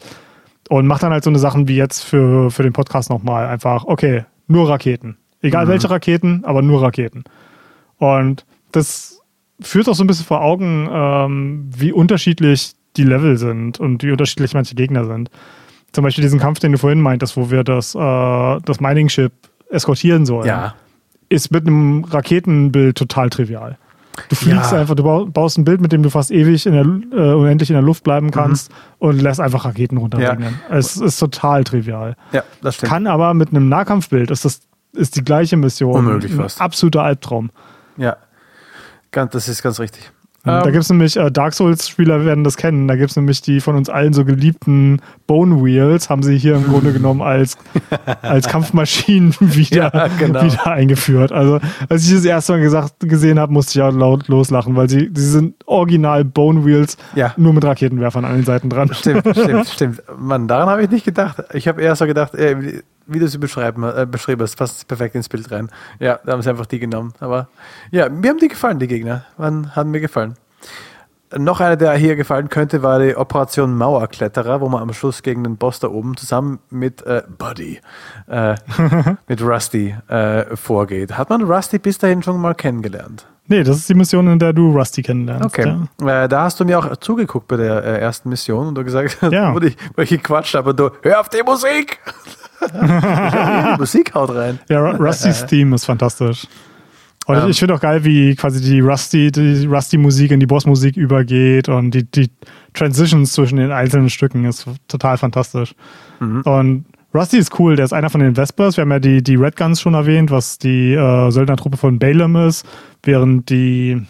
Und 0.69 0.87
mache 0.87 1.01
dann 1.01 1.11
halt 1.11 1.23
so 1.23 1.29
eine 1.29 1.37
Sachen 1.37 1.67
wie 1.67 1.75
jetzt 1.75 2.01
für, 2.01 2.49
für 2.49 2.63
den 2.63 2.73
Podcast 2.73 3.09
nochmal. 3.09 3.47
Einfach, 3.47 3.85
okay, 3.85 4.25
nur 4.47 4.69
Raketen. 4.69 5.17
Egal 5.47 5.67
welche 5.67 5.89
Raketen, 5.89 6.43
aber 6.45 6.61
nur 6.61 6.81
Raketen. 6.81 7.23
Und 7.97 8.45
das 8.71 9.21
führt 9.61 9.87
auch 9.87 9.95
so 9.95 10.03
ein 10.03 10.07
bisschen 10.07 10.25
vor 10.25 10.41
Augen, 10.41 10.87
ähm, 10.91 11.69
wie 11.75 11.91
unterschiedlich 11.91 12.73
die 12.97 13.03
Level 13.03 13.37
sind 13.37 13.79
und 13.79 14.03
wie 14.03 14.11
unterschiedlich 14.11 14.53
manche 14.53 14.75
Gegner 14.75 15.05
sind. 15.05 15.29
Zum 15.91 16.03
Beispiel 16.03 16.23
diesen 16.23 16.39
Kampf, 16.39 16.59
den 16.59 16.73
du 16.73 16.77
vorhin 16.77 17.01
meintest, 17.01 17.37
wo 17.37 17.49
wir 17.51 17.63
das, 17.63 17.95
äh, 17.95 17.99
das 18.65 18.79
Mining-Ship 18.81 19.31
eskortieren 19.69 20.25
sollen, 20.25 20.47
Ja. 20.47 20.75
ist 21.29 21.51
mit 21.51 21.65
einem 21.67 22.03
Raketenbild 22.03 22.97
total 22.97 23.29
trivial. 23.29 23.77
Du 24.29 24.35
fliegst 24.35 24.71
Ja. 24.71 24.79
einfach, 24.79 24.95
du 24.95 25.03
bau- 25.03 25.25
baust 25.25 25.57
ein 25.57 25.65
Bild, 25.65 25.81
mit 25.81 25.91
dem 25.91 26.01
du 26.03 26.09
fast 26.09 26.31
ewig 26.31 26.65
in 26.65 26.71
der, 26.73 26.85
äh, 26.85 27.33
unendlich 27.33 27.69
in 27.69 27.73
der 27.73 27.81
Luft 27.81 28.03
bleiben 28.05 28.31
kannst 28.31 28.71
und 28.97 29.21
lässt 29.21 29.41
einfach 29.41 29.65
Raketen 29.65 29.97
runterregnen. 29.97 30.55
Es 30.69 30.95
ist 30.97 31.17
total 31.19 31.65
trivial. 31.65 32.15
Ja, 32.31 32.43
das 32.61 32.75
stimmt. 32.75 32.91
Kann 32.91 33.07
aber 33.07 33.33
mit 33.33 33.49
einem 33.49 33.67
Nahkampfbild 33.67 34.31
ist 34.31 34.45
das 34.45 34.61
ist 34.95 35.15
die 35.15 35.23
gleiche 35.23 35.57
Mission. 35.57 35.93
Unmöglich 35.95 36.33
fast. 36.33 36.61
Absoluter 36.61 37.03
Albtraum. 37.03 37.49
Ja, 37.97 38.17
ganz, 39.11 39.31
das 39.31 39.47
ist 39.47 39.61
ganz 39.63 39.79
richtig. 39.79 40.11
da 40.43 40.59
Ähm, 40.65 40.71
gibt 40.73 40.83
es 40.83 40.89
nämlich, 40.89 41.15
äh, 41.17 41.31
Dark 41.31 41.53
Souls-Spieler 41.53 42.23
werden 42.25 42.43
das 42.43 42.57
kennen, 42.57 42.87
da 42.87 42.95
gibt 42.95 43.09
es 43.11 43.15
nämlich 43.15 43.41
die 43.41 43.61
von 43.61 43.75
uns 43.75 43.89
allen 43.89 44.13
so 44.13 44.25
geliebten 44.25 44.99
Bone 45.27 45.63
Wheels, 45.63 46.09
haben 46.09 46.21
sie 46.23 46.37
hier 46.37 46.55
im 46.55 46.63
Grunde 46.67 46.91
genommen 46.93 47.21
als, 47.21 47.57
als 48.21 48.47
Kampfmaschinen 48.47 49.33
wieder, 49.39 49.91
Ja, 49.93 50.07
genau. 50.19 50.43
wieder 50.43 50.67
eingeführt. 50.67 51.31
Also, 51.31 51.59
als 51.89 52.05
ich 52.05 52.13
das 52.13 52.25
erste 52.25 52.51
Mal 52.53 52.61
gesagt, 52.61 52.99
gesehen 52.99 53.39
habe, 53.39 53.53
musste 53.53 53.79
ich 53.79 53.83
auch 53.83 53.91
laut 53.93 54.27
loslachen, 54.27 54.75
weil 54.75 54.89
sie, 54.89 55.09
sie 55.15 55.29
sind 55.29 55.55
original 55.65 56.25
Bone 56.25 56.65
Wheels, 56.65 56.97
Ja. 57.15 57.33
nur 57.37 57.53
mit 57.53 57.63
Raketenwerfern 57.63 58.25
an 58.25 58.35
den 58.35 58.43
Seiten 58.45 58.69
dran. 58.69 58.93
Stimmt, 58.93 59.25
stimmt, 59.31 59.67
stimmt. 59.73 60.03
Mann, 60.19 60.47
daran 60.47 60.69
habe 60.69 60.83
ich 60.83 60.89
nicht 60.91 61.05
gedacht. 61.05 61.37
Ich 61.53 61.67
habe 61.67 61.81
eher 61.81 61.95
so 61.95 62.05
gedacht, 62.05 62.35
äh, 62.35 62.81
wie, 63.07 63.19
du 63.19 63.27
sie 63.27 63.37
beschreiben, 63.37 63.83
äh, 63.83 64.05
beschrieben 64.09 64.41
hast, 64.41 64.55
passt 64.55 64.87
perfekt 64.87 65.15
ins 65.15 65.29
Bild 65.29 65.51
rein. 65.51 65.69
Ja, 65.99 66.19
da 66.25 66.33
haben 66.33 66.41
sie 66.41 66.49
einfach 66.49 66.65
die 66.65 66.79
genommen. 66.79 67.13
Aber 67.19 67.47
ja, 67.91 68.09
mir 68.09 68.29
haben 68.29 68.39
die 68.39 68.47
gefallen, 68.47 68.79
die 68.79 68.87
Gegner. 68.87 69.25
Waren, 69.37 69.75
haben 69.75 69.91
mir 69.91 70.01
gefallen. 70.01 70.35
Noch 71.35 71.59
einer, 71.59 71.75
der 71.75 71.93
hier 71.93 72.15
gefallen 72.15 72.49
könnte, 72.49 72.83
war 72.83 72.99
die 72.99 73.15
Operation 73.15 73.75
Mauerkletterer, 73.75 74.61
wo 74.61 74.69
man 74.69 74.81
am 74.81 74.93
Schluss 74.93 75.23
gegen 75.23 75.43
den 75.43 75.57
Boss 75.57 75.79
da 75.79 75.89
oben 75.89 76.15
zusammen 76.15 76.59
mit 76.69 77.01
äh, 77.01 77.23
Buddy, 77.37 77.81
äh, 78.27 78.55
mit 79.27 79.41
Rusty 79.41 79.95
äh, 80.07 80.55
vorgeht. 80.55 81.17
Hat 81.17 81.29
man 81.29 81.41
Rusty 81.41 81.79
bis 81.79 81.97
dahin 81.97 82.21
schon 82.21 82.39
mal 82.39 82.53
kennengelernt? 82.53 83.25
Nee, 83.47 83.63
das 83.63 83.77
ist 83.77 83.89
die 83.89 83.93
Mission, 83.93 84.27
in 84.27 84.39
der 84.39 84.53
du 84.53 84.71
Rusty 84.75 85.01
kennenlernst. 85.03 85.45
Okay. 85.45 85.75
Ja. 86.01 86.23
Äh, 86.23 86.27
da 86.27 86.43
hast 86.45 86.59
du 86.59 86.65
mir 86.65 86.79
auch 86.79 86.97
zugeguckt 86.97 87.47
bei 87.47 87.57
der 87.57 87.83
äh, 87.83 87.99
ersten 87.99 88.29
Mission 88.29 88.67
und 88.67 88.75
du 88.75 88.83
gesagt 88.83 89.17
hast, 89.21 89.31
Ja. 89.33 89.53
wo, 89.53 89.59
ich, 89.59 89.75
wo 89.95 90.01
ich 90.01 90.09
gequatscht 90.09 90.55
habe 90.55 90.71
und 90.71 90.79
du, 90.79 90.89
hör 91.03 91.19
auf 91.19 91.29
die 91.29 91.43
Musik! 91.43 91.99
die 92.73 93.77
Musik 93.77 94.13
haut 94.15 94.33
rein. 94.33 94.59
Ja, 94.69 94.79
Ru- 94.79 94.97
Rustys 94.97 95.45
Theme 95.47 95.75
ist 95.75 95.85
fantastisch. 95.85 96.47
Und 97.27 97.37
Ähm. 97.37 97.49
ich 97.49 97.59
finde 97.59 97.73
auch 97.75 97.79
geil, 97.81 98.03
wie 98.03 98.35
quasi 98.35 98.61
die 98.61 98.79
Rusty, 98.81 99.31
die 99.31 99.65
Rusty-Musik 99.65 100.31
in 100.31 100.39
die 100.39 100.45
Boss-Musik 100.45 100.95
übergeht 100.95 101.69
und 101.69 101.91
die, 101.91 102.03
die 102.09 102.29
Transitions 102.73 103.33
zwischen 103.33 103.57
den 103.57 103.71
einzelnen 103.71 104.09
Stücken 104.09 104.45
ist 104.45 104.67
total 104.87 105.17
fantastisch. 105.17 105.73
Mhm. 106.19 106.41
Und 106.41 106.85
Rusty 107.15 107.37
ist 107.37 107.57
cool, 107.59 107.75
der 107.77 107.85
ist 107.85 107.93
einer 107.93 108.09
von 108.09 108.19
den 108.21 108.35
Vespers. 108.35 108.75
Wir 108.77 108.81
haben 108.81 108.91
ja 108.91 108.99
die, 108.99 109.23
die 109.23 109.35
Red 109.35 109.55
Guns 109.55 109.79
schon 109.81 109.93
erwähnt, 109.93 110.31
was 110.31 110.57
die 110.57 110.93
äh, 110.93 111.31
Söldnertruppe 111.31 111.77
von 111.77 111.97
Balaam 111.97 112.35
ist, 112.35 112.65
während 113.03 113.49
die, 113.49 114.01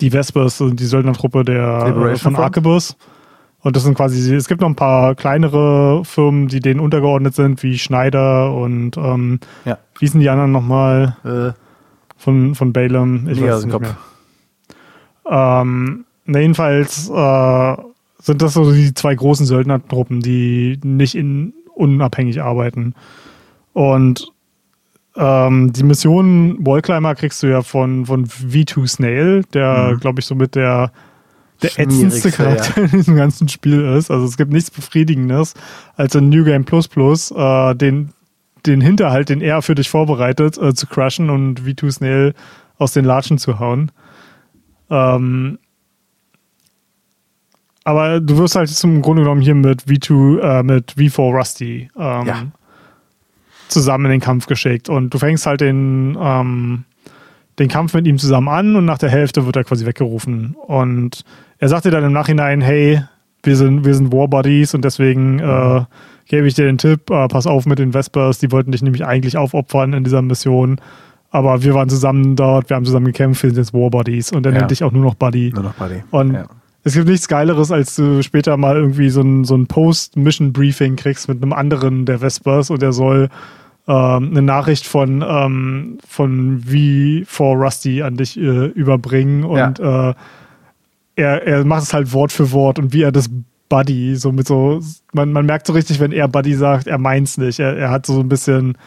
die 0.00 0.10
Vespers 0.10 0.58
sind 0.58 0.80
die 0.80 0.86
Söldnertruppe 0.86 1.44
der, 1.44 2.12
äh, 2.12 2.16
von? 2.16 2.34
Arquebus. 2.36 2.96
Und 3.60 3.74
das 3.76 3.82
sind 3.82 3.94
quasi, 3.94 4.34
es 4.34 4.46
gibt 4.48 4.60
noch 4.60 4.68
ein 4.68 4.76
paar 4.76 5.14
kleinere 5.16 6.02
Firmen, 6.04 6.46
die 6.48 6.60
denen 6.60 6.80
untergeordnet 6.80 7.34
sind, 7.34 7.62
wie 7.64 7.76
Schneider 7.76 8.54
und 8.54 8.96
ähm, 8.96 9.40
Ja. 9.64 9.78
wie 9.98 10.06
sind 10.06 10.20
die 10.20 10.30
anderen 10.30 10.52
nochmal 10.52 11.16
Äh, 11.24 11.52
von, 12.16 12.54
von 12.54 12.72
Balaam? 12.72 13.28
Ich 13.28 13.40
Nie 13.40 13.48
weiß 13.48 13.56
es 13.58 13.64
nicht 13.66 13.72
Kopf. 13.72 13.82
mehr. 13.82 13.96
Ähm, 15.28 16.04
na 16.24 16.38
jedenfalls 16.40 17.10
äh, 17.10 17.76
sind 18.20 18.42
das 18.42 18.54
so 18.54 18.72
die 18.72 18.94
zwei 18.94 19.14
großen 19.14 19.44
Söldnertruppen, 19.46 20.20
die 20.20 20.78
nicht 20.84 21.14
in, 21.14 21.52
unabhängig 21.78 22.42
arbeiten. 22.42 22.94
Und 23.72 24.26
ähm, 25.16 25.72
die 25.72 25.82
Mission 25.82 26.58
Wallclimber 26.64 27.14
kriegst 27.14 27.42
du 27.42 27.46
ja 27.48 27.62
von, 27.62 28.06
von 28.06 28.26
V2 28.26 28.86
Snail, 28.86 29.44
der, 29.54 29.92
Mhm. 29.94 30.00
glaube 30.00 30.20
ich, 30.20 30.26
somit 30.26 30.54
der, 30.54 30.92
der 31.62 31.70
ätzendste 31.78 32.30
Charakter 32.30 32.82
in 32.82 32.90
diesem 32.90 33.16
ganzen 33.16 33.48
Spiel 33.48 33.80
ist. 33.96 34.10
Also 34.10 34.26
es 34.26 34.36
gibt 34.36 34.52
nichts 34.52 34.70
Befriedigendes 34.70 35.54
als 35.96 36.14
in 36.14 36.28
New 36.28 36.44
Game 36.44 36.64
Plus 36.64 36.86
Plus 36.88 37.30
äh, 37.32 37.74
den, 37.74 38.10
den 38.66 38.80
Hinterhalt, 38.80 39.28
den 39.28 39.40
er 39.40 39.62
für 39.62 39.74
dich 39.74 39.88
vorbereitet, 39.88 40.56
äh, 40.58 40.74
zu 40.74 40.86
crushen 40.86 41.30
und 41.30 41.60
V2 41.62 41.90
Snail 41.90 42.34
aus 42.78 42.92
den 42.92 43.04
Latschen 43.04 43.38
zu 43.38 43.58
hauen. 43.58 43.90
Ähm, 44.90 45.58
aber 47.88 48.20
du 48.20 48.36
wirst 48.38 48.54
halt 48.56 48.68
zum 48.68 49.00
Grunde 49.02 49.22
genommen 49.22 49.40
hier 49.40 49.54
mit 49.54 49.82
V2, 49.84 50.40
äh, 50.40 50.62
mit 50.62 50.92
V4 50.96 51.32
Rusty 51.36 51.90
ähm, 51.98 52.26
Ja. 52.26 52.42
zusammen 53.68 54.06
in 54.06 54.10
den 54.12 54.20
Kampf 54.20 54.46
geschickt. 54.46 54.88
Und 54.88 55.12
du 55.14 55.18
fängst 55.18 55.46
halt 55.46 55.60
den, 55.60 56.16
ähm, 56.20 56.84
den 57.58 57.68
Kampf 57.68 57.94
mit 57.94 58.06
ihm 58.06 58.18
zusammen 58.18 58.48
an 58.48 58.76
und 58.76 58.84
nach 58.84 58.98
der 58.98 59.10
Hälfte 59.10 59.44
wird 59.46 59.56
er 59.56 59.64
quasi 59.64 59.84
weggerufen. 59.86 60.54
Und 60.66 61.24
er 61.58 61.68
sagt 61.68 61.84
dir 61.84 61.90
dann 61.90 62.04
im 62.04 62.12
Nachhinein, 62.12 62.60
hey, 62.60 63.02
wir 63.42 63.56
sind, 63.56 63.84
wir 63.84 63.94
sind 63.94 64.12
War 64.12 64.28
Buddies 64.28 64.74
und 64.74 64.84
deswegen 64.84 65.38
äh, 65.38 65.82
gebe 66.26 66.46
ich 66.46 66.54
dir 66.54 66.64
den 66.66 66.78
Tipp, 66.78 67.10
äh, 67.10 67.28
pass 67.28 67.46
auf 67.46 67.66
mit 67.66 67.78
den 67.78 67.92
Vespers, 67.92 68.38
die 68.38 68.50
wollten 68.52 68.72
dich 68.72 68.82
nämlich 68.82 69.04
eigentlich 69.06 69.36
aufopfern 69.36 69.92
in 69.92 70.04
dieser 70.04 70.22
Mission. 70.22 70.80
Aber 71.30 71.62
wir 71.62 71.74
waren 71.74 71.88
zusammen 71.88 72.36
dort, 72.36 72.70
wir 72.70 72.76
haben 72.76 72.84
zusammen 72.86 73.06
gekämpft, 73.06 73.42
wir 73.42 73.50
sind 73.50 73.58
jetzt 73.58 73.74
War 73.74 73.90
Buddies. 73.90 74.32
Und 74.32 74.46
er 74.46 74.52
Ja. 74.52 74.58
nennt 74.58 74.70
dich 74.70 74.82
auch 74.82 74.92
nur 74.92 75.02
noch 75.04 75.14
Buddy. 75.14 75.52
nur 75.54 75.64
noch 75.64 75.74
Buddy. 75.74 76.02
Und 76.10 76.32
ja. 76.34 76.44
Es 76.88 76.94
gibt 76.94 77.08
nichts 77.08 77.28
Geileres, 77.28 77.70
als 77.70 77.94
du 77.96 78.22
später 78.22 78.56
mal 78.56 78.76
irgendwie 78.76 79.10
so 79.10 79.20
ein, 79.20 79.44
so 79.44 79.54
ein 79.54 79.66
Post-Mission-Briefing 79.66 80.96
kriegst 80.96 81.28
mit 81.28 81.42
einem 81.42 81.52
anderen 81.52 82.06
der 82.06 82.20
Vespers 82.20 82.70
und 82.70 82.80
der 82.80 82.92
soll 82.92 83.28
ähm, 83.86 84.30
eine 84.30 84.42
Nachricht 84.42 84.86
von, 84.86 85.22
ähm, 85.26 85.98
von 86.06 86.62
V4 86.62 87.62
Rusty 87.62 88.02
an 88.02 88.16
dich 88.16 88.38
äh, 88.38 88.66
überbringen 88.66 89.44
und 89.44 89.78
äh, 89.78 90.14
er, 91.16 91.46
er 91.46 91.64
macht 91.64 91.82
es 91.82 91.92
halt 91.92 92.12
Wort 92.12 92.32
für 92.32 92.52
Wort 92.52 92.78
und 92.78 92.92
wie 92.92 93.02
er 93.02 93.12
das 93.12 93.28
Buddy, 93.68 94.16
so 94.16 94.32
mit 94.32 94.46
so, 94.46 94.80
man, 95.12 95.32
man 95.32 95.44
merkt 95.44 95.66
so 95.66 95.74
richtig, 95.74 96.00
wenn 96.00 96.12
er 96.12 96.26
Buddy 96.26 96.54
sagt, 96.54 96.86
er 96.86 96.96
meint's 96.96 97.36
nicht. 97.36 97.60
Er, 97.60 97.76
er 97.76 97.90
hat 97.90 98.06
so 98.06 98.20
ein 98.20 98.28
bisschen, 98.30 98.78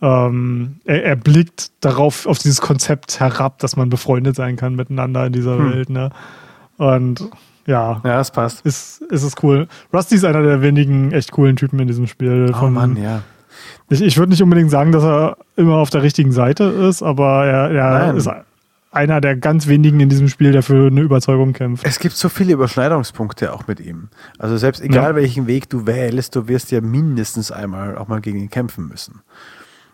ähm, 0.00 0.76
er, 0.86 1.04
er 1.04 1.16
blickt 1.16 1.70
darauf, 1.80 2.26
auf 2.26 2.38
dieses 2.38 2.62
Konzept 2.62 3.20
herab, 3.20 3.58
dass 3.58 3.76
man 3.76 3.90
befreundet 3.90 4.36
sein 4.36 4.56
kann 4.56 4.74
miteinander 4.74 5.26
in 5.26 5.34
dieser 5.34 5.58
Hm. 5.58 5.70
Welt, 5.70 5.90
ne? 5.90 6.10
Und 6.78 7.28
ja, 7.66 8.00
ja, 8.04 8.16
das 8.18 8.30
passt. 8.30 8.64
ist, 8.64 9.02
ist 9.02 9.22
es 9.22 9.34
cool. 9.42 9.66
Rusty 9.92 10.14
ist 10.16 10.24
einer 10.24 10.42
der 10.42 10.62
wenigen 10.62 11.12
echt 11.12 11.32
coolen 11.32 11.56
Typen 11.56 11.78
in 11.80 11.86
diesem 11.88 12.06
Spiel. 12.06 12.54
Oh 12.60 12.66
Mann, 12.68 12.96
ja. 12.96 13.22
Ich, 13.88 14.02
ich 14.02 14.16
würde 14.18 14.30
nicht 14.30 14.42
unbedingt 14.42 14.70
sagen, 14.70 14.92
dass 14.92 15.02
er 15.02 15.36
immer 15.56 15.76
auf 15.76 15.90
der 15.90 16.02
richtigen 16.02 16.32
Seite 16.32 16.64
ist, 16.64 17.02
aber 17.02 17.46
er, 17.46 17.70
er 17.70 17.98
Nein. 18.06 18.16
ist 18.16 18.28
einer 18.92 19.20
der 19.20 19.36
ganz 19.36 19.66
wenigen 19.66 20.00
in 20.00 20.08
diesem 20.08 20.28
Spiel, 20.28 20.52
der 20.52 20.62
für 20.62 20.86
eine 20.86 21.00
Überzeugung 21.00 21.52
kämpft. 21.52 21.84
Es 21.86 21.98
gibt 21.98 22.16
so 22.16 22.28
viele 22.28 22.52
Überschneidungspunkte 22.54 23.52
auch 23.52 23.66
mit 23.66 23.80
ihm. 23.80 24.08
Also 24.38 24.56
selbst 24.56 24.80
egal 24.82 25.10
Ja. 25.10 25.14
welchen 25.16 25.46
Weg 25.46 25.68
du 25.68 25.86
wählst, 25.86 26.34
du 26.36 26.48
wirst 26.48 26.70
ja 26.70 26.80
mindestens 26.80 27.50
einmal 27.50 27.98
auch 27.98 28.08
mal 28.08 28.20
gegen 28.20 28.38
ihn 28.38 28.50
kämpfen 28.50 28.88
müssen. 28.88 29.22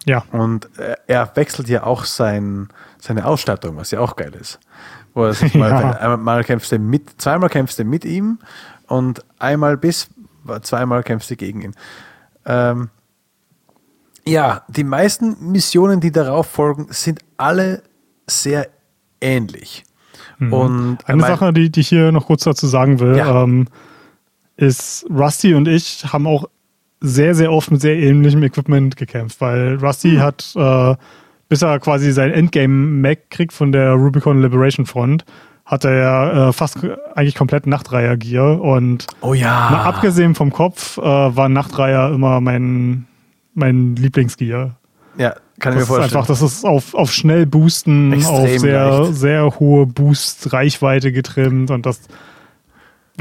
Ja, 0.04 0.24
Und 0.32 0.68
äh, 0.78 0.96
er 1.06 1.30
wechselt 1.36 1.68
ja 1.68 1.84
auch 1.84 2.04
sein, 2.04 2.68
seine 2.98 3.24
Ausstattung, 3.24 3.76
was 3.76 3.92
ja 3.92 4.00
auch 4.00 4.16
geil 4.16 4.32
ist. 4.40 4.58
Wo 5.14 5.24
er 5.24 5.34
sich 5.34 5.54
mal, 5.54 5.70
Ja. 5.70 5.90
einmal 5.92 6.16
mal 6.18 6.44
kämpfst 6.44 6.72
du 6.72 6.78
mit, 6.78 7.20
zweimal 7.20 7.48
kämpfst 7.50 7.78
du 7.78 7.84
mit 7.84 8.04
ihm 8.04 8.38
und 8.86 9.24
einmal 9.38 9.76
bis 9.76 10.08
zweimal 10.62 11.02
kämpfst 11.02 11.30
du 11.30 11.36
gegen 11.36 11.60
ihn. 11.62 11.74
Ähm, 12.46 12.88
ja, 14.26 14.62
die 14.68 14.84
meisten 14.84 15.36
Missionen, 15.52 16.00
die 16.00 16.12
darauf 16.12 16.46
folgen, 16.46 16.86
sind 16.90 17.20
alle 17.36 17.82
sehr 18.26 18.68
ähnlich. 19.20 19.84
Und 20.38 20.50
Mhm. 20.50 20.98
Eine 21.04 21.16
mein- 21.20 21.30
Sache, 21.30 21.52
die, 21.52 21.70
die 21.70 21.80
ich 21.80 21.88
hier 21.88 22.10
noch 22.12 22.26
kurz 22.26 22.44
dazu 22.44 22.66
sagen 22.66 22.98
will, 23.00 23.16
Ja. 23.16 23.42
ähm, 23.44 23.66
ist, 24.56 25.06
Rusty 25.10 25.54
und 25.54 25.68
ich 25.68 26.04
haben 26.12 26.26
auch 26.26 26.48
sehr, 27.00 27.34
sehr 27.34 27.52
oft 27.52 27.70
mit 27.70 27.80
sehr 27.80 27.96
ähnlichem 27.96 28.42
Equipment 28.42 28.96
gekämpft, 28.96 29.40
weil 29.40 29.76
Rusty 29.76 30.12
Hm. 30.14 30.20
hat, 30.20 30.52
äh, 30.56 30.96
bis 31.52 31.60
er 31.60 31.78
quasi 31.80 32.12
sein 32.12 32.30
Endgame-Mac 32.32 33.28
kriegt 33.28 33.52
von 33.52 33.72
der 33.72 33.92
Rubicon 33.92 34.40
Liberation 34.40 34.86
Front, 34.86 35.26
hat 35.66 35.84
er 35.84 35.94
ja 35.94 36.48
äh, 36.48 36.52
fast 36.54 36.78
eigentlich 37.14 37.34
komplett 37.34 37.66
Nachtreiher-Gear 37.66 38.58
und 38.58 39.06
oh 39.20 39.34
ja. 39.34 39.68
mal 39.70 39.82
abgesehen 39.82 40.34
vom 40.34 40.50
Kopf 40.50 40.96
äh, 40.96 41.02
war 41.02 41.50
Nachtreiher 41.50 42.10
immer 42.14 42.40
mein, 42.40 43.06
mein 43.52 43.96
Lieblingsgear. 43.96 44.78
Ja, 45.18 45.34
kann 45.60 45.74
ich 45.74 45.80
mir 45.80 45.80
Das 45.80 45.82
ist 45.82 45.88
vorstellen. 45.88 46.02
einfach, 46.04 46.26
das 46.26 46.40
ist 46.40 46.64
auf, 46.64 46.94
auf 46.94 47.12
schnell 47.12 47.44
boosten, 47.44 48.14
Extrem 48.14 48.34
auf 48.34 48.58
sehr, 48.58 48.90
leicht. 49.00 49.14
sehr 49.16 49.60
hohe 49.60 49.84
Boost-Reichweite 49.84 51.12
getrimmt 51.12 51.70
und 51.70 51.84
das, 51.84 52.00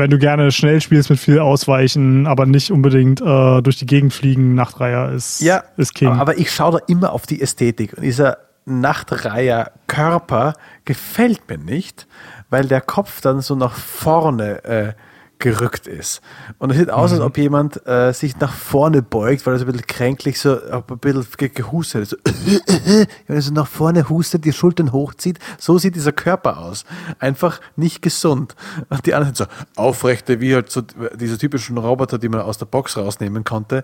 wenn 0.02 0.10
du 0.10 0.18
gerne 0.18 0.52
schnell 0.52 0.82
spielst 0.82 1.11
mit 1.11 1.19
viel 1.19 1.40
Ausweichen, 1.40 2.26
aber 2.26 2.48
nicht 2.48 2.72
unbedingt 2.72 3.22
äh, 3.22 3.61
durch 3.61 3.78
die 3.78 3.86
Gegend 3.86 4.14
fliegen, 4.14 4.56
Nachtreiher 4.56 5.11
ist, 5.11 5.41
ja, 5.41 5.64
ist 5.78 5.94
King. 5.94 6.10
Aber, 6.10 6.40
ich 6.40 6.52
schaue 6.52 6.80
da 6.80 6.86
immer 6.88 7.14
auf 7.14 7.28
die 7.28 7.40
Ästhetik. 7.40 7.94
Und 7.94 8.02
dieser 8.03 8.40
Nachtreiher 8.65 9.72
Körper 9.86 10.56
gefällt 10.86 11.48
mir 11.49 11.60
nicht, 11.60 12.07
weil 12.49 12.65
der 12.65 12.82
Kopf 12.82 13.22
dann 13.22 13.41
so 13.41 13.56
nach 13.56 13.73
vorne 13.73 14.64
äh, 14.64 14.94
gerückt 15.41 15.88
ist. 15.88 16.22
Und 16.57 16.69
es 16.72 16.77
sieht 16.77 16.89
aus, 16.89 17.11
Mhm. 17.11 17.18
als 17.18 17.26
ob 17.26 17.38
jemand 17.38 17.85
äh, 17.85 18.13
sich 18.13 18.39
nach 18.39 18.53
vorne 18.53 19.01
beugt, 19.01 19.45
weil 19.45 19.55
er 19.55 19.59
so 19.59 19.65
ein 19.65 19.72
bisschen 19.73 19.88
kränklich 19.88 20.39
so 20.39 20.57
ein 20.72 20.84
bisschen 21.01 21.26
ge 21.38 21.49
gehustet 21.49 22.03
ist. 22.03 22.09
So, 22.11 22.18
wenn 23.27 23.35
er 23.35 23.41
so 23.41 23.51
nach 23.53 23.68
vorne 23.68 24.07
hustet, 24.09 24.45
die 24.45 24.53
Schultern 24.53 24.91
hochzieht, 24.93 25.39
so 25.59 25.77
sieht 25.77 25.95
dieser 25.95 26.13
Körper 26.13 26.59
aus. 26.59 26.85
Einfach 27.19 27.59
nicht 27.76 28.01
gesund. 28.01 28.55
Und 28.89 29.05
die 29.05 29.13
anderen 29.13 29.35
sind 29.35 29.49
so 29.49 29.81
aufrechte, 29.81 30.39
wie 30.39 30.53
halt 30.55 30.72
so 30.72 30.81
diese 31.15 31.38
typischen 31.38 31.77
Roboter, 31.77 32.18
die 32.18 32.30
man 32.30 32.41
aus 32.41 32.57
der 32.57 32.68
Box 32.68 32.95
rausnehmen 32.95 33.43
konnte, 33.43 33.84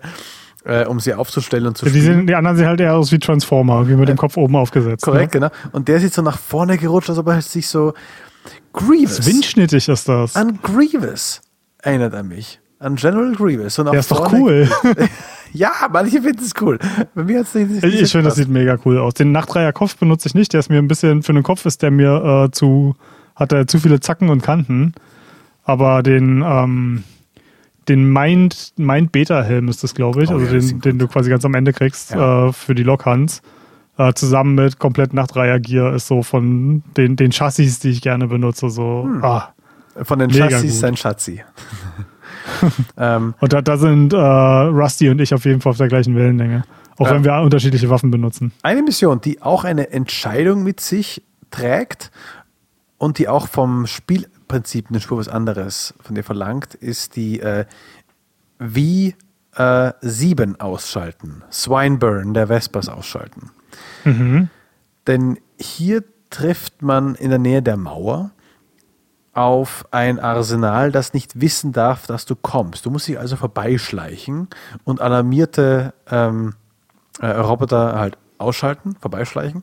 äh, 0.64 0.84
um 0.86 1.00
sie 1.00 1.14
aufzustellen 1.14 1.66
und 1.66 1.76
zu 1.76 1.84
die, 1.86 1.90
spielen. 1.90 2.04
sehen, 2.04 2.26
die 2.26 2.34
anderen 2.34 2.56
sehen 2.56 2.66
halt 2.66 2.80
eher 2.80 2.94
aus 2.96 3.12
wie 3.12 3.18
Transformer, 3.18 3.88
wie 3.88 3.94
mit 3.96 4.08
dem 4.08 4.16
Kopf 4.16 4.36
oben 4.36 4.56
aufgesetzt. 4.56 5.04
Korrekt, 5.04 5.34
Ne? 5.34 5.40
genau. 5.40 5.52
Und 5.72 5.88
der 5.88 6.00
sieht 6.00 6.14
so 6.14 6.22
nach 6.22 6.38
vorne 6.38 6.78
gerutscht, 6.78 7.10
als 7.10 7.18
ob 7.18 7.28
er 7.28 7.40
sich 7.42 7.68
so 7.68 7.92
Grievous. 8.72 9.26
Windschnittig 9.26 9.88
ist 9.88 10.08
das. 10.08 10.36
An 10.36 10.58
Grievous 10.62 11.40
erinnert 11.82 12.14
er 12.14 12.22
mich. 12.22 12.60
An 12.78 12.96
General 12.96 13.32
Grievous. 13.34 13.78
Nach 13.78 13.90
Der 13.90 14.00
ist 14.00 14.10
doch 14.10 14.32
cool. 14.32 14.68
Ja, 15.52 15.72
manche 15.90 16.20
finden 16.20 16.44
es 16.44 16.52
cool. 16.60 16.78
Bei 17.14 17.24
mir 17.24 17.38
hat 17.40 17.46
es 17.46 17.54
nicht, 17.54 17.70
nicht 17.70 17.84
Ich, 17.84 18.02
ich 18.02 18.12
finde, 18.12 18.26
das 18.28 18.36
sieht 18.36 18.48
mega 18.48 18.76
cool 18.84 18.98
aus. 18.98 19.14
Den 19.14 19.32
Nachtreiher 19.32 19.72
Kopf 19.72 19.96
benutze 19.96 20.28
ich 20.28 20.34
nicht. 20.34 20.52
Der 20.52 20.60
ist 20.60 20.68
mir 20.68 20.78
ein 20.78 20.88
bisschen, 20.88 21.22
für 21.22 21.32
den 21.32 21.42
Kopf 21.42 21.64
ist 21.64 21.82
der 21.82 21.90
mir 21.90 22.44
äh, 22.46 22.50
zu, 22.50 22.96
hat 23.34 23.52
er 23.52 23.66
zu 23.66 23.78
viele 23.78 24.00
Zacken 24.00 24.28
und 24.28 24.42
Kanten. 24.42 24.92
Aber 25.64 26.02
den, 26.02 26.42
ähm, 26.46 27.04
den 27.88 28.12
Mind, 28.12 28.72
Mind 28.76 29.12
Beta 29.12 29.42
Helm 29.42 29.68
ist 29.68 29.82
das, 29.82 29.94
glaube 29.94 30.22
ich. 30.22 30.30
Oh 30.30 30.34
also 30.34 30.54
ja, 30.54 30.60
den, 30.60 30.80
den 30.80 30.98
du 30.98 31.08
quasi 31.08 31.30
ganz 31.30 31.44
am 31.44 31.54
Ende 31.54 31.72
kriegst 31.72 32.10
Ja. 32.10 32.48
äh, 32.48 32.52
für 32.52 32.74
die 32.74 32.82
Lokhans. 32.82 33.42
Äh, 33.96 34.12
zusammen 34.12 34.54
mit 34.54 34.78
komplett 34.78 35.12
Nachtreiher 35.12 35.58
Gear 35.58 35.94
ist 35.94 36.06
so 36.06 36.22
von 36.22 36.82
den, 36.96 37.16
den 37.16 37.32
Chassis, 37.32 37.80
die 37.80 37.90
ich 37.90 38.02
gerne 38.02 38.28
benutze, 38.28 38.68
so. 38.70 39.04
Hm. 39.04 39.24
Ah. 39.24 39.54
Von 40.02 40.18
den 40.18 40.30
Mega 40.30 40.48
Chassis 40.48 40.72
gut. 40.72 40.80
sein 40.80 40.96
Schatzi. 40.96 41.42
ähm, 42.96 43.34
Und 43.40 43.52
da, 43.52 43.62
da 43.62 43.76
sind 43.76 44.12
äh, 44.12 44.16
Rusty 44.16 45.08
und 45.10 45.20
ich 45.20 45.34
auf 45.34 45.44
jeden 45.44 45.60
Fall 45.60 45.70
auf 45.70 45.76
der 45.76 45.88
gleichen 45.88 46.16
Wellenlänge. 46.16 46.64
Auch 46.98 47.06
Ja. 47.06 47.14
wenn 47.14 47.24
wir 47.24 47.34
unterschiedliche 47.42 47.88
Waffen 47.90 48.10
benutzen. 48.10 48.52
eine 48.62 48.82
Mission, 48.82 49.20
die 49.20 49.40
auch 49.42 49.64
eine 49.64 49.90
Entscheidung 49.90 50.62
mit 50.64 50.80
sich 50.80 51.22
trägt 51.50 52.10
und 52.96 53.18
die 53.18 53.28
auch 53.28 53.46
vom 53.48 53.86
Spielprinzip 53.86 54.86
eine 54.90 55.00
Spur 55.00 55.18
was 55.18 55.28
anderes 55.28 55.94
von 56.00 56.14
dir 56.16 56.24
verlangt, 56.24 56.74
ist 56.74 57.14
die 57.16 57.38
äh, 57.40 57.64
V7 58.60 60.58
ausschalten. 60.60 61.42
Swineburn 61.52 62.34
der 62.34 62.48
Vespers 62.48 62.88
ausschalten. 62.88 63.50
Denn 65.06 65.38
hier 65.60 66.02
trifft 66.30 66.82
man 66.82 67.14
in 67.14 67.30
der 67.30 67.38
Nähe 67.38 67.62
der 67.62 67.76
Mauer 67.76 68.30
auf 69.38 69.86
ein 69.92 70.18
Arsenal, 70.18 70.90
das 70.90 71.14
nicht 71.14 71.40
wissen 71.40 71.72
darf, 71.72 72.08
dass 72.08 72.26
du 72.26 72.34
kommst. 72.34 72.84
Du 72.84 72.90
musst 72.90 73.06
dich 73.06 73.20
also 73.20 73.36
vorbeischleichen 73.36 74.48
und 74.82 75.00
alarmierte 75.00 75.94
ähm, 76.10 76.54
äh, 77.20 77.28
Roboter 77.28 77.96
halt 77.96 78.18
ausschalten, 78.38 78.96
vorbeischleichen. 79.00 79.62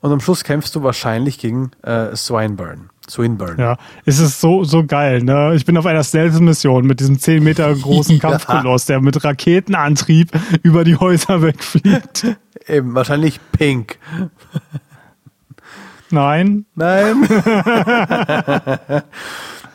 Und 0.00 0.12
am 0.12 0.18
Schluss 0.18 0.42
kämpfst 0.42 0.74
du 0.74 0.82
wahrscheinlich 0.82 1.38
gegen 1.38 1.70
äh, 1.82 2.16
Swineburn. 2.16 2.90
Swinburne. 3.08 3.56
Ja, 3.58 3.76
es 4.04 4.18
ist 4.18 4.40
so, 4.40 4.64
so 4.64 4.84
geil. 4.84 5.22
Ne? 5.22 5.54
Ich 5.54 5.64
bin 5.64 5.76
auf 5.76 5.86
einer 5.86 6.04
Stealth-Mission 6.04 6.84
mit 6.86 7.00
diesem 7.00 7.18
10 7.18 7.42
Meter 7.42 7.72
großen. 7.74 8.18
Kampfkoloss, 8.20 8.86
der 8.86 9.00
mit 9.00 9.22
Raketenantrieb 9.22 10.30
über 10.62 10.84
die 10.84 10.96
Häuser 10.96 11.42
wegfliegt. 11.42 12.36
Eben, 12.66 12.94
wahrscheinlich 12.94 13.40
pink. 13.52 13.98
Nein, 16.12 16.66
Nein. 16.74 17.26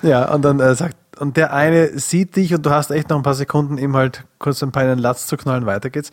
ja, 0.04 0.32
und 0.32 0.44
dann 0.44 0.60
äh, 0.60 0.76
sagt, 0.76 0.96
und 1.20 1.36
der 1.36 1.52
eine 1.52 1.98
sieht 1.98 2.36
dich 2.36 2.54
und 2.54 2.66
du 2.66 2.70
hast 2.70 2.92
echt 2.92 3.10
noch 3.10 3.18
ein 3.18 3.24
paar 3.24 3.34
Sekunden, 3.34 3.78
ihm 3.78 3.96
halt 3.96 4.24
kurz 4.38 4.62
ein 4.62 4.72
paar 4.72 4.84
in 4.84 4.90
den 4.90 5.00
Latz 5.00 5.26
zu 5.26 5.36
knallen, 5.36 5.66
weiter 5.66 5.90
geht's. 5.90 6.12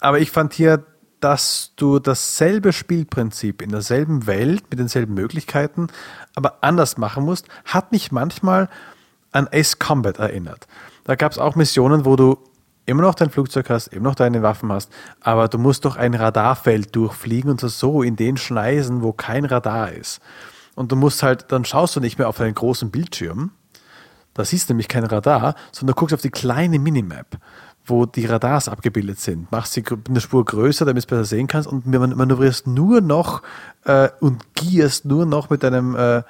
Aber 0.00 0.18
ich 0.18 0.32
fand 0.32 0.52
hier, 0.54 0.84
dass 1.20 1.72
du 1.76 2.00
dasselbe 2.00 2.72
Spielprinzip 2.72 3.62
in 3.62 3.70
derselben 3.70 4.26
Welt 4.26 4.64
mit 4.70 4.78
denselben 4.78 5.14
Möglichkeiten, 5.14 5.86
aber 6.34 6.58
anders 6.62 6.96
machen 6.96 7.24
musst, 7.24 7.46
hat 7.64 7.92
mich 7.92 8.12
manchmal 8.12 8.68
an 9.32 9.48
Ace 9.52 9.78
Combat 9.78 10.18
erinnert. 10.18 10.66
Da 11.04 11.14
gab 11.14 11.32
es 11.32 11.38
auch 11.38 11.54
Missionen, 11.54 12.04
wo 12.04 12.16
du 12.16 12.38
immer 12.88 13.02
noch 13.02 13.14
dein 13.14 13.30
Flugzeug 13.30 13.68
hast, 13.70 13.88
immer 13.88 14.08
noch 14.08 14.14
deine 14.14 14.42
Waffen 14.42 14.72
hast, 14.72 14.90
aber 15.20 15.48
du 15.48 15.58
musst 15.58 15.84
durch 15.84 15.96
ein 15.96 16.14
Radarfeld 16.14 16.96
durchfliegen 16.96 17.50
und 17.50 17.60
so 17.60 18.02
in 18.02 18.16
den 18.16 18.36
Schneisen, 18.36 19.02
wo 19.02 19.12
kein 19.12 19.44
Radar 19.44 19.92
ist. 19.92 20.20
Und 20.74 20.90
du 20.90 20.96
musst 20.96 21.22
halt, 21.22 21.52
dann 21.52 21.64
schaust 21.64 21.96
du 21.96 22.00
nicht 22.00 22.18
mehr 22.18 22.28
auf 22.28 22.38
deinen 22.38 22.54
großen 22.54 22.90
Bildschirm, 22.90 23.50
da 24.34 24.44
siehst 24.44 24.68
du 24.68 24.72
nämlich 24.72 24.88
kein 24.88 25.04
Radar, 25.04 25.54
sondern 25.72 25.94
du 25.94 26.00
guckst 26.00 26.14
auf 26.14 26.22
die 26.22 26.30
kleine 26.30 26.78
Minimap, 26.78 27.38
wo 27.84 28.06
die 28.06 28.24
Radars 28.24 28.68
abgebildet 28.68 29.18
sind. 29.18 29.50
Machst 29.50 29.72
sie 29.72 29.84
eine 30.08 30.20
Spur 30.20 30.44
größer, 30.44 30.84
damit 30.84 31.02
du 31.02 31.04
es 31.04 31.06
besser 31.06 31.24
sehen 31.24 31.48
kannst 31.48 31.68
und 31.68 31.86
man- 31.86 32.16
manövrierst 32.16 32.68
nur 32.68 33.00
noch 33.00 33.42
äh, 33.84 34.08
und 34.20 34.54
gierst 34.54 35.04
nur 35.04 35.26
noch 35.26 35.50
mit 35.50 35.62
deinem 35.62 35.96
äh, 35.96 36.22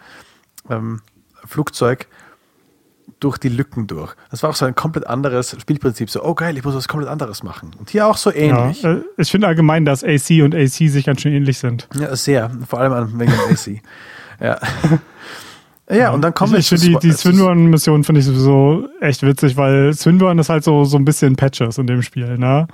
ähm, 0.71 1.03
Flugzeug 1.45 2.09
durch 3.21 3.39
die 3.39 3.49
Lücken 3.49 3.87
durch. 3.87 4.15
Das 4.31 4.43
war 4.43 4.51
auch 4.51 4.55
so 4.55 4.65
ein 4.65 4.75
komplett 4.75 5.07
anderes 5.07 5.57
Spielprinzip. 5.61 6.11
So, 6.11 6.23
oh 6.25 6.35
geil, 6.35 6.57
ich 6.57 6.65
muss 6.65 6.75
was 6.75 6.89
komplett 6.89 7.11
anderes 7.11 7.43
machen. 7.43 7.71
Und 7.79 7.91
hier 7.91 8.07
auch 8.07 8.17
so 8.17 8.31
ja, 8.31 8.37
ähnlich. 8.37 8.83
Ja, 8.83 8.95
äh, 8.95 9.03
ich 9.17 9.31
finde 9.31 9.47
allgemein, 9.47 9.85
dass 9.85 10.05
AC 10.05 10.43
und 10.43 10.55
AC 10.55 10.71
sich 10.71 11.05
ganz 11.05 11.23
schön 11.23 11.33
ähnlich 11.33 11.59
sind. 11.59 11.89
sehr. 12.13 12.51
Vor 12.69 12.81
allem 12.81 12.93
an 12.93 13.19
wegen 13.19 13.33
AC. 13.33 13.83
ja. 14.41 14.59
ja, 15.91 16.11
und 16.13 16.23
dann 16.23 16.35
kommen 16.35 16.53
wir 16.53 16.59
ich, 16.59 16.71
ich 16.71 16.81
finde 16.81 16.99
die, 16.99 17.09
die 17.09 17.13
Swinburne-Mission 17.13 18.05
finde 18.05 18.21
ich 18.21 18.27
sowieso 18.27 18.89
echt 19.01 19.23
witzig, 19.23 19.57
weil 19.57 19.95
Swinburne 19.95 20.41
ist 20.41 20.49
halt 20.49 20.65
so, 20.65 20.85
so 20.85 20.97
ein 20.97 21.05
bisschen 21.05 21.37
Patches 21.37 21.79
in 21.79 21.87
dem 21.87 22.03
Spiel, 22.03 22.39
ne? 22.39 22.69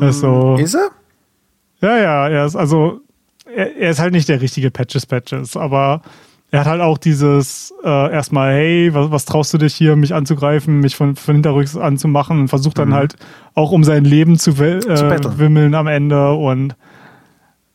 Ist 0.00 0.20
so, 0.20 0.56
Ist 0.56 0.74
er? 0.74 0.90
ja, 1.80 1.98
ja, 1.98 2.28
er 2.28 2.46
ist 2.46 2.54
also, 2.54 3.00
er, 3.44 3.76
er 3.76 3.90
ist 3.90 3.98
halt 3.98 4.12
nicht 4.12 4.28
der 4.28 4.40
richtige 4.40 4.70
Patches 4.70 5.04
Patches, 5.04 5.56
aber 5.56 6.02
er 6.50 6.60
hat 6.60 6.66
halt 6.66 6.80
auch 6.80 6.98
dieses 6.98 7.72
äh, 7.84 8.12
erstmal, 8.12 8.52
hey, 8.52 8.92
was, 8.92 9.10
was 9.10 9.24
traust 9.24 9.54
du 9.54 9.58
dich 9.58 9.74
hier, 9.74 9.94
mich 9.96 10.14
anzugreifen, 10.14 10.80
mich 10.80 10.96
von, 10.96 11.14
von 11.14 11.34
hinterrücks 11.36 11.76
anzumachen 11.76 12.40
und 12.40 12.48
versucht 12.48 12.78
dann 12.78 12.92
halt 12.92 13.14
auch 13.54 13.70
um 13.70 13.84
sein 13.84 14.04
Leben 14.04 14.38
zu, 14.38 14.50
äh, 14.52 15.38
wimmeln 15.38 15.74
am 15.74 15.86
Ende 15.86 16.32
und 16.32 16.74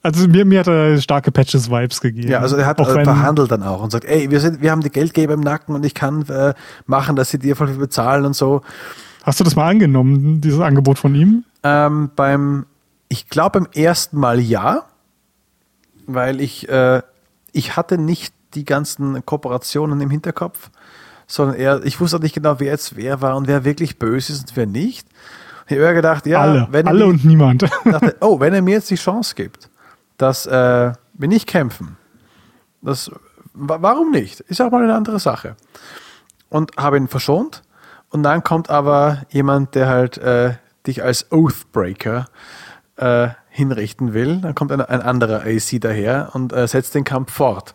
also 0.06 0.28
mir, 0.28 0.46
mir 0.46 0.60
hat 0.60 0.68
er 0.68 1.02
starke 1.02 1.32
Patches-Vibes 1.32 2.00
gegeben. 2.00 2.30
Ja, 2.30 2.40
also 2.40 2.58
er 2.58 2.68
hat 2.68 2.80
auch 2.80 2.94
wenn, 2.94 3.06
verhandelt 3.06 3.50
dann 3.50 3.64
auch 3.64 3.82
und 3.82 3.90
sagt, 3.90 4.06
ey, 4.06 4.30
wir, 4.30 4.40
sind, 4.40 4.62
wir 4.62 4.70
haben 4.70 4.82
die 4.82 4.92
Geldgeber 4.92 5.34
im 5.34 5.40
Nacken 5.40 5.74
und 5.74 5.84
ich 5.84 5.96
kann 5.96 6.28
äh, 6.30 6.54
machen, 6.86 7.16
dass 7.16 7.32
sie 7.32 7.40
dir 7.40 7.56
voll 7.56 7.70
viel 7.70 7.78
bezahlen 7.78 8.24
und 8.24 8.36
so. 8.36 8.62
Hast 9.24 9.40
du 9.40 9.44
das 9.44 9.56
mal 9.56 9.68
angenommen, 9.68 10.42
dieses 10.42 10.60
Angebot 10.60 11.00
von 11.00 11.16
ihm? 11.16 11.44
Ähm, 11.64 12.12
beim, 12.16 12.68
ich 13.10 13.30
glaube 13.30 13.62
beim 13.62 13.68
ersten 13.74 14.20
Mal 14.20 14.40
ja, 14.40 14.84
weil 16.06 16.40
ich, 16.40 16.70
äh, 16.70 17.02
ich 17.52 17.76
hatte 17.76 17.98
nicht 17.98 18.35
die 18.56 18.66
ganzen 18.66 19.26
Kooperationen 19.26 20.02
im 20.02 20.10
Hinterkopf, 20.10 20.70
sondern 21.28 21.58
eher, 21.58 21.82
ich 21.84 22.00
wusste 22.00 22.18
auch 22.18 22.22
nicht 22.22 22.36
genau, 22.36 22.60
wer 22.60 22.68
jetzt 22.72 22.96
wer 22.96 23.22
war 23.22 23.36
und 23.36 23.48
wer 23.48 23.64
wirklich 23.66 24.00
böse 24.00 24.34
ist 24.34 24.50
und 24.50 24.56
wer 24.58 24.66
nicht. 24.66 25.08
Ich 25.68 25.78
habe 25.78 25.94
gedacht, 25.96 26.26
ja, 26.28 26.42
alle, 26.42 26.68
wenn 26.72 26.88
alle 26.88 27.00
mir- 27.00 27.06
und 27.08 27.26
niemand. 27.26 27.64
dachte, 27.86 28.16
oh, 28.22 28.40
wenn 28.40 28.54
er 28.54 28.62
mir 28.62 28.76
jetzt 28.76 28.90
die 28.92 28.96
Chance 28.96 29.34
gibt, 29.36 29.70
dass 30.18 30.46
äh, 30.46 30.92
wir 31.14 31.28
nicht 31.28 31.48
kämpfen, 31.48 31.98
das, 32.82 33.10
wa- 33.54 33.78
warum 33.82 34.12
nicht? 34.12 34.42
Ist 34.42 34.62
auch 34.62 34.70
mal 34.72 34.84
eine 34.84 34.94
andere 34.94 35.20
Sache. 35.20 35.56
Und 36.50 36.78
habe 36.78 36.98
ihn 36.98 37.08
verschont. 37.08 37.64
Und 38.12 38.22
dann 38.24 38.44
kommt 38.44 38.70
aber 38.70 39.24
jemand, 39.30 39.74
der 39.74 39.90
halt 39.90 40.18
äh, 40.20 40.54
dich 40.86 41.04
als 41.04 41.32
Oathbreaker 41.32 42.28
äh, 42.98 43.30
hinrichten 43.50 44.14
will. 44.14 44.42
Dann 44.42 44.54
kommt 44.54 44.72
ein, 44.72 44.82
ein 44.82 45.02
anderer 45.02 45.42
AC 45.46 45.82
daher 45.82 46.30
und 46.34 46.54
äh, 46.54 46.68
setzt 46.68 46.94
den 46.94 47.04
Kampf 47.04 47.32
fort. 47.34 47.74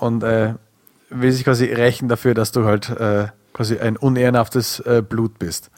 Und 0.00 0.22
äh, 0.22 0.54
will 1.10 1.30
sich 1.30 1.44
quasi 1.44 1.66
rächen 1.66 2.08
dafür, 2.08 2.32
dass 2.32 2.52
du 2.52 2.64
halt 2.64 2.88
äh, 2.88 3.26
quasi 3.52 3.78
ein 3.78 3.98
unehrenhaftes 3.98 4.80
äh, 4.80 5.02
Blut 5.06 5.38
bist. 5.38 5.70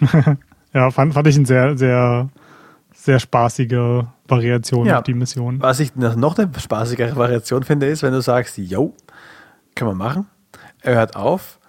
ja, 0.72 0.90
fand, 0.90 1.14
fand 1.14 1.28
ich 1.28 1.36
eine 1.36 1.46
sehr, 1.46 1.78
sehr, 1.78 2.28
sehr 2.92 3.20
spaßige 3.20 4.02
Variation 4.26 4.86
Ja. 4.86 4.98
auf 4.98 5.04
die 5.04 5.14
Mission. 5.14 5.62
Was 5.62 5.78
ich 5.78 5.94
noch 5.94 6.36
eine 6.36 6.50
spaßigere 6.58 7.14
Variation 7.14 7.62
finde, 7.62 7.86
ist, 7.86 8.02
wenn 8.02 8.12
du 8.12 8.20
sagst, 8.20 8.58
yo, 8.58 8.96
können 9.76 9.90
wir 9.90 9.94
machen. 9.94 10.26
Er 10.80 10.96
hört 10.96 11.14
auf 11.14 11.60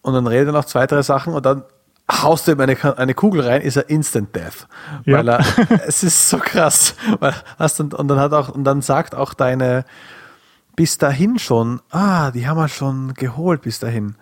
und 0.00 0.14
dann 0.14 0.26
redet 0.26 0.48
er 0.48 0.52
noch 0.52 0.64
zwei, 0.64 0.86
drei 0.86 1.02
Sachen 1.02 1.34
und 1.34 1.44
dann 1.44 1.64
haust 2.10 2.48
du 2.48 2.52
ihm 2.52 2.60
eine, 2.60 2.98
eine 2.98 3.12
Kugel 3.12 3.42
rein, 3.42 3.60
ist 3.60 3.76
er 3.76 3.90
Instant 3.90 4.34
Death. 4.34 4.66
Ja. 5.04 5.18
Weil 5.18 5.28
er, 5.28 5.40
es 5.86 6.02
ist 6.02 6.30
so 6.30 6.38
krass. 6.38 6.94
Weil 7.20 7.34
hast 7.58 7.78
dann, 7.78 7.92
und 7.92 8.08
dann 8.08 8.20
hat 8.20 8.32
auch, 8.32 8.48
und 8.48 8.64
dann 8.64 8.80
sagt 8.80 9.14
auch 9.14 9.34
deine 9.34 9.84
bis 10.76 10.98
dahin 10.98 11.38
schon, 11.38 11.80
ah, 11.90 12.30
die 12.30 12.46
haben 12.46 12.58
wir 12.58 12.68
schon 12.68 13.14
geholt 13.14 13.62
bis 13.62 13.78
dahin. 13.80 14.14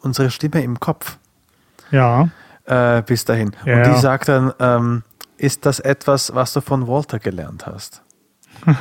Unsere 0.00 0.30
Stimme 0.30 0.62
im 0.62 0.78
Kopf 0.80 1.16
Ja. 1.90 2.28
äh, 2.66 3.02
bis 3.02 3.24
dahin. 3.24 3.52
Ja. 3.64 3.76
Und 3.78 3.86
die 3.94 4.00
sagt 4.00 4.28
dann, 4.28 4.52
ähm, 4.58 5.02
ist 5.36 5.64
das 5.66 5.80
etwas, 5.80 6.34
was 6.34 6.52
du 6.52 6.60
von 6.60 6.86
Walter 6.88 7.18
gelernt 7.18 7.66
hast? 7.66 8.02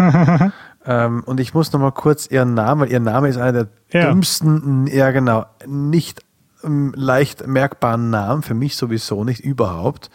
ähm, 0.86 1.24
und 1.26 1.40
ich 1.40 1.54
muss 1.54 1.72
noch 1.72 1.80
mal 1.80 1.92
kurz 1.92 2.28
ihren 2.28 2.54
Namen, 2.54 2.82
weil 2.82 2.92
ihr 2.92 3.00
Name 3.00 3.30
ist 3.30 3.38
einer 3.38 3.66
der 3.66 3.68
Ja. 4.02 4.10
dümmsten, 4.10 4.88
ja 4.88 5.12
genau, 5.12 5.46
nicht 5.66 6.22
ähm, 6.64 6.94
leicht 6.96 7.46
merkbaren 7.48 8.10
Namen, 8.10 8.42
für 8.44 8.54
mich 8.54 8.76
sowieso 8.76 9.24
nicht 9.24 9.40
überhaupt. 9.42 10.10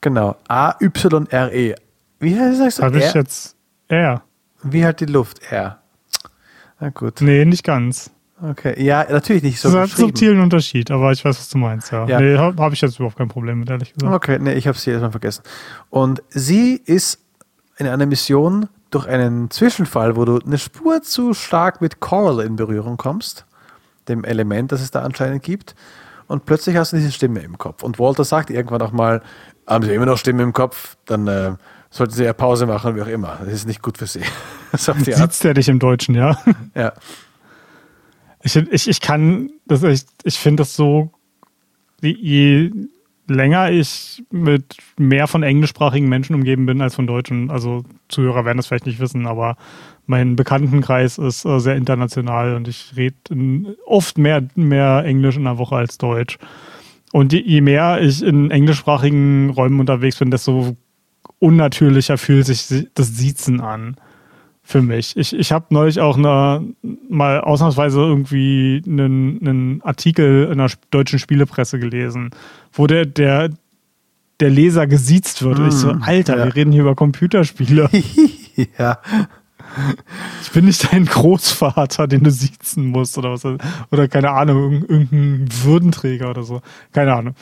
Genau, 0.00 0.36
A-Y-R-E. 0.48 1.74
Wie 2.18 2.38
heißt 2.38 2.60
das? 2.60 2.80
Habe 2.82 2.98
ich 2.98 3.04
R? 3.04 3.14
jetzt. 3.14 3.56
Ja. 3.90 4.22
Wie 4.62 4.84
halt 4.84 5.00
die 5.00 5.06
Luft? 5.06 5.40
R. 5.50 5.78
Na 6.82 6.90
gut. 6.90 7.20
Nee, 7.20 7.44
nicht 7.44 7.62
ganz. 7.62 8.10
Okay. 8.42 8.82
Ja, 8.82 9.06
natürlich 9.08 9.44
nicht 9.44 9.60
so 9.60 9.70
das 9.70 9.90
ist 9.90 9.98
ein 9.98 10.00
subtilen 10.00 10.40
Unterschied, 10.40 10.90
aber 10.90 11.12
ich 11.12 11.24
weiß, 11.24 11.38
was 11.38 11.48
du 11.48 11.58
meinst, 11.58 11.92
ja. 11.92 12.08
Ja. 12.08 12.20
Nee, 12.20 12.36
habe 12.36 12.60
hab 12.60 12.72
ich 12.72 12.80
jetzt 12.80 12.96
überhaupt 12.96 13.16
kein 13.16 13.28
Problem 13.28 13.60
mit, 13.60 13.70
ehrlich 13.70 13.94
gesagt. 13.94 14.12
Okay, 14.12 14.38
nee, 14.40 14.54
ich 14.54 14.66
habe 14.66 14.76
sie 14.76 14.90
erstmal 14.90 15.12
vergessen. 15.12 15.44
Und 15.90 16.24
sie 16.28 16.82
ist 16.84 17.20
in 17.76 17.86
einer 17.86 18.04
Mission 18.04 18.68
durch 18.90 19.06
einen 19.06 19.48
Zwischenfall, 19.52 20.16
wo 20.16 20.24
du 20.24 20.40
eine 20.40 20.58
Spur 20.58 21.02
zu 21.02 21.34
stark 21.34 21.80
mit 21.80 22.00
Coral 22.00 22.44
in 22.44 22.56
Berührung 22.56 22.96
kommst, 22.96 23.46
dem 24.08 24.24
Element, 24.24 24.72
das 24.72 24.82
es 24.82 24.90
da 24.90 25.02
anscheinend 25.02 25.44
gibt, 25.44 25.76
und 26.26 26.46
plötzlich 26.46 26.76
hast 26.76 26.92
du 26.92 26.96
diese 26.96 27.12
Stimme 27.12 27.40
im 27.40 27.58
Kopf. 27.58 27.84
Und 27.84 28.00
Walter 28.00 28.24
sagt 28.24 28.50
irgendwann 28.50 28.82
auch 28.82 28.92
mal, 28.92 29.22
haben 29.68 29.84
Sie 29.84 29.94
immer 29.94 30.06
noch 30.06 30.18
Stimme 30.18 30.42
im 30.42 30.52
Kopf, 30.52 30.96
dann 31.04 31.28
äh, 31.28 31.52
sollten 31.90 32.12
Sie 32.12 32.24
ja 32.24 32.32
Pause 32.32 32.66
machen, 32.66 32.96
wie 32.96 33.02
auch 33.02 33.06
immer. 33.06 33.38
Das 33.44 33.52
ist 33.52 33.68
nicht 33.68 33.82
gut 33.82 33.98
für 33.98 34.06
Sie. 34.08 34.22
Art. 34.72 35.04
Sieht's 35.04 35.38
der 35.40 35.54
dich 35.54 35.68
im 35.68 35.78
Deutschen, 35.78 36.14
ja? 36.14 36.38
Ja. 36.74 36.92
Ich, 38.42 38.56
ich, 38.56 38.88
ich 38.88 39.00
kann, 39.00 39.50
das, 39.66 39.82
ich, 39.82 40.02
ich 40.24 40.38
finde 40.38 40.62
das 40.62 40.74
so, 40.74 41.12
je 42.00 42.70
länger 43.28 43.70
ich 43.70 44.22
mit 44.30 44.76
mehr 44.98 45.26
von 45.26 45.42
englischsprachigen 45.42 46.08
Menschen 46.08 46.34
umgeben 46.34 46.66
bin 46.66 46.80
als 46.80 46.94
von 46.94 47.06
Deutschen, 47.06 47.50
also 47.50 47.84
Zuhörer 48.08 48.44
werden 48.44 48.56
das 48.56 48.66
vielleicht 48.66 48.86
nicht 48.86 49.00
wissen, 49.00 49.26
aber 49.26 49.56
mein 50.06 50.34
Bekanntenkreis 50.36 51.18
ist 51.18 51.44
äh, 51.44 51.60
sehr 51.60 51.76
international 51.76 52.56
und 52.56 52.66
ich 52.68 52.92
rede 52.96 53.16
oft 53.86 54.18
mehr, 54.18 54.42
mehr 54.56 55.04
Englisch 55.04 55.36
in 55.36 55.44
der 55.44 55.58
Woche 55.58 55.76
als 55.76 55.98
Deutsch. 55.98 56.38
Und 57.12 57.32
je, 57.32 57.40
je 57.40 57.60
mehr 57.60 58.00
ich 58.00 58.22
in 58.22 58.50
englischsprachigen 58.50 59.50
Räumen 59.50 59.80
unterwegs 59.80 60.18
bin, 60.18 60.30
desto 60.30 60.76
unnatürlicher 61.38 62.18
fühlt 62.18 62.46
sich 62.46 62.88
das 62.94 63.16
Siezen 63.16 63.60
an 63.60 63.96
für 64.62 64.80
mich. 64.82 65.16
Ich, 65.16 65.34
ich 65.34 65.52
habe 65.52 65.66
neulich 65.70 66.00
auch 66.00 66.16
eine, 66.16 66.64
mal 67.08 67.40
ausnahmsweise 67.40 68.00
irgendwie 68.00 68.82
einen, 68.86 69.40
einen 69.40 69.82
Artikel 69.82 70.48
in 70.50 70.58
der 70.58 70.70
deutschen 70.90 71.18
Spielepresse 71.18 71.78
gelesen, 71.78 72.30
wo 72.72 72.86
der, 72.86 73.04
der, 73.06 73.50
der 74.40 74.50
Leser 74.50 74.86
gesiezt 74.86 75.42
wird. 75.42 75.58
Und 75.58 75.68
ich 75.68 75.74
so, 75.74 75.90
Alter, 75.90 76.38
ja. 76.38 76.44
wir 76.46 76.54
reden 76.54 76.72
hier 76.72 76.82
über 76.82 76.94
Computerspiele. 76.94 77.90
ja. 78.78 78.98
Ich 80.42 80.50
bin 80.52 80.66
nicht 80.66 80.92
dein 80.92 81.06
Großvater, 81.06 82.06
den 82.06 82.24
du 82.24 82.30
siezen 82.30 82.86
musst 82.86 83.16
oder 83.18 83.32
was. 83.32 83.44
Oder 83.90 84.06
keine 84.08 84.30
Ahnung, 84.30 84.84
irg- 84.84 84.90
irgendein 84.90 85.48
Würdenträger 85.64 86.30
oder 86.30 86.42
so. 86.42 86.60
Keine 86.92 87.14
Ahnung. 87.14 87.34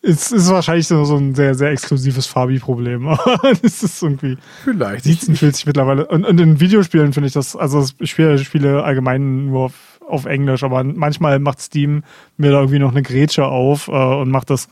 Es 0.00 0.30
ist 0.30 0.48
wahrscheinlich 0.48 0.86
so, 0.86 1.04
so 1.04 1.16
ein 1.16 1.34
sehr, 1.34 1.54
sehr 1.54 1.70
exklusives 1.70 2.26
Fabi-Problem. 2.26 3.08
Aber 3.08 3.52
es 3.62 3.82
ist 3.82 4.02
irgendwie. 4.02 4.38
Vielleicht. 4.62 5.04
Siezen 5.04 5.34
fühlt 5.34 5.56
sich 5.56 5.66
mittlerweile. 5.66 6.06
Und, 6.06 6.24
und 6.24 6.40
in 6.40 6.60
Videospielen 6.60 7.12
finde 7.12 7.26
ich 7.26 7.32
das, 7.32 7.56
also 7.56 7.84
ich 7.98 8.10
spiele 8.10 8.38
Spiele 8.38 8.84
allgemein 8.84 9.46
nur 9.46 9.66
auf, 9.66 9.98
auf 10.08 10.24
Englisch, 10.24 10.62
aber 10.62 10.84
manchmal 10.84 11.38
macht 11.38 11.60
Steam 11.60 12.02
mir 12.38 12.50
da 12.52 12.60
irgendwie 12.60 12.78
noch 12.78 12.92
eine 12.92 13.02
Grätsche 13.02 13.44
auf 13.44 13.88
äh, 13.88 13.90
und 13.92 14.30
macht 14.30 14.48
das 14.50 14.68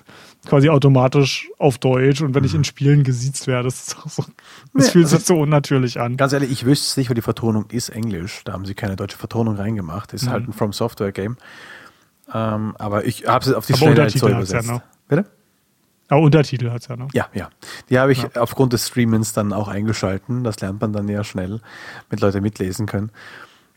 quasi 0.47 0.69
automatisch 0.71 1.51
auf 1.59 1.77
Deutsch. 1.79 2.23
Und 2.23 2.35
wenn 2.35 2.45
ich 2.45 2.55
in 2.55 2.63
Spielen 2.65 3.03
gesiezt 3.03 3.49
werde, 3.49 3.65
das, 3.65 3.87
so, 3.89 4.23
das 4.23 4.31
Nee, 4.73 4.83
fühlt 4.93 5.05
also- 5.07 5.17
sich 5.17 5.27
so 5.27 5.41
unnatürlich 5.41 6.01
an. 6.01 6.17
Ganz 6.17 6.33
ehrlich, 6.35 6.53
ich 6.53 6.65
wüsste 6.65 6.87
es 6.87 6.97
nicht, 6.97 7.11
weil 7.11 7.17
die 7.17 7.23
Vertonung 7.23 7.67
ist 7.71 7.89
Englisch. 7.89 8.43
Da 8.45 8.53
haben 8.53 8.65
sie 8.65 8.75
keine 8.75 8.95
deutsche 8.95 9.19
Vertonung 9.19 9.57
reingemacht. 9.57 10.13
Ist 10.15 10.29
halt 10.29 10.49
ein 10.49 10.53
From 10.53 10.73
Software 10.73 11.11
Game. 11.13 11.37
Ähm, 12.33 12.75
aber 12.79 13.05
ich 13.05 13.27
habe 13.27 13.45
es 13.45 13.53
auf 13.55 13.67
die 13.67 13.75
Aber 13.75 13.79
Schnelle 13.79 14.03
halt 14.03 14.13
so 14.19 14.27
Untertitel 14.27 14.41
hat's 14.43 14.51
ja 14.53 14.59
übersetzt. 14.61 14.69
noch. 14.71 15.09
Bitte? 15.09 15.25
Aber 16.09 16.21
Untertitel 16.21 16.71
hat 16.71 16.83
es 16.83 16.89
ja 16.89 16.97
noch. 16.97 17.13
Ja, 17.15 17.27
ja. 17.35 17.51
Die 17.91 17.99
habe 17.99 18.13
ich 18.13 18.37
aufgrund 18.37 18.73
des 18.73 18.87
Streamens 18.89 19.33
dann 19.33 19.53
auch 19.53 19.69
eingeschalten. 19.69 20.45
Das 20.45 20.61
lernt 20.61 20.81
man 20.81 20.93
dann 20.93 21.09
ja 21.09 21.25
schnell, 21.25 21.61
mit 22.11 22.21
Leute 22.21 22.41
mitlesen 22.41 22.87
können. 22.87 23.11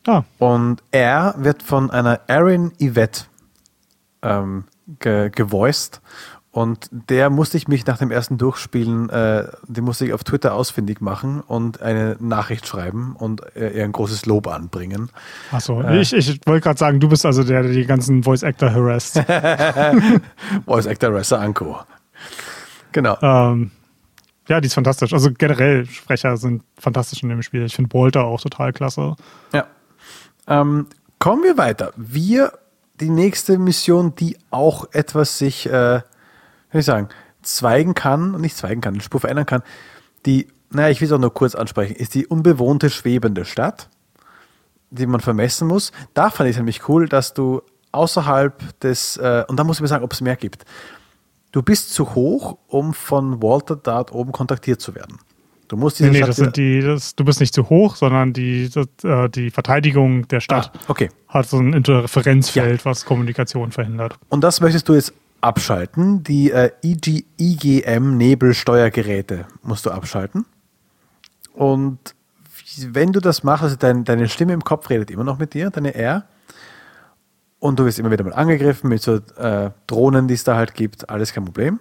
Ah, 0.07 0.23
Und 0.37 0.81
er 0.91 1.35
wird 1.37 1.63
von 1.63 1.89
einer 1.91 2.21
Erin 2.27 2.71
Yvette 2.79 3.23
ähm, 4.21 4.65
ge 4.99 5.29
gevoiced. 5.29 6.01
Und 6.51 6.89
der 6.91 7.29
musste 7.29 7.57
ich 7.57 7.67
mich 7.67 7.85
nach 7.85 7.99
dem 7.99 8.09
ersten 8.09 8.39
Durchspielen, 8.39 9.09
äh, 9.09 9.47
den 9.67 9.83
musste 9.83 10.05
ich 10.05 10.13
auf 10.13 10.23
Twitter 10.23 10.55
ausfindig 10.55 10.99
machen 10.99 11.41
und 11.41 11.81
eine 11.81 12.17
Nachricht 12.19 12.65
schreiben 12.65 13.15
und 13.15 13.55
äh, 13.55 13.69
ihr 13.77 13.83
ein 13.83 13.91
großes 13.91 14.25
Lob 14.25 14.47
anbringen. 14.47 15.11
achso. 15.51 15.81
Äh. 15.81 16.01
Ich, 16.01 16.11
ich 16.11 16.39
wollte 16.45 16.61
gerade 16.61 16.79
sagen, 16.79 16.99
du 16.99 17.07
bist 17.07 17.23
also 17.23 17.43
der, 17.43 17.61
der 17.61 17.71
die 17.71 17.85
ganzen 17.85 18.23
Voice 18.23 18.43
Actor 18.43 18.71
harasst. 18.71 19.15
Voice 20.65 20.87
Actor 20.87 21.13
Ressa 21.13 21.37
Anko. 21.37 21.81
Genau. 22.91 23.17
ähm, 23.21 23.69
ja, 24.47 24.59
die 24.59 24.65
ist 24.65 24.73
fantastisch. 24.73 25.13
Also 25.13 25.29
generell, 25.31 25.85
Sprecher 25.85 26.35
sind 26.35 26.63
fantastisch 26.79 27.21
in 27.21 27.29
dem 27.29 27.43
Spiel. 27.43 27.63
Ich 27.65 27.75
finde 27.75 27.93
Walter 27.93 28.23
auch 28.23 28.41
total 28.41 28.73
klasse. 28.73 29.15
Ja. 29.53 29.67
Ähm, 30.47 30.87
kommen 31.19 31.43
wir 31.43 31.59
weiter. 31.59 31.93
Wir, 31.95 32.53
die 32.99 33.11
nächste 33.11 33.59
Mission, 33.59 34.15
die 34.15 34.37
auch 34.49 34.87
etwas 34.91 35.37
sich, 35.37 35.69
äh, 35.69 36.01
soll 36.71 36.79
ich 36.79 36.85
sagen, 36.85 37.09
zweigen 37.41 37.93
kann, 37.93 38.39
nicht 38.41 38.55
zweigen 38.57 38.81
kann, 38.81 38.93
den 38.95 39.01
Spur 39.01 39.19
verändern 39.19 39.45
kann, 39.45 39.61
die, 40.25 40.47
naja, 40.71 40.89
ich 40.89 41.01
will 41.01 41.07
es 41.07 41.11
auch 41.11 41.19
nur 41.19 41.33
kurz 41.33 41.55
ansprechen, 41.55 41.95
ist 41.95 42.13
die 42.15 42.27
unbewohnte 42.27 42.89
schwebende 42.89 43.45
Stadt, 43.45 43.89
die 44.91 45.05
man 45.05 45.19
vermessen 45.21 45.67
muss. 45.67 45.91
Da 46.13 46.29
fand 46.29 46.49
ich 46.49 46.55
es 46.55 46.57
nämlich 46.57 46.87
cool, 46.89 47.07
dass 47.07 47.33
du 47.33 47.61
außerhalb 47.91 48.79
des, 48.81 49.17
äh, 49.17 49.45
und 49.47 49.57
da 49.57 49.63
muss 49.63 49.77
ich 49.77 49.81
mir 49.81 49.87
sagen, 49.87 50.03
ob 50.03 50.13
es 50.13 50.21
mehr 50.21 50.35
gibt. 50.35 50.65
Du 51.51 51.63
bist 51.63 51.93
zu 51.93 52.13
hoch, 52.13 52.57
um 52.67 52.93
von 52.93 53.41
Walter 53.41 53.75
dort 53.75 54.11
oben 54.13 54.31
kontaktiert 54.31 54.81
zu 54.81 54.93
werden. 54.93 55.17
Du 55.67 55.77
musst 55.77 55.99
diese 55.99 56.09
Nee, 56.09 56.13
nee, 56.13 56.19
Stadt 56.19 56.29
das 56.29 56.35
sind 56.37 56.57
die, 56.57 56.81
das, 56.81 57.15
du 57.15 57.23
bist 57.23 57.39
nicht 57.39 57.53
zu 57.53 57.69
hoch, 57.69 57.95
sondern 57.95 58.33
die, 58.33 58.69
das, 58.69 58.87
äh, 59.03 59.29
die 59.29 59.49
Verteidigung 59.51 60.27
der 60.27 60.39
Stadt 60.39 60.71
Ah, 60.75 60.79
okay. 60.87 61.09
hat 61.27 61.47
so 61.47 61.57
ein 61.57 61.73
Interferenzfeld, 61.73 62.85
was 62.85 63.05
Kommunikation 63.05 63.71
verhindert. 63.71 64.17
Und 64.29 64.43
das 64.43 64.61
möchtest 64.61 64.89
du 64.89 64.93
jetzt 64.95 65.13
abschalten. 65.41 66.23
Die 66.23 66.51
äh, 66.51 66.71
IG, 66.83 67.25
IGM 67.37 68.17
Nebelsteuergeräte 68.17 69.45
musst 69.61 69.85
du 69.85 69.91
abschalten. 69.91 70.45
Und 71.53 72.15
wenn 72.87 73.11
du 73.11 73.19
das 73.19 73.43
machst, 73.43 73.63
also 73.63 73.75
dein, 73.75 74.03
deine 74.03 74.29
Stimme 74.29 74.53
im 74.53 74.63
Kopf 74.63 74.89
redet 74.89 75.11
immer 75.11 75.23
noch 75.23 75.39
mit 75.39 75.53
dir, 75.53 75.69
deine 75.69 75.95
R. 75.95 76.25
Und 77.59 77.79
du 77.79 77.85
wirst 77.85 77.99
immer 77.99 78.11
wieder 78.11 78.23
mal 78.23 78.33
angegriffen 78.33 78.89
mit 78.89 79.01
so 79.01 79.15
äh, 79.15 79.71
Drohnen, 79.87 80.27
die 80.27 80.33
es 80.33 80.43
da 80.43 80.55
halt 80.55 80.73
gibt, 80.75 81.09
alles 81.09 81.33
kein 81.33 81.45
Problem. 81.45 81.79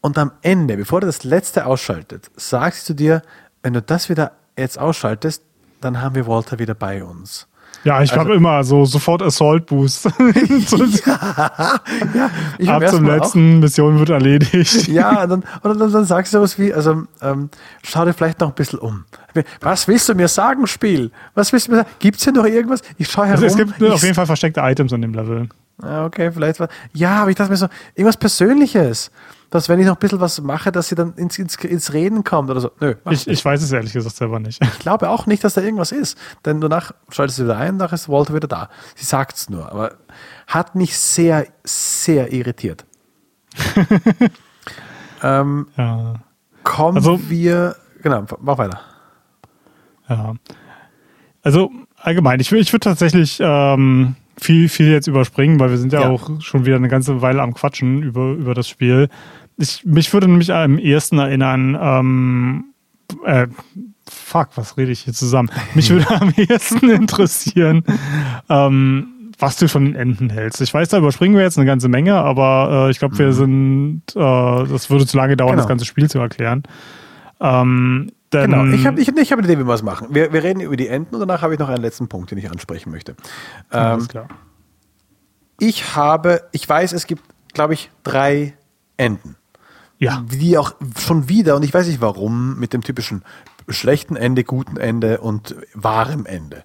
Und 0.00 0.18
am 0.18 0.32
Ende, 0.42 0.76
bevor 0.76 1.00
du 1.00 1.06
das 1.06 1.24
letzte 1.24 1.66
ausschaltet, 1.66 2.30
sagst 2.36 2.88
du 2.88 2.94
dir, 2.94 3.22
wenn 3.62 3.72
du 3.72 3.82
das 3.82 4.08
wieder 4.08 4.32
jetzt 4.56 4.78
ausschaltest, 4.78 5.42
dann 5.80 6.00
haben 6.00 6.14
wir 6.14 6.26
Walter 6.26 6.58
wieder 6.58 6.74
bei 6.74 7.04
uns. 7.04 7.46
Ja, 7.84 8.02
ich 8.02 8.10
Also- 8.12 8.20
habe 8.20 8.34
immer 8.34 8.64
so 8.64 8.84
sofort 8.84 9.22
Assault 9.22 9.66
Boost. 9.66 10.02
so, 10.66 10.84
Ich 12.58 12.68
ab 12.68 12.82
hab 12.82 12.88
zum 12.88 13.04
erstmal 13.04 13.10
auch- 13.20 13.24
letzten, 13.24 13.58
Mission 13.60 13.98
wird 13.98 14.10
erledigt. 14.10 14.88
Ja, 14.94 15.22
und 15.24 15.28
dann, 15.30 15.44
oder 15.62 15.74
dann, 15.74 15.92
dann 15.92 16.04
sagst 16.04 16.32
du 16.32 16.38
sowas 16.38 16.58
wie, 16.58 16.72
also 16.72 17.02
ähm, 17.22 17.50
schau 17.82 18.04
dir 18.04 18.12
vielleicht 18.12 18.40
noch 18.40 18.48
ein 18.48 18.54
bisschen 18.54 18.78
um. 18.78 19.04
Was 19.60 19.86
willst 19.88 20.08
du 20.08 20.14
mir 20.14 20.28
sagen, 20.28 20.66
Spiel? 20.66 21.10
Was 21.34 21.52
willst 21.52 21.66
du 21.68 21.72
mir 21.72 21.76
sagen? 21.78 21.90
Gibt 21.98 22.18
es 22.18 22.24
hier 22.24 22.32
noch 22.32 22.44
irgendwas? 22.46 22.80
Ich 22.98 23.10
schaue 23.10 23.26
herum. 23.26 23.42
Also 23.44 23.46
es 23.46 23.56
gibt 23.56 23.80
ich, 23.80 23.90
auf 23.92 24.02
jeden 24.02 24.14
Fall 24.14 24.26
versteckte 24.26 24.60
Items 24.60 24.92
in 24.92 25.02
dem 25.02 25.12
Level. 25.14 25.48
Ah, 25.82 26.04
Okay, 26.04 26.30
vielleicht 26.32 26.60
was. 26.60 26.68
Ja, 26.92 27.22
aber 27.22 27.30
ich 27.30 27.36
dachte 27.36 27.50
mir 27.50 27.56
so, 27.56 27.66
irgendwas 27.94 28.16
Persönliches. 28.16 29.10
Dass 29.54 29.68
wenn 29.68 29.78
ich 29.78 29.86
noch 29.86 29.94
ein 29.94 30.00
bisschen 30.00 30.18
was 30.18 30.40
mache, 30.40 30.72
dass 30.72 30.88
sie 30.88 30.96
dann 30.96 31.14
ins, 31.14 31.38
ins, 31.38 31.54
ins 31.62 31.92
Reden 31.92 32.24
kommt 32.24 32.50
oder 32.50 32.58
so. 32.60 32.72
Nö, 32.80 32.96
Ich, 33.10 33.28
ich 33.28 33.44
weiß 33.44 33.62
es 33.62 33.70
ehrlich 33.70 33.92
gesagt 33.92 34.16
selber 34.16 34.40
nicht. 34.40 34.60
ich 34.60 34.78
glaube 34.80 35.08
auch 35.08 35.26
nicht, 35.26 35.44
dass 35.44 35.54
da 35.54 35.60
irgendwas 35.60 35.92
ist. 35.92 36.18
Denn 36.44 36.60
danach 36.60 36.90
schaltest 37.08 37.38
du 37.38 37.44
wieder 37.44 37.56
ein, 37.56 37.78
danach 37.78 37.92
ist 37.92 38.08
Walter 38.08 38.34
wieder 38.34 38.48
da. 38.48 38.68
Sie 38.96 39.04
sagt 39.04 39.36
es 39.36 39.48
nur, 39.48 39.70
aber 39.70 39.92
hat 40.48 40.74
mich 40.74 40.98
sehr, 40.98 41.46
sehr 41.62 42.32
irritiert. 42.32 42.84
ähm, 45.22 45.68
Ja. 45.76 46.14
kommen 46.64 46.96
Also- 46.96 47.20
wir. 47.28 47.76
Genau, 48.02 48.24
mach 48.40 48.58
weiter. 48.58 48.80
Ja. 50.08 50.34
Also 51.42 51.70
allgemein, 51.96 52.40
ich, 52.40 52.50
ich 52.52 52.72
würde 52.72 52.80
tatsächlich 52.84 53.38
ähm, 53.40 54.16
viel, 54.36 54.68
viel 54.68 54.88
jetzt 54.90 55.06
überspringen, 55.06 55.58
weil 55.60 55.70
wir 55.70 55.78
sind 55.78 55.92
ja, 55.92 56.00
Ja. 56.02 56.08
auch 56.10 56.40
schon 56.42 56.66
wieder 56.66 56.76
eine 56.76 56.88
ganze 56.88 57.22
Weile 57.22 57.40
am 57.40 57.54
Quatschen 57.54 58.02
über, 58.02 58.32
über 58.32 58.52
das 58.54 58.68
Spiel. 58.68 59.08
Ich, 59.56 59.84
mich 59.84 60.12
würde 60.12 60.26
nämlich 60.28 60.52
am 60.52 60.78
ehesten 60.78 61.18
erinnern, 61.18 61.78
ähm, 61.80 62.64
äh, 63.24 63.46
fuck, 64.08 64.48
was 64.56 64.76
rede 64.76 64.90
ich 64.92 65.00
hier 65.00 65.12
zusammen? 65.14 65.50
Mich 65.74 65.90
würde 65.90 66.10
am 66.20 66.30
ehesten 66.36 66.90
interessieren, 66.90 67.84
ähm, 68.48 69.32
was 69.38 69.56
du 69.56 69.68
von 69.68 69.84
den 69.84 69.94
Enden 69.96 70.30
hältst. 70.30 70.60
Ich 70.60 70.72
weiß, 70.74 70.88
da 70.88 70.98
überspringen 70.98 71.36
wir 71.36 71.42
jetzt 71.42 71.56
eine 71.58 71.66
ganze 71.66 71.88
Menge, 71.88 72.14
aber 72.16 72.86
äh, 72.86 72.90
ich 72.90 72.98
glaube, 72.98 73.18
wir 73.18 73.32
sind, 73.32 74.02
äh, 74.14 74.18
das 74.18 74.90
würde 74.90 75.06
zu 75.06 75.16
lange 75.16 75.36
dauern, 75.36 75.50
Genau. 75.52 75.62
das 75.62 75.68
ganze 75.68 75.84
Spiel 75.84 76.08
zu 76.10 76.18
erklären. 76.18 76.62
Ähm, 77.40 78.10
Genau, 78.30 78.64
ich 78.64 78.84
habe 78.84 79.00
ich, 79.00 79.06
ich 79.16 79.30
hab 79.30 79.38
eine 79.38 79.46
Idee, 79.46 79.60
wie 79.60 79.64
wir 79.68 79.74
es 79.74 79.84
machen. 79.84 80.08
Wir, 80.10 80.32
wir 80.32 80.42
reden 80.42 80.58
über 80.58 80.76
die 80.76 80.88
Enden 80.88 81.14
und 81.14 81.20
danach 81.20 81.42
habe 81.42 81.52
ich 81.54 81.60
noch 81.60 81.68
einen 81.68 81.80
letzten 81.82 82.08
Punkt, 82.08 82.32
den 82.32 82.38
ich 82.38 82.50
ansprechen 82.50 82.90
möchte. 82.90 83.14
Alles 83.70 84.02
Ähm, 84.02 84.08
klar. 84.08 84.28
ich 85.60 85.94
habe, 85.94 86.42
ich 86.50 86.68
weiß, 86.68 86.92
es 86.94 87.06
gibt, 87.06 87.22
glaube 87.52 87.74
ich, 87.74 87.92
drei 88.02 88.54
Enden. 88.96 89.36
Ja. 89.98 90.24
Die 90.30 90.58
auch 90.58 90.74
schon 90.98 91.28
wieder, 91.28 91.56
und 91.56 91.64
ich 91.64 91.72
weiß 91.72 91.86
nicht 91.86 92.00
warum, 92.00 92.58
mit 92.58 92.72
dem 92.72 92.82
typischen 92.82 93.22
schlechten 93.68 94.16
Ende, 94.16 94.44
guten 94.44 94.76
Ende 94.76 95.20
und 95.20 95.56
wahrem 95.74 96.26
Ende. 96.26 96.64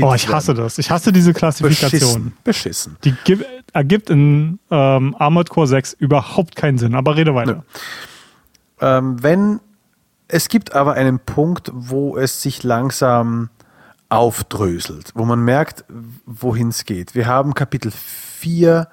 Oh, 0.00 0.14
ich 0.14 0.28
hasse 0.28 0.54
das. 0.54 0.78
Ich 0.78 0.90
hasse 0.90 1.12
diese 1.12 1.32
Klassifikation. 1.32 1.90
Beschissen. 1.90 2.32
Beschissen. 2.44 2.96
Die 3.04 3.14
gib, 3.24 3.44
ergibt 3.72 4.10
in 4.10 4.58
ähm, 4.70 5.16
Armored 5.18 5.50
Core 5.50 5.66
6 5.66 5.94
überhaupt 5.94 6.54
keinen 6.54 6.78
Sinn, 6.78 6.94
aber 6.94 7.16
rede 7.16 7.34
weiter. 7.34 7.64
Ähm, 8.80 9.22
wenn 9.22 9.60
es 10.28 10.48
gibt 10.48 10.74
aber 10.74 10.94
einen 10.94 11.18
Punkt, 11.20 11.70
wo 11.72 12.16
es 12.16 12.42
sich 12.42 12.62
langsam 12.62 13.48
aufdröselt, 14.08 15.12
wo 15.14 15.24
man 15.24 15.40
merkt, 15.40 15.84
wohin 16.26 16.68
es 16.68 16.84
geht. 16.84 17.14
Wir 17.14 17.26
haben 17.26 17.54
Kapitel 17.54 17.92
4 17.92 18.88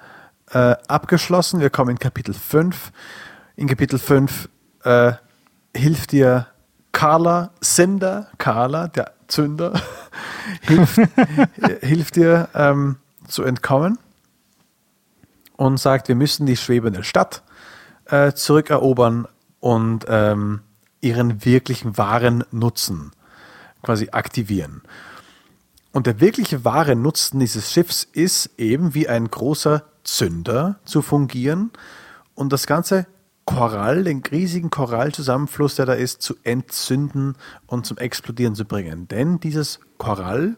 äh, 0.50 0.58
abgeschlossen, 0.88 1.60
wir 1.60 1.70
kommen 1.70 1.90
in 1.90 1.98
Kapitel 1.98 2.34
5. 2.34 2.92
In 3.56 3.68
Kapitel 3.68 4.00
5 4.00 4.48
äh, 4.82 5.12
hilft 5.76 6.10
dir 6.10 6.48
Carla, 6.90 7.50
Sender, 7.60 8.28
Carla, 8.36 8.88
der 8.88 9.12
Zünder, 9.28 9.80
hilft, 10.62 11.00
hilft 11.80 12.16
dir 12.16 12.48
ähm, 12.52 12.96
zu 13.28 13.44
entkommen 13.44 13.98
und 15.56 15.78
sagt, 15.78 16.08
wir 16.08 16.16
müssen 16.16 16.46
die 16.46 16.56
schwebende 16.56 17.04
Stadt 17.04 17.44
äh, 18.06 18.32
zurückerobern 18.32 19.28
und 19.60 20.04
ähm, 20.08 20.62
ihren 21.00 21.44
wirklichen 21.44 21.96
wahren 21.96 22.42
Nutzen 22.50 23.12
quasi 23.82 24.08
aktivieren. 24.10 24.82
Und 25.92 26.08
der 26.08 26.20
wirkliche 26.20 26.64
wahre 26.64 26.96
Nutzen 26.96 27.38
dieses 27.38 27.70
Schiffs 27.70 28.02
ist 28.02 28.50
eben 28.58 28.94
wie 28.94 29.08
ein 29.08 29.30
großer 29.30 29.84
Zünder 30.02 30.80
zu 30.84 31.02
fungieren 31.02 31.70
und 32.34 32.52
das 32.52 32.66
ganze 32.66 33.06
Korall, 33.44 34.04
den 34.04 34.22
riesigen 34.22 34.70
Korallzusammenfluss, 34.70 35.74
der 35.76 35.86
da 35.86 35.92
ist, 35.92 36.22
zu 36.22 36.34
entzünden 36.44 37.36
und 37.66 37.86
zum 37.86 37.98
Explodieren 37.98 38.54
zu 38.54 38.64
bringen. 38.64 39.06
Denn 39.08 39.40
dieses 39.40 39.80
Korall 39.98 40.56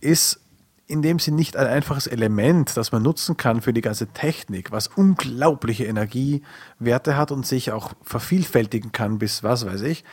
ist 0.00 0.40
in 0.86 1.02
dem 1.02 1.20
Sinn 1.20 1.36
nicht 1.36 1.56
ein 1.56 1.68
einfaches 1.68 2.08
Element, 2.08 2.76
das 2.76 2.90
man 2.90 3.02
nutzen 3.02 3.36
kann 3.36 3.62
für 3.62 3.72
die 3.72 3.80
ganze 3.80 4.08
Technik, 4.08 4.72
was 4.72 4.88
unglaubliche 4.88 5.84
Energiewerte 5.84 7.16
hat 7.16 7.30
und 7.30 7.46
sich 7.46 7.70
auch 7.70 7.92
vervielfältigen 8.02 8.90
kann 8.90 9.18
bis 9.18 9.44
was 9.44 9.64
weiß 9.64 9.82
ich, 9.82 10.04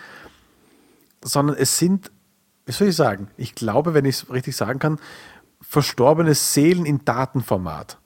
sondern 1.24 1.58
es 1.58 1.80
sind, 1.80 2.12
wie 2.68 2.74
soll 2.74 2.90
ich 2.90 2.96
sagen, 2.96 3.30
ich 3.38 3.56
glaube, 3.56 3.96
wenn 3.96 4.06
ich 4.06 4.18
es 4.18 4.32
richtig 4.32 4.56
sagen 4.56 4.78
kann, 4.78 5.00
verstorbene 5.62 6.36
Seelen 6.36 6.86
in 6.86 7.04
Datenformat. 7.04 7.98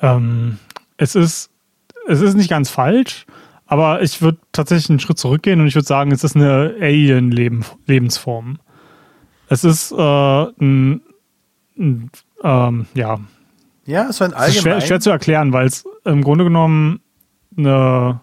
Ähm, 0.00 0.58
es, 0.96 1.14
ist, 1.14 1.50
es 2.08 2.20
ist 2.20 2.34
nicht 2.36 2.50
ganz 2.50 2.70
falsch, 2.70 3.26
aber 3.66 4.02
ich 4.02 4.20
würde 4.22 4.38
tatsächlich 4.52 4.90
einen 4.90 5.00
Schritt 5.00 5.18
zurückgehen 5.18 5.60
und 5.60 5.66
ich 5.66 5.74
würde 5.74 5.86
sagen, 5.86 6.10
es 6.12 6.22
ist 6.24 6.36
eine 6.36 6.74
Alien-Lebensform. 6.80 8.58
Es 9.48 9.64
ist 9.64 9.92
äh, 9.92 9.96
ein, 9.96 11.00
ein 11.78 12.10
ähm, 12.42 12.86
ja, 12.94 13.18
Ja, 13.86 14.02
ein 14.02 14.08
es 14.10 14.20
ist 14.20 14.26
schwer, 14.34 14.36
allgemein. 14.38 14.80
schwer 14.82 15.00
zu 15.00 15.10
erklären, 15.10 15.52
weil 15.52 15.66
es 15.66 15.84
im 16.04 16.22
Grunde 16.22 16.44
genommen 16.44 17.00
eine, 17.56 18.20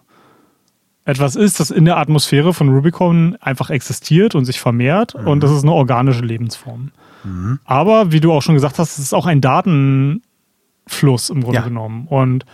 etwas 1.04 1.34
ist, 1.36 1.58
das 1.60 1.70
in 1.70 1.84
der 1.84 1.96
Atmosphäre 1.98 2.54
von 2.54 2.68
Rubicon 2.68 3.36
einfach 3.40 3.70
existiert 3.70 4.34
und 4.34 4.44
sich 4.44 4.60
vermehrt 4.60 5.14
und 5.14 5.40
das 5.42 5.50
ist 5.50 5.62
eine 5.62 5.72
organische 5.72 6.22
Lebensform. 6.24 6.90
Aber 7.64 8.10
wie 8.12 8.18
du 8.20 8.32
auch 8.32 8.42
schon 8.42 8.54
gesagt 8.56 8.78
hast, 8.80 8.92
es 8.92 8.98
ist 9.04 9.14
auch 9.14 9.26
ein 9.26 9.40
Datenfluss 9.40 11.30
im 11.30 11.40
Grunde 11.42 11.58
Ja. 11.60 11.64
genommen 11.64 12.06
und 12.08 12.44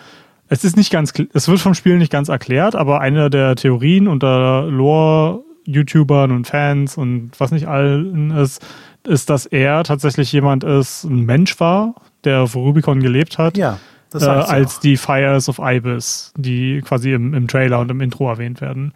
es 0.49 0.65
ist 0.65 0.77
nicht 0.77 0.91
ganz, 0.91 1.13
es 1.33 1.49
wird 1.49 1.61
vom 1.61 1.75
Spiel 1.75 1.99
nicht 1.99 2.13
ganz 2.13 2.29
erklärt, 2.29 2.75
aber 2.75 3.01
eine 3.01 3.31
der 3.31 3.55
Theorien 3.57 4.09
unter 4.09 4.63
Lore-YouTubern 4.67 6.31
und 6.33 6.47
Fans 6.47 6.97
und 6.97 7.33
was 7.39 7.51
nicht 7.51 7.69
allen 7.69 8.31
ist, 8.31 8.65
ist, 9.05 9.31
dass 9.31 9.47
er 9.47 9.85
tatsächlich 9.85 10.33
jemand 10.33 10.65
ist, 10.65 11.05
ein 11.05 11.25
Mensch 11.25 11.59
war, 11.61 11.95
der 12.25 12.41
auf 12.41 12.57
Rubicon 12.57 13.01
gelebt 13.01 13.39
hat, 13.39 13.57
Ja, 13.57 13.79
äh, 14.15 14.25
als 14.25 14.77
auch. 14.77 14.81
die 14.81 14.97
Fires 14.97 15.49
of 15.49 15.61
Ibis, 15.63 16.33
die 16.37 16.83
quasi 16.83 17.13
im, 17.13 17.35
im 17.35 17.47
Trailer 17.49 17.79
und 17.81 17.91
im 17.91 18.01
Intro 18.01 18.29
erwähnt 18.29 18.61
werden. 18.61 18.93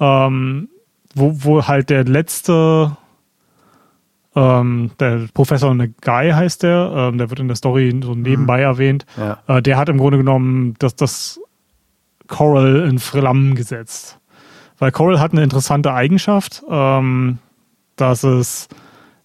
Ähm, 0.00 0.68
wo, 1.14 1.32
wo 1.44 1.66
halt 1.66 1.90
der 1.90 2.04
letzte, 2.04 2.96
ähm, 4.34 4.90
der 4.98 5.26
Professor 5.34 5.74
Guy 5.76 6.30
heißt 6.30 6.62
der, 6.62 6.92
ähm, 6.94 7.18
der 7.18 7.28
wird 7.30 7.40
in 7.40 7.48
der 7.48 7.56
Story 7.56 7.94
so 8.02 8.14
nebenbei 8.14 8.60
erwähnt, 8.62 9.04
Mhm. 9.16 9.22
Ja. 9.22 9.38
äh, 9.58 9.62
der 9.62 9.76
hat 9.76 9.88
im 9.88 9.98
Grunde 9.98 10.18
genommen 10.18 10.74
das, 10.78 10.96
das 10.96 11.40
Coral 12.28 12.88
in 12.88 12.98
Flammen 12.98 13.54
gesetzt. 13.54 14.18
Weil 14.78 14.90
Coral 14.90 15.20
hat 15.20 15.32
eine 15.32 15.42
interessante 15.42 15.92
Eigenschaft, 15.92 16.62
ähm, 16.68 17.38
dass 17.96 18.24
es 18.24 18.68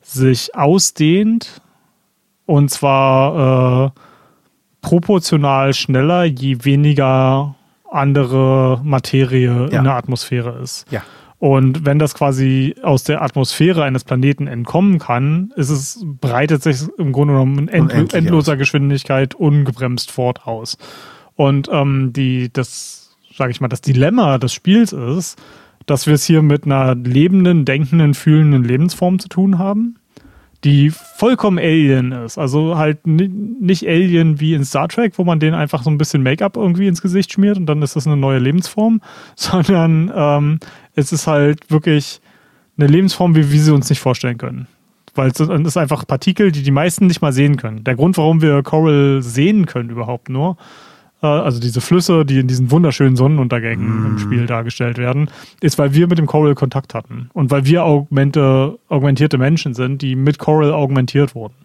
sich 0.02 0.56
ausdehnt 0.56 1.62
und 2.46 2.70
zwar 2.70 3.86
äh, 3.88 4.00
proportional 4.82 5.74
schneller, 5.74 6.24
je 6.26 6.58
weniger 6.64 7.56
andere 7.90 8.80
Materie 8.84 9.70
Ja. 9.72 9.78
in 9.80 9.84
der 9.86 9.96
Atmosphäre 9.96 10.60
ist. 10.62 10.86
Ja. 10.92 11.02
Und 11.40 11.86
wenn 11.86 12.00
das 12.00 12.16
quasi 12.16 12.76
aus 12.82 13.04
der 13.04 13.22
Atmosphäre 13.22 13.84
eines 13.84 14.04
Planeten 14.04 14.48
entkommen 14.48 14.98
kann, 14.98 15.54
ist 15.56 15.70
es, 15.70 16.04
breitet 16.20 16.64
sich 16.64 16.82
im 16.98 17.12
Grunde 17.12 17.36
genommen 17.36 17.68
in 17.68 17.84
Unendlich 17.84 18.14
endloser 18.14 18.58
Geschwindigkeit 18.58 19.36
ungebremst 19.36 20.10
fort 20.10 20.48
aus. 20.48 20.78
Und 21.36 21.70
ähm, 21.72 22.12
die, 22.12 22.52
das, 22.52 23.16
sage 23.36 23.52
ich 23.52 23.62
mal, 23.62 23.68
das 23.68 23.82
Dilemma 23.82 24.40
des 24.40 24.52
Spiels 24.52 24.94
ist, 24.94 25.38
dass 25.86 26.08
wir 26.08 26.16
es 26.16 26.26
hier 26.26 26.42
mit 26.42 26.66
einer 26.66 26.96
lebenden, 26.96 27.66
denkenden, 27.66 28.16
fühlenden 28.16 28.64
Lebensform 28.64 29.20
zu 29.20 29.30
tun 29.30 29.60
haben, 29.60 29.98
die 30.64 30.90
vollkommen 30.90 31.60
Alien 31.60 32.12
ist. 32.12 32.40
Also 32.40 32.78
halt 32.78 33.06
ni- 33.06 33.28
nicht 33.28 33.88
Alien 33.88 34.40
wie 34.40 34.56
in 34.56 34.66
Star 34.66 34.88
Trek, 34.88 35.14
wo 35.18 35.24
man 35.24 35.40
denen 35.40 35.54
einfach 35.54 35.84
so 35.84 35.92
ein 35.92 36.00
bisschen 36.00 36.24
Make-up 36.24 36.58
irgendwie 36.58 36.88
ins 36.88 37.02
Gesicht 37.04 37.32
schmiert 37.32 37.58
und 37.58 37.68
dann 37.68 37.84
ist 37.84 37.96
das 37.96 38.08
eine 38.08 38.18
neue 38.18 38.40
Lebensform, 38.40 39.02
sondern 39.36 40.12
ähm, 40.14 40.60
es 40.98 41.14
ist 41.14 41.28
halt 41.28 41.70
wirklich 41.72 42.20
eine 42.78 42.88
Lebensform, 42.88 43.36
wie 43.36 43.50
wir 43.52 43.62
sie 43.62 43.74
uns 43.74 43.90
nicht 43.90 44.00
vorstellen 44.00 44.38
können. 44.38 44.68
Weil 45.16 45.30
es 45.30 45.40
ist 45.40 45.78
einfach 45.78 46.06
Partikel, 46.06 46.52
die 46.52 46.64
die 46.64 46.72
meisten 46.72 47.08
nicht 47.08 47.22
mal 47.22 47.32
sehen 47.32 47.56
können. 47.56 47.84
Der 47.84 47.96
Grund, 47.96 48.18
warum 48.18 48.42
wir 48.42 48.62
Coral 48.64 49.22
sehen 49.22 49.66
können 49.66 49.90
überhaupt 49.90 50.30
nur, 50.30 50.58
äh, 51.22 51.28
also 51.28 51.60
diese 51.60 51.82
Flüsse, 51.82 52.26
die 52.26 52.40
in 52.40 52.48
diesen 52.48 52.72
wunderschönen 52.72 53.16
Sonnenuntergängen 53.16 54.06
im 54.06 54.20
Spiel 54.20 54.46
dargestellt 54.48 54.98
werden, 54.98 55.30
ist, 55.62 55.78
weil 55.78 55.94
wir 55.94 56.08
mit 56.08 56.18
dem 56.18 56.28
Coral 56.28 56.56
Kontakt 56.56 56.94
hatten. 56.94 57.30
Und 57.34 57.52
weil 57.52 57.66
wir 57.66 57.84
augmente, 57.84 58.78
augmentierte 58.90 59.38
Menschen 59.38 59.74
sind, 59.74 60.02
die 60.02 60.16
mit 60.16 60.40
Coral 60.40 60.72
augmentiert 60.72 61.36
wurden. 61.36 61.56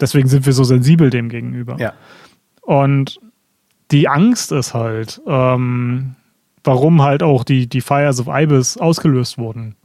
Deswegen 0.00 0.28
sind 0.28 0.46
wir 0.46 0.52
so 0.52 0.64
sensibel 0.64 1.10
dem 1.10 1.28
gegenüber. 1.28 1.76
Ja. 1.78 1.92
Und 2.62 3.20
die 3.90 4.08
Angst 4.08 4.52
ist 4.52 4.74
halt, 4.74 5.20
ähm, 5.26 6.16
warum 6.66 7.02
halt 7.02 7.22
auch 7.22 7.44
die, 7.44 7.68
die 7.68 7.80
Fires 7.80 8.20
of 8.20 8.28
Ibis 8.28 8.76
ausgelöst 8.76 9.38
wurden. 9.38 9.76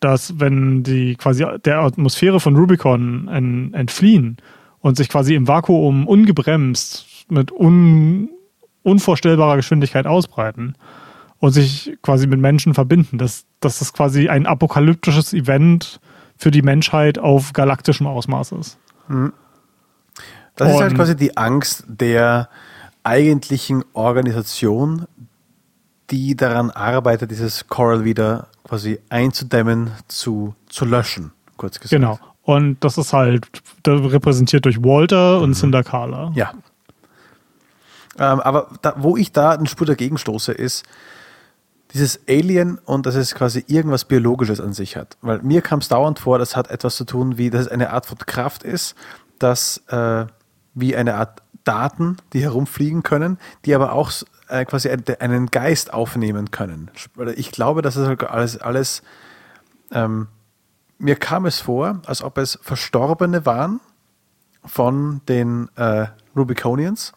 Dass, 0.00 0.40
wenn 0.40 0.82
die 0.82 1.14
quasi 1.16 1.44
der 1.64 1.80
Atmosphäre 1.80 2.40
von 2.40 2.56
Rubicon 2.56 3.28
en, 3.28 3.74
entfliehen 3.74 4.38
und 4.80 4.96
sich 4.96 5.08
quasi 5.08 5.34
im 5.34 5.46
Vakuum 5.46 6.06
ungebremst 6.06 7.26
mit 7.28 7.52
un, 7.52 8.30
unvorstellbarer 8.82 9.56
Geschwindigkeit 9.56 10.06
ausbreiten 10.06 10.74
und 11.38 11.52
sich 11.52 11.98
quasi 12.02 12.26
mit 12.26 12.40
Menschen 12.40 12.74
verbinden, 12.74 13.18
dass, 13.18 13.44
dass 13.60 13.78
das 13.78 13.92
quasi 13.92 14.28
ein 14.28 14.46
apokalyptisches 14.46 15.32
Event 15.32 16.00
für 16.36 16.50
die 16.50 16.62
Menschheit 16.62 17.18
auf 17.18 17.52
galaktischem 17.52 18.06
Ausmaß 18.06 18.52
ist. 18.52 18.78
Das 20.56 20.72
ist 20.72 20.80
halt 20.80 20.94
quasi 20.94 21.16
die 21.16 21.36
Angst 21.36 21.84
der 21.86 22.48
eigentlichen 23.02 23.84
Organisation, 23.92 25.06
die 26.10 26.36
daran 26.36 26.70
arbeitet, 26.70 27.30
dieses 27.30 27.68
Coral 27.68 28.04
wieder 28.04 28.48
quasi 28.64 28.98
einzudämmen, 29.08 29.92
zu, 30.08 30.54
zu 30.68 30.84
löschen, 30.84 31.32
kurz 31.56 31.78
gesagt. 31.78 31.90
Genau. 31.90 32.18
Und 32.42 32.78
das 32.80 32.98
ist 32.98 33.12
halt 33.12 33.46
repräsentiert 33.86 34.64
durch 34.64 34.82
Walter 34.82 35.38
mhm. 35.38 35.44
und 35.44 35.54
Cinder 35.54 35.84
Carla. 35.84 36.32
Ja. 36.34 36.52
Ähm, 38.18 38.40
aber 38.40 38.68
da, 38.82 38.94
wo 38.98 39.16
ich 39.16 39.32
da 39.32 39.50
einen 39.50 39.66
Spur 39.66 39.86
dagegen 39.86 40.18
stoße, 40.18 40.52
ist 40.52 40.84
dieses 41.92 42.20
Alien 42.28 42.78
und 42.78 43.06
dass 43.06 43.14
es 43.14 43.34
quasi 43.34 43.64
irgendwas 43.66 44.04
Biologisches 44.04 44.60
an 44.60 44.72
sich 44.72 44.96
hat. 44.96 45.16
Weil 45.22 45.40
mir 45.42 45.60
kam 45.60 45.80
es 45.80 45.88
dauernd 45.88 46.18
vor, 46.18 46.38
das 46.38 46.56
hat 46.56 46.70
etwas 46.70 46.96
zu 46.96 47.04
tun, 47.04 47.38
wie 47.38 47.50
dass 47.50 47.62
es 47.62 47.68
eine 47.68 47.90
Art 47.90 48.06
von 48.06 48.18
Kraft 48.18 48.62
ist, 48.62 48.94
dass 49.38 49.78
äh, 49.88 50.26
wie 50.74 50.96
eine 50.96 51.16
Art 51.16 51.42
Daten, 51.64 52.16
die 52.32 52.42
herumfliegen 52.42 53.02
können, 53.02 53.38
die 53.64 53.74
aber 53.74 53.92
auch 53.92 54.12
äh, 54.50 54.64
quasi 54.64 54.90
einen 54.90 55.46
Geist 55.46 55.92
aufnehmen 55.92 56.50
können. 56.50 56.90
Ich 57.36 57.52
glaube, 57.52 57.82
dass 57.82 57.96
es 57.96 58.06
halt 58.06 58.24
alles, 58.24 58.58
alles 58.58 59.02
ähm, 59.90 60.28
mir 60.98 61.16
kam 61.16 61.46
es 61.46 61.60
vor, 61.60 62.00
als 62.06 62.22
ob 62.22 62.38
es 62.38 62.58
Verstorbene 62.62 63.46
waren 63.46 63.80
von 64.64 65.22
den 65.28 65.68
äh, 65.76 66.06
Rubiconians, 66.36 67.12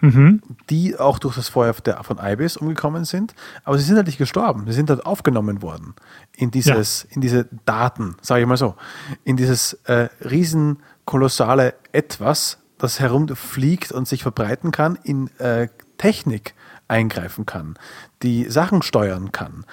mhm. 0.00 0.40
die 0.70 0.96
auch 0.98 1.18
durch 1.18 1.34
das 1.34 1.48
Feuer 1.48 1.72
der, 1.84 2.02
von 2.04 2.18
Ibis 2.22 2.56
umgekommen 2.56 3.04
sind. 3.04 3.34
Aber 3.64 3.78
sie 3.78 3.84
sind 3.84 3.96
halt 3.96 4.06
nicht 4.06 4.18
gestorben. 4.18 4.64
Sie 4.66 4.72
sind 4.72 4.88
halt 4.88 5.04
aufgenommen 5.04 5.62
worden 5.62 5.94
in, 6.36 6.50
dieses, 6.50 7.02
ja. 7.08 7.16
in 7.16 7.20
diese 7.20 7.48
Daten, 7.64 8.16
sage 8.22 8.42
ich 8.42 8.46
mal 8.46 8.56
so, 8.56 8.76
in 9.24 9.36
dieses 9.36 9.74
äh, 9.84 10.08
riesen 10.24 10.78
kolossale 11.04 11.74
Etwas, 11.92 12.58
das 12.78 13.00
herumfliegt 13.00 13.92
und 13.92 14.06
sich 14.06 14.22
verbreiten 14.22 14.70
kann, 14.70 14.96
in 15.02 15.28
äh, 15.38 15.68
Technik 16.00 16.54
eingreifen 16.88 17.44
kann, 17.44 17.78
die 18.22 18.50
Sachen 18.50 18.80
steuern 18.80 19.32
kann, 19.32 19.66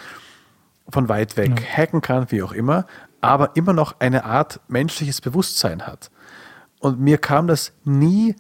von 0.90 1.08
weit 1.08 1.38
weg 1.38 1.62
ja. 1.62 1.78
hacken 1.78 2.02
kann, 2.02 2.30
wie 2.32 2.44
auch 2.44 2.52
immer, 2.52 2.86
aber 3.22 3.56
immer 3.56 3.72
noch 3.72 4.00
eine 4.00 4.26
Art 4.26 4.60
menschliches 4.68 5.22
Bewusstsein 5.22 5.88
hat. 5.88 6.12
Und 6.80 7.00
mir 7.00 7.18
kam 7.18 7.48
das 7.48 7.72
nie 7.86 8.36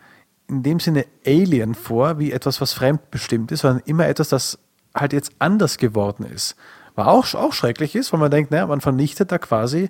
in 0.49 0.63
dem 0.63 0.81
Sinne 0.81 1.05
Alien 1.25 1.75
vor, 1.75 2.19
wie 2.19 2.33
etwas, 2.33 2.59
was 2.59 2.73
fremdbestimmt 2.73 3.51
ist, 3.53 3.61
sondern 3.61 3.83
immer 3.85 4.07
etwas, 4.07 4.29
das 4.29 4.59
halt 4.93 5.13
jetzt 5.13 5.31
anders 5.39 5.77
geworden 5.77 6.25
ist. 6.25 6.55
Was 6.95 7.07
auch, 7.07 7.33
auch 7.35 7.53
schrecklich 7.53 7.95
ist, 7.95 8.11
weil 8.11 8.19
man 8.19 8.31
denkt, 8.31 8.51
naja, 8.51 8.67
man 8.67 8.81
vernichtet 8.81 9.31
da 9.31 9.37
quasi 9.37 9.89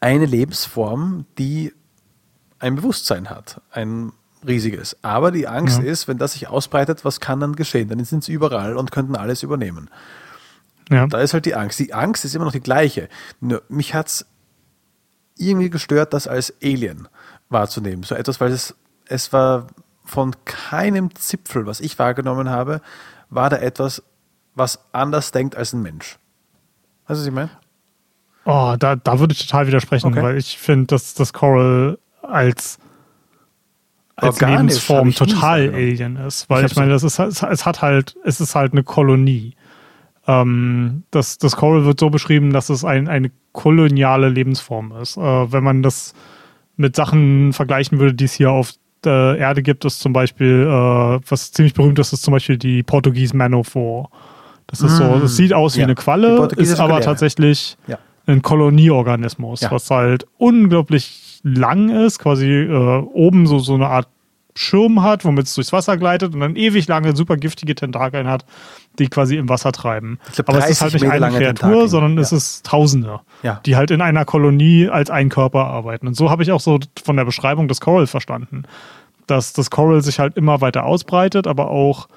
eine 0.00 0.26
Lebensform, 0.26 1.24
die 1.38 1.72
ein 2.58 2.74
Bewusstsein 2.74 3.30
hat, 3.30 3.60
ein 3.70 4.12
riesiges. 4.46 4.96
Aber 5.02 5.30
die 5.30 5.48
Angst 5.48 5.78
ja. 5.78 5.84
ist, 5.84 6.08
wenn 6.08 6.18
das 6.18 6.32
sich 6.32 6.48
ausbreitet, 6.48 7.04
was 7.04 7.20
kann 7.20 7.40
dann 7.40 7.56
geschehen? 7.56 7.88
Dann 7.88 8.04
sind 8.04 8.24
sie 8.24 8.32
überall 8.32 8.76
und 8.76 8.92
könnten 8.92 9.16
alles 9.16 9.42
übernehmen. 9.42 9.90
Ja. 10.90 11.06
Da 11.06 11.20
ist 11.20 11.34
halt 11.34 11.46
die 11.46 11.54
Angst. 11.54 11.78
Die 11.78 11.92
Angst 11.92 12.24
ist 12.24 12.34
immer 12.34 12.44
noch 12.44 12.52
die 12.52 12.60
gleiche. 12.60 13.08
Nur 13.40 13.62
mich 13.68 13.94
hat 13.94 14.08
es 14.08 14.26
irgendwie 15.36 15.70
gestört, 15.70 16.12
das 16.12 16.26
als 16.26 16.54
Alien 16.62 17.08
wahrzunehmen. 17.48 18.02
So 18.02 18.14
etwas, 18.14 18.40
weil 18.40 18.52
es, 18.52 18.74
es 19.06 19.32
war 19.32 19.66
von 20.04 20.34
keinem 20.44 21.14
Zipfel, 21.14 21.66
was 21.66 21.80
ich 21.80 21.98
wahrgenommen 21.98 22.48
habe, 22.48 22.80
war 23.28 23.50
da 23.50 23.56
etwas, 23.56 24.02
was 24.54 24.78
anders 24.92 25.32
denkt 25.32 25.56
als 25.56 25.72
ein 25.72 25.82
Mensch. 25.82 26.18
Weißt 27.06 27.18
du, 27.18 27.22
was 27.22 27.26
ich 27.26 27.32
meine? 27.32 27.50
Oh, 28.44 28.76
da, 28.78 28.94
da 28.94 29.18
würde 29.18 29.32
ich 29.32 29.44
total 29.44 29.66
widersprechen, 29.66 30.12
okay. 30.12 30.22
weil 30.22 30.36
ich 30.36 30.56
finde, 30.58 30.86
dass 30.86 31.14
das 31.14 31.32
Coral 31.32 31.98
als, 32.22 32.78
als 34.16 34.40
Lebensform 34.40 35.12
total 35.12 35.74
Alien 35.74 36.16
ist. 36.16 36.48
Weil 36.48 36.64
ich, 36.64 36.72
ich 36.72 36.76
meine, 36.76 36.90
das 36.90 37.02
ist, 37.02 37.18
es 37.18 37.66
hat 37.66 37.82
halt, 37.82 38.16
es 38.24 38.40
ist 38.40 38.54
halt 38.54 38.72
eine 38.72 38.82
Kolonie. 38.82 39.54
Ähm, 40.26 41.04
das, 41.10 41.38
das 41.38 41.56
Coral 41.56 41.84
wird 41.84 42.00
so 42.00 42.10
beschrieben, 42.10 42.52
dass 42.52 42.70
es 42.70 42.84
ein, 42.84 43.08
eine 43.08 43.30
koloniale 43.52 44.28
Lebensform 44.28 44.92
ist. 45.00 45.16
Äh, 45.16 45.20
wenn 45.20 45.62
man 45.62 45.82
das 45.82 46.14
mit 46.76 46.96
Sachen 46.96 47.52
vergleichen 47.52 47.98
würde, 47.98 48.14
die 48.14 48.24
es 48.24 48.32
hier 48.32 48.50
auf 48.50 48.72
der 49.04 49.36
Erde 49.38 49.62
gibt, 49.62 49.84
ist 49.84 50.00
zum 50.00 50.12
Beispiel, 50.12 50.62
äh, 50.62 51.20
was 51.28 51.52
ziemlich 51.52 51.74
berühmt 51.74 51.98
ist, 51.98 52.12
ist 52.12 52.22
zum 52.22 52.32
Beispiel 52.32 52.58
die 52.58 52.82
Portugiese 52.82 53.36
Manophor. 53.36 54.10
Das 54.66 54.80
ist 54.80 54.92
mm. 54.92 54.96
so, 54.96 55.04
es 55.24 55.36
sieht 55.36 55.52
aus 55.52 55.76
wie 55.76 55.80
ja. 55.80 55.86
eine 55.86 55.94
Qualle, 55.94 56.48
ist 56.56 56.80
aber 56.80 57.00
tatsächlich 57.00 57.76
ja. 57.86 57.98
ein 58.26 58.42
Kolonieorganismus, 58.42 59.60
ja. 59.60 59.70
was 59.70 59.90
halt 59.90 60.26
unglaublich 60.38 61.25
lang 61.46 61.88
ist, 61.90 62.18
quasi 62.18 62.50
äh, 62.50 62.98
oben 63.12 63.46
so, 63.46 63.60
so 63.60 63.74
eine 63.74 63.86
Art 63.86 64.08
Schirm 64.56 65.02
hat, 65.02 65.24
womit 65.24 65.46
es 65.46 65.54
durchs 65.54 65.72
Wasser 65.72 65.96
gleitet 65.96 66.34
und 66.34 66.40
dann 66.40 66.56
ewig 66.56 66.88
lange, 66.88 67.14
super 67.14 67.36
giftige 67.36 67.74
Tentakeln 67.74 68.26
hat, 68.26 68.44
die 68.98 69.08
quasi 69.08 69.36
im 69.36 69.48
Wasser 69.48 69.70
treiben. 69.70 70.18
Aber 70.46 70.58
es 70.58 70.70
ist 70.70 70.80
halt 70.80 70.94
nicht 70.94 71.04
eine 71.04 71.28
Kreatur, 71.28 71.44
Tentakeln. 71.44 71.88
sondern 71.88 72.14
ja. 72.14 72.22
es 72.22 72.32
ist 72.32 72.64
Tausende, 72.64 73.20
ja. 73.42 73.60
die 73.66 73.76
halt 73.76 73.90
in 73.90 74.00
einer 74.00 74.24
Kolonie 74.24 74.88
als 74.88 75.10
ein 75.10 75.28
Körper 75.28 75.66
arbeiten. 75.66 76.06
Und 76.06 76.14
so 76.14 76.30
habe 76.30 76.42
ich 76.42 76.52
auch 76.52 76.60
so 76.60 76.80
von 77.04 77.16
der 77.16 77.26
Beschreibung 77.26 77.68
des 77.68 77.80
Coral 77.80 78.06
verstanden, 78.06 78.64
dass 79.26 79.52
das 79.52 79.70
Coral 79.70 80.00
sich 80.02 80.18
halt 80.18 80.36
immer 80.36 80.62
weiter 80.62 80.84
ausbreitet, 80.84 81.46
aber 81.46 81.70
auch 81.70 82.08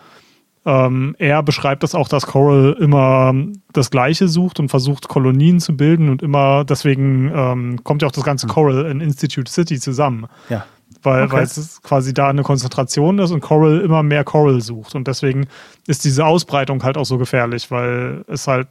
ähm, 0.66 1.16
er 1.20 1.42
beschreibt 1.44 1.84
das 1.84 1.96
auch, 1.96 2.10
dass 2.10 2.26
Coral 2.26 2.76
immer 2.80 3.34
das 3.74 3.92
Gleiche 3.92 4.28
sucht 4.28 4.60
und 4.60 4.70
versucht, 4.70 5.08
Kolonien 5.08 5.60
zu 5.60 5.76
bilden 5.76 6.10
und 6.10 6.22
immer, 6.22 6.66
deswegen 6.66 7.32
ähm, 7.34 7.84
kommt 7.84 8.02
ja 8.02 8.08
auch 8.08 8.12
das 8.12 8.24
ganze 8.24 8.48
hm. 8.48 8.54
Coral 8.54 8.86
in 8.86 9.02
Institute 9.02 9.52
City 9.52 9.80
zusammen. 9.80 10.28
Ja 10.50 10.66
weil, 11.04 11.24
okay. 11.24 11.34
weil 11.34 11.44
es 11.44 11.82
quasi 11.82 12.14
da 12.14 12.30
eine 12.30 12.44
Konzentration 12.44 13.20
ist 13.20 13.32
und 13.32 13.42
Coral 13.42 13.80
immer 13.80 14.04
mehr 14.04 14.24
Coral 14.24 14.62
sucht. 14.62 14.96
Und 14.96 15.08
deswegen 15.08 15.48
ist 15.88 16.04
diese 16.04 16.26
Ausbreitung 16.26 16.84
halt 16.84 16.98
auch 16.98 17.06
so 17.06 17.18
gefährlich, 17.18 17.72
weil 17.72 18.24
es 18.28 18.48
halt 18.48 18.68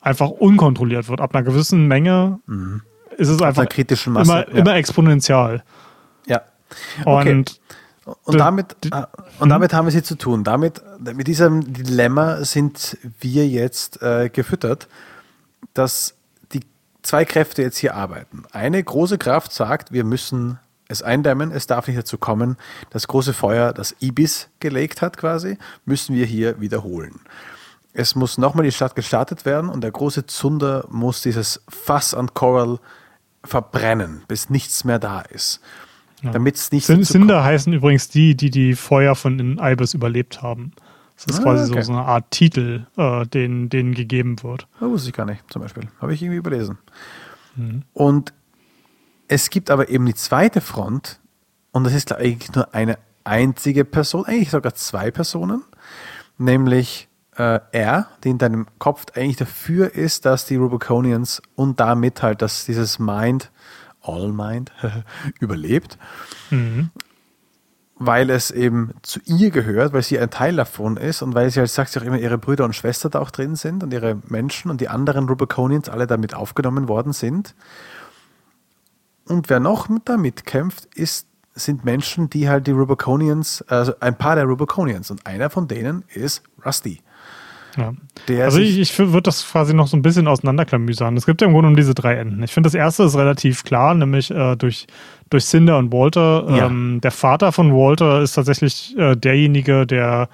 einfach 0.00 0.30
unkontrolliert 0.30 1.08
wird. 1.08 1.20
Ab 1.20 1.34
einer 1.34 1.44
gewissen 1.44 1.86
Menge 1.86 2.38
mhm. 2.46 2.82
ist 3.16 3.28
es 3.28 3.42
einfach 3.42 3.66
Masse, 4.10 4.30
immer, 4.32 4.48
ja. 4.48 4.60
immer 4.60 4.76
exponentiell. 4.76 5.62
Ja. 6.26 6.42
Okay. 7.04 7.32
Und 7.32 7.60
und 8.04 8.38
damit, 8.38 8.76
äh, 8.90 9.06
und 9.38 9.48
damit 9.48 9.72
haben 9.72 9.86
wir 9.86 9.92
sie 9.92 10.02
zu 10.02 10.16
tun. 10.16 10.44
Damit, 10.44 10.82
mit 11.00 11.26
diesem 11.26 11.72
Dilemma 11.72 12.44
sind 12.44 12.98
wir 13.20 13.46
jetzt 13.48 14.02
äh, 14.02 14.28
gefüttert, 14.28 14.88
dass 15.72 16.14
die 16.52 16.60
zwei 17.02 17.24
Kräfte 17.24 17.62
jetzt 17.62 17.78
hier 17.78 17.94
arbeiten. 17.94 18.44
Eine 18.52 18.82
große 18.82 19.18
Kraft 19.18 19.52
sagt, 19.52 19.92
wir 19.92 20.04
müssen 20.04 20.58
es 20.88 21.02
eindämmen. 21.02 21.50
Es 21.50 21.66
darf 21.66 21.88
nicht 21.88 21.98
dazu 21.98 22.18
kommen, 22.18 22.56
das 22.90 23.08
große 23.08 23.32
Feuer, 23.32 23.72
das 23.72 23.94
Ibis 24.00 24.48
gelegt 24.60 25.02
hat 25.02 25.16
quasi, 25.16 25.58
müssen 25.84 26.14
wir 26.14 26.26
hier 26.26 26.60
wiederholen. 26.60 27.20
Es 27.92 28.14
muss 28.14 28.38
nochmal 28.38 28.64
die 28.64 28.72
Stadt 28.72 28.96
gestartet 28.96 29.44
werden 29.44 29.70
und 29.70 29.82
der 29.82 29.92
große 29.92 30.26
Zunder 30.26 30.84
muss 30.90 31.22
dieses 31.22 31.62
Fass 31.68 32.12
an 32.12 32.34
Coral 32.34 32.80
verbrennen, 33.44 34.24
bis 34.26 34.50
nichts 34.50 34.84
mehr 34.84 34.98
da 34.98 35.20
ist. 35.20 35.60
Ja. 36.24 36.30
Damit 36.30 36.56
es 36.56 36.72
nicht 36.72 36.86
Sind, 36.86 37.04
Cinder 37.04 37.44
heißen 37.44 37.72
übrigens 37.72 38.08
die, 38.08 38.34
die 38.34 38.50
die 38.50 38.74
Feuer 38.74 39.14
von 39.14 39.38
in 39.38 39.58
Ibis 39.62 39.94
überlebt 39.94 40.42
haben. 40.42 40.72
Das 41.16 41.26
ist 41.26 41.40
ah, 41.40 41.42
quasi 41.42 41.70
okay. 41.70 41.82
so, 41.82 41.92
so, 41.92 41.98
eine 41.98 42.06
Art 42.06 42.30
Titel, 42.30 42.86
äh, 42.96 43.26
den 43.26 43.68
denen 43.68 43.94
gegeben 43.94 44.42
wird. 44.42 44.66
Das 44.80 44.88
wusste 44.88 45.10
ich 45.10 45.14
gar 45.14 45.26
nicht, 45.26 45.44
zum 45.52 45.62
Beispiel. 45.62 45.84
Habe 46.00 46.14
ich 46.14 46.22
irgendwie 46.22 46.38
überlesen. 46.38 46.78
Mhm. 47.56 47.82
Und 47.92 48.32
es 49.28 49.50
gibt 49.50 49.70
aber 49.70 49.88
eben 49.90 50.06
die 50.06 50.14
zweite 50.14 50.60
Front 50.60 51.20
und 51.72 51.84
das 51.84 51.92
ist 51.92 52.12
eigentlich 52.12 52.52
nur 52.54 52.74
eine 52.74 52.98
einzige 53.24 53.84
Person, 53.84 54.24
eigentlich 54.24 54.50
sogar 54.50 54.74
zwei 54.74 55.10
Personen, 55.10 55.62
nämlich 56.38 57.08
äh, 57.36 57.60
er, 57.72 58.08
die 58.22 58.30
in 58.30 58.38
deinem 58.38 58.66
Kopf 58.78 59.06
eigentlich 59.14 59.36
dafür 59.36 59.94
ist, 59.94 60.24
dass 60.24 60.46
die 60.46 60.56
Rubiconians 60.56 61.42
und 61.54 61.80
damit 61.80 62.22
halt, 62.22 62.42
dass 62.42 62.64
dieses 62.64 62.98
Mind, 62.98 63.50
All 64.04 64.32
Mind, 64.32 64.72
überlebt. 65.40 65.98
Mhm. 66.50 66.90
Weil 67.96 68.30
es 68.30 68.50
eben 68.50 68.92
zu 69.02 69.20
ihr 69.24 69.50
gehört, 69.50 69.92
weil 69.92 70.02
sie 70.02 70.18
ein 70.18 70.30
Teil 70.30 70.56
davon 70.56 70.96
ist 70.96 71.22
und 71.22 71.34
weil 71.34 71.50
sie 71.50 71.60
halt 71.60 71.70
sagt, 71.70 71.90
sie 71.90 72.00
auch 72.00 72.04
immer 72.04 72.18
ihre 72.18 72.38
Brüder 72.38 72.64
und 72.64 72.74
Schwester 72.74 73.08
da 73.08 73.20
auch 73.20 73.30
drin 73.30 73.54
sind 73.54 73.82
und 73.84 73.92
ihre 73.92 74.18
Menschen 74.26 74.70
und 74.70 74.80
die 74.80 74.88
anderen 74.88 75.28
Rubiconians 75.28 75.88
alle 75.88 76.06
damit 76.06 76.34
aufgenommen 76.34 76.88
worden 76.88 77.12
sind. 77.12 77.54
Und 79.26 79.48
wer 79.48 79.60
noch 79.60 79.88
da 80.04 80.16
mitkämpft, 80.16 80.86
ist, 80.94 81.28
sind 81.54 81.84
Menschen, 81.84 82.28
die 82.28 82.48
halt 82.48 82.66
die 82.66 82.72
Rubiconians, 82.72 83.62
also 83.68 83.94
ein 84.00 84.18
paar 84.18 84.34
der 84.34 84.44
Rubiconians. 84.44 85.10
Und 85.10 85.26
einer 85.26 85.48
von 85.48 85.68
denen 85.68 86.04
ist 86.08 86.42
Rusty. 86.66 87.00
Ja. 87.76 88.44
also 88.44 88.58
ich, 88.58 88.78
ich 88.78 88.98
würde 88.98 89.22
das 89.22 89.50
quasi 89.50 89.74
noch 89.74 89.86
so 89.86 89.96
ein 89.96 90.02
bisschen 90.02 90.28
auseinanderklamüsern. 90.28 91.16
Es 91.16 91.26
gibt 91.26 91.40
ja 91.40 91.46
im 91.46 91.52
Grunde 91.52 91.68
um 91.68 91.76
diese 91.76 91.94
drei 91.94 92.14
Enden. 92.14 92.42
Ich 92.42 92.52
finde, 92.52 92.68
das 92.68 92.74
erste 92.74 93.04
ist 93.04 93.16
relativ 93.16 93.64
klar, 93.64 93.94
nämlich 93.94 94.30
äh, 94.30 94.56
durch, 94.56 94.86
durch 95.30 95.44
Cinder 95.44 95.78
und 95.78 95.92
Walter. 95.92 96.46
Ja. 96.50 96.66
Ähm, 96.66 97.00
der 97.02 97.10
Vater 97.10 97.52
von 97.52 97.72
Walter 97.72 98.22
ist 98.22 98.34
tatsächlich 98.34 98.96
äh, 98.98 99.16
derjenige, 99.16 99.86
der 99.86 100.28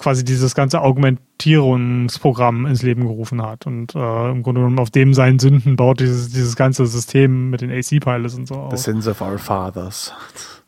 quasi 0.00 0.24
dieses 0.24 0.54
ganze 0.54 0.80
Augmentierungsprogramm 0.80 2.66
ins 2.66 2.82
Leben 2.82 3.02
gerufen 3.02 3.42
hat. 3.42 3.66
Und 3.66 3.94
äh, 3.94 4.30
im 4.30 4.42
Grunde 4.42 4.62
genommen 4.62 4.78
auf 4.78 4.90
dem 4.90 5.14
seinen 5.14 5.38
Sünden 5.38 5.76
baut 5.76 6.00
dieses, 6.00 6.30
dieses 6.30 6.56
ganze 6.56 6.86
System 6.86 7.50
mit 7.50 7.60
den 7.60 7.70
AC-Pilots 7.70 8.34
und 8.34 8.48
so 8.48 8.54
auf. 8.54 8.76
The 8.76 8.82
sins 8.82 9.06
of 9.06 9.20
our 9.20 9.38
fathers. 9.38 10.12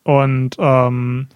Und 0.05 0.57
ähm, 0.59 1.29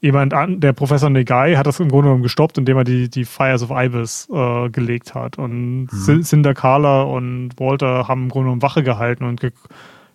jemand 0.00 0.32
an, 0.34 0.60
der 0.60 0.72
Professor 0.72 1.10
Negai 1.10 1.56
hat 1.56 1.66
das 1.66 1.80
im 1.80 1.88
Grunde 1.88 2.04
genommen 2.08 2.22
gestoppt, 2.22 2.58
indem 2.58 2.76
er 2.76 2.84
die, 2.84 3.08
die 3.08 3.24
Fires 3.24 3.62
of 3.62 3.70
Ibis 3.70 4.28
äh, 4.32 4.68
gelegt 4.70 5.14
hat. 5.14 5.38
Und 5.38 5.88
mhm. 5.90 6.22
Cinder 6.22 6.54
Carla 6.54 7.02
und 7.02 7.50
Walter 7.58 8.06
haben 8.08 8.24
im 8.24 8.28
Grunde 8.28 8.46
genommen 8.46 8.62
Wache 8.62 8.82
gehalten 8.82 9.24
und 9.24 9.40
ge 9.40 9.50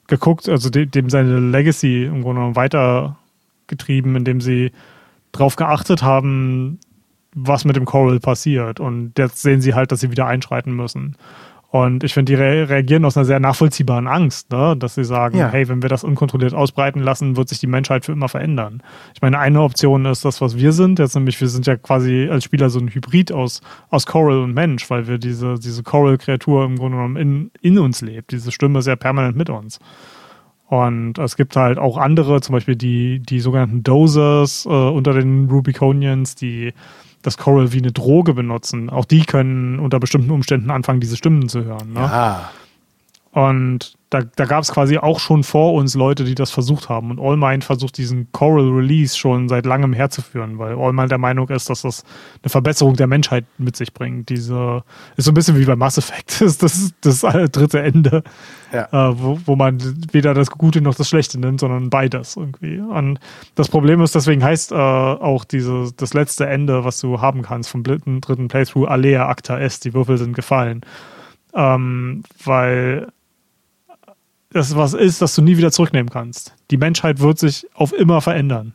geguckt, 0.08 0.50
also 0.50 0.70
dem, 0.70 0.92
dem 0.92 1.10
seine 1.10 1.40
Legacy 1.40 2.04
im 2.04 2.24
Grunde 2.24 2.42
genommen 2.42 2.56
weitergetrieben, 2.58 4.18
indem 4.18 4.42
sie 4.42 4.72
darauf 5.32 5.56
geachtet 5.56 6.04
haben, 6.04 6.78
was 7.34 7.64
mit 7.64 7.78
dem 7.78 7.86
Coral 7.86 8.20
passiert. 8.20 8.82
Und 8.82 9.18
jetzt 9.18 9.42
sehen 9.42 9.62
sie 9.62 9.74
halt, 9.74 9.92
dass 9.92 10.02
sie 10.02 10.12
wieder 10.12 10.28
einschreiten 10.28 10.76
müssen. 10.76 11.16
Und 11.74 12.04
ich 12.04 12.14
finde, 12.14 12.32
die 12.32 12.36
re 12.36 12.70
reagieren 12.70 13.04
aus 13.04 13.18
einer 13.18 13.26
sehr 13.26 13.40
nachvollziehbaren 13.40 14.06
Angst, 14.06 14.52
ne? 14.52 14.76
dass 14.78 14.94
sie 14.94 15.04
sagen, 15.04 15.40
ja. 15.40 15.50
hey, 15.50 15.68
wenn 15.68 15.82
wir 15.82 15.90
das 15.90 16.04
unkontrolliert 16.04 16.54
ausbreiten 16.54 17.02
lassen, 17.02 17.36
wird 17.36 17.50
sich 17.50 17.60
die 17.60 17.66
Menschheit 17.66 18.06
für 18.06 18.12
immer 18.12 18.30
verändern. 18.30 18.84
Ich 19.16 19.24
meine, 19.24 19.40
eine 19.40 19.60
Option 19.60 20.06
ist 20.06 20.24
das, 20.24 20.40
was 20.40 20.56
wir 20.56 20.72
sind, 20.72 21.00
jetzt 21.00 21.16
nämlich, 21.16 21.42
wir 21.42 21.48
sind 21.48 21.66
ja 21.66 21.76
quasi 21.76 22.30
als 22.30 22.44
Spieler 22.44 22.70
so 22.70 22.78
ein 22.78 22.90
Hybrid 22.90 23.32
aus, 23.32 23.62
aus 23.90 24.06
Coral 24.06 24.44
und 24.44 24.54
Mensch, 24.54 24.88
weil 24.92 25.08
wir 25.08 25.18
diese, 25.18 25.56
diese 25.56 25.82
Coral-Kreatur 25.82 26.64
im 26.64 26.78
Grunde 26.78 26.98
genommen 26.98 27.16
in, 27.16 27.52
in 27.62 27.80
uns 27.80 28.02
lebt. 28.02 28.34
Diese 28.34 28.52
Stimme 28.52 28.78
ist 28.78 28.86
ja 28.86 28.96
permanent 28.96 29.36
mit 29.36 29.50
uns. 29.50 29.80
Und 30.68 31.18
es 31.18 31.36
gibt 31.36 31.56
halt 31.56 31.80
auch 31.80 31.98
andere, 31.98 32.40
zum 32.42 32.54
Beispiel 32.54 32.76
die, 32.76 33.20
die 33.20 33.40
sogenannten 33.40 33.82
Dozers 33.82 34.68
äh, 34.68 34.70
unter 34.70 35.14
den 35.14 35.50
Rubiconians, 35.50 36.36
die 36.36 36.72
das 37.24 37.38
Coral 37.38 37.74
wie 37.74 37.80
eine 37.80 37.92
Droge 37.92 38.34
benutzen. 38.34 38.90
Auch 38.90 39.06
die 39.06 39.26
können 39.26 39.80
unter 39.80 40.00
bestimmten 40.00 40.32
Umständen 40.32 40.70
anfangen, 40.70 41.00
diese 41.00 41.18
Stimmen 41.18 41.50
zu 41.50 41.64
hören. 41.64 41.94
Ne? 41.94 42.02
Ja. 42.02 42.52
Und 43.32 43.96
da, 44.14 44.22
da 44.22 44.46
gab 44.46 44.62
es 44.62 44.72
quasi 44.72 45.00
auch 45.00 45.20
schon 45.20 45.44
vor 45.44 45.74
uns 45.74 45.96
Leute, 45.96 46.24
die 46.24 46.36
das 46.36 46.52
versucht 46.52 46.88
haben. 46.88 47.10
Und 47.10 47.20
Allmind 47.20 47.64
versucht 47.64 47.98
diesen 47.98 48.32
Coral 48.32 48.70
Release 48.70 49.18
schon 49.18 49.50
seit 49.50 49.66
langem 49.66 49.92
herzuführen, 49.92 50.60
weil 50.60 50.78
Allmind 50.78 51.10
der 51.10 51.18
Meinung 51.18 51.50
ist, 51.50 51.70
dass 51.70 51.82
das 51.82 52.04
eine 52.44 52.50
Verbesserung 52.50 52.96
der 52.96 53.08
Menschheit 53.08 53.46
mit 53.58 53.76
sich 53.76 53.92
bringt. 53.92 54.30
Diese 54.30 54.84
ist 55.18 55.26
so 55.26 55.32
ein 55.32 55.34
bisschen 55.34 55.58
wie 55.58 55.66
bei 55.66 55.76
Mass 55.76 55.98
Effect. 55.98 56.42
Das 56.44 56.76
ist 56.76 56.94
das, 57.02 57.22
das 57.22 57.52
dritte 57.52 57.82
Ende, 57.82 58.24
ja. 58.72 58.88
äh, 58.92 59.20
wo, 59.20 59.40
wo 59.46 59.56
man 59.56 59.80
weder 60.12 60.34
das 60.34 60.52
Gute 60.52 60.82
noch 60.82 60.94
das 60.94 61.10
Schlechte 61.10 61.40
nimmt, 61.40 61.62
sondern 61.62 61.90
beides 61.90 62.36
irgendwie. 62.36 62.80
Und 62.80 63.20
das 63.56 63.70
Problem 63.70 64.02
ist, 64.02 64.14
deswegen 64.14 64.44
heißt 64.44 64.72
äh, 64.72 64.76
auch 64.76 65.46
diese, 65.46 65.92
das 65.96 66.14
letzte 66.14 66.46
Ende, 66.46 66.84
was 66.84 67.00
du 67.00 67.22
haben 67.22 67.42
kannst 67.42 67.70
vom 67.70 67.84
dritten, 67.84 68.22
dritten 68.22 68.50
Playthrough, 68.50 68.88
Alea 68.88 69.28
Acta 69.28 69.58
Est, 69.58 69.86
die 69.86 69.94
Würfel 69.94 70.18
sind 70.18 70.36
gefallen. 70.36 70.82
Ähm, 71.56 72.24
weil 72.44 73.08
das 74.54 74.76
was 74.76 74.94
ist, 74.94 75.22
das 75.22 75.36
du 75.36 75.42
nie 75.42 75.58
wieder 75.58 75.72
zurücknehmen 75.72 76.10
kannst. 76.10 76.54
Die 76.72 76.78
Menschheit 76.78 77.20
wird 77.20 77.40
sich 77.40 77.68
auf 77.74 77.94
immer 77.94 78.22
verändern. 78.22 78.74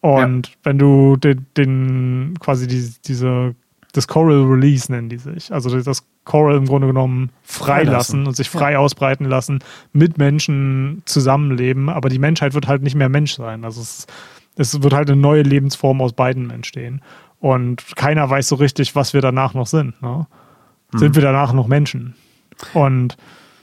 Und 0.00 0.48
ja. 0.48 0.54
wenn 0.62 0.78
du 0.78 1.16
den, 1.16 1.46
den 1.56 2.34
quasi 2.38 2.66
die, 2.66 2.92
diese, 3.06 3.54
das 3.92 4.06
Coral 4.06 4.44
Release 4.44 4.92
nennen 4.92 5.08
die 5.08 5.18
sich, 5.18 5.52
also 5.52 5.80
das 5.80 6.06
Coral 6.24 6.56
im 6.56 6.66
Grunde 6.66 6.86
genommen 6.86 7.30
freilassen 7.42 8.26
und 8.26 8.36
sich 8.36 8.50
frei 8.50 8.72
ja. 8.72 8.78
ausbreiten 8.78 9.24
lassen, 9.24 9.60
mit 9.92 10.18
Menschen 10.18 11.02
zusammenleben, 11.06 11.88
aber 11.88 12.08
die 12.08 12.18
Menschheit 12.18 12.54
wird 12.54 12.68
halt 12.68 12.82
nicht 12.82 12.94
mehr 12.94 13.08
Mensch 13.08 13.34
sein. 13.34 13.64
Also 13.64 13.80
es, 13.80 14.06
es 14.56 14.82
wird 14.82 14.92
halt 14.92 15.10
eine 15.10 15.20
neue 15.20 15.42
Lebensform 15.42 16.00
aus 16.00 16.12
beiden 16.12 16.50
entstehen. 16.50 17.00
Und 17.40 17.96
keiner 17.96 18.28
weiß 18.28 18.48
so 18.48 18.56
richtig, 18.56 18.94
was 18.96 19.12
wir 19.12 19.20
danach 19.20 19.54
noch 19.54 19.66
sind. 19.66 20.00
Ne? 20.02 20.26
Hm. 20.92 20.98
Sind 20.98 21.14
wir 21.14 21.22
danach 21.22 21.52
noch 21.52 21.68
Menschen? 21.68 22.14
Und 22.74 23.16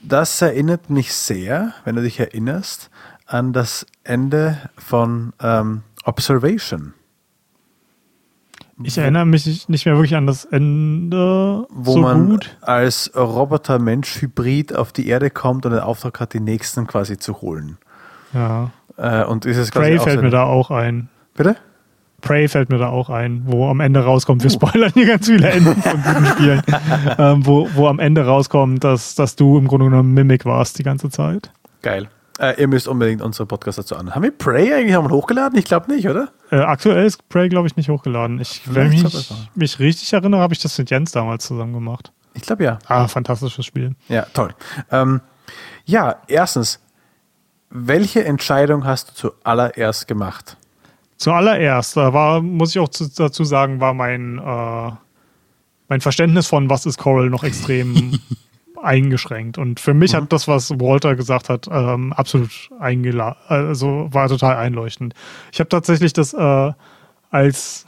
das 0.06 0.40
erinnert 0.42 0.90
mich 0.90 1.14
sehr, 1.14 1.72
wenn 1.84 1.96
du 1.96 2.02
dich 2.02 2.20
erinnerst, 2.20 2.90
an 3.26 3.52
das 3.52 3.86
Ende 4.02 4.58
von 4.76 5.32
ähm, 5.40 5.82
Observation. 6.04 6.94
Ich 8.82 8.98
erinnere 8.98 9.24
mich 9.24 9.68
nicht 9.68 9.86
mehr 9.86 9.94
wirklich 9.94 10.16
an 10.16 10.26
das 10.26 10.44
Ende 10.44 11.66
wo 11.70 11.92
so 11.92 12.00
man 12.00 12.28
gut. 12.30 12.56
als 12.60 13.10
Roboter-Mensch-Hybrid 13.14 14.74
auf 14.74 14.92
die 14.92 15.06
Erde 15.06 15.30
kommt 15.30 15.64
und 15.64 15.72
den 15.72 15.80
Auftrag 15.80 16.18
hat, 16.18 16.32
die 16.32 16.40
nächsten 16.40 16.86
quasi 16.88 17.16
zu 17.16 17.40
holen. 17.40 17.78
Ja. 18.32 18.72
Äh, 18.96 19.24
und 19.24 19.44
ist 19.44 19.58
es 19.58 19.70
Prey 19.70 19.98
fällt 20.00 20.22
mir 20.22 20.30
da 20.30 20.42
auch 20.42 20.70
ein. 20.72 21.08
Bitte? 21.34 21.56
Prey 22.24 22.48
fällt 22.48 22.70
mir 22.70 22.78
da 22.78 22.88
auch 22.88 23.10
ein, 23.10 23.42
wo 23.44 23.68
am 23.68 23.80
Ende 23.80 24.02
rauskommt, 24.02 24.42
wir 24.42 24.50
uh. 24.50 24.54
spoilern 24.54 24.90
hier 24.94 25.06
ganz 25.06 25.26
viele 25.26 25.50
Enden 25.50 25.80
von 25.80 26.02
guten 26.02 26.26
Spielen, 26.34 26.62
ähm, 27.18 27.46
wo, 27.46 27.68
wo 27.74 27.86
am 27.86 27.98
Ende 27.98 28.24
rauskommt, 28.24 28.82
dass, 28.82 29.14
dass 29.14 29.36
du 29.36 29.58
im 29.58 29.68
Grunde 29.68 29.86
genommen 29.86 30.14
Mimic 30.14 30.46
warst 30.46 30.78
die 30.78 30.82
ganze 30.82 31.10
Zeit. 31.10 31.52
Geil. 31.82 32.08
Äh, 32.40 32.60
ihr 32.60 32.66
müsst 32.66 32.88
unbedingt 32.88 33.22
unsere 33.22 33.46
Podcast 33.46 33.78
dazu 33.78 33.94
an. 33.94 34.14
Haben 34.14 34.22
wir 34.22 34.30
Prey 34.32 34.72
eigentlich 34.72 34.94
nochmal 34.94 35.12
hochgeladen? 35.12 35.58
Ich 35.58 35.66
glaube 35.66 35.92
nicht, 35.92 36.08
oder? 36.08 36.30
Äh, 36.50 36.56
aktuell 36.56 37.04
ist 37.04 37.28
Prey, 37.28 37.48
glaube 37.48 37.68
ich, 37.68 37.76
nicht 37.76 37.90
hochgeladen. 37.90 38.40
Ich, 38.40 38.62
wenn 38.74 38.90
ich 38.90 39.04
mich, 39.04 39.32
mich 39.54 39.78
richtig 39.78 40.12
erinnere, 40.14 40.40
habe 40.40 40.54
ich 40.54 40.60
das 40.60 40.76
mit 40.78 40.90
Jens 40.90 41.12
damals 41.12 41.46
zusammen 41.46 41.74
gemacht. 41.74 42.10
Ich 42.32 42.42
glaube 42.42 42.64
ja. 42.64 42.78
Ah, 42.88 43.06
fantastisches 43.06 43.66
Spiel. 43.66 43.94
Ja, 44.08 44.26
toll. 44.32 44.54
Ähm, 44.90 45.20
ja, 45.84 46.16
erstens, 46.26 46.80
welche 47.68 48.24
Entscheidung 48.24 48.84
hast 48.84 49.10
du 49.10 49.14
zuallererst 49.14 50.08
gemacht? 50.08 50.56
Zuallererst 51.24 51.96
äh, 51.96 52.12
war, 52.12 52.42
muss 52.42 52.76
ich 52.76 52.78
auch 52.80 52.90
zu, 52.90 53.08
dazu 53.08 53.44
sagen, 53.44 53.80
war 53.80 53.94
mein, 53.94 54.36
äh, 54.36 54.90
mein 55.88 56.02
Verständnis 56.02 56.46
von, 56.48 56.68
was 56.68 56.84
ist 56.84 56.98
Coral, 56.98 57.30
noch 57.30 57.44
extrem 57.44 58.20
eingeschränkt. 58.82 59.56
Und 59.56 59.80
für 59.80 59.94
mich 59.94 60.12
mhm. 60.12 60.16
hat 60.18 60.32
das, 60.34 60.48
was 60.48 60.78
Walter 60.78 61.16
gesagt 61.16 61.48
hat, 61.48 61.66
ähm, 61.70 62.12
absolut 62.12 62.68
eingeladen, 62.78 63.38
also 63.48 64.08
war 64.12 64.28
total 64.28 64.56
einleuchtend. 64.56 65.14
Ich 65.50 65.60
habe 65.60 65.70
tatsächlich 65.70 66.12
das 66.12 66.34
äh, 66.34 66.72
als 67.30 67.86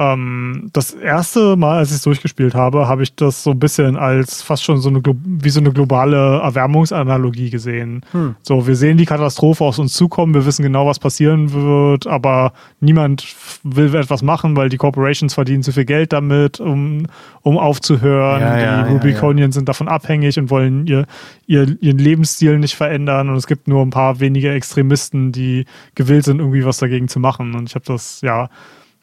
ähm, 0.00 0.70
das 0.72 0.94
erste 0.94 1.56
Mal, 1.56 1.78
als 1.78 1.90
ich 1.90 1.96
es 1.96 2.02
durchgespielt 2.02 2.54
habe, 2.54 2.88
habe 2.88 3.02
ich 3.02 3.14
das 3.14 3.42
so 3.42 3.50
ein 3.50 3.58
bisschen 3.58 3.96
als 3.96 4.40
fast 4.40 4.64
schon 4.64 4.80
so 4.80 4.88
eine 4.88 5.02
wie 5.04 5.50
so 5.50 5.60
eine 5.60 5.72
globale 5.72 6.40
Erwärmungsanalogie 6.40 7.50
gesehen. 7.50 8.00
Hm. 8.12 8.34
So, 8.40 8.66
wir 8.66 8.76
sehen 8.76 8.96
die 8.96 9.04
Katastrophe 9.04 9.62
auf 9.62 9.78
uns 9.78 9.92
zukommen, 9.92 10.32
wir 10.32 10.46
wissen 10.46 10.62
genau, 10.62 10.86
was 10.86 10.98
passieren 10.98 11.52
wird, 11.52 12.06
aber 12.06 12.54
niemand 12.80 13.26
will 13.62 13.94
etwas 13.94 14.22
machen, 14.22 14.56
weil 14.56 14.70
die 14.70 14.78
Corporations 14.78 15.34
verdienen 15.34 15.62
zu 15.62 15.72
viel 15.72 15.84
Geld 15.84 16.14
damit, 16.14 16.60
um, 16.60 17.06
um 17.42 17.58
aufzuhören. 17.58 18.40
Ja, 18.40 18.58
ja, 18.58 18.82
die 18.84 18.92
Rubiconians 18.94 19.54
ja, 19.54 19.58
sind 19.58 19.68
davon 19.68 19.88
abhängig 19.88 20.38
und 20.38 20.48
wollen 20.48 20.86
ihr, 20.86 21.04
ihr, 21.46 21.76
ihren 21.82 21.98
Lebensstil 21.98 22.58
nicht 22.58 22.74
verändern. 22.74 23.28
Und 23.28 23.36
es 23.36 23.46
gibt 23.46 23.68
nur 23.68 23.82
ein 23.82 23.90
paar 23.90 24.18
wenige 24.18 24.50
Extremisten, 24.50 25.30
die 25.30 25.66
gewillt 25.94 26.24
sind, 26.24 26.38
irgendwie 26.38 26.64
was 26.64 26.78
dagegen 26.78 27.08
zu 27.08 27.20
machen. 27.20 27.54
Und 27.54 27.68
ich 27.68 27.74
habe 27.74 27.84
das, 27.84 28.22
ja, 28.22 28.48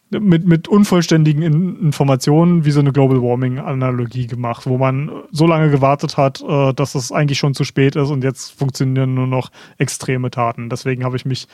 mit, 0.09 0.45
mit 0.47 0.67
unvollständigen 0.67 1.41
Informationen 1.41 2.65
wie 2.65 2.71
so 2.71 2.79
eine 2.79 2.93
Global 2.93 3.21
Warming 3.21 3.59
Analogie 3.59 4.27
gemacht, 4.27 4.65
wo 4.65 4.77
man 4.77 5.11
so 5.31 5.45
lange 5.47 5.69
gewartet 5.69 6.17
hat, 6.17 6.41
äh, 6.41 6.73
dass 6.73 6.95
es 6.95 7.11
eigentlich 7.11 7.37
schon 7.37 7.53
zu 7.53 7.63
spät 7.63 7.95
ist 7.95 8.09
und 8.09 8.23
jetzt 8.23 8.57
funktionieren 8.57 9.13
nur 9.13 9.27
noch 9.27 9.51
extreme 9.77 10.31
Taten. 10.31 10.69
Deswegen 10.69 11.03
habe 11.03 11.17
ich 11.17 11.25
mich 11.25 11.47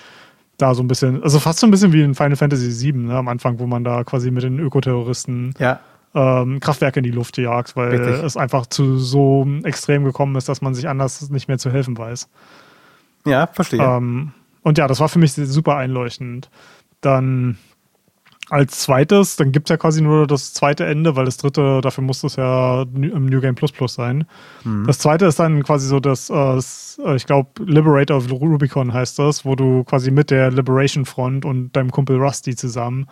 da 0.58 0.76
so 0.76 0.84
ein 0.84 0.88
bisschen, 0.88 1.24
also 1.24 1.40
fast 1.40 1.60
so 1.60 1.68
ein 1.68 1.72
bisschen 1.72 1.94
wie 1.94 2.04
in 2.04 2.14
Final 2.14 2.36
Fantasy 2.36 2.86
VII 2.86 3.08
ne, 3.08 3.16
am 3.16 3.28
Anfang, 3.28 3.60
wo 3.60 3.66
man 3.66 3.84
da 3.84 4.04
quasi 4.04 4.30
mit 4.30 4.44
den 4.44 4.60
Ökoterroristen 4.60 5.56
ja. 5.58 5.80
ähm, 6.14 6.60
Kraftwerke 6.60 7.00
in 7.00 7.04
die 7.04 7.12
Luft 7.12 7.38
jagt, 7.40 7.76
weil 7.76 7.90
Richtig. 7.90 8.24
es 8.24 8.38
einfach 8.38 8.68
zu 8.68 9.00
so 9.00 9.48
extrem 9.64 10.04
gekommen 10.04 10.36
ist, 10.36 10.48
dass 10.48 10.62
man 10.62 10.76
sich 10.76 10.88
anders 10.88 11.28
nicht 11.32 11.48
mehr 11.48 11.58
zu 11.58 11.72
helfen 11.72 11.98
weiß. 11.98 12.30
Ja, 13.26 13.48
verstehe. 13.48 13.82
Ähm, 13.82 14.32
und 14.62 14.78
ja, 14.78 14.88
das 14.88 15.00
war 15.00 15.10
für 15.10 15.20
mich 15.20 15.34
super 15.34 15.76
einleuchtend. 15.76 16.50
Dann 17.02 17.58
als 18.50 18.80
zweites, 18.80 19.36
dann 19.36 19.52
gibt 19.52 19.70
es 19.70 19.74
ja 19.74 19.78
quasi 19.78 20.02
nur 20.02 20.28
das 20.28 20.54
zweite 20.54 20.86
Ende, 20.86 21.16
weil 21.16 21.26
das 21.26 21.38
dritte, 21.38 21.82
dafür 21.82 22.04
muss 22.04 22.22
das 22.22 22.36
ja 22.36 22.82
im 22.82 23.26
New 23.26 23.42
Game 23.42 23.56
Plus 23.56 23.72
Plus 23.72 23.94
sein. 23.94 24.26
Mhm. 24.64 24.86
Das 24.86 25.00
zweite 25.00 25.26
ist 25.26 25.40
dann 25.40 25.64
quasi 25.64 25.88
so 25.88 26.00
das, 26.00 26.30
äh, 26.30 26.58
ich 27.16 27.26
glaube, 27.26 27.50
Liberator 27.66 28.18
of 28.18 28.30
Rubicon 28.30 28.94
heißt 28.94 29.18
das, 29.18 29.46
wo 29.46 29.56
du 29.56 29.84
quasi 29.86 30.12
mit 30.12 30.30
der 30.30 30.52
Liberation 30.52 31.06
Front 31.06 31.46
und 31.46 31.76
deinem 31.76 31.92
Kumpel 31.92 32.18
Rusty 32.18 32.56
zusammen 32.56 33.08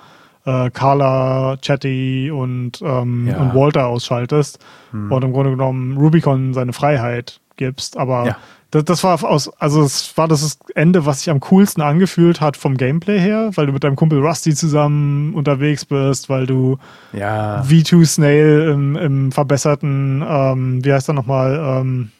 äh, 0.46 0.70
Carla, 0.72 1.58
Chatty 1.62 2.32
und, 2.32 2.82
ähm, 2.82 3.28
ja. 3.28 3.38
und 3.38 3.54
Walter 3.54 3.88
ausschaltest 3.88 4.60
mhm. 4.92 5.12
und 5.12 5.24
im 5.24 5.34
Grunde 5.34 5.52
genommen 5.52 5.98
Rubicon 5.98 6.54
seine 6.54 6.74
Freiheit 6.74 7.40
gibst. 7.58 7.98
Aber 7.98 8.26
ja 8.26 8.38
das, 8.72 8.86
das 8.86 9.04
war 9.04 9.22
aus, 9.24 9.50
also 9.60 9.84
es 9.84 10.18
war 10.18 10.30
das 10.30 10.58
Ende, 10.76 11.06
was 11.06 11.20
sich 11.20 11.30
am 11.30 11.42
coolsten 11.42 11.82
angefühlt 11.82 12.40
hat 12.40 12.56
vom 12.56 12.78
Gameplay 12.78 13.20
her, 13.20 13.52
weil 13.56 13.66
du 13.66 13.74
mit 13.74 13.84
deinem 13.84 13.98
Kumpel 13.98 14.20
Rusty 14.26 14.56
zusammen 14.56 15.34
unterwegs 15.34 15.84
bist, 15.84 16.30
weil 16.30 16.48
du 16.48 16.78
ja. 17.12 17.62
V2 17.64 18.06
Snail 18.06 18.70
im, 18.74 18.96
im 18.96 19.32
verbesserten, 19.34 20.24
ähm, 20.26 20.86
wie 20.86 20.94
heißt 20.94 21.10
er 21.10 21.14
nochmal, 21.14 21.82
ähm, 21.82 22.12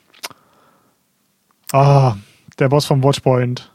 ah, 1.72 2.16
der 2.60 2.68
Boss 2.68 2.86
vom 2.86 3.02
Watchpoint. 3.02 3.72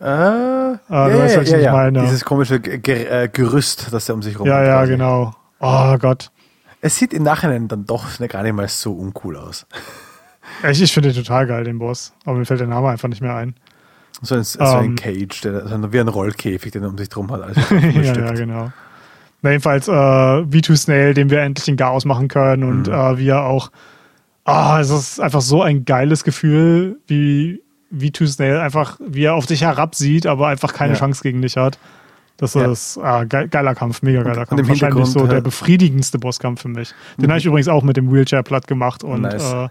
Äh, 0.00 0.04
ah, 0.04 0.78
ja, 0.90 1.08
du 1.08 1.18
weißt, 1.20 1.36
ja, 1.36 1.42
ja, 1.42 1.58
ja. 1.58 1.72
Meine. 1.72 2.00
Dieses 2.02 2.24
komische 2.24 2.58
Ger 2.58 3.22
äh, 3.22 3.28
Gerüst, 3.28 3.92
das 3.92 4.08
er 4.08 4.16
um 4.16 4.22
sich 4.22 4.40
rum 4.40 4.48
Ja, 4.48 4.56
hat, 4.56 4.66
ja, 4.66 4.78
quasi. 4.78 4.92
genau. 4.92 5.34
Oh 5.60 5.96
Gott. 5.98 6.32
Es 6.80 6.96
sieht 6.96 7.14
im 7.14 7.22
Nachhinein 7.22 7.68
dann 7.68 7.86
doch 7.86 8.06
gar 8.28 8.42
nicht 8.42 8.54
mal 8.54 8.66
so 8.66 8.92
uncool 8.92 9.36
aus. 9.36 9.66
Ich, 10.68 10.82
ich 10.82 10.92
finde 10.92 11.12
den 11.12 11.22
total 11.24 11.46
geil, 11.46 11.64
den 11.64 11.78
Boss. 11.78 12.12
Aber 12.24 12.36
mir 12.38 12.44
fällt 12.44 12.60
der 12.60 12.66
Name 12.66 12.88
einfach 12.88 13.08
nicht 13.08 13.22
mehr 13.22 13.34
ein. 13.34 13.54
So 14.22 14.34
ein, 14.36 14.44
so 14.44 14.60
ein 14.60 14.84
Ähm, 14.90 14.96
Cage, 14.96 15.40
der, 15.42 15.66
so 15.68 15.92
wie 15.92 16.00
ein 16.00 16.08
Rollkäfig, 16.08 16.70
den 16.72 16.82
er 16.84 16.88
um 16.90 16.98
sich 16.98 17.08
drum 17.08 17.30
hat. 17.32 17.56
Ja, 17.70 18.02
ja, 18.16 18.32
genau. 18.32 18.72
Na, 19.42 19.50
jedenfalls 19.50 19.88
äh, 19.88 19.90
V2 19.90 20.76
Snail, 20.76 21.14
dem 21.14 21.30
wir 21.30 21.40
endlich 21.40 21.64
den 21.64 21.76
Chaos 21.76 22.04
machen 22.04 22.28
können 22.28 22.62
und 22.62 22.86
Mhm. 22.86 22.92
äh, 22.94 23.18
wir 23.18 23.40
auch. 23.42 23.70
Ah, 24.44 24.80
es 24.80 24.90
ist 24.90 25.20
einfach 25.20 25.40
so 25.40 25.62
ein 25.62 25.84
geiles 25.84 26.22
Gefühl, 26.24 26.98
wie 27.06 27.62
V2 27.96 28.26
Snail 28.28 28.58
einfach, 28.58 28.98
wie 29.04 29.24
er 29.24 29.34
auf 29.34 29.46
dich 29.46 29.62
herabsieht, 29.62 30.26
aber 30.26 30.48
einfach 30.48 30.72
keine 30.72 30.92
Ja. 30.94 30.98
Chance 30.98 31.22
gegen 31.22 31.42
dich 31.42 31.56
hat. 31.56 31.78
Das 32.36 32.54
Ja. 32.54 32.70
ist 32.70 32.98
ah, 32.98 33.24
ge 33.24 33.46
geiler 33.48 33.74
Kampf, 33.74 34.02
mega 34.02 34.22
geiler 34.22 34.40
und 34.42 34.48
Kampf. 34.48 34.60
im 34.62 34.68
Wahrscheinlich 34.68 35.06
so 35.06 35.26
der 35.26 35.36
äh, 35.38 35.40
Mhm. 35.40 35.44
befriedigendste 35.44 36.18
Bosskampf 36.18 36.62
für 36.62 36.68
mich. 36.68 36.92
Den 37.18 37.28
habe 37.30 37.38
ich 37.38 37.46
übrigens 37.46 37.68
auch 37.68 37.82
mit 37.82 37.96
dem 37.96 38.12
Wheelchair 38.12 38.42
platt 38.42 38.66
gemacht 38.66 39.04
und 39.04 39.22
Nice. 39.22 39.52
äh, 39.52 39.68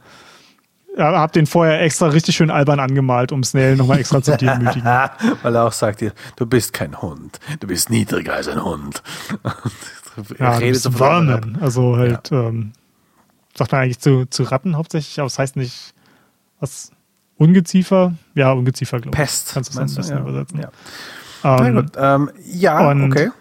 ja, 0.97 1.11
habe 1.18 1.31
den 1.34 1.45
vorher 1.47 1.81
extra 1.81 2.07
richtig 2.07 2.35
schön 2.35 2.51
albern 2.51 2.80
angemalt, 2.80 3.31
um 3.31 3.43
Snail 3.43 3.76
nochmal 3.76 3.99
extra 3.99 4.22
zu 4.22 4.35
demütigen. 4.35 4.84
Weil 5.41 5.55
er 5.55 5.65
auch 5.65 5.72
sagt 5.72 6.01
dir, 6.01 6.13
du 6.35 6.45
bist 6.45 6.73
kein 6.73 7.01
Hund, 7.01 7.39
du 7.59 7.68
bist 7.68 7.89
niedriger 7.89 8.34
als 8.34 8.47
ein 8.47 8.63
Hund. 8.63 9.01
Ja, 10.39 10.55
du 10.55 10.65
Redet 10.65 10.84
bist. 10.84 10.97
Vermin. 10.97 11.57
Also 11.61 11.95
halt, 11.95 12.34
ähm, 12.34 12.73
sagt 13.55 13.72
man 13.72 13.81
eigentlich 13.81 13.99
zu, 13.99 14.26
zu 14.26 14.43
Ratten 14.43 14.76
hauptsächlich, 14.76 15.18
aber 15.19 15.27
es 15.27 15.39
heißt 15.39 15.55
nicht, 15.55 15.93
was, 16.59 16.91
Ungeziefer? 17.38 18.13
Ja, 18.35 18.51
Ungeziefer, 18.51 18.99
glaube 18.99 19.15
ich. 19.15 19.22
Pest. 19.22 19.51
Kannst 19.53 19.69
du 19.69 19.72
es 19.72 19.77
am 19.77 19.84
meinst 19.84 19.95
besten 19.95 20.13
ja. 20.15 20.19
übersetzen. 20.22 20.59
Ja. 20.59 20.69
Na 21.43 21.65
Ähm, 21.68 21.76
gut, 21.76 21.91
ähm, 21.97 22.31
ja, 22.45 22.89
und- 22.91 23.03
okay. 23.11 23.31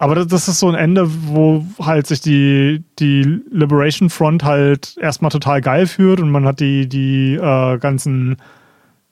Aber 0.00 0.14
das, 0.16 0.26
das 0.28 0.48
ist 0.48 0.58
so 0.58 0.68
ein 0.68 0.74
Ende, 0.74 1.06
wo 1.28 1.64
halt 1.78 2.06
sich 2.06 2.20
die, 2.20 2.82
die 2.98 3.22
Liberation 3.50 4.08
Front 4.10 4.42
halt 4.42 4.96
erstmal 4.98 5.30
total 5.30 5.60
geil 5.60 5.86
führt 5.86 6.20
und 6.20 6.30
man 6.30 6.44
hat 6.46 6.58
die, 6.58 6.88
die 6.88 7.34
äh, 7.34 7.78
ganzen 7.78 8.36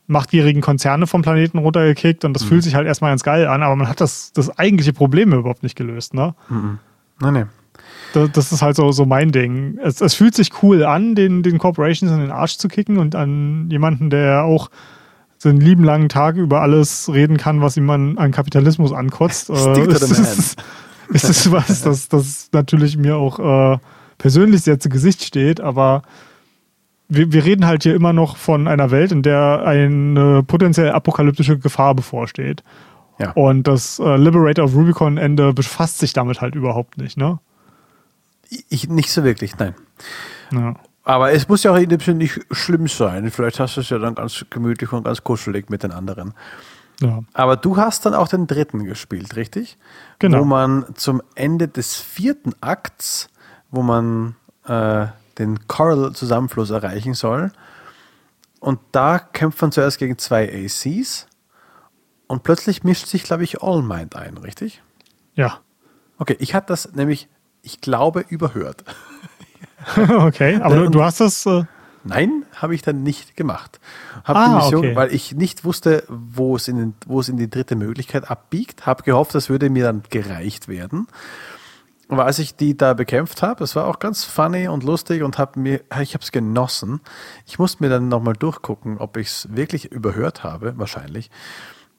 machtgierigen 0.06 0.62
Konzerne 0.62 1.06
vom 1.06 1.20
Planeten 1.20 1.58
runtergekickt 1.58 2.24
und 2.24 2.32
das 2.32 2.42
Mhm. 2.44 2.48
fühlt 2.48 2.62
sich 2.64 2.74
halt 2.74 2.86
erstmal 2.86 3.10
ganz 3.10 3.22
geil 3.22 3.46
an, 3.46 3.62
aber 3.62 3.76
man 3.76 3.88
hat 3.88 4.00
das, 4.00 4.32
das 4.32 4.58
eigentliche 4.58 4.94
Problem 4.94 5.32
überhaupt 5.34 5.62
nicht 5.62 5.76
gelöst, 5.76 6.14
ne? 6.14 6.34
Nein, 6.48 6.78
nein. 7.34 7.48
Das, 8.14 8.32
das 8.32 8.52
ist 8.52 8.62
halt 8.62 8.74
so, 8.74 8.90
so 8.90 9.04
mein 9.04 9.30
Ding. 9.32 9.78
Es, 9.82 10.00
es 10.00 10.14
fühlt 10.14 10.34
sich 10.34 10.62
cool 10.62 10.82
an, 10.84 11.14
den, 11.14 11.42
den 11.42 11.58
Corporations 11.58 12.10
in 12.10 12.20
den 12.20 12.30
Arsch 12.30 12.56
zu 12.56 12.68
kicken 12.68 12.96
und 12.96 13.14
an 13.14 13.68
jemanden, 13.70 14.08
der 14.08 14.44
auch 14.44 14.70
so 15.38 15.48
einen 15.48 15.60
lieben 15.60 15.84
langen 15.84 16.08
Tag 16.08 16.36
über 16.36 16.60
alles 16.60 17.08
reden 17.12 17.36
kann, 17.36 17.60
was 17.60 17.76
ihm 17.76 17.88
an, 17.90 18.18
an 18.18 18.32
Kapitalismus 18.32 18.92
ankotzt. 18.92 19.46
To 19.48 19.82
ist, 19.82 20.02
ist, 20.10 20.56
ist 21.08 21.28
es 21.28 21.52
was, 21.52 21.82
das, 21.82 22.08
das 22.08 22.50
natürlich 22.52 22.96
mir 22.96 23.16
auch 23.16 23.74
äh, 23.74 23.78
persönlich 24.18 24.62
sehr 24.62 24.78
zu 24.78 24.88
Gesicht 24.88 25.22
steht, 25.22 25.60
aber 25.60 26.02
wir, 27.08 27.32
wir 27.32 27.44
reden 27.44 27.66
halt 27.66 27.84
hier 27.84 27.94
immer 27.94 28.12
noch 28.12 28.36
von 28.36 28.68
einer 28.68 28.90
Welt, 28.90 29.12
in 29.12 29.22
der 29.22 29.62
eine 29.64 30.42
potenziell 30.42 30.90
apokalyptische 30.90 31.58
Gefahr 31.58 31.94
bevorsteht. 31.94 32.62
Ja. 33.18 33.32
Und 33.32 33.64
das 33.66 33.98
äh, 33.98 34.16
Liberator 34.16 34.66
of 34.66 34.74
Rubicon 34.74 35.16
Ende 35.16 35.52
befasst 35.52 35.98
sich 35.98 36.12
damit 36.12 36.40
halt 36.40 36.54
überhaupt 36.54 36.98
nicht, 36.98 37.16
ne? 37.16 37.38
Ich, 38.68 38.88
nicht 38.88 39.10
so 39.10 39.24
wirklich, 39.24 39.58
nein. 39.58 39.74
Ja. 40.52 40.74
Aber 41.08 41.32
es 41.32 41.48
muss 41.48 41.62
ja 41.62 41.72
auch 41.72 41.78
in 41.78 41.88
dem 41.88 42.00
Sinne 42.00 42.18
nicht 42.18 42.38
schlimm 42.50 42.86
sein. 42.86 43.30
Vielleicht 43.30 43.58
hast 43.60 43.78
du 43.78 43.80
es 43.80 43.88
ja 43.88 43.96
dann 43.96 44.14
ganz 44.14 44.44
gemütlich 44.50 44.92
und 44.92 45.04
ganz 45.04 45.24
kuschelig 45.24 45.70
mit 45.70 45.82
den 45.82 45.90
anderen. 45.90 46.34
ja. 47.00 47.20
Aber 47.32 47.56
du 47.56 47.78
hast 47.78 48.04
dann 48.04 48.12
auch 48.12 48.28
den 48.28 48.46
dritten 48.46 48.84
gespielt, 48.84 49.34
richtig? 49.34 49.78
Genau. 50.18 50.40
Wo 50.40 50.44
man 50.44 50.84
zum 50.96 51.22
Ende 51.34 51.66
des 51.66 51.96
vierten 51.96 52.52
Akts, 52.60 53.30
wo 53.70 53.80
man 53.80 54.36
äh, 54.66 55.06
den 55.38 55.66
Coral-Zusammenfluss 55.66 56.68
erreichen 56.68 57.14
soll. 57.14 57.52
Und 58.60 58.78
da 58.92 59.18
kämpft 59.18 59.62
man 59.62 59.72
zuerst 59.72 59.96
gegen 59.96 60.18
zwei 60.18 60.66
ACs. 60.66 61.26
Und 62.26 62.42
plötzlich 62.42 62.84
mischt 62.84 63.06
sich, 63.06 63.22
glaube 63.22 63.44
ich, 63.44 63.62
All 63.62 63.80
Mind 63.80 64.14
ein, 64.14 64.36
richtig? 64.36 64.82
Ja. 65.34 65.60
Okay, 66.18 66.36
ich 66.38 66.54
hatte 66.54 66.66
das 66.66 66.92
nämlich, 66.92 67.30
ich 67.62 67.80
glaube, 67.80 68.26
überhört. 68.28 68.84
okay, 70.18 70.60
aber 70.62 70.76
du, 70.76 70.90
du 70.90 71.02
hast 71.02 71.20
das. 71.20 71.46
Äh, 71.46 71.64
Nein, 72.04 72.44
habe 72.54 72.74
ich 72.74 72.82
dann 72.82 73.02
nicht 73.02 73.36
gemacht. 73.36 73.80
Habe 74.24 74.38
Ah, 74.38 74.48
die 74.48 74.54
Mission, 74.54 74.78
okay. 74.86 74.96
weil 74.96 75.12
ich 75.12 75.34
nicht 75.34 75.64
wusste, 75.64 76.04
wo 76.08 76.56
es 76.56 76.68
in, 76.68 76.76
den, 76.76 76.94
wo 77.06 77.20
es 77.20 77.28
in 77.28 77.36
die 77.36 77.50
dritte 77.50 77.76
Möglichkeit 77.76 78.30
abbiegt, 78.30 78.86
habe 78.86 79.02
gehofft, 79.02 79.34
das 79.34 79.50
würde 79.50 79.68
mir 79.68 79.84
dann 79.84 80.02
gereicht 80.08 80.68
werden. 80.68 81.08
Aber 82.08 82.24
als 82.24 82.38
ich 82.38 82.56
die 82.56 82.76
da 82.76 82.94
bekämpft 82.94 83.42
habe, 83.42 83.62
es 83.62 83.76
war 83.76 83.86
auch 83.86 83.98
ganz 83.98 84.24
funny 84.24 84.68
und 84.68 84.82
lustig 84.82 85.22
und 85.22 85.36
hab 85.36 85.56
mir, 85.56 85.82
ich 86.00 86.14
habe 86.14 86.24
es 86.24 86.32
genossen. 86.32 87.00
Ich 87.46 87.58
musste 87.58 87.82
mir 87.82 87.90
dann 87.90 88.08
nochmal 88.08 88.34
durchgucken, 88.34 88.96
ob 88.98 89.18
ich 89.18 89.28
es 89.28 89.48
wirklich 89.50 89.92
überhört 89.92 90.42
habe, 90.42 90.78
wahrscheinlich. 90.78 91.30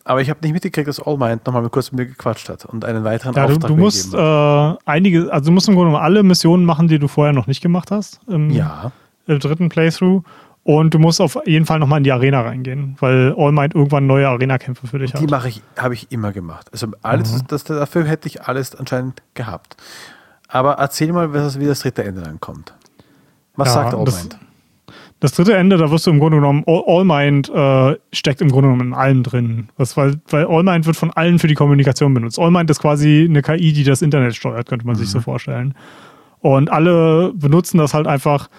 Aber 0.09 0.21
ich 0.21 0.29
habe 0.31 0.39
nicht 0.41 0.53
mitgekriegt, 0.53 0.87
dass 0.87 0.99
All 0.99 1.17
Mind 1.17 1.45
nochmal 1.45 1.69
kurz 1.69 1.91
mit 1.91 1.99
mir 1.99 2.05
gequatscht 2.07 2.49
hat 2.49 2.65
und 2.65 2.83
einen 2.83 3.03
weiteren 3.03 3.35
ja, 3.35 3.45
du, 3.45 3.53
Auftrag 3.53 3.67
du 3.69 3.75
mir 3.75 3.81
musst 3.83 4.13
äh, 4.13 4.75
einige, 4.89 5.31
also 5.31 5.45
du 5.45 5.51
musst 5.51 5.67
im 5.67 5.75
Grunde 5.75 5.89
genommen 5.91 6.03
alle 6.03 6.23
Missionen 6.23 6.65
machen, 6.65 6.87
die 6.87 6.97
du 6.97 7.07
vorher 7.07 7.31
noch 7.31 7.45
nicht 7.45 7.61
gemacht 7.61 7.91
hast. 7.91 8.19
Im, 8.27 8.49
Ja, 8.49 8.91
Im 9.27 9.37
dritten 9.39 9.69
Playthrough. 9.69 10.23
Und 10.63 10.93
du 10.95 10.99
musst 10.99 11.21
auf 11.21 11.37
jeden 11.45 11.65
Fall 11.67 11.77
nochmal 11.77 11.99
in 11.99 12.03
die 12.03 12.11
Arena 12.11 12.41
reingehen, 12.41 12.95
weil 12.99 13.35
All 13.37 13.51
Might 13.51 13.75
irgendwann 13.75 14.07
neue 14.07 14.27
Arena-Kämpfe 14.27 14.87
für 14.87 14.97
dich 14.99 15.11
Die 15.13 15.17
hat. 15.23 15.29
mache 15.29 15.49
ich, 15.49 15.61
habe 15.77 15.93
ich 15.93 16.11
immer 16.11 16.31
gemacht. 16.31 16.67
Also 16.71 16.87
alles, 17.03 17.31
Mhm. 17.43 17.47
das, 17.47 17.63
dafür 17.63 18.05
hätte 18.05 18.27
ich 18.27 18.43
alles 18.47 18.75
anscheinend 18.75 19.21
gehabt. 19.35 19.77
Aber 20.47 20.73
erzähl 20.73 21.11
mal, 21.13 21.31
wie 21.33 21.65
das 21.65 21.79
dritte 21.81 22.03
Ende 22.03 22.21
dann 22.21 22.39
kommt. 22.39 22.73
Was 23.55 23.67
Ja, 23.69 23.73
sagt 23.75 23.93
All 23.93 24.03
Mind? 24.05 24.39
Das 25.21 25.33
dritte 25.33 25.53
Ende, 25.55 25.75
da 25.77 25.91
wirst 25.91 26.07
du 26.07 26.11
im 26.11 26.19
Grunde 26.19 26.37
genommen, 26.37 26.63
All, 26.65 26.83
All 26.87 27.03
Mind 27.03 27.49
äh, 27.49 27.97
steckt 28.13 28.39
im 28.41 28.49
Grunde 28.49 28.69
genommen 28.69 28.87
in 28.89 28.93
allem 28.93 29.23
drin. 29.23 29.67
Das, 29.77 29.97
weil, 29.97 30.15
weil 30.29 30.45
All 30.45 30.63
Mind 30.63 30.85
wird 30.85 30.95
von 30.95 31.11
allen 31.11 31.39
für 31.39 31.47
die 31.47 31.55
Kommunikation 31.55 32.13
benutzt. 32.13 32.39
All 32.39 32.51
Mind 32.51 32.69
ist 32.69 32.79
quasi 32.79 33.25
eine 33.29 33.41
KI, 33.41 33.73
die 33.73 33.83
das 33.83 34.01
Internet 34.01 34.35
steuert, 34.35 34.69
könnte 34.69 34.85
man 34.85 34.95
Mhm. 34.95 34.99
sich 34.99 35.09
so 35.09 35.19
vorstellen. 35.19 35.73
Und 36.39 36.71
alle 36.71 37.33
benutzen 37.35 37.77
das 37.79 37.93
halt 37.93 38.07
einfach. 38.07 38.49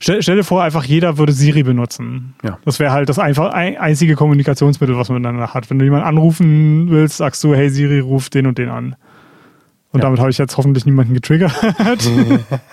Stell, 0.00 0.22
stell 0.22 0.36
dir 0.36 0.44
vor, 0.44 0.62
einfach 0.62 0.84
jeder 0.84 1.18
würde 1.18 1.32
Siri 1.32 1.62
benutzen. 1.62 2.34
Ja. 2.42 2.58
Das 2.64 2.78
wäre 2.78 2.92
halt 2.92 3.08
das 3.10 3.18
einfach 3.18 3.52
ein, 3.52 3.76
einzige 3.76 4.16
Kommunikationsmittel, 4.16 4.96
was 4.96 5.08
man 5.10 5.20
miteinander 5.20 5.52
hat. 5.54 5.68
Wenn 5.70 5.78
du 5.78 5.84
jemanden 5.84 6.06
anrufen 6.06 6.90
willst, 6.90 7.18
sagst 7.18 7.44
du, 7.44 7.54
hey 7.54 7.68
Siri, 7.70 8.00
ruf 8.00 8.28
den 8.30 8.46
und 8.46 8.56
den 8.58 8.70
an. 8.70 8.96
Und 9.92 10.00
Ja. 10.00 10.06
damit 10.06 10.18
habe 10.18 10.30
ich 10.30 10.38
jetzt 10.38 10.56
hoffentlich 10.56 10.84
niemanden 10.86 11.14
getriggert. 11.14 11.52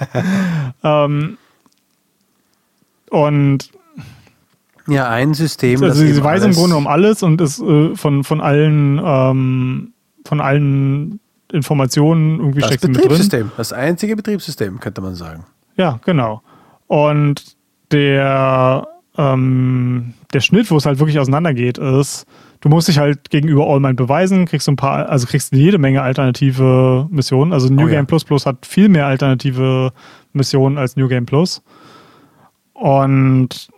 ähm, 0.83 1.37
und 3.11 3.69
Ja, 4.87 5.07
ein 5.09 5.33
System. 5.35 5.83
also 5.83 6.03
sie 6.03 6.23
weiß 6.23 6.43
im 6.43 6.53
Grunde 6.53 6.75
um 6.75 6.87
alles 6.87 7.21
und 7.21 7.39
ist 7.39 7.61
äh, 7.61 7.95
von, 7.95 8.23
von 8.23 8.41
allen 8.41 8.99
ähm, 9.03 9.93
von 10.25 10.41
allen 10.41 11.19
Informationen 11.53 12.39
irgendwie 12.39 12.61
das 12.61 12.69
steckt 12.69 12.81
sie 12.81 12.87
mit 12.87 12.97
drin. 12.97 13.03
Betriebssystem. 13.03 13.51
Das 13.57 13.73
einzige 13.73 14.15
Betriebssystem, 14.15 14.79
könnte 14.79 15.01
man 15.01 15.15
sagen. 15.15 15.43
Ja, 15.75 15.99
genau. 16.05 16.41
Und 16.87 17.55
der, 17.91 18.87
ähm, 19.17 20.13
der 20.33 20.39
Schnitt, 20.39 20.71
wo 20.71 20.77
es 20.77 20.85
halt 20.85 20.99
wirklich 20.99 21.19
auseinandergeht, 21.19 21.77
ist, 21.77 22.25
du 22.61 22.69
musst 22.69 22.87
dich 22.87 22.99
halt 22.99 23.29
gegenüber 23.31 23.67
All 23.67 23.79
Might 23.81 23.97
beweisen, 23.97 24.45
kriegst 24.45 24.65
so 24.65 24.71
ein 24.71 24.77
paar, 24.77 25.09
also 25.09 25.27
kriegst 25.27 25.51
jede 25.53 25.77
Menge 25.77 26.01
alternative 26.01 27.07
Missionen. 27.09 27.51
Also 27.51 27.67
New 27.67 27.83
Oh 27.83 27.87
ja. 27.87 27.95
Game 27.95 28.07
Plus 28.07 28.23
Plus 28.23 28.45
hat 28.45 28.65
viel 28.65 28.87
mehr 28.87 29.07
alternative 29.07 29.91
Missionen 30.33 30.77
als 30.77 30.95
New 30.95 31.07
Game 31.09 31.25
Plus. 31.25 31.61
Und 32.81 33.69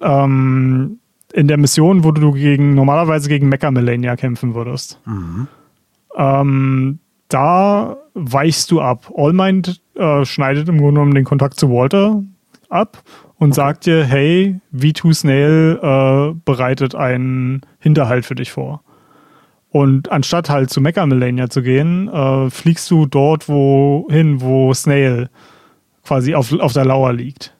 ähm, 0.00 1.00
in 1.32 1.48
der 1.48 1.56
Mission, 1.56 2.04
wo 2.04 2.12
du 2.12 2.30
gegen 2.30 2.76
normalerweise 2.76 3.28
gegen 3.28 3.48
Mecha 3.48 3.72
Melania 3.72 4.14
kämpfen 4.14 4.54
würdest, 4.54 5.00
ähm, 6.16 7.00
da 7.26 7.96
weichst 8.14 8.70
du 8.70 8.80
ab. 8.80 9.10
All 9.16 9.32
Might 9.32 9.80
äh, 9.96 10.24
schneidet 10.24 10.68
im 10.68 10.78
Grunde 10.78 10.92
genommen 10.92 11.14
den 11.16 11.24
Kontakt 11.24 11.58
zu 11.58 11.70
Walter 11.70 12.22
ab 12.68 13.02
und 13.38 13.52
sagt 13.52 13.86
dir, 13.86 14.04
hey, 14.04 14.60
V2 14.72 15.14
Snail 15.14 15.80
äh, 15.82 16.40
bereitet 16.44 16.94
einen 16.94 17.62
Hinterhalt 17.80 18.26
für 18.26 18.36
dich 18.36 18.52
vor. 18.52 18.84
Und 19.70 20.12
anstatt 20.12 20.48
halt 20.48 20.70
zu 20.70 20.80
Mecha 20.80 21.04
Melania 21.04 21.50
zu 21.50 21.62
gehen, 21.62 22.08
äh, 22.08 22.48
fliegst 22.48 22.88
du 22.92 23.06
dort 23.06 23.48
wohin, 23.48 24.40
wo 24.40 24.72
Snail 24.72 25.30
quasi 26.04 26.36
auf, 26.36 26.52
auf 26.52 26.72
der 26.72 26.84
Lauer 26.84 27.12
liegt. 27.12 27.57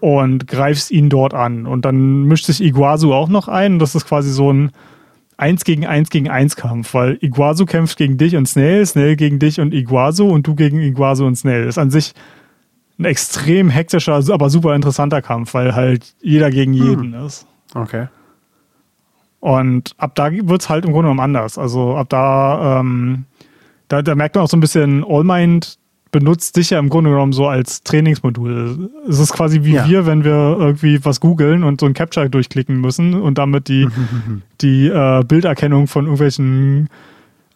Und 0.00 0.46
greifst 0.46 0.90
ihn 0.90 1.08
dort 1.08 1.34
an. 1.34 1.66
Und 1.66 1.84
dann 1.84 2.24
mischt 2.24 2.46
sich 2.46 2.62
Iguazu 2.62 3.12
auch 3.12 3.28
noch 3.28 3.48
ein. 3.48 3.78
Das 3.78 3.94
ist 3.94 4.06
quasi 4.06 4.30
so 4.30 4.52
ein 4.52 4.70
1 5.38 5.64
gegen 5.64 5.86
1 5.86 6.10
gegen 6.10 6.30
1 6.30 6.56
Kampf, 6.56 6.94
weil 6.94 7.18
Iguazu 7.20 7.66
kämpft 7.66 7.98
gegen 7.98 8.16
dich 8.16 8.36
und 8.36 8.46
Snail, 8.46 8.86
Snail 8.86 9.16
gegen 9.16 9.38
dich 9.38 9.60
und 9.60 9.74
Iguazu 9.74 10.28
und 10.28 10.46
du 10.46 10.54
gegen 10.54 10.80
Iguazu 10.80 11.26
und 11.26 11.36
Snail. 11.36 11.64
Ist 11.64 11.78
an 11.78 11.90
sich 11.90 12.14
ein 12.98 13.04
extrem 13.04 13.68
hektischer, 13.68 14.22
aber 14.30 14.48
super 14.48 14.74
interessanter 14.74 15.20
Kampf, 15.20 15.52
weil 15.52 15.74
halt 15.74 16.14
jeder 16.22 16.50
gegen 16.50 16.72
jeden 16.72 17.12
ist. 17.12 17.46
Okay. 17.74 18.08
Und 19.40 19.94
ab 19.98 20.14
da 20.14 20.32
wird 20.32 20.62
es 20.62 20.68
halt 20.70 20.86
im 20.86 20.92
Grunde 20.92 21.08
genommen 21.08 21.20
anders. 21.20 21.58
Also 21.58 21.96
ab 21.96 22.08
da, 22.08 22.80
ähm, 22.80 23.26
da, 23.88 24.00
da 24.00 24.14
merkt 24.14 24.34
man 24.34 24.44
auch 24.44 24.48
so 24.48 24.56
ein 24.56 24.60
bisschen, 24.60 25.04
All 25.06 25.24
Mind 25.24 25.78
benutzt 26.18 26.56
dich 26.56 26.70
ja 26.70 26.78
im 26.78 26.88
Grunde 26.88 27.10
genommen 27.10 27.32
so 27.32 27.46
als 27.46 27.82
Trainingsmodul. 27.82 28.90
Es 29.08 29.18
ist 29.18 29.32
quasi 29.32 29.62
wie 29.64 29.74
Ja. 29.74 29.88
wir, 29.88 30.06
wenn 30.06 30.24
wir 30.24 30.56
irgendwie 30.58 31.04
was 31.04 31.20
googeln 31.20 31.62
und 31.62 31.80
so 31.80 31.86
ein 31.86 31.92
Capture 31.94 32.30
durchklicken 32.30 32.80
müssen 32.80 33.14
und 33.14 33.38
damit 33.38 33.68
die, 33.68 33.86
die 34.60 34.88
äh, 34.88 35.22
Bilderkennung 35.24 35.86
von 35.86 36.04
irgendwelchen 36.04 36.88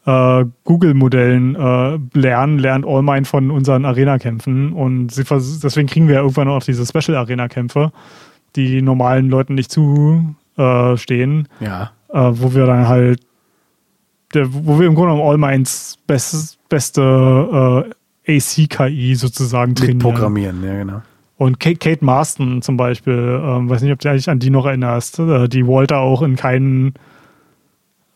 äh, 0.07 0.45
Google-Modellen 0.65 1.55
äh, 1.57 1.99
lernen, 2.19 2.59
lernt 2.59 2.87
Allmind 2.87 3.27
von 3.29 3.51
unseren 3.51 3.85
Arena-Kämpfen. 3.85 4.73
Und 4.73 5.13
sie 5.13 5.25
deswegen 5.25 5.89
kriegen 5.89 6.07
wir 6.09 6.15
ja 6.17 6.21
irgendwann 6.21 6.49
auch 6.49 6.63
diese 6.63 6.85
Special-Arena-Kämpfe, 6.87 7.93
die 8.57 8.83
normalen 8.83 9.29
Leuten 9.31 9.55
nicht 9.55 9.71
zustehen, 9.71 11.49
äh, 11.61 11.65
Ja. 11.65 11.91
äh, 12.13 12.31
wo 12.33 12.55
wir 12.55 12.67
dann 12.67 12.89
halt, 12.89 13.21
der, 14.35 14.47
wo 14.53 14.79
wir 14.79 14.87
im 14.87 14.95
Grunde 14.95 15.13
genommen 15.15 15.29
Allminds 15.31 15.99
best, 16.07 16.59
beste 16.69 17.03
äh, 17.87 17.91
AC-KI 18.29 19.15
sozusagen 19.15 19.75
trainieren. 19.75 19.99
Mitprogrammieren, 19.99 20.65
ja, 20.65 20.75
genau. 20.79 21.03
Und 21.37 21.59
Kate, 21.59 21.77
Kate 21.79 22.05
Marston 22.05 22.61
zum 22.61 22.77
Beispiel, 22.77 23.41
ähm, 23.43 23.71
weiß 23.71 23.81
nicht, 23.83 23.93
ob 23.93 23.99
du 24.01 24.13
dich 24.13 24.29
an 24.29 24.39
die 24.41 24.51
noch 24.51 24.67
erinnerst, 24.67 25.19
äh, 25.19 25.49
die 25.49 25.67
Walter 25.67 25.99
auch 25.99 26.21
in 26.23 26.37
keinen, 26.37 26.95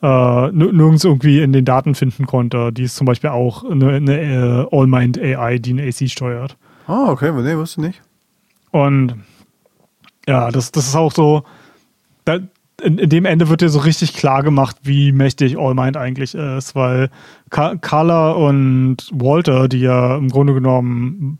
äh, 0.02 0.06
nir- 0.06 0.72
nirgends 0.72 1.04
irgendwie 1.04 1.40
in 1.40 1.52
den 1.54 1.64
Daten 1.64 1.94
finden 1.94 2.26
konnte. 2.26 2.70
Die 2.72 2.82
ist 2.82 2.96
zum 2.96 3.06
Beispiel 3.06 3.30
auch 3.30 3.64
eine, 3.64 3.92
eine 3.94 4.20
äh, 4.20 4.66
All-Mind 4.70 5.18
AI, 5.18 5.58
die 5.58 5.70
eine 5.72 5.84
AC 5.88 6.08
steuert. 6.10 6.56
Oh, 6.86 7.06
okay, 7.08 7.32
nee, 7.32 7.56
wusste 7.56 7.80
ich 7.80 7.86
nicht. 7.86 8.02
Und 8.70 9.14
ja, 10.28 10.50
das, 10.50 10.70
das 10.72 10.86
ist 10.86 10.96
auch 10.96 11.12
so, 11.12 11.44
da, 12.26 12.38
in, 12.84 12.98
in 12.98 13.08
dem 13.08 13.24
Ende 13.24 13.48
wird 13.48 13.60
dir 13.62 13.68
so 13.68 13.80
richtig 13.80 14.14
klar 14.14 14.42
gemacht, 14.42 14.76
wie 14.82 15.12
mächtig 15.12 15.58
Allmind 15.58 15.96
eigentlich 15.96 16.34
ist, 16.34 16.74
weil 16.74 17.10
Ka 17.50 17.76
Carla 17.76 18.32
und 18.32 18.96
Walter, 19.12 19.68
die 19.68 19.80
ja 19.80 20.16
im 20.16 20.28
Grunde 20.28 20.54
genommen 20.54 21.38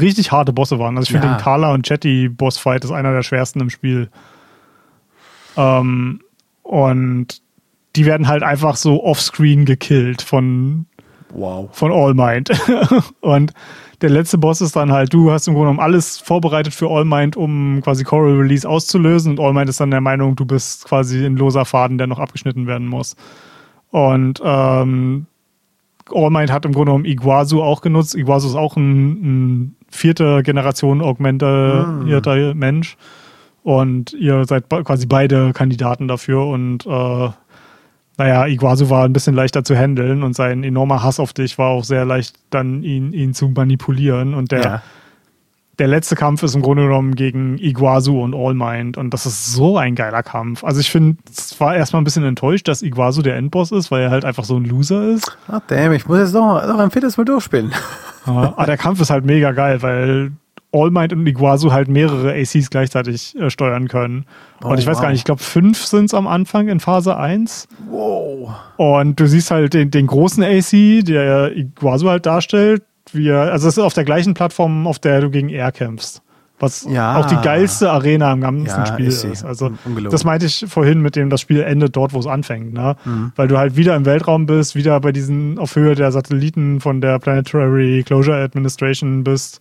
richtig 0.00 0.32
harte 0.32 0.52
Bosse 0.52 0.78
waren. 0.78 0.96
Also 0.96 1.06
ich 1.06 1.12
finde 1.12 1.26
Ja. 1.26 1.34
den 1.34 1.40
Carla 1.42 1.72
und 1.72 1.84
Chatty 1.86 2.28
Bossfight 2.28 2.84
ist 2.84 2.90
einer 2.92 3.12
der 3.12 3.22
schwersten 3.22 3.60
im 3.60 3.70
Spiel. 3.70 4.08
Ähm, 5.56 6.20
und 6.62 7.40
die 7.96 8.06
werden 8.06 8.28
halt 8.28 8.42
einfach 8.42 8.76
so 8.76 9.02
offscreen 9.04 9.64
gekillt 9.64 10.22
von 10.22 10.86
Wow. 11.34 11.68
von 11.72 11.92
All 11.92 12.14
Mind. 12.14 12.50
und 13.20 13.52
der 14.00 14.10
letzte 14.10 14.38
Boss 14.38 14.60
ist 14.60 14.76
dann 14.76 14.92
halt, 14.92 15.12
du 15.12 15.30
hast 15.32 15.48
im 15.48 15.54
Grunde 15.54 15.70
genommen 15.70 15.80
alles 15.80 16.18
vorbereitet 16.18 16.72
für 16.72 16.88
All 16.88 17.04
Mind, 17.04 17.36
um 17.36 17.80
quasi 17.82 18.04
Coral 18.04 18.36
Release 18.36 18.68
auszulösen. 18.68 19.32
Und 19.32 19.40
All 19.40 19.52
Mind 19.52 19.68
ist 19.68 19.80
dann 19.80 19.90
der 19.90 20.00
Meinung, 20.00 20.36
du 20.36 20.44
bist 20.44 20.84
quasi 20.84 21.24
ein 21.24 21.36
loser 21.36 21.64
Faden, 21.64 21.98
der 21.98 22.06
noch 22.06 22.20
abgeschnitten 22.20 22.66
werden 22.66 22.86
muss. 22.86 23.16
Und 23.90 24.40
ähm, 24.44 25.26
All 26.12 26.30
Mind 26.30 26.52
hat 26.52 26.64
im 26.64 26.72
Grunde 26.72 26.92
genommen 26.92 27.04
Iguazu 27.04 27.62
auch 27.62 27.80
genutzt. 27.80 28.14
Iguazu 28.14 28.46
ist 28.46 28.54
auch 28.54 28.76
ein, 28.76 29.10
ein 29.62 29.76
vierte 29.88 30.42
Generation 30.42 31.02
augmentierter 31.02 32.54
Mensch. 32.54 32.96
Und 33.64 34.12
ihr 34.12 34.44
seid 34.46 34.68
quasi 34.68 35.06
beide 35.06 35.52
Kandidaten 35.52 36.06
dafür. 36.06 36.46
Und 36.46 36.86
äh, 36.86 37.28
naja, 38.18 38.46
Iguazu 38.46 38.90
war 38.90 39.04
ein 39.04 39.12
bisschen 39.12 39.34
leichter 39.34 39.64
zu 39.64 39.74
handeln 39.76 40.22
und 40.22 40.34
sein 40.34 40.64
enormer 40.64 41.02
Hass 41.02 41.20
auf 41.20 41.32
dich 41.32 41.56
war 41.56 41.68
auch 41.70 41.84
sehr 41.84 42.04
leicht, 42.04 42.34
dann 42.50 42.82
ihn, 42.82 43.12
ihn 43.12 43.32
zu 43.32 43.48
manipulieren. 43.48 44.34
Und 44.34 44.50
der, 44.52 44.62
Ja. 44.62 44.82
der 45.78 45.86
letzte 45.86 46.16
Kampf 46.16 46.42
ist 46.42 46.54
im 46.56 46.62
Grunde 46.62 46.82
genommen 46.82 47.14
gegen 47.14 47.56
Iguazu 47.58 48.20
und 48.20 48.34
Allmind. 48.34 48.96
Und 48.98 49.14
das 49.14 49.24
ist 49.26 49.52
so 49.52 49.78
ein 49.78 49.94
geiler 49.94 50.24
Kampf. 50.24 50.64
Also 50.64 50.80
ich 50.80 50.90
finde, 50.90 51.18
es 51.30 51.58
war 51.60 51.76
erstmal 51.76 52.02
ein 52.02 52.04
bisschen 52.04 52.24
enttäuscht, 52.24 52.66
dass 52.66 52.82
Iguazu 52.82 53.22
der 53.22 53.36
Endboss 53.36 53.70
ist, 53.70 53.90
weil 53.92 54.02
er 54.02 54.10
halt 54.10 54.24
einfach 54.24 54.44
so 54.44 54.56
ein 54.56 54.64
Loser 54.64 55.10
ist. 55.12 55.38
Ah, 55.46 55.60
damn, 55.68 55.92
ich 55.92 56.06
muss 56.08 56.18
jetzt 56.18 56.34
noch, 56.34 56.60
noch 56.66 56.78
ein 56.80 56.90
viertes 56.90 57.16
Mal 57.16 57.24
durchspielen. 57.24 57.72
Ja, 58.26 58.32
Aber 58.56 58.66
der 58.66 58.76
Kampf 58.76 59.00
ist 59.00 59.10
halt 59.10 59.24
mega 59.24 59.52
geil, 59.52 59.80
weil 59.80 60.32
Allmind 60.72 61.12
und 61.12 61.26
Iguazu 61.26 61.72
halt 61.72 61.88
mehrere 61.88 62.32
ACs 62.34 62.70
gleichzeitig 62.70 63.34
äh, 63.38 63.48
steuern 63.50 63.88
können. 63.88 64.26
Oh, 64.62 64.68
und 64.68 64.78
ich 64.78 64.86
weiß 64.86 64.96
wow. 64.96 65.02
gar 65.02 65.08
nicht, 65.10 65.20
ich 65.20 65.24
glaube, 65.24 65.42
fünf 65.42 65.84
sind 65.84 66.06
es 66.06 66.14
am 66.14 66.26
Anfang 66.26 66.68
in 66.68 66.78
Phase 66.80 67.16
1. 67.16 67.68
Wow. 67.90 68.50
Und 68.76 69.18
du 69.18 69.26
siehst 69.26 69.50
halt 69.50 69.72
den, 69.74 69.90
den 69.90 70.06
großen 70.06 70.42
AC, 70.44 71.04
der 71.04 71.56
Iguazu 71.56 72.10
halt 72.10 72.26
darstellt, 72.26 72.82
wie 73.12 73.28
er, 73.28 73.52
also 73.52 73.68
es 73.68 73.78
ist 73.78 73.82
auf 73.82 73.94
der 73.94 74.04
gleichen 74.04 74.34
Plattform, 74.34 74.86
auf 74.86 74.98
der 74.98 75.22
du 75.22 75.30
gegen 75.30 75.48
er 75.48 75.72
kämpfst. 75.72 76.20
Was 76.60 76.84
Ja. 76.90 77.16
auch 77.18 77.26
die 77.26 77.36
geilste 77.36 77.90
Arena 77.90 78.32
im 78.32 78.40
ganzen 78.40 78.66
Ja, 78.66 78.86
Spiel 78.86 79.06
ist. 79.06 79.44
Also 79.44 79.70
Ungelogen. 79.84 80.10
das 80.10 80.24
meinte 80.24 80.46
ich 80.46 80.64
vorhin 80.68 81.00
mit 81.00 81.14
dem, 81.14 81.30
das 81.30 81.40
Spiel 81.40 81.60
endet 81.62 81.94
dort, 81.94 82.12
wo 82.12 82.18
es 82.18 82.26
anfängt, 82.26 82.72
ne? 82.72 82.96
Mhm. 83.04 83.32
Weil 83.36 83.46
du 83.46 83.56
halt 83.58 83.76
wieder 83.76 83.94
im 83.94 84.04
Weltraum 84.04 84.46
bist, 84.46 84.74
wieder 84.74 84.98
bei 85.00 85.12
diesen 85.12 85.58
auf 85.60 85.76
Höhe 85.76 85.94
der 85.94 86.10
Satelliten 86.10 86.80
von 86.80 87.00
der 87.00 87.20
Planetary 87.20 88.02
Closure 88.04 88.42
Administration 88.42 89.22
bist. 89.22 89.60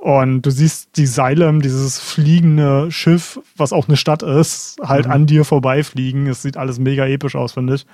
Und 0.00 0.42
du 0.42 0.50
siehst 0.50 0.96
die 0.96 1.04
Xylem, 1.04 1.60
dieses 1.60 1.98
fliegende 1.98 2.90
Schiff, 2.90 3.38
was 3.56 3.74
auch 3.74 3.86
eine 3.86 3.98
Stadt 3.98 4.22
ist, 4.22 4.78
halt 4.82 5.04
Mhm. 5.06 5.12
an 5.12 5.26
dir 5.26 5.44
vorbeifliegen. 5.44 6.26
Es 6.26 6.40
sieht 6.40 6.56
alles 6.56 6.78
mega 6.78 7.04
episch 7.06 7.36
aus, 7.36 7.52
finde 7.52 7.74
ich. 7.74 7.86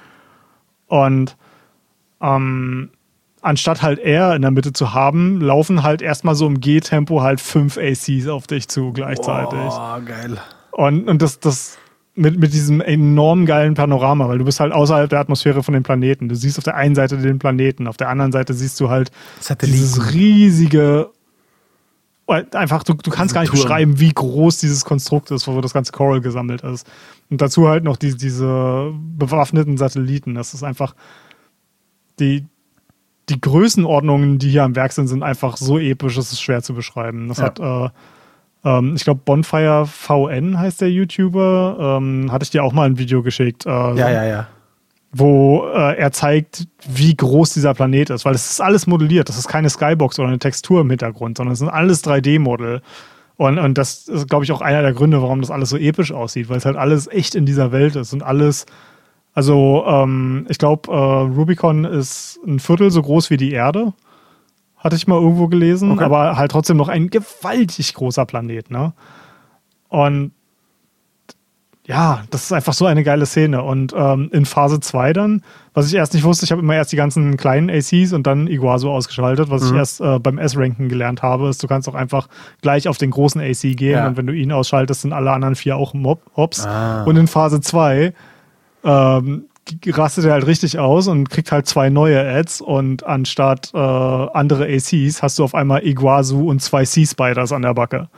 Und 0.86 1.36
ähm, 2.22 2.90
anstatt 3.42 3.82
halt 3.82 3.98
er 3.98 4.36
in 4.36 4.42
der 4.42 4.52
Mitte 4.52 4.72
zu 4.72 4.94
haben, 4.94 5.40
laufen 5.40 5.82
halt 5.82 6.00
erstmal 6.00 6.36
so 6.36 6.46
im 6.46 6.60
G-Tempo 6.60 7.22
halt 7.22 7.40
fünf 7.40 7.76
ACs 7.76 8.28
auf 8.28 8.46
dich 8.46 8.68
zu 8.68 8.92
gleichzeitig. 8.92 9.58
Oh, 9.58 10.00
geil. 10.06 10.38
Und, 10.70 11.08
und 11.08 11.20
das, 11.22 11.40
das 11.40 11.76
mit, 12.14 12.38
mit 12.38 12.52
diesem 12.52 12.80
enorm 12.80 13.46
geilen 13.46 13.74
Panorama, 13.74 14.28
weil 14.28 14.38
du 14.38 14.44
bist 14.44 14.60
halt 14.60 14.72
außerhalb 14.72 15.10
der 15.10 15.18
Atmosphäre 15.18 15.64
von 15.64 15.74
dem 15.74 15.82
Planeten. 15.82 16.28
Du 16.28 16.36
siehst 16.36 16.56
auf 16.56 16.64
der 16.64 16.76
einen 16.76 16.94
Seite 16.94 17.16
den 17.18 17.40
Planeten, 17.40 17.88
auf 17.88 17.96
der 17.96 18.10
anderen 18.10 18.30
Seite 18.30 18.54
siehst 18.54 18.78
du 18.78 18.90
halt 18.90 19.10
dieses 19.62 20.12
riesige 20.14 21.10
einfach, 22.26 22.82
du, 22.82 22.94
du 22.94 23.10
kannst 23.10 23.34
gar 23.34 23.42
nicht 23.42 23.50
Turm. 23.50 23.62
beschreiben, 23.62 24.00
wie 24.00 24.12
groß 24.12 24.58
dieses 24.58 24.84
Konstrukt 24.84 25.30
ist, 25.30 25.46
wo 25.46 25.60
das 25.60 25.72
ganze 25.72 25.92
Coral 25.92 26.20
gesammelt 26.20 26.62
ist. 26.62 26.86
Und 27.30 27.40
dazu 27.40 27.68
halt 27.68 27.84
noch 27.84 27.96
die, 27.96 28.16
diese 28.16 28.92
bewaffneten 29.16 29.76
Satelliten. 29.76 30.34
Das 30.34 30.52
ist 30.54 30.62
einfach 30.62 30.94
die, 32.18 32.46
die 33.28 33.40
Größenordnungen, 33.40 34.38
die 34.38 34.50
hier 34.50 34.64
am 34.64 34.76
Werk 34.76 34.92
sind, 34.92 35.08
sind 35.08 35.22
einfach 35.22 35.56
so 35.56 35.78
episch, 35.78 36.16
es 36.16 36.32
ist 36.32 36.40
schwer 36.40 36.62
zu 36.62 36.74
beschreiben. 36.74 37.28
Das 37.28 37.38
Ja. 37.38 37.44
hat, 37.44 37.60
äh, 37.60 37.88
ähm, 38.64 38.94
ich 38.96 39.04
glaube, 39.04 39.20
Bonfire 39.24 39.86
VN 39.86 40.58
heißt 40.58 40.80
der 40.80 40.90
YouTuber. 40.90 41.98
Ähm, 42.00 42.30
hatte 42.32 42.42
ich 42.44 42.50
dir 42.50 42.64
auch 42.64 42.72
mal 42.72 42.88
ein 42.88 42.98
Video 42.98 43.22
geschickt. 43.22 43.66
Äh, 43.66 43.70
Ja, 43.70 44.10
ja, 44.10 44.24
ja. 44.24 44.46
Wo 45.12 45.66
äh, 45.74 45.96
er 45.96 46.12
zeigt, 46.12 46.68
wie 46.88 47.14
groß 47.16 47.54
dieser 47.54 47.74
Planet 47.74 48.10
ist, 48.10 48.24
weil 48.24 48.34
es 48.34 48.50
ist 48.50 48.60
alles 48.60 48.86
modelliert. 48.86 49.28
Das 49.28 49.38
ist 49.38 49.48
keine 49.48 49.70
Skybox 49.70 50.18
oder 50.18 50.28
eine 50.28 50.38
Textur 50.38 50.80
im 50.82 50.90
Hintergrund, 50.90 51.38
sondern 51.38 51.54
es 51.54 51.58
sind 51.60 51.68
alles 51.68 52.04
3D-Model. 52.04 52.82
Und, 53.36 53.58
und 53.58 53.76
das 53.78 54.08
ist, 54.08 54.28
glaube 54.28 54.44
ich, 54.44 54.52
auch 54.52 54.60
einer 54.62 54.82
der 54.82 54.92
Gründe, 54.92 55.20
warum 55.22 55.40
das 55.40 55.50
alles 55.50 55.68
so 55.70 55.76
episch 55.76 56.12
aussieht, 56.12 56.48
weil 56.48 56.56
es 56.58 56.64
halt 56.64 56.76
alles 56.76 57.06
echt 57.06 57.34
in 57.34 57.46
dieser 57.46 57.72
Welt 57.72 57.96
ist 57.96 58.12
und 58.12 58.22
alles. 58.22 58.66
Also, 59.34 59.84
ähm, 59.86 60.46
ich 60.48 60.58
glaube, 60.58 60.90
äh, 60.90 60.94
Rubicon 61.36 61.84
ist 61.84 62.40
ein 62.46 62.58
Viertel 62.58 62.90
so 62.90 63.02
groß 63.02 63.28
wie 63.30 63.36
die 63.36 63.52
Erde. 63.52 63.92
Hatte 64.76 64.96
ich 64.96 65.06
mal 65.06 65.20
irgendwo 65.20 65.48
gelesen, 65.48 65.92
Okay. 65.92 66.04
aber 66.04 66.36
halt 66.36 66.50
trotzdem 66.50 66.76
noch 66.76 66.88
ein 66.88 67.10
gewaltig 67.10 67.92
großer 67.94 68.24
Planet, 68.24 68.70
ne? 68.70 68.92
Und 69.88 70.32
ja, 71.88 72.24
das 72.30 72.42
ist 72.44 72.52
einfach 72.52 72.72
so 72.72 72.84
eine 72.86 73.04
geile 73.04 73.26
Szene. 73.26 73.62
Und 73.62 73.94
ähm, 73.96 74.28
in 74.32 74.44
Phase 74.44 74.80
2 74.80 75.12
dann, 75.12 75.42
was 75.72 75.86
ich 75.86 75.94
erst 75.94 76.14
nicht 76.14 76.24
wusste, 76.24 76.44
ich 76.44 76.50
habe 76.50 76.60
immer 76.60 76.74
erst 76.74 76.90
die 76.90 76.96
ganzen 76.96 77.36
kleinen 77.36 77.70
ACs 77.70 78.12
und 78.12 78.26
dann 78.26 78.48
Iguazu 78.48 78.90
ausgeschaltet. 78.90 79.50
Was 79.50 79.70
ich 79.70 79.76
erst 79.76 80.00
äh, 80.00 80.18
beim 80.18 80.38
S-Ranken 80.38 80.88
gelernt 80.88 81.22
habe, 81.22 81.48
ist, 81.48 81.62
du 81.62 81.68
kannst 81.68 81.88
auch 81.88 81.94
einfach 81.94 82.28
gleich 82.60 82.88
auf 82.88 82.98
den 82.98 83.12
großen 83.12 83.40
AC 83.40 83.76
gehen 83.76 83.92
Ja. 83.92 84.08
und 84.08 84.16
wenn 84.16 84.26
du 84.26 84.32
ihn 84.32 84.50
ausschaltest, 84.50 85.02
sind 85.02 85.12
alle 85.12 85.30
anderen 85.30 85.54
vier 85.54 85.76
auch 85.76 85.94
Mob 85.94 86.22
Hops. 86.36 86.66
Ah. 86.66 87.04
Und 87.04 87.16
in 87.16 87.28
Phase 87.28 87.60
2 87.60 88.12
ähm, 88.84 89.44
rastet 89.88 90.24
er 90.24 90.32
halt 90.32 90.46
richtig 90.46 90.78
aus 90.78 91.08
und 91.08 91.30
kriegt 91.30 91.52
halt 91.52 91.66
zwei 91.66 91.90
neue 91.90 92.20
Ads 92.20 92.60
und 92.60 93.04
anstatt 93.04 93.70
äh, 93.74 93.78
andere 93.78 94.66
ACs 94.66 95.22
hast 95.22 95.38
du 95.38 95.44
auf 95.44 95.54
einmal 95.54 95.86
Iguazu 95.86 96.46
und 96.46 96.62
zwei 96.62 96.84
Sea-Spiders 96.84 97.52
an 97.52 97.62
der 97.62 97.74
Backe. 97.74 98.08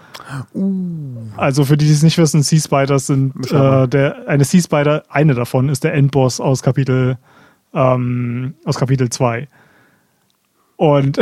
Also 1.37 1.65
für 1.65 1.77
die, 1.77 1.87
die 1.87 1.93
es 1.93 2.03
nicht 2.03 2.19
wissen, 2.19 2.43
Sea 2.43 2.61
Spiders 2.61 3.07
sind 3.07 3.51
äh, 3.53 3.89
der, 3.89 4.29
eine 4.29 4.45
Sea 4.45 4.61
Spider, 4.61 5.05
eine 5.09 5.35
davon 5.35 5.69
ist 5.69 5.85
der 5.85 5.95
Endboss 5.95 6.41
aus 6.41 6.63
Kapitel 6.63 7.19
ähm, 7.75 8.55
aus 8.65 8.77
Kapitel 8.79 9.11
2. 9.11 9.49
Und 10.77 11.19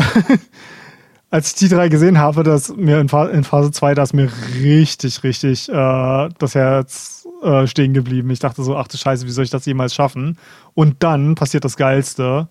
als 1.30 1.48
ich 1.48 1.54
die 1.54 1.68
drei 1.68 1.88
gesehen 1.88 2.18
habe, 2.18 2.42
dass 2.42 2.74
mir 2.76 3.00
in, 3.00 3.08
Pha 3.08 3.26
in 3.26 3.44
Phase 3.44 3.70
2, 3.72 3.94
da 3.94 4.02
ist 4.02 4.14
mir 4.14 4.30
richtig, 4.62 5.22
richtig 5.22 5.68
äh, 5.68 6.28
das 6.38 6.54
Herz 6.54 7.25
äh, 7.46 7.66
stehen 7.66 7.94
geblieben. 7.94 8.28
Ich 8.30 8.40
dachte 8.40 8.62
so, 8.62 8.76
ach 8.76 8.88
du 8.88 8.96
Scheiße, 8.96 9.26
wie 9.26 9.30
soll 9.30 9.44
ich 9.44 9.50
das 9.50 9.64
jemals 9.66 9.94
schaffen? 9.94 10.36
Und 10.74 11.02
dann 11.02 11.34
passiert 11.36 11.64
das 11.64 11.76
Geilste. 11.76 12.48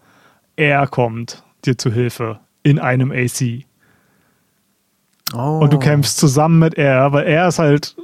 Er 0.55 0.87
kommt 0.87 1.43
dir 1.65 1.77
zu 1.77 1.91
Hilfe 1.91 2.39
in 2.63 2.79
einem 2.79 3.11
AC. 3.11 3.65
Oh. 5.33 5.59
Und 5.61 5.73
du 5.73 5.79
kämpfst 5.79 6.17
zusammen 6.17 6.59
mit 6.59 6.75
er, 6.75 7.11
weil 7.11 7.25
er 7.25 7.47
ist 7.47 7.59
halt 7.59 7.95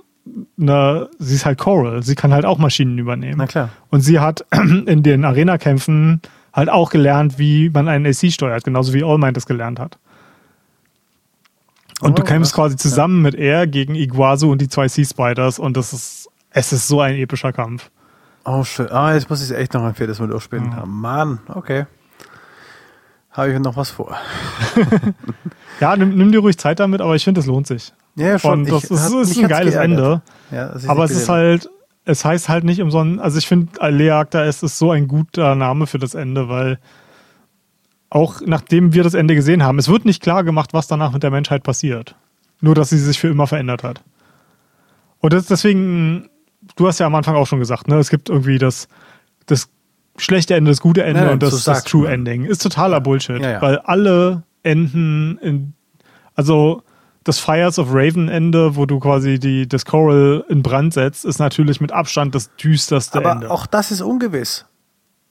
eine, 0.60 1.10
sie 1.18 1.36
ist 1.36 1.46
halt 1.46 1.58
Coral, 1.58 2.04
sie 2.04 2.16
kann 2.16 2.34
halt 2.34 2.46
auch 2.46 2.58
Maschinen 2.58 2.98
übernehmen. 2.98 3.38
Na 3.38 3.48
klar. 3.48 3.70
Und 3.90 4.02
sie 4.02 4.20
hat 4.20 4.46
in 4.52 5.04
den 5.04 5.26
Arena-Kämpfen 5.26 6.22
halt 6.54 6.70
auch 6.70 6.90
gelernt, 6.90 7.40
wie 7.40 7.70
man 7.70 7.88
einen 7.88 8.06
AC 8.06 8.32
steuert, 8.32 8.64
genauso 8.64 8.94
wie 8.94 9.04
All 9.04 9.18
Might 9.18 9.38
das 9.38 9.46
gelernt 9.46 9.80
hat. 9.80 9.98
Und 12.02 12.12
oh, 12.12 12.16
du 12.16 12.24
kämpfst 12.24 12.54
quasi 12.54 12.76
zusammen 12.78 13.18
ja. 13.18 13.22
mit 13.22 13.36
er 13.36 13.68
gegen 13.68 13.96
Iguazu 13.96 14.50
und 14.50 14.60
die 14.60 14.68
zwei 14.68 14.88
Sea 14.88 15.06
Spiders 15.06 15.60
und 15.60 15.78
das 15.78 15.94
ist, 15.94 16.31
es 16.52 16.74
ist 16.74 16.88
so 16.88 17.02
ein 17.02 17.16
epischer 17.16 17.52
Kampf. 17.52 17.90
Oh, 18.46 18.64
schön. 18.64 18.92
Ah, 18.92 19.14
jetzt 19.14 19.30
muss 19.30 19.42
ich 19.42 19.52
es 19.52 19.56
echt 19.56 19.74
noch 19.74 19.84
ein 19.84 19.94
viertes 19.94 20.20
Mal 20.20 20.28
durchspielen. 20.28 20.72
Ja. 20.72 20.86
Mann, 20.86 21.40
okay. 21.48 21.86
Habe 23.32 23.54
ich 23.54 23.60
noch 23.60 23.78
was 23.78 23.90
vor. 23.92 24.18
ja, 25.80 25.96
nimm, 25.96 26.18
nimm, 26.18 26.32
dir 26.32 26.40
ruhig 26.40 26.58
Zeit 26.58 26.80
damit, 26.80 27.02
aber 27.02 27.16
ich 27.16 27.24
finde, 27.24 27.40
es 27.40 27.46
lohnt 27.46 27.68
sich. 27.68 27.94
Ja, 28.16 28.38
schon. 28.38 28.62
Und 28.62 28.72
das 28.72 28.86
ich, 28.86 28.92
ist, 28.92 29.04
hat, 29.04 29.14
ist 29.14 29.38
ein 29.38 29.48
geiles 29.48 29.76
Ende. 29.76 30.22
Ja, 30.52 30.74
aber 30.88 31.06
es 31.06 31.12
ist 31.12 31.30
halt, 31.30 31.70
es 32.04 32.26
heißt 32.26 32.50
halt 32.50 32.66
nicht 32.66 32.82
umsonst, 32.82 33.22
also 33.22 33.38
ich 33.38 33.48
finde, 33.48 33.90
Leakta 33.90 34.44
ist, 34.44 34.64
ist 34.64 34.78
so 34.78 34.92
ein 34.92 35.08
guter 35.08 35.56
Name 35.56 35.88
für 35.88 36.00
das 36.00 36.14
Ende, 36.14 36.50
weil 36.50 36.80
auch 38.10 38.42
nachdem 38.46 38.94
wir 38.94 39.04
das 39.04 39.14
Ende 39.14 39.36
gesehen 39.36 39.64
haben, 39.64 39.80
es 39.80 39.88
wird 39.88 40.04
nicht 40.04 40.22
klar 40.22 40.44
gemacht, 40.44 40.74
was 40.74 40.88
danach 40.88 41.14
mit 41.14 41.24
der 41.24 41.32
Menschheit 41.32 41.64
passiert. 41.64 42.16
Nur, 42.60 42.76
dass 42.76 42.90
sie 42.90 42.98
sich 42.98 43.18
für 43.18 43.30
immer 43.30 43.48
verändert 43.48 43.84
hat. 43.84 44.04
Und 45.20 45.32
das, 45.34 45.46
deswegen, 45.46 46.30
du 46.76 46.88
hast 46.88 47.00
ja 47.00 47.06
am 47.06 47.16
Anfang 47.16 47.36
auch 47.36 47.48
schon 47.48 47.60
gesagt, 47.60 47.88
ne, 47.88 47.98
es 47.98 48.10
gibt 48.10 48.30
irgendwie 48.30 48.58
das, 48.58 48.88
das 49.46 49.70
schlechte 50.18 50.56
Ende, 50.56 50.72
das 50.72 50.82
gute 50.82 51.04
Ende 51.04 51.22
nein, 51.22 51.34
und 51.34 51.44
das, 51.44 51.64
das 51.64 51.84
True 51.84 52.10
Ending. 52.10 52.46
Ist 52.46 52.62
totaler 52.62 53.02
Bullshit, 53.02 53.42
ja, 53.42 53.52
ja. 53.52 53.62
weil 53.62 53.80
alle 53.80 54.44
Enden 54.64 55.38
in, 55.40 55.74
also 56.36 56.84
das 57.24 57.40
Fires 57.40 57.78
of 57.78 57.90
Raven 57.92 58.30
Ende, 58.30 58.76
wo 58.76 58.86
du 58.86 59.00
quasi 59.00 59.40
die, 59.40 59.68
das 59.68 59.86
Coral 59.86 60.44
in 60.50 60.64
Brand 60.64 60.94
setzt, 60.94 61.24
ist 61.26 61.40
natürlich 61.40 61.80
mit 61.80 61.92
Abstand 61.92 62.34
das 62.34 62.56
düsterste 62.56 63.20
Aber 63.20 63.32
Ende. 63.32 63.46
Aber 63.48 63.56
auch 63.56 63.68
das 63.68 63.92
ist 63.92 64.02
ungewiss. 64.02 64.66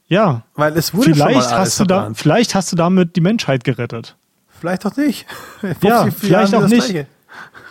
Ja. 0.07 0.43
Weil 0.55 0.77
es 0.77 0.95
wurde 0.95 1.15
vielleicht 1.15 1.43
schon 1.43 1.51
mal 1.51 1.59
hast 1.59 1.81
du 1.81 1.85
da, 1.85 2.11
Vielleicht 2.15 2.55
hast 2.55 2.73
du 2.73 2.77
damit 2.77 3.17
die 3.17 3.21
Menschheit 3.21 3.65
gerettet. 3.65 4.17
Vielleicht 4.49 4.85
auch 4.87 4.97
nicht. 4.97 5.27
ja, 5.83 6.09
vielleicht 6.11 6.55
auch 6.55 6.67
nicht. 6.69 7.07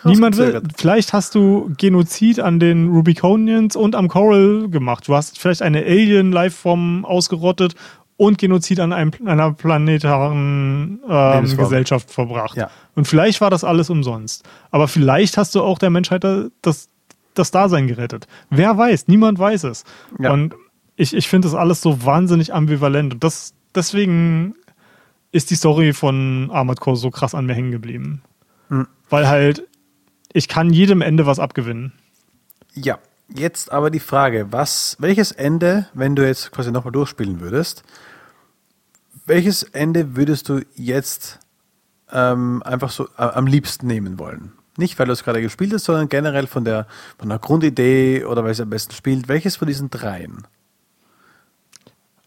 Niemand 0.04 0.38
will, 0.38 0.62
vielleicht 0.78 1.14
hast 1.14 1.36
du 1.36 1.72
Genozid 1.78 2.40
an 2.40 2.60
den 2.60 2.90
Rubiconians 2.90 3.76
und 3.76 3.96
am 3.96 4.08
Coral 4.08 4.70
gemacht. 4.70 5.08
Du 5.08 5.16
hast 5.16 5.38
vielleicht 5.38 5.62
eine 5.62 5.80
Alien-Lifeform 5.80 7.06
ausgerottet 7.06 7.76
und 8.20 8.38
Genozid 8.38 8.82
an 8.82 8.92
einem, 8.92 9.12
einer 9.26 9.54
planetaren 9.54 11.00
ähm, 11.08 11.58
Gesellschaft 11.58 12.12
verbracht. 12.12 12.58
Ja. 12.58 12.70
Und 12.96 13.08
vielleicht 13.08 13.40
war 13.40 13.50
das 13.50 13.64
alles 13.64 13.90
umsonst. 13.90 14.44
Aber 14.72 14.90
vielleicht 14.90 15.38
hast 15.38 15.56
du 15.56 15.62
auch 15.62 15.80
der 15.80 15.90
Menschheit 15.90 16.26
das, 16.62 16.90
das 17.34 17.52
Dasein 17.52 17.88
gerettet. 17.88 18.28
Wer 18.50 18.78
weiß? 18.78 19.08
Niemand 19.08 19.40
weiß 19.40 19.64
es. 19.64 19.86
Ja. 20.20 20.34
Und 20.34 20.54
ich, 20.98 21.16
ich 21.16 21.30
finde 21.30 21.48
das 21.48 21.56
alles 21.56 21.82
so 21.82 22.04
wahnsinnig 22.06 22.54
ambivalent. 22.54 23.14
Und 23.14 23.24
das, 23.24 23.54
deswegen 23.74 24.56
ist 25.32 25.50
die 25.50 25.56
Story 25.56 25.94
von 25.94 26.50
Armored 26.52 26.82
Core 26.82 26.98
so 26.98 27.12
krass 27.12 27.34
an 27.34 27.46
mir 27.46 27.54
hängen 27.54 27.72
geblieben. 27.72 28.22
Mhm. 28.68 28.88
Weil 29.10 29.30
halt, 29.30 29.66
ich 30.34 30.48
kann 30.48 30.72
jedem 30.72 31.02
Ende 31.02 31.26
was 31.26 31.40
abgewinnen. 31.40 31.94
Ja, 32.74 33.00
jetzt 33.28 33.72
aber 33.72 33.90
die 33.90 34.00
Frage, 34.00 34.52
was, 34.52 34.96
welches 35.00 35.32
Ende, 35.32 35.88
wenn 35.94 36.16
du 36.16 36.26
jetzt 36.26 36.52
quasi 36.52 36.72
nochmal 36.72 36.92
durchspielen 36.92 37.40
würdest, 37.40 37.84
welches 39.26 39.64
Ende 39.64 40.16
würdest 40.16 40.50
du 40.50 40.62
jetzt 40.76 41.40
ähm, 42.12 42.64
einfach 42.64 42.90
so 42.90 43.06
äh, 43.18 43.24
am 43.24 43.48
liebsten 43.48 43.88
nehmen 43.88 44.20
wollen? 44.20 44.54
Nicht, 44.78 44.98
weil 44.98 45.08
du 45.08 45.14
es 45.14 45.24
gerade 45.24 45.42
gespielt 45.42 45.74
hast, 45.74 45.86
sondern 45.86 46.10
generell 46.10 46.48
von 46.48 46.64
der, 46.64 46.88
von 47.18 47.30
der 47.30 47.38
Grundidee 47.38 48.24
oder 48.24 48.44
weil 48.44 48.52
es 48.52 48.62
am 48.62 48.70
besten 48.70 48.94
spielt. 48.94 49.28
Welches 49.28 49.58
von 49.58 49.68
diesen 49.68 49.90
dreien? 49.90 50.48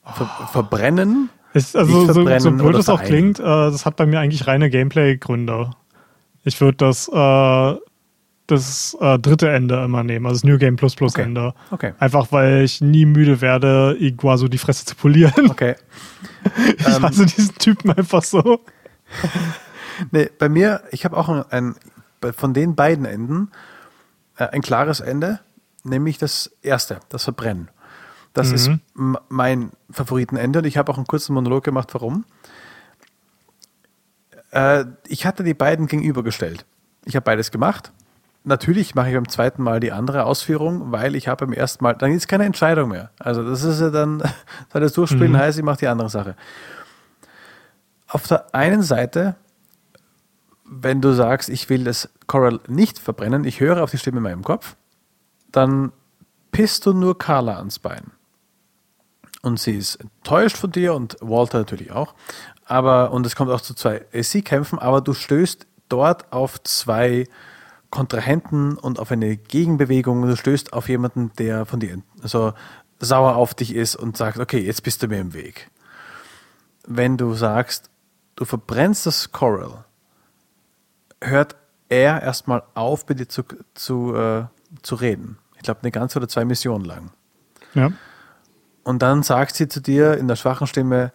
Ver 0.04 0.30
oh. 0.42 0.46
Verbrennen? 0.46 1.30
Ist, 1.54 1.76
also 1.76 2.06
so, 2.06 2.12
so 2.12 2.50
blöd 2.52 2.76
es 2.76 2.88
auch 2.88 3.02
klingt, 3.02 3.38
äh, 3.38 3.42
das 3.42 3.84
hat 3.84 3.96
bei 3.96 4.06
mir 4.06 4.20
eigentlich 4.20 4.46
reine 4.46 4.70
Gameplay-Gründe. 4.70 5.70
Ich 6.44 6.60
würde 6.60 6.78
das, 6.78 7.08
äh, 7.08 7.76
das 8.46 8.96
äh, 9.00 9.18
dritte 9.18 9.50
Ende 9.50 9.82
immer 9.84 10.02
nehmen, 10.02 10.26
also 10.26 10.40
das 10.40 10.44
New 10.44 10.58
Game 10.58 10.76
Plus 10.76 10.94
Plus 10.94 11.14
okay. 11.14 11.22
Ende. 11.22 11.54
Okay. 11.70 11.92
Einfach 11.98 12.32
weil 12.32 12.62
ich 12.62 12.80
nie 12.80 13.06
müde 13.06 13.40
werde, 13.40 13.96
Iguazu 13.98 14.48
die 14.48 14.58
Fresse 14.58 14.84
zu 14.84 14.94
polieren. 14.94 15.50
Okay. 15.50 15.76
ich 16.78 16.86
ähm, 16.86 17.02
hasse 17.02 17.26
diesen 17.26 17.54
Typen 17.56 17.90
einfach 17.92 18.22
so. 18.22 18.60
nee, 20.10 20.28
bei 20.38 20.48
mir, 20.48 20.82
ich 20.90 21.04
habe 21.04 21.16
auch 21.16 21.28
ein, 21.28 21.44
ein, 21.50 21.74
von 22.32 22.54
den 22.54 22.74
beiden 22.74 23.04
Enden 23.04 23.50
äh, 24.36 24.44
ein 24.48 24.62
klares 24.62 25.00
Ende, 25.00 25.40
nämlich 25.84 26.18
das 26.18 26.50
erste, 26.62 27.00
das 27.08 27.24
Verbrennen. 27.24 27.68
Das 28.32 28.48
mhm. 28.48 28.54
ist 28.54 28.70
mein 29.28 29.72
Favoritenende 29.90 30.60
und 30.60 30.64
ich 30.64 30.78
habe 30.78 30.90
auch 30.90 30.96
einen 30.96 31.06
kurzen 31.06 31.34
Monolog 31.34 31.64
gemacht, 31.64 31.92
warum. 31.92 32.24
Äh, 34.50 34.84
ich 35.06 35.26
hatte 35.26 35.44
die 35.44 35.54
beiden 35.54 35.86
gegenübergestellt. 35.86 36.64
Ich 37.04 37.14
habe 37.14 37.24
beides 37.24 37.50
gemacht. 37.50 37.92
Natürlich 38.44 38.94
mache 38.94 39.08
ich 39.08 39.14
beim 39.14 39.28
zweiten 39.28 39.62
Mal 39.62 39.78
die 39.78 39.92
andere 39.92 40.24
Ausführung, 40.24 40.90
weil 40.90 41.14
ich 41.14 41.28
habe 41.28 41.46
beim 41.46 41.52
ersten 41.52 41.84
Mal, 41.84 41.94
dann 41.94 42.10
ist 42.12 42.26
keine 42.26 42.44
Entscheidung 42.44 42.90
mehr. 42.90 43.10
Also 43.18 43.48
das 43.48 43.62
ist 43.62 43.80
ja 43.80 43.90
dann, 43.90 44.22
das 44.72 44.92
Durchspielen 44.94 45.32
mhm. 45.32 45.38
heißt, 45.38 45.58
ich 45.58 45.64
mache 45.64 45.78
die 45.78 45.88
andere 45.88 46.08
Sache. 46.08 46.36
Auf 48.08 48.26
der 48.26 48.54
einen 48.54 48.82
Seite, 48.82 49.36
wenn 50.64 51.00
du 51.00 51.12
sagst, 51.12 51.48
ich 51.48 51.68
will 51.68 51.84
das 51.84 52.08
Coral 52.26 52.60
nicht 52.66 52.98
verbrennen, 52.98 53.44
ich 53.44 53.60
höre 53.60 53.82
auf 53.82 53.90
die 53.90 53.98
Stimme 53.98 54.18
in 54.18 54.24
meinem 54.24 54.42
Kopf, 54.42 54.76
dann 55.52 55.92
pisst 56.50 56.84
du 56.86 56.92
nur 56.92 57.16
Carla 57.18 57.58
ans 57.58 57.78
Bein 57.78 58.10
und 59.42 59.58
sie 59.58 59.76
ist 59.76 59.96
enttäuscht 59.96 60.56
von 60.56 60.72
dir 60.72 60.94
und 60.94 61.16
Walter 61.20 61.58
natürlich 61.58 61.92
auch. 61.92 62.14
Aber, 62.64 63.10
und 63.10 63.26
es 63.26 63.36
kommt 63.36 63.50
auch 63.50 63.60
zu 63.60 63.74
zwei 63.74 64.06
AC-Kämpfen, 64.14 64.78
aber 64.78 65.00
du 65.00 65.12
stößt 65.12 65.66
dort 65.88 66.32
auf 66.32 66.62
zwei 66.62 67.26
Kontrahenten 67.92 68.78
und 68.78 68.98
auf 68.98 69.12
eine 69.12 69.36
Gegenbewegung. 69.36 70.22
Du 70.22 70.34
stößt 70.34 70.72
auf 70.72 70.88
jemanden, 70.88 71.30
der 71.38 71.66
von 71.66 71.78
dir 71.78 72.02
so 72.22 72.54
sauer 72.98 73.36
auf 73.36 73.54
dich 73.54 73.74
ist 73.74 73.96
und 73.96 74.16
sagt, 74.16 74.38
okay, 74.38 74.58
jetzt 74.58 74.82
bist 74.82 75.02
du 75.02 75.08
mir 75.08 75.20
im 75.20 75.34
Weg. 75.34 75.70
Wenn 76.86 77.18
du 77.18 77.34
sagst, 77.34 77.90
du 78.34 78.46
verbrennst 78.46 79.04
das 79.04 79.30
Coral, 79.30 79.84
hört 81.20 81.54
er 81.90 82.22
erstmal 82.22 82.62
auf, 82.72 83.06
mit 83.08 83.20
dir 83.20 83.28
zu, 83.28 83.42
zu, 83.74 84.16
äh, 84.16 84.44
zu 84.80 84.94
reden. 84.94 85.36
Ich 85.56 85.62
glaube, 85.62 85.80
eine 85.82 85.90
ganze 85.90 86.18
oder 86.18 86.28
zwei 86.28 86.46
Missionen 86.46 86.86
lang. 86.86 87.10
Ja. 87.74 87.92
Und 88.84 89.02
dann 89.02 89.22
sagt 89.22 89.54
sie 89.54 89.68
zu 89.68 89.80
dir 89.80 90.16
in 90.16 90.28
der 90.28 90.36
schwachen 90.36 90.66
Stimme, 90.66 91.12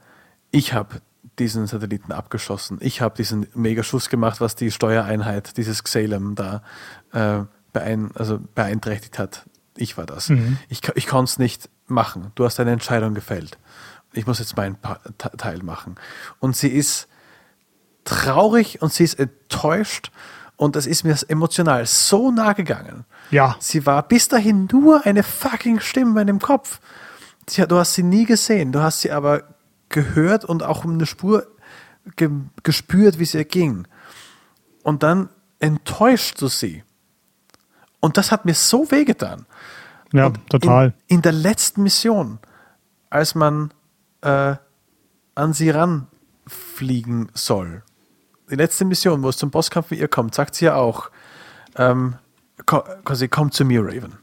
ich 0.52 0.74
habe 0.74 1.02
diesen 1.40 1.68
Satelliten 1.68 2.12
abgeschossen. 2.12 2.78
Ich 2.82 3.02
habe 3.02 3.16
diesen 3.16 3.48
Megaschuss 3.54 4.10
gemacht, 4.10 4.42
was 4.42 4.56
die 4.56 4.72
Steuereinheit 4.72 5.58
dieses 5.58 5.84
Xalem 5.84 6.36
da 6.36 6.64
äh, 7.14 7.44
beein 7.74 8.12
also 8.16 8.40
beeinträchtigt 8.56 9.20
hat. 9.20 9.46
Ich 9.76 9.98
war 9.98 10.06
das. 10.06 10.30
Mhm. 10.30 10.58
Ich, 10.70 10.82
ich 10.96 11.08
konnte 11.08 11.30
es 11.30 11.40
nicht 11.40 11.70
machen. 11.86 12.32
Du 12.36 12.46
hast 12.46 12.60
eine 12.60 12.72
Entscheidung 12.72 13.14
gefällt. 13.14 13.58
Ich 14.14 14.26
muss 14.26 14.40
jetzt 14.40 14.58
meinen 14.58 14.76
pa 14.76 15.00
Teil 15.38 15.62
machen. 15.62 15.96
Und 16.40 16.56
sie 16.56 16.70
ist 16.70 17.08
traurig 18.04 18.82
und 18.82 18.92
sie 18.94 19.04
ist 19.04 19.20
enttäuscht 19.20 20.12
und 20.56 20.76
das 20.76 20.88
ist 20.88 21.04
mir 21.04 21.16
emotional 21.28 21.86
so 21.86 22.32
nah 22.32 22.54
gegangen. 22.54 23.06
Ja. 23.30 23.56
Sie 23.60 23.86
war 23.86 24.02
bis 24.08 24.28
dahin 24.28 24.68
nur 24.72 25.06
eine 25.06 25.22
fucking 25.22 25.80
Stimme 25.80 26.10
in 26.10 26.16
meinem 26.16 26.40
Kopf. 26.40 26.80
Du 27.68 27.78
hast 27.78 27.94
sie 27.94 28.04
nie 28.04 28.26
gesehen, 28.26 28.72
du 28.72 28.82
hast 28.82 29.02
sie 29.02 29.12
aber 29.12 29.44
gehört 29.90 30.46
und 30.46 30.64
auch 30.64 30.86
um 30.86 30.94
eine 30.94 31.06
Spur 31.06 31.48
ge 32.16 32.30
gespürt, 32.64 33.20
wie 33.20 33.24
es 33.24 33.34
ihr 33.34 33.46
ging. 33.46 33.88
Und 34.84 35.04
dann 35.04 35.30
enttäuscht 35.60 36.42
du 36.42 36.48
sie. 36.48 36.84
Und 38.00 38.18
das 38.18 38.32
hat 38.32 38.46
mir 38.46 38.54
so 38.54 38.90
wehgetan. 38.92 39.46
Ja, 40.14 40.28
und 40.28 40.50
total. 40.50 40.94
In, 41.08 41.18
in, 41.18 41.22
der 41.22 41.32
letzten 41.32 41.84
Mission, 41.84 42.40
als 43.10 43.36
man 43.36 43.74
äh, 44.22 44.56
an 45.36 45.54
sie 45.54 45.70
ranfliegen 45.70 47.30
soll, 47.34 47.84
die 48.50 48.56
letzte 48.56 48.86
Mission, 48.86 49.24
wo 49.24 49.30
es 49.30 49.38
zum 49.38 49.52
Bosskampf 49.52 49.92
mit 49.92 50.00
ihr 50.00 50.08
kommt, 50.08 50.34
sagt 50.34 50.56
sie 50.56 50.66
ja 50.66 50.76
auch, 50.76 51.10
ähm, 51.76 52.16
quasi, 52.66 53.28
komm 53.28 53.52
zu 53.52 53.66
mir, 53.66 53.84
Raven. 53.84 54.18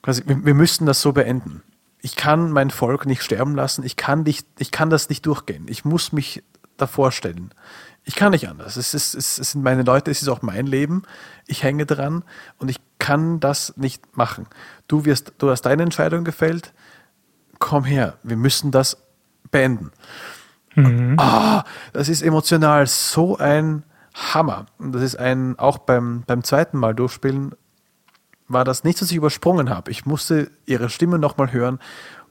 Quasi, 0.00 0.22
wir, 0.26 0.44
wir 0.44 0.54
müssten 0.54 0.86
das 0.86 1.02
so 1.02 1.12
beenden 1.12 1.62
ich 2.00 2.16
kann 2.16 2.50
mein 2.50 2.70
Volk 2.70 3.06
nicht 3.06 3.22
sterben 3.22 3.54
lassen, 3.54 3.84
ich 3.84 3.96
kann, 3.96 4.22
nicht, 4.22 4.46
ich 4.58 4.70
kann 4.70 4.90
das 4.90 5.08
nicht 5.08 5.26
durchgehen. 5.26 5.66
Ich 5.68 5.84
muss 5.84 6.12
mich 6.12 6.42
davor 6.76 7.12
stellen. 7.12 7.52
Ich 8.04 8.14
kann 8.14 8.30
nicht 8.30 8.48
anders. 8.48 8.76
Es, 8.76 8.94
ist, 8.94 9.14
es 9.14 9.36
sind 9.36 9.62
meine 9.62 9.82
Leute, 9.82 10.10
es 10.10 10.22
ist 10.22 10.28
auch 10.28 10.40
mein 10.42 10.66
Leben. 10.66 11.02
Ich 11.46 11.62
hänge 11.62 11.84
dran 11.84 12.24
und 12.58 12.70
ich 12.70 12.80
kann 12.98 13.40
das 13.40 13.76
nicht 13.76 14.16
machen. 14.16 14.46
Du, 14.86 15.04
wirst, 15.04 15.34
du 15.38 15.50
hast 15.50 15.62
deine 15.62 15.82
Entscheidung 15.82 16.24
gefällt. 16.24 16.72
Komm 17.58 17.84
her, 17.84 18.16
wir 18.22 18.36
müssen 18.36 18.70
das 18.70 18.96
beenden. 19.50 19.90
Mhm. 20.74 21.16
Oh, 21.20 21.60
das 21.92 22.08
ist 22.08 22.22
emotional 22.22 22.86
so 22.86 23.36
ein 23.36 23.82
Hammer. 24.14 24.66
Und 24.78 24.92
das 24.92 25.02
ist 25.02 25.18
ein, 25.18 25.58
auch 25.58 25.78
beim, 25.78 26.22
beim 26.26 26.44
zweiten 26.44 26.78
Mal 26.78 26.94
durchspielen, 26.94 27.54
war 28.48 28.64
das 28.64 28.84
nichts, 28.84 29.02
was 29.02 29.10
ich 29.10 29.16
übersprungen 29.16 29.70
habe. 29.70 29.90
Ich 29.90 30.06
musste 30.06 30.50
ihre 30.66 30.88
Stimme 30.88 31.18
nochmal 31.18 31.52
hören 31.52 31.78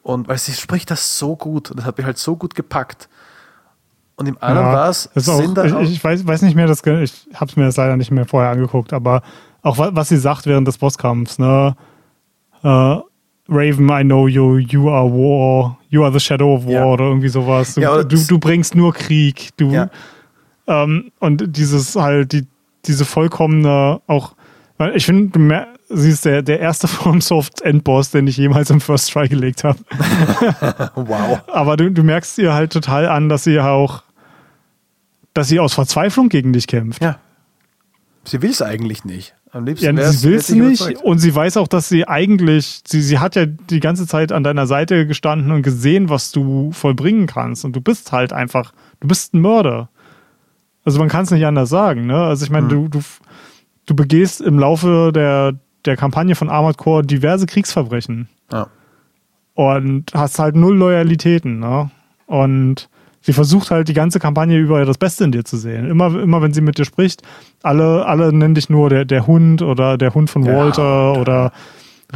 und 0.03 0.27
weil 0.27 0.37
sie 0.37 0.53
spricht 0.53 0.89
das 0.91 1.17
so 1.19 1.35
gut 1.35 1.69
und 1.71 1.77
das 1.79 1.85
hat 1.85 1.97
mich 1.97 2.05
halt 2.05 2.17
so 2.17 2.35
gut 2.35 2.55
gepackt. 2.55 3.07
und 4.15 4.27
im 4.27 4.37
anderen 4.41 4.67
Ja, 4.67 4.73
war 4.73 4.89
es 4.89 5.09
das 5.13 5.27
ich, 5.27 5.91
ich 5.91 6.03
weiß, 6.03 6.25
weiß 6.25 6.41
nicht 6.41 6.55
mehr, 6.55 6.65
das, 6.67 6.79
ich 6.85 7.27
habe 7.35 7.49
es 7.51 7.55
mir 7.55 7.65
jetzt 7.65 7.77
leider 7.77 7.97
nicht 7.97 8.09
mehr 8.11 8.25
vorher 8.25 8.49
angeguckt, 8.51 8.91
aber 8.93 9.21
auch 9.61 9.77
wa- 9.77 9.91
was 9.93 10.09
sie 10.09 10.17
sagt 10.17 10.45
während 10.47 10.67
des 10.67 10.77
Bosskampfs, 10.79 11.37
ne? 11.37 11.75
Äh, 12.63 12.67
Raven, 13.49 13.89
I 13.89 14.03
know 14.03 14.27
you, 14.27 14.57
you 14.57 14.89
are 14.89 15.07
war, 15.09 15.77
you 15.89 16.03
are 16.03 16.11
the 16.11 16.19
shadow 16.19 16.55
of 16.55 16.65
war 16.65 16.71
Ja. 16.71 16.85
oder 16.85 17.05
irgendwie 17.05 17.29
sowas. 17.29 17.75
Du, 17.75 17.81
Ja, 17.81 17.97
du, 17.97 18.03
das- 18.05 18.27
du 18.27 18.39
bringst 18.39 18.73
nur 18.75 18.91
Krieg. 18.93 19.49
Du, 19.57 19.71
ähm, 20.67 21.11
und 21.19 21.55
dieses 21.55 21.95
halt, 21.95 22.31
die, 22.33 22.45
diese 22.85 23.05
vollkommene, 23.05 24.01
auch, 24.07 24.33
ich 24.93 25.05
finde, 25.05 25.67
sie 25.89 26.09
ist 26.09 26.25
der, 26.25 26.41
der 26.41 26.59
erste 26.59 26.87
FromSoft 26.87 27.61
Endboss, 27.61 28.11
den 28.11 28.27
ich 28.27 28.37
jemals 28.37 28.69
im 28.69 28.81
First 28.81 29.11
Try 29.11 29.27
gelegt 29.27 29.63
habe. 29.63 29.79
wow. 30.95 31.41
Aber 31.47 31.77
du, 31.77 31.91
du 31.91 32.03
merkst 32.03 32.37
ihr 32.37 32.53
halt 32.53 32.71
total 32.71 33.07
an, 33.07 33.29
dass 33.29 33.43
sie 33.43 33.59
auch, 33.59 34.03
dass 35.33 35.47
sie 35.47 35.59
aus 35.59 35.73
Verzweiflung 35.73 36.29
gegen 36.29 36.53
dich 36.53 36.67
kämpft. 36.67 37.01
Ja. 37.01 37.19
Sie 38.23 38.41
will 38.41 38.49
es 38.49 38.61
eigentlich 38.61 39.05
nicht. 39.05 39.33
Am 39.51 39.65
liebsten 39.65 39.97
Ja, 39.97 40.11
sie 40.11 40.27
will 40.27 40.35
es 40.35 40.49
ich 40.49 40.55
nicht 40.55 40.81
überzeugt. 40.81 41.05
und 41.05 41.19
sie 41.19 41.33
weiß 41.33 41.55
auch, 41.57 41.69
dass 41.69 41.87
sie 41.87 42.07
eigentlich, 42.07 42.81
sie, 42.85 43.01
sie 43.01 43.19
hat 43.19 43.35
ja 43.35 43.45
die 43.45 43.79
ganze 43.79 44.05
Zeit 44.05 44.33
an 44.33 44.43
deiner 44.43 44.67
Seite 44.67 45.07
gestanden 45.07 45.51
und 45.51 45.61
gesehen, 45.61 46.09
was 46.09 46.31
du 46.31 46.71
vollbringen 46.73 47.27
kannst. 47.27 47.63
Und 47.63 47.73
du 47.73 47.81
bist 47.81 48.11
halt 48.11 48.33
einfach, 48.33 48.73
du 48.99 49.07
bist 49.07 49.33
ein 49.33 49.39
Mörder. 49.39 49.89
Also 50.83 50.99
man 50.99 51.07
kann 51.07 51.23
es 51.23 51.31
nicht 51.31 51.45
anders 51.45 51.69
sagen. 51.69 52.05
Ne? 52.05 52.17
Also 52.17 52.43
ich 52.43 52.51
meine, 52.51 52.67
du, 52.67 52.89
du, 52.89 53.01
du 53.87 53.95
begehst 53.95 54.41
im 54.41 54.59
Laufe 54.59 55.11
der, 55.13 55.53
der 55.85 55.97
Kampagne 55.97 56.35
von 56.35 56.49
Armored 56.49 56.77
Core 56.77 57.03
diverse 57.03 57.47
Kriegsverbrechen 57.47 58.29
Ja. 58.51 58.67
und 59.55 60.13
hast 60.13 60.37
halt 60.37 60.55
null 60.55 60.77
Loyalitäten. 60.77 61.59
Ne? 61.59 61.89
Und 62.27 62.89
sie 63.21 63.33
versucht 63.33 63.71
halt 63.71 63.87
die 63.87 63.93
ganze 63.93 64.19
Kampagne 64.19 64.57
über 64.57 64.85
das 64.85 64.97
Beste 64.97 65.23
in 65.23 65.31
dir 65.31 65.43
zu 65.43 65.57
sehen. 65.57 65.89
Immer, 65.89 66.07
immer 66.21 66.41
wenn 66.41 66.53
sie 66.53 66.61
mit 66.61 66.77
dir 66.77 66.85
spricht, 66.85 67.23
alle, 67.63 68.05
alle 68.05 68.31
nennen 68.31 68.53
dich 68.53 68.69
nur 68.69 68.89
der, 68.89 69.05
der 69.05 69.25
Hund 69.25 69.61
oder 69.63 69.97
der 69.97 70.13
Hund 70.13 70.29
von 70.29 70.45
Walter 70.45 71.13
Hund, 71.13 71.19
oder 71.19 71.51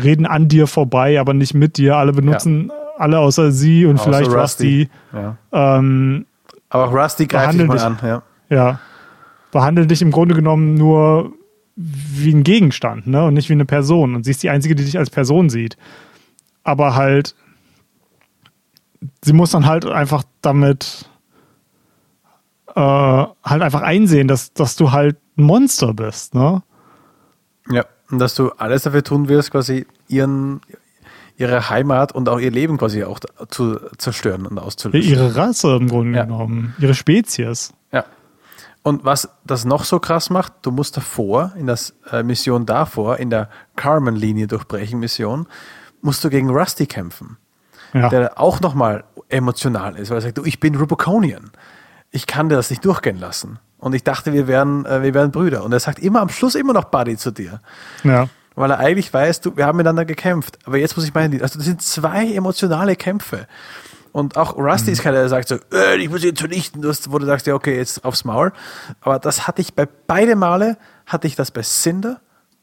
reden 0.01 0.25
an 0.25 0.47
dir 0.47 0.67
vorbei, 0.67 1.19
aber 1.19 1.33
nicht 1.33 1.53
mit 1.53 1.77
dir. 1.77 1.97
Alle 1.97 2.13
benutzen 2.13 2.71
alle 2.97 3.17
außer 3.19 3.51
sie 3.51 3.85
und 3.85 3.95
Außer 3.95 4.03
vielleicht 4.03 4.31
Rusty. 4.31 4.89
Ja. 5.11 5.37
Ähm, 5.51 6.25
Aber 6.69 6.85
auch 6.87 6.93
Rusty 6.93 7.25
greift 7.25 7.53
dich 7.59 7.65
mal 7.65 7.79
an. 7.79 7.97
Ja. 8.03 8.21
ja, 8.49 8.79
behandeln 9.51 9.87
dich 9.87 10.01
im 10.03 10.11
Grunde 10.11 10.35
genommen 10.35 10.75
nur 10.75 11.33
wie 11.75 12.33
ein 12.33 12.43
Gegenstand 12.43 13.07
ne? 13.07 13.23
und 13.25 13.33
nicht 13.33 13.49
wie 13.49 13.53
eine 13.53 13.65
Person. 13.65 14.15
Und 14.15 14.23
sie 14.25 14.31
ist 14.31 14.43
die 14.43 14.49
Einzige, 14.49 14.75
die 14.75 14.85
dich 14.85 14.97
als 14.97 15.09
Person 15.09 15.49
sieht. 15.49 15.77
Aber 16.63 16.95
halt, 16.95 17.35
sie 19.23 19.33
muss 19.33 19.51
dann 19.51 19.65
halt 19.65 19.85
einfach 19.85 20.23
damit 20.41 21.09
äh, 22.75 22.79
halt 22.79 23.61
einfach 23.61 23.81
einsehen, 23.81 24.27
dass, 24.27 24.53
dass 24.53 24.75
du 24.75 24.91
halt 24.91 25.17
ein 25.37 25.43
Monster 25.43 25.93
bist. 25.93 26.35
Ne? 26.35 26.61
ja. 27.69 27.85
Und 28.09 28.19
dass 28.19 28.35
du 28.35 28.49
alles 28.51 28.83
dafür 28.83 29.03
tun 29.03 29.29
wirst, 29.29 29.51
quasi 29.51 29.85
ihren, 30.09 30.59
ihre 31.37 31.69
Heimat 31.69 32.11
und 32.11 32.27
auch 32.27 32.39
ihr 32.39 32.51
Leben 32.51 32.77
quasi 32.77 33.05
auch 33.05 33.19
zu 33.49 33.79
zerstören 33.97 34.45
und 34.45 34.59
auszulöschen. 34.59 35.09
Ihre 35.09 35.33
Rasse 35.37 35.77
im 35.77 35.87
Grunde 35.87 36.17
Ja. 36.17 36.25
genommen, 36.25 36.75
ihre 36.79 36.93
Spezies. 36.93 37.73
Und 38.83 39.05
was 39.05 39.29
das 39.45 39.63
noch 39.63 39.83
so 39.83 39.99
krass 39.99 40.29
macht, 40.29 40.53
du 40.63 40.71
musst 40.71 40.97
davor, 40.97 41.53
in 41.55 41.67
der 41.67 41.77
äh, 42.11 42.23
Mission 42.23 42.65
davor, 42.65 43.17
in 43.17 43.29
der 43.29 43.49
Carmen-Linie 43.75 44.47
durchbrechen 44.47 44.99
Mission, 44.99 45.47
musst 46.01 46.23
du 46.23 46.29
gegen 46.29 46.49
Rusty 46.49 46.87
kämpfen. 46.87 47.37
Ja. 47.93 48.09
Der 48.09 48.39
auch 48.39 48.59
nochmal 48.59 49.03
emotional 49.29 49.97
ist, 49.97 50.09
weil 50.09 50.17
er 50.17 50.21
sagt, 50.21 50.37
du, 50.37 50.45
ich 50.45 50.59
bin 50.59 50.75
Rubiconian. 50.75 51.51
Ich 52.09 52.25
kann 52.25 52.49
dir 52.49 52.55
das 52.55 52.69
nicht 52.69 52.83
durchgehen 52.83 53.19
lassen. 53.19 53.59
Und 53.77 53.93
ich 53.93 54.03
dachte, 54.03 54.33
wir 54.33 54.47
wären, 54.47 54.85
äh, 54.85 55.03
wir 55.03 55.13
wären 55.13 55.31
Brüder. 55.31 55.63
Und 55.63 55.73
er 55.73 55.79
sagt 55.79 55.99
immer 55.99 56.21
am 56.21 56.29
Schluss 56.29 56.55
immer 56.55 56.73
noch 56.73 56.85
Buddy 56.85 57.17
zu 57.17 57.31
dir. 57.31 57.61
ja. 58.03 58.27
Weil 58.53 58.69
er 58.69 58.79
eigentlich 58.79 59.13
weiß, 59.13 59.39
du, 59.39 59.55
wir 59.55 59.65
haben 59.65 59.77
miteinander 59.77 60.03
gekämpft. 60.03 60.59
Aber 60.65 60.77
jetzt 60.77 60.97
muss 60.97 61.05
ich 61.05 61.13
meinen, 61.13 61.41
also 61.41 61.57
das 61.57 61.65
sind 61.65 61.81
zwei 61.81 62.33
emotionale 62.33 62.97
Kämpfe. 62.97 63.47
Und 64.11 64.37
auch 64.37 64.57
Rusty 64.57 64.91
ist 64.91 65.01
keiner, 65.03 65.17
der 65.19 65.29
sagt 65.29 65.47
so, 65.47 65.55
äh, 65.73 65.97
ich 65.97 66.09
muss 66.09 66.23
ihn 66.23 66.33
hast- 66.83 67.11
wo 67.11 67.17
du 67.17 67.25
sagst, 67.25 67.47
ja, 67.47 67.53
okay, 67.53 67.77
jetzt 67.77 68.03
aufs 68.03 68.25
Maul. 68.25 68.51
Aber 69.01 69.19
das 69.19 69.47
hatte 69.47 69.61
ich 69.61 69.73
bei 69.73 69.87
beide 70.07 70.35
Male, 70.35 70.77
hatte 71.05 71.27
ich 71.27 71.35
das 71.35 71.51
bei 71.51 71.61
Cinder, 71.63 72.19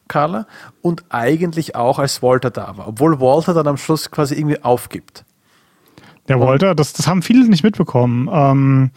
Carla, 0.08 0.46
und 0.82 1.04
eigentlich 1.10 1.74
auch 1.74 1.98
als 1.98 2.22
Walter 2.22 2.50
da 2.50 2.76
war. 2.76 2.88
Obwohl 2.88 3.20
Walter 3.20 3.54
dann 3.54 3.66
am 3.66 3.76
Schluss 3.76 4.10
quasi 4.10 4.34
irgendwie 4.34 4.62
aufgibt. 4.62 5.24
Der 6.28 6.40
Walter, 6.40 6.74
das, 6.74 6.92
das 6.92 7.06
haben 7.06 7.22
viele 7.22 7.48
nicht 7.48 7.62
mitbekommen. 7.64 8.28
Ähm, 8.30 8.90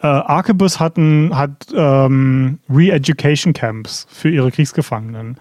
äh, 0.00 0.06
Arquebus 0.06 0.78
hatten, 0.78 1.36
hat 1.36 1.66
ähm, 1.74 2.58
Re-Education 2.68 3.52
Camps 3.52 4.06
für 4.10 4.28
ihre 4.30 4.52
Kriegsgefangenen, 4.52 5.38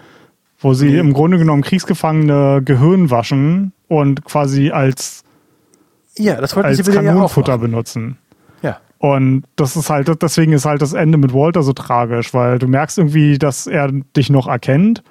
wo 0.60 0.74
sie 0.74 0.98
im 0.98 1.14
Grunde 1.14 1.38
genommen 1.38 1.61
Kriegsgefangene 1.61 2.61
Gehirn 2.64 3.11
waschen 3.11 3.74
und 3.88 4.24
quasi 4.26 4.72
als, 4.72 5.22
Ja, 6.18 6.40
das 6.40 6.56
als 6.56 6.77
ja 6.85 6.94
Kanonenfutter 6.94 7.53
machen. 7.53 7.61
benutzen. 7.61 8.18
Ja, 8.61 8.80
Und 8.99 9.44
das 9.56 9.76
ist 9.76 9.90
halt, 9.90 10.10
deswegen 10.22 10.53
ist 10.53 10.65
halt 10.65 10.81
das 10.81 10.94
Ende 10.94 11.18
mit 11.18 11.34
Walter 11.34 11.64
so 11.64 11.73
tragisch, 11.73 12.34
weil 12.34 12.60
du 12.60 12.68
merkst 12.68 12.98
irgendwie, 12.98 13.38
dass 13.38 13.68
er 13.68 13.91
dich 13.91 14.30
noch 14.30 14.48
erkennt 14.48 15.03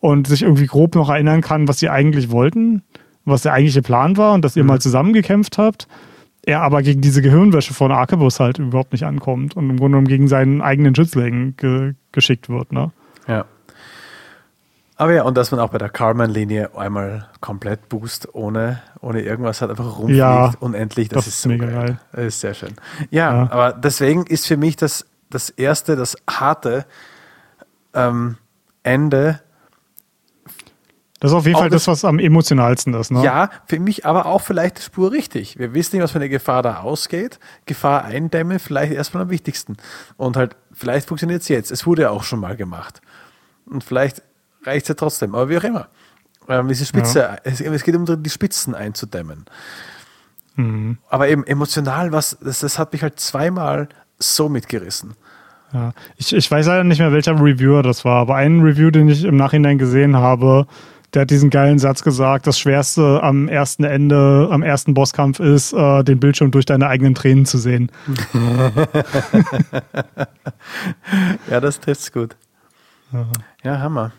und 0.00 0.26
sich 0.26 0.42
irgendwie 0.42 0.66
grob 0.66 0.94
noch 0.94 1.08
erinnern 1.10 1.40
kann, 1.40 1.68
was 1.68 1.78
sie 1.78 1.88
eigentlich 1.88 2.30
wollten, 2.30 2.82
was 3.24 3.42
der 3.42 3.52
eigentliche 3.52 3.82
Plan 3.82 4.16
war 4.16 4.34
und 4.34 4.44
dass 4.44 4.56
ihr 4.56 4.62
Mhm. 4.62 4.68
mal 4.68 4.80
zusammengekämpft 4.80 5.58
habt. 5.58 5.86
Er 6.44 6.62
aber 6.62 6.82
gegen 6.82 7.00
diese 7.00 7.22
Gehirnwäsche 7.22 7.74
von 7.74 7.90
Arquebus 7.90 8.38
halt 8.40 8.58
überhaupt 8.58 8.92
nicht 8.92 9.02
ankommt 9.04 9.56
und 9.56 9.64
im 9.68 9.76
Grunde 9.76 9.96
genommen 9.96 10.06
gegen 10.08 10.28
seinen 10.28 10.62
eigenen 10.62 10.94
Schützling 10.94 11.54
ge 11.56 11.94
geschickt 12.12 12.48
wird. 12.48 12.72
Ne? 12.72 12.92
Aber 14.98 15.12
ja, 15.12 15.24
und 15.24 15.36
dass 15.36 15.50
man 15.50 15.60
auch 15.60 15.70
bei 15.70 15.78
der 15.78 15.90
Carmen-Linie 15.90 16.74
einmal 16.76 17.28
komplett 17.40 17.88
boost, 17.90 18.34
ohne, 18.34 18.80
ohne 19.00 19.20
irgendwas 19.20 19.60
hat, 19.60 19.68
einfach 19.68 19.98
rumfliegt 19.98 20.18
Ja, 20.18 20.52
unendlich. 20.60 21.08
Das, 21.10 21.26
das 21.26 21.34
ist 21.34 21.42
so 21.42 21.48
mega 21.50 21.66
geil. 21.66 21.74
geil. 21.86 21.98
Das 22.12 22.24
ist 22.24 22.40
sehr 22.40 22.54
schön. 22.54 22.74
Ja, 23.10 23.34
Ja. 23.44 23.50
aber 23.50 23.72
deswegen 23.74 24.24
ist 24.26 24.46
für 24.46 24.56
mich 24.56 24.76
das, 24.76 25.04
das 25.28 25.50
erste, 25.50 25.96
das 25.96 26.16
harte 26.28 26.86
ähm, 27.92 28.38
Ende, 28.84 29.40
Das 31.20 31.30
ist 31.30 31.36
auf 31.36 31.44
jeden 31.46 31.58
Fall 31.58 31.68
das, 31.70 31.86
was 31.88 32.04
am 32.04 32.18
emotionalsten 32.18 32.94
ist. 32.94 33.10
Ne? 33.10 33.22
ja, 33.22 33.50
für 33.66 33.80
mich 33.80 34.06
aber 34.06 34.24
auch 34.26 34.40
vielleicht 34.40 34.78
die 34.78 34.82
Spur 34.82 35.12
richtig. 35.12 35.58
Wir 35.58 35.74
wissen 35.74 35.96
nicht, 35.96 36.04
was 36.04 36.12
für 36.12 36.18
eine 36.18 36.28
Gefahr 36.30 36.62
da 36.62 36.80
ausgeht. 36.80 37.38
Gefahr 37.66 38.04
eindämmen, 38.04 38.58
vielleicht 38.58 38.92
erstmal 38.92 39.24
am 39.24 39.30
wichtigsten. 39.30 39.76
Und 40.16 40.36
halt, 40.38 40.56
vielleicht 40.72 41.08
funktioniert 41.08 41.42
es 41.42 41.48
jetzt. 41.48 41.70
Es 41.70 41.86
wurde 41.86 42.02
ja 42.02 42.10
auch 42.10 42.22
schon 42.22 42.40
mal 42.40 42.56
gemacht. 42.56 43.00
Und 43.66 43.82
vielleicht 43.84 44.22
reicht 44.66 44.84
es 44.84 44.88
ja 44.88 44.94
trotzdem, 44.94 45.34
aber 45.34 45.48
wie 45.48 45.58
auch 45.58 45.64
immer. 45.64 45.88
Ähm, 46.48 46.68
diese 46.68 46.84
Spitze, 46.84 47.38
es, 47.44 47.60
es 47.60 47.84
geht 47.84 47.96
um 47.96 48.22
die 48.22 48.30
Spitzen 48.30 48.74
einzudämmen. 48.74 49.46
Mhm. 50.56 50.98
Aber 51.08 51.28
eben 51.28 51.44
emotional, 51.44 52.12
was, 52.12 52.38
das, 52.40 52.60
das 52.60 52.78
hat 52.78 52.92
mich 52.92 53.02
halt 53.02 53.20
zweimal 53.20 53.88
so 54.18 54.48
mitgerissen. 54.48 55.14
Ja. 55.72 55.92
Ich, 56.16 56.32
ich 56.32 56.50
weiß 56.50 56.66
leider 56.66 56.84
nicht 56.84 56.98
mehr, 56.98 57.12
welcher 57.12 57.32
Reviewer 57.32 57.82
das 57.82 58.04
war, 58.04 58.20
aber 58.20 58.36
ein 58.36 58.60
Review, 58.60 58.90
den 58.90 59.08
ich 59.08 59.24
im 59.24 59.36
Nachhinein 59.36 59.78
gesehen 59.78 60.16
habe, 60.16 60.66
der 61.14 61.22
hat 61.22 61.30
diesen 61.30 61.50
geilen 61.50 61.78
Satz 61.78 62.02
gesagt, 62.02 62.46
das 62.46 62.58
Schwerste 62.58 63.22
am 63.22 63.48
ersten 63.48 63.84
Ende, 63.84 64.48
am 64.50 64.62
ersten 64.62 64.94
Bosskampf 64.94 65.40
ist, 65.40 65.72
äh, 65.72 66.02
den 66.04 66.20
Bildschirm 66.20 66.50
durch 66.50 66.66
deine 66.66 66.88
eigenen 66.88 67.14
Tränen 67.14 67.46
zu 67.46 67.58
sehen. 67.58 67.90
Ja, 71.48 71.60
das 71.60 71.80
trifft's 71.80 72.12
gut. 72.12 72.36
Ja, 73.62 73.78
Hammer. 73.78 74.12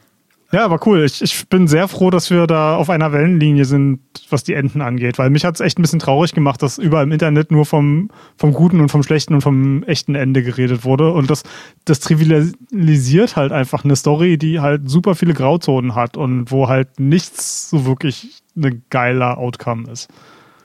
Ja, 0.51 0.63
aber 0.63 0.79
cool. 0.85 1.03
Ich, 1.03 1.21
ich 1.21 1.49
bin 1.49 1.67
sehr 1.67 1.89
froh, 1.89 2.09
dass 2.09 2.29
wir 2.29 2.47
da 2.47 2.77
auf 2.77 2.89
einer 2.89 3.11
Wellenlinie 3.11 3.65
sind, 3.65 3.99
was 4.29 4.45
die 4.45 4.53
Enden 4.53 4.81
angeht, 4.81 5.17
weil 5.17 5.29
mich 5.29 5.43
hat 5.43 5.55
es 5.55 5.61
echt 5.61 5.77
ein 5.77 5.81
bisschen 5.81 5.99
traurig 5.99 6.33
gemacht, 6.33 6.61
dass 6.61 6.77
überall 6.77 7.03
im 7.03 7.11
Internet 7.11 7.51
nur 7.51 7.65
vom, 7.65 8.09
vom 8.37 8.53
guten 8.53 8.79
und 8.79 8.89
vom 8.89 9.03
schlechten 9.03 9.33
und 9.33 9.41
vom 9.41 9.83
echten 9.83 10.15
Ende 10.15 10.43
geredet 10.43 10.85
wurde. 10.85 11.11
Und 11.11 11.29
das, 11.29 11.43
das 11.83 11.99
trivialisiert 11.99 13.35
halt 13.35 13.51
einfach 13.51 13.83
eine 13.83 13.97
Story, 13.97 14.37
die 14.37 14.61
halt 14.61 14.89
super 14.89 15.15
viele 15.15 15.33
Grauzonen 15.33 15.95
hat 15.95 16.15
und 16.15 16.49
wo 16.49 16.69
halt 16.69 16.97
nichts 16.97 17.69
so 17.69 17.85
wirklich 17.85 18.41
ein 18.55 18.83
geiler 18.89 19.37
Outcome 19.37 19.91
ist. 19.91 20.07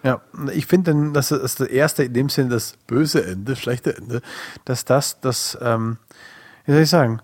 Ja, 0.05 0.21
ich 0.53 0.67
finde, 0.67 1.11
dass 1.13 1.29
das 1.29 1.61
erste, 1.61 2.05
in 2.05 2.13
dem 2.13 2.29
Sinne 2.29 2.51
das 2.51 2.77
böse 2.87 3.25
Ende, 3.25 3.57
schlechte 3.57 3.97
Ende, 3.97 4.21
dass 4.65 4.85
das 4.85 5.21
das, 5.21 5.59
ähm, 5.61 5.99
wie 6.67 6.73
soll 6.73 6.83
ich 6.83 6.89
sagen, 6.89 7.21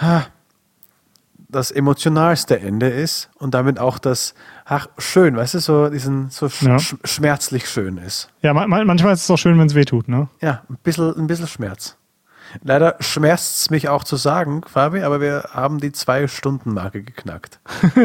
ha, 0.00 0.26
das 1.50 1.70
emotionalste 1.70 2.60
Ende 2.60 2.88
ist 2.88 3.30
und 3.38 3.54
damit 3.54 3.78
auch 3.78 3.98
das, 3.98 4.34
ach, 4.64 4.86
schön, 4.98 5.36
weißt 5.36 5.54
du, 5.54 5.58
so 5.60 5.88
diesen, 5.88 6.30
so 6.30 6.48
sch 6.48 6.62
Ja. 6.62 6.78
sch 6.78 6.94
schmerzlich 7.04 7.68
schön 7.68 7.96
ist. 7.98 8.30
Ja, 8.42 8.54
ma- 8.54 8.66
ma- 8.66 8.84
manchmal 8.84 9.12
ist 9.14 9.24
es 9.24 9.30
auch 9.30 9.36
schön, 9.38 9.58
wenn 9.58 9.66
es 9.66 9.74
weh 9.74 9.84
tut, 9.84 10.08
ne? 10.08 10.28
Ja, 10.40 10.62
ein 10.68 10.78
bisschen, 10.82 11.16
ein 11.16 11.26
bisschen 11.26 11.46
Schmerz. 11.48 11.96
Leider 12.64 12.96
schmerzt 13.00 13.60
es 13.60 13.70
mich 13.70 13.88
auch 13.88 14.02
zu 14.02 14.16
sagen, 14.16 14.62
Fabi, 14.66 15.02
aber 15.02 15.20
wir 15.20 15.44
haben 15.52 15.78
die 15.78 15.92
Zwei-Stunden-Marke 15.92 17.02
geknackt. 17.02 17.60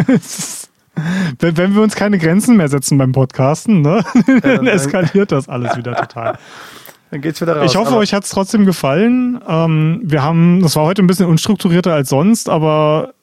Wenn, 1.39 1.57
wenn 1.57 1.75
wir 1.75 1.81
uns 1.81 1.93
keine 1.93 2.17
Grenzen 2.17 2.55
mehr 2.55 2.69
setzen 2.69 2.97
beim 2.97 3.11
Podcasten, 3.11 3.81
ne? 3.81 4.01
dann 4.41 4.65
eskaliert 4.65 5.31
das 5.33 5.49
alles 5.49 5.75
wieder 5.75 5.93
total. 5.95 6.37
Dann 7.11 7.19
geht's 7.21 7.39
wieder 7.41 7.57
raus. 7.57 7.69
Ich 7.71 7.77
hoffe, 7.77 7.95
euch 7.97 8.13
hat 8.13 8.23
es 8.23 8.29
trotzdem 8.29 8.65
gefallen. 8.65 9.39
Ähm, 9.47 10.01
wir 10.03 10.23
haben, 10.23 10.61
das 10.61 10.75
war 10.77 10.83
heute 10.85 11.03
ein 11.03 11.07
bisschen 11.07 11.27
unstrukturierter 11.27 11.93
als 11.93 12.09
sonst, 12.09 12.49
aber 12.49 13.13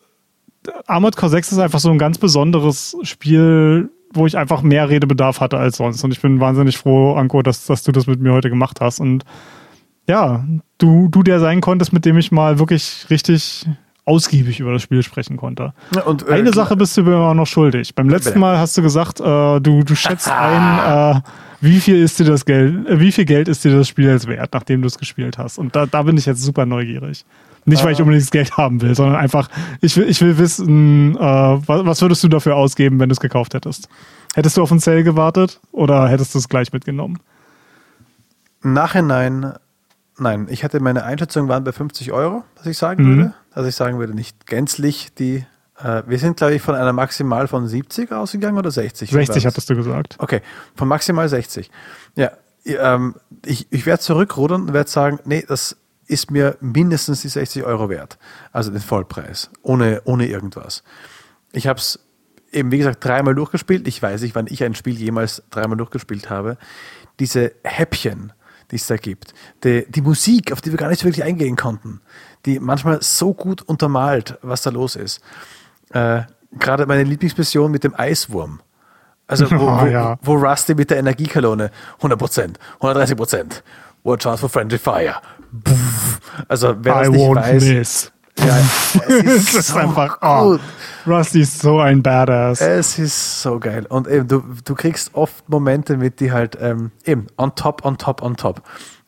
Armored 0.86 1.16
Core 1.16 1.30
6 1.30 1.52
ist 1.52 1.58
einfach 1.58 1.80
so 1.80 1.90
ein 1.90 1.98
ganz 1.98 2.18
besonderes 2.18 2.96
Spiel, 3.02 3.90
wo 4.12 4.26
ich 4.26 4.36
einfach 4.36 4.62
mehr 4.62 4.88
Redebedarf 4.88 5.40
hatte 5.40 5.58
als 5.58 5.78
sonst. 5.78 6.04
Und 6.04 6.12
ich 6.12 6.20
bin 6.20 6.40
wahnsinnig 6.40 6.78
froh, 6.78 7.14
Anko, 7.14 7.42
dass, 7.42 7.66
dass 7.66 7.82
du 7.82 7.92
das 7.92 8.06
mit 8.06 8.20
mir 8.20 8.32
heute 8.32 8.50
gemacht 8.50 8.80
hast. 8.80 9.00
Und 9.00 9.24
ja, 10.08 10.44
du, 10.78 11.08
du 11.08 11.22
der 11.22 11.40
sein 11.40 11.60
konntest, 11.60 11.92
mit 11.92 12.04
dem 12.04 12.18
ich 12.18 12.32
mal 12.32 12.58
wirklich 12.58 13.06
richtig 13.10 13.66
ausgiebig 14.04 14.58
über 14.58 14.72
das 14.72 14.82
Spiel 14.82 15.02
sprechen 15.02 15.36
konnte. 15.36 15.74
Ja, 15.94 16.02
und, 16.02 16.26
äh, 16.26 16.32
Eine 16.32 16.52
Sache 16.52 16.76
bist 16.76 16.96
du 16.96 17.02
mir 17.02 17.14
aber 17.14 17.34
noch 17.34 17.46
schuldig. 17.46 17.94
Beim 17.94 18.08
letzten. 18.08 18.38
Mal 18.40 18.58
hast 18.58 18.76
du 18.76 18.82
gesagt, 18.82 19.20
äh, 19.20 19.60
du, 19.60 19.84
du 19.84 19.94
schätzt 19.94 20.30
ein, 20.32 21.16
äh, 21.16 21.20
wie 21.60 21.78
viel 21.78 22.02
ist 22.02 22.18
dir 22.18 22.24
das 22.24 22.44
Geld, 22.44 22.86
äh, 22.88 22.98
wie 22.98 23.12
viel 23.12 23.24
Geld 23.24 23.48
ist 23.48 23.64
dir 23.64 23.76
das 23.76 23.88
Spiel 23.88 24.06
jetzt 24.06 24.26
wert, 24.26 24.52
nachdem 24.52 24.82
du 24.82 24.88
es 24.88 24.98
gespielt 24.98 25.38
hast. 25.38 25.58
Und 25.58 25.76
da, 25.76 25.86
da 25.86 26.02
bin 26.02 26.16
ich 26.16 26.26
jetzt 26.26 26.42
super 26.42 26.66
neugierig. 26.66 27.24
Nicht, 27.64 27.84
weil 27.84 27.92
ich 27.92 28.00
unbedingt 28.00 28.24
das 28.24 28.30
Geld 28.32 28.56
haben 28.56 28.80
will, 28.82 28.94
sondern 28.94 29.16
einfach, 29.16 29.48
ich 29.80 29.96
will, 29.96 30.08
ich 30.08 30.20
will 30.20 30.36
wissen, 30.38 31.14
äh, 31.16 31.20
was, 31.20 31.86
was 31.86 32.02
würdest 32.02 32.24
du 32.24 32.28
dafür 32.28 32.56
ausgeben, 32.56 32.98
wenn 32.98 33.08
du 33.08 33.12
es 33.12 33.20
gekauft 33.20 33.54
hättest? 33.54 33.88
Hättest 34.34 34.56
du 34.56 34.62
auf 34.62 34.70
einen 34.72 34.80
Sale 34.80 35.04
gewartet 35.04 35.60
oder 35.70 36.08
hättest 36.08 36.34
du 36.34 36.38
es 36.38 36.48
gleich 36.48 36.72
mitgenommen? 36.72 37.18
Nachhinein, 38.62 39.54
nein, 40.18 40.46
ich 40.50 40.64
hatte 40.64 40.80
meine 40.80 41.04
Einschätzung 41.04 41.48
waren 41.48 41.64
bei 41.64 41.72
50 41.72 42.12
Euro, 42.12 42.44
was 42.56 42.66
ich 42.66 42.78
sagen 42.78 43.04
Mhm. 43.04 43.16
würde. 43.16 43.34
Also 43.52 43.68
ich 43.68 43.74
sagen 43.76 43.98
würde, 43.98 44.14
nicht 44.14 44.46
gänzlich 44.46 45.12
die, 45.14 45.44
äh, 45.78 46.02
wir 46.06 46.18
sind 46.18 46.36
glaube 46.36 46.54
ich 46.54 46.62
von 46.62 46.74
einer 46.74 46.92
maximal 46.92 47.48
von 47.48 47.66
70 47.66 48.12
ausgegangen 48.12 48.56
oder 48.58 48.70
60? 48.70 49.10
Wie 49.10 49.14
war 49.16 49.20
60 49.20 49.42
das? 49.42 49.52
hattest 49.52 49.70
du 49.70 49.76
gesagt. 49.76 50.16
Okay, 50.18 50.40
von 50.76 50.88
maximal 50.88 51.28
60. 51.28 51.70
Ja, 52.16 52.30
ähm, 52.64 53.16
ich, 53.44 53.66
ich 53.70 53.84
werde 53.86 54.00
zurückrudern 54.00 54.62
und 54.62 54.72
werde 54.72 54.88
sagen, 54.88 55.18
nee, 55.24 55.44
das 55.46 55.76
ist 56.12 56.30
mir 56.30 56.56
mindestens 56.60 57.22
die 57.22 57.28
60 57.28 57.64
Euro 57.64 57.88
wert. 57.88 58.18
Also 58.52 58.70
den 58.70 58.80
Vollpreis, 58.80 59.50
ohne, 59.62 60.02
ohne 60.04 60.26
irgendwas. 60.26 60.82
Ich 61.52 61.66
habe 61.66 61.78
es 61.78 61.98
eben, 62.52 62.70
wie 62.70 62.78
gesagt, 62.78 63.04
dreimal 63.04 63.34
durchgespielt. 63.34 63.88
Ich 63.88 64.02
weiß 64.02 64.22
nicht, 64.22 64.34
wann 64.34 64.46
ich 64.48 64.62
ein 64.62 64.74
Spiel 64.74 64.94
jemals 64.94 65.42
dreimal 65.50 65.76
durchgespielt 65.76 66.30
habe. 66.30 66.58
Diese 67.18 67.52
Häppchen, 67.64 68.32
die 68.70 68.76
es 68.76 68.86
da 68.86 68.96
gibt, 68.96 69.34
die, 69.64 69.86
die 69.88 70.02
Musik, 70.02 70.52
auf 70.52 70.60
die 70.60 70.70
wir 70.70 70.78
gar 70.78 70.88
nicht 70.88 71.04
wirklich 71.04 71.24
eingehen 71.24 71.56
konnten, 71.56 72.00
die 72.46 72.60
manchmal 72.60 73.02
so 73.02 73.34
gut 73.34 73.62
untermalt, 73.62 74.38
was 74.42 74.62
da 74.62 74.70
los 74.70 74.96
ist. 74.96 75.20
Äh, 75.90 76.22
Gerade 76.58 76.84
meine 76.86 77.04
Lieblingsmission 77.04 77.70
mit 77.70 77.82
dem 77.84 77.94
Eiswurm. 77.98 78.60
Also 79.26 79.50
wo, 79.50 79.56
Oh, 79.82 79.86
ja. 79.86 80.18
wo 80.22 80.34
Rusty 80.34 80.74
mit 80.74 80.90
der 80.90 80.98
Energiekanone 80.98 81.70
100%, 82.02 82.56
130%, 82.80 83.62
watch 84.04 84.26
out 84.26 84.38
for 84.38 84.50
friendly 84.50 84.78
fire. 84.78 85.14
Also 86.48 86.74
wer 86.80 86.94
I 86.94 87.04
das 87.04 87.08
nicht 87.10 87.34
weiß, 87.34 87.64
miss. 87.64 88.12
ja, 88.38 88.56
es 89.08 89.24
ist, 89.24 89.54
ist 89.54 89.68
so 89.68 89.78
einfach, 89.78 90.18
oh. 90.22 90.58
Rusty 91.06 91.40
ist 91.40 91.60
so 91.60 91.80
ein 91.80 92.02
Badass. 92.02 92.60
Es 92.60 92.98
ist 92.98 93.42
so 93.42 93.58
geil. 93.58 93.86
Und 93.88 94.08
eben, 94.08 94.28
du, 94.28 94.42
du 94.64 94.74
kriegst 94.74 95.14
oft 95.14 95.48
Momente 95.48 95.96
mit, 95.96 96.20
die 96.20 96.32
halt 96.32 96.56
ähm, 96.60 96.92
eben 97.04 97.26
on 97.36 97.54
top, 97.54 97.84
on 97.84 97.98
top, 97.98 98.22
on 98.22 98.36
top. 98.36 98.62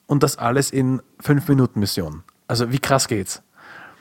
Und 0.07 0.23
das 0.23 0.37
alles 0.37 0.71
in 0.71 1.01
5 1.21 1.49
Minuten 1.49 1.81
Mission. 1.81 2.23
Also 2.47 2.71
wie 2.73 2.79
krass 2.79 3.09
geht's? 3.09 3.43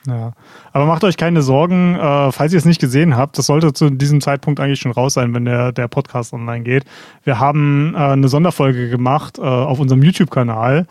Ja. 0.06 0.32
Aber 0.72 0.84
macht 0.84 1.02
euch 1.04 1.16
keine 1.16 1.40
Sorgen, 1.40 1.94
äh, 1.94 2.30
falls 2.30 2.52
ihr 2.52 2.58
es 2.58 2.66
nicht 2.66 2.80
gesehen 2.80 3.16
habt, 3.16 3.38
das 3.38 3.46
sollte 3.46 3.72
zu 3.72 3.88
diesem 3.88 4.20
Zeitpunkt 4.20 4.60
eigentlich 4.60 4.80
schon 4.80 4.92
raus 4.92 5.14
sein, 5.14 5.32
wenn 5.34 5.46
der, 5.46 5.72
der 5.72 5.88
Podcast 5.88 6.34
online 6.34 6.62
geht. 6.62 6.84
Wir 7.22 7.38
haben 7.40 7.94
äh, 7.94 7.98
eine 7.98 8.28
Sonderfolge 8.28 8.90
gemacht 8.90 9.38
äh, 9.38 9.42
auf 9.42 9.80
unserem 9.80 10.02
YouTube-Kanal 10.02 10.86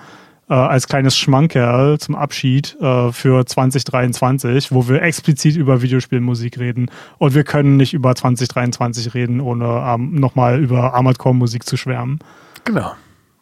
äh, 0.54 0.56
als 0.56 0.88
kleines 0.88 1.18
Schmankerl 1.18 1.98
zum 1.98 2.14
Abschied 2.14 2.78
äh, 2.80 3.12
für 3.12 3.44
2023, 3.44 4.72
wo 4.72 4.88
wir 4.88 5.02
explizit 5.02 5.56
über 5.56 5.82
Videospielmusik 5.82 6.60
reden. 6.60 6.92
Und 7.18 7.34
wir 7.34 7.44
können 7.44 7.76
nicht 7.76 7.96
über 7.96 8.14
2023 8.14 9.16
reden, 9.16 9.42
ohne 9.42 9.66
ähm, 9.66 10.14
nochmal 10.14 10.62
über 10.62 10.94
Armored 10.94 11.18
Core 11.18 11.34
Musik 11.34 11.66
zu 11.66 11.76
schwärmen. 11.76 12.20
Genau. 12.66 12.92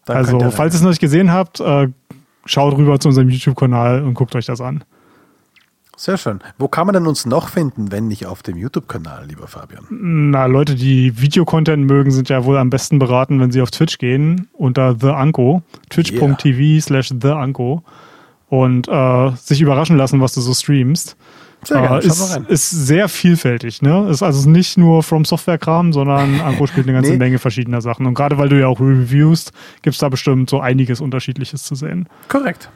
Da 0.06 0.14
also, 0.14 0.40
falls 0.52 0.74
ihr 0.74 0.78
es 0.78 0.82
noch 0.84 0.90
nicht 0.90 1.02
gesehen 1.02 1.34
habt, 1.34 1.60
äh, 1.60 1.90
schaut 2.46 2.78
rüber 2.78 2.98
zu 2.98 3.10
unserem 3.10 3.28
YouTube-Kanal 3.28 4.04
und 4.04 4.14
guckt 4.14 4.34
euch 4.36 4.46
das 4.46 4.62
an. 4.62 4.86
Sehr 6.02 6.18
schön. 6.18 6.40
Wo 6.58 6.68
kann 6.68 6.88
man 6.88 6.94
denn 6.96 7.06
uns 7.06 7.28
noch 7.28 7.50
finden, 7.50 7.92
wenn 7.92 8.08
nicht 8.08 8.26
auf 8.26 8.42
dem 8.42 8.58
YouTube-Kanal, 8.58 9.28
lieber 9.28 9.46
Fabian? 9.46 9.86
Na, 9.92 10.48
Leute, 10.48 10.74
die 10.74 11.22
Videocontent 11.22 11.86
mögen, 11.86 12.10
sind 12.10 12.28
ja 12.28 12.44
wohl 12.44 12.58
am 12.58 12.72
besten 12.72 12.98
beraten, 12.98 13.40
wenn 13.40 13.52
sie 13.52 13.62
auf 13.62 13.70
Twitch 13.70 14.00
gehen, 14.00 14.48
unter 14.54 14.96
The 15.00 15.10
Anko, 15.10 15.62
twitch.tv 15.92 16.82
slash 16.82 17.10
The 17.10 17.28
Anko 17.28 17.84
und 18.50 18.88
äh, 18.88 19.30
sich 19.36 19.62
überraschen 19.62 19.96
lassen, 19.96 20.20
was 20.22 20.34
du 20.34 20.42
so 20.42 20.56
streamst. 20.56 21.18
Sehr 21.66 21.82
gerne, 21.82 22.02
äh, 22.02 22.08
ist, 22.08 22.42
ist 22.48 22.72
sehr 22.72 23.08
vielfältig, 23.08 23.84
ne? 23.84 24.10
Ist 24.10 24.24
also 24.24 24.50
nicht 24.50 24.80
nur 24.80 25.04
From 25.04 25.24
Software-Kram, 25.24 25.94
sondern 25.94 26.42
Anko 26.44 26.66
spielt 26.66 26.88
eine 26.88 26.96
ganze 26.96 27.12
Nee. 27.12 27.18
Menge 27.18 27.38
verschiedener 27.38 27.82
Sachen. 27.82 28.08
Und 28.08 28.16
gerade 28.16 28.40
weil 28.40 28.50
du 28.50 28.60
ja 28.60 28.66
auch 28.66 28.80
reviewst, 28.80 29.52
gibt 29.84 29.94
es 29.94 30.00
da 30.00 30.10
bestimmt 30.10 30.50
so 30.50 30.62
einiges 30.62 31.00
Unterschiedliches 31.00 31.62
zu 31.62 31.76
sehen. 31.76 32.10
Korrekt. 32.28 32.72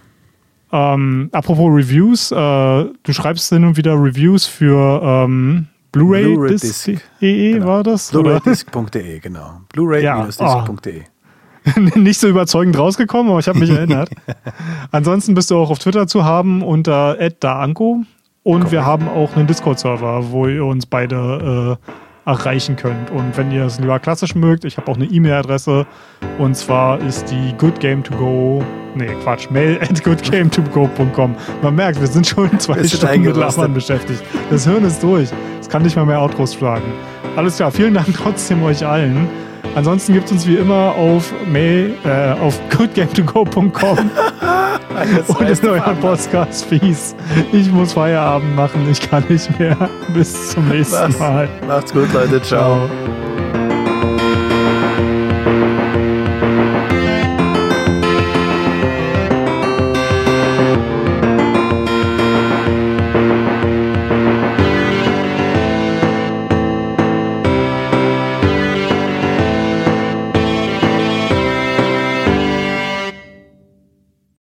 Ähm, 0.76 1.30
apropos 1.32 1.70
Reviews, 1.74 2.32
äh, 2.32 2.36
du 2.36 3.14
schreibst 3.14 3.48
hin 3.48 3.64
und 3.64 3.78
wieder 3.78 3.94
Reviews 3.94 4.46
für 4.46 5.02
ähm, 5.02 5.68
Blu-ray-Disc. 5.94 6.86
Blu-ray-Disc.de 6.86 7.54
Genau. 7.54 7.66
war 7.66 7.84
das? 7.84 8.12
Blu-raydisc.de, 8.12 9.20
genau. 9.20 9.62
Blu-ray-disc.de. 9.72 11.04
Nicht 11.96 12.20
so 12.20 12.28
überzeugend 12.28 12.78
rausgekommen, 12.78 13.32
aber 13.32 13.40
ich 13.40 13.48
habe 13.48 13.60
mich 13.60 13.70
erinnert. 13.70 14.10
Ansonsten 14.92 15.34
bist 15.34 15.50
du 15.50 15.56
auch 15.58 15.70
auf 15.70 15.80
Twitter 15.80 16.08
zu 16.08 16.26
haben 16.26 16.62
unter 16.62 17.18
@daanko 17.40 18.04
und 18.44 18.72
wir 18.72 18.86
haben 18.86 19.08
auch 19.08 19.38
einen 19.38 19.48
Discord-Server, 19.48 20.30
wo 20.32 20.46
ihr 20.48 20.66
uns 20.66 20.86
beide 20.86 21.80
äh, 21.82 21.92
erreichen 22.26 22.76
könnt. 22.76 23.12
Und 23.12 23.38
wenn 23.38 23.52
ihr 23.52 23.66
es 23.66 23.80
lieber 23.80 24.00
klassisch 24.00 24.36
mögt, 24.36 24.66
ich 24.66 24.78
habe 24.78 24.92
auch 24.92 24.96
eine 24.96 25.06
E-Mail-Adresse 25.06 25.86
und 26.40 26.56
zwar 26.56 27.00
ist 27.00 27.26
die 27.32 27.54
goodgame2go, 27.54 28.64
nee 28.96 29.10
Quatsch, 29.24 29.50
mail 29.50 29.80
at 29.82 30.02
goodgame2go.com. 30.02 31.36
Man 31.62 31.76
merkt, 31.76 32.00
wir 32.00 32.08
sind 32.08 32.28
schon 32.28 32.60
zwei 32.60 32.76
Wir 32.82 32.90
Stunden 32.90 33.22
mit. 33.22 33.36
Labern 33.36 33.74
beschäftigt. 33.74 34.24
Das 34.50 34.66
Hirn 34.66 34.84
ist 34.84 35.02
durch. 35.04 35.30
Es 35.60 35.70
kann 35.70 35.84
nicht 35.84 35.96
mal 35.96 36.06
mehr 36.06 36.22
Outros 36.22 36.56
schlagen. 36.56 36.92
Alles 37.36 37.58
klar, 37.58 37.72
vielen 37.72 37.94
Dank 37.94 38.08
trotzdem 38.16 38.64
euch 38.64 38.86
allen. 38.86 39.28
Ansonsten 39.74 40.14
gibt 40.14 40.26
es 40.26 40.32
uns 40.32 40.48
wie 40.48 40.56
immer 40.56 40.96
auf 40.96 41.34
mail, 41.48 41.96
äh, 42.06 42.32
auf 42.40 42.60
goodgame2go.com 42.72 43.98
und 45.28 45.50
in 45.64 45.70
euren 45.70 46.00
Podcast-Fees. 46.00 47.16
Ich 47.52 47.72
muss 47.72 47.94
Feierabend 47.94 48.56
machen, 48.56 48.88
ich 48.90 49.02
kann 49.02 49.24
nicht 49.30 49.58
mehr. 49.60 49.78
Bis 50.14 50.52
zum 50.52 50.70
nächsten? 50.70 51.18
Mal. 51.18 51.50
Macht's 51.68 51.92
gut, 51.92 52.12
Leute. 52.14 52.42
Ciao. 52.42 52.88
Ciao. 52.88 53.35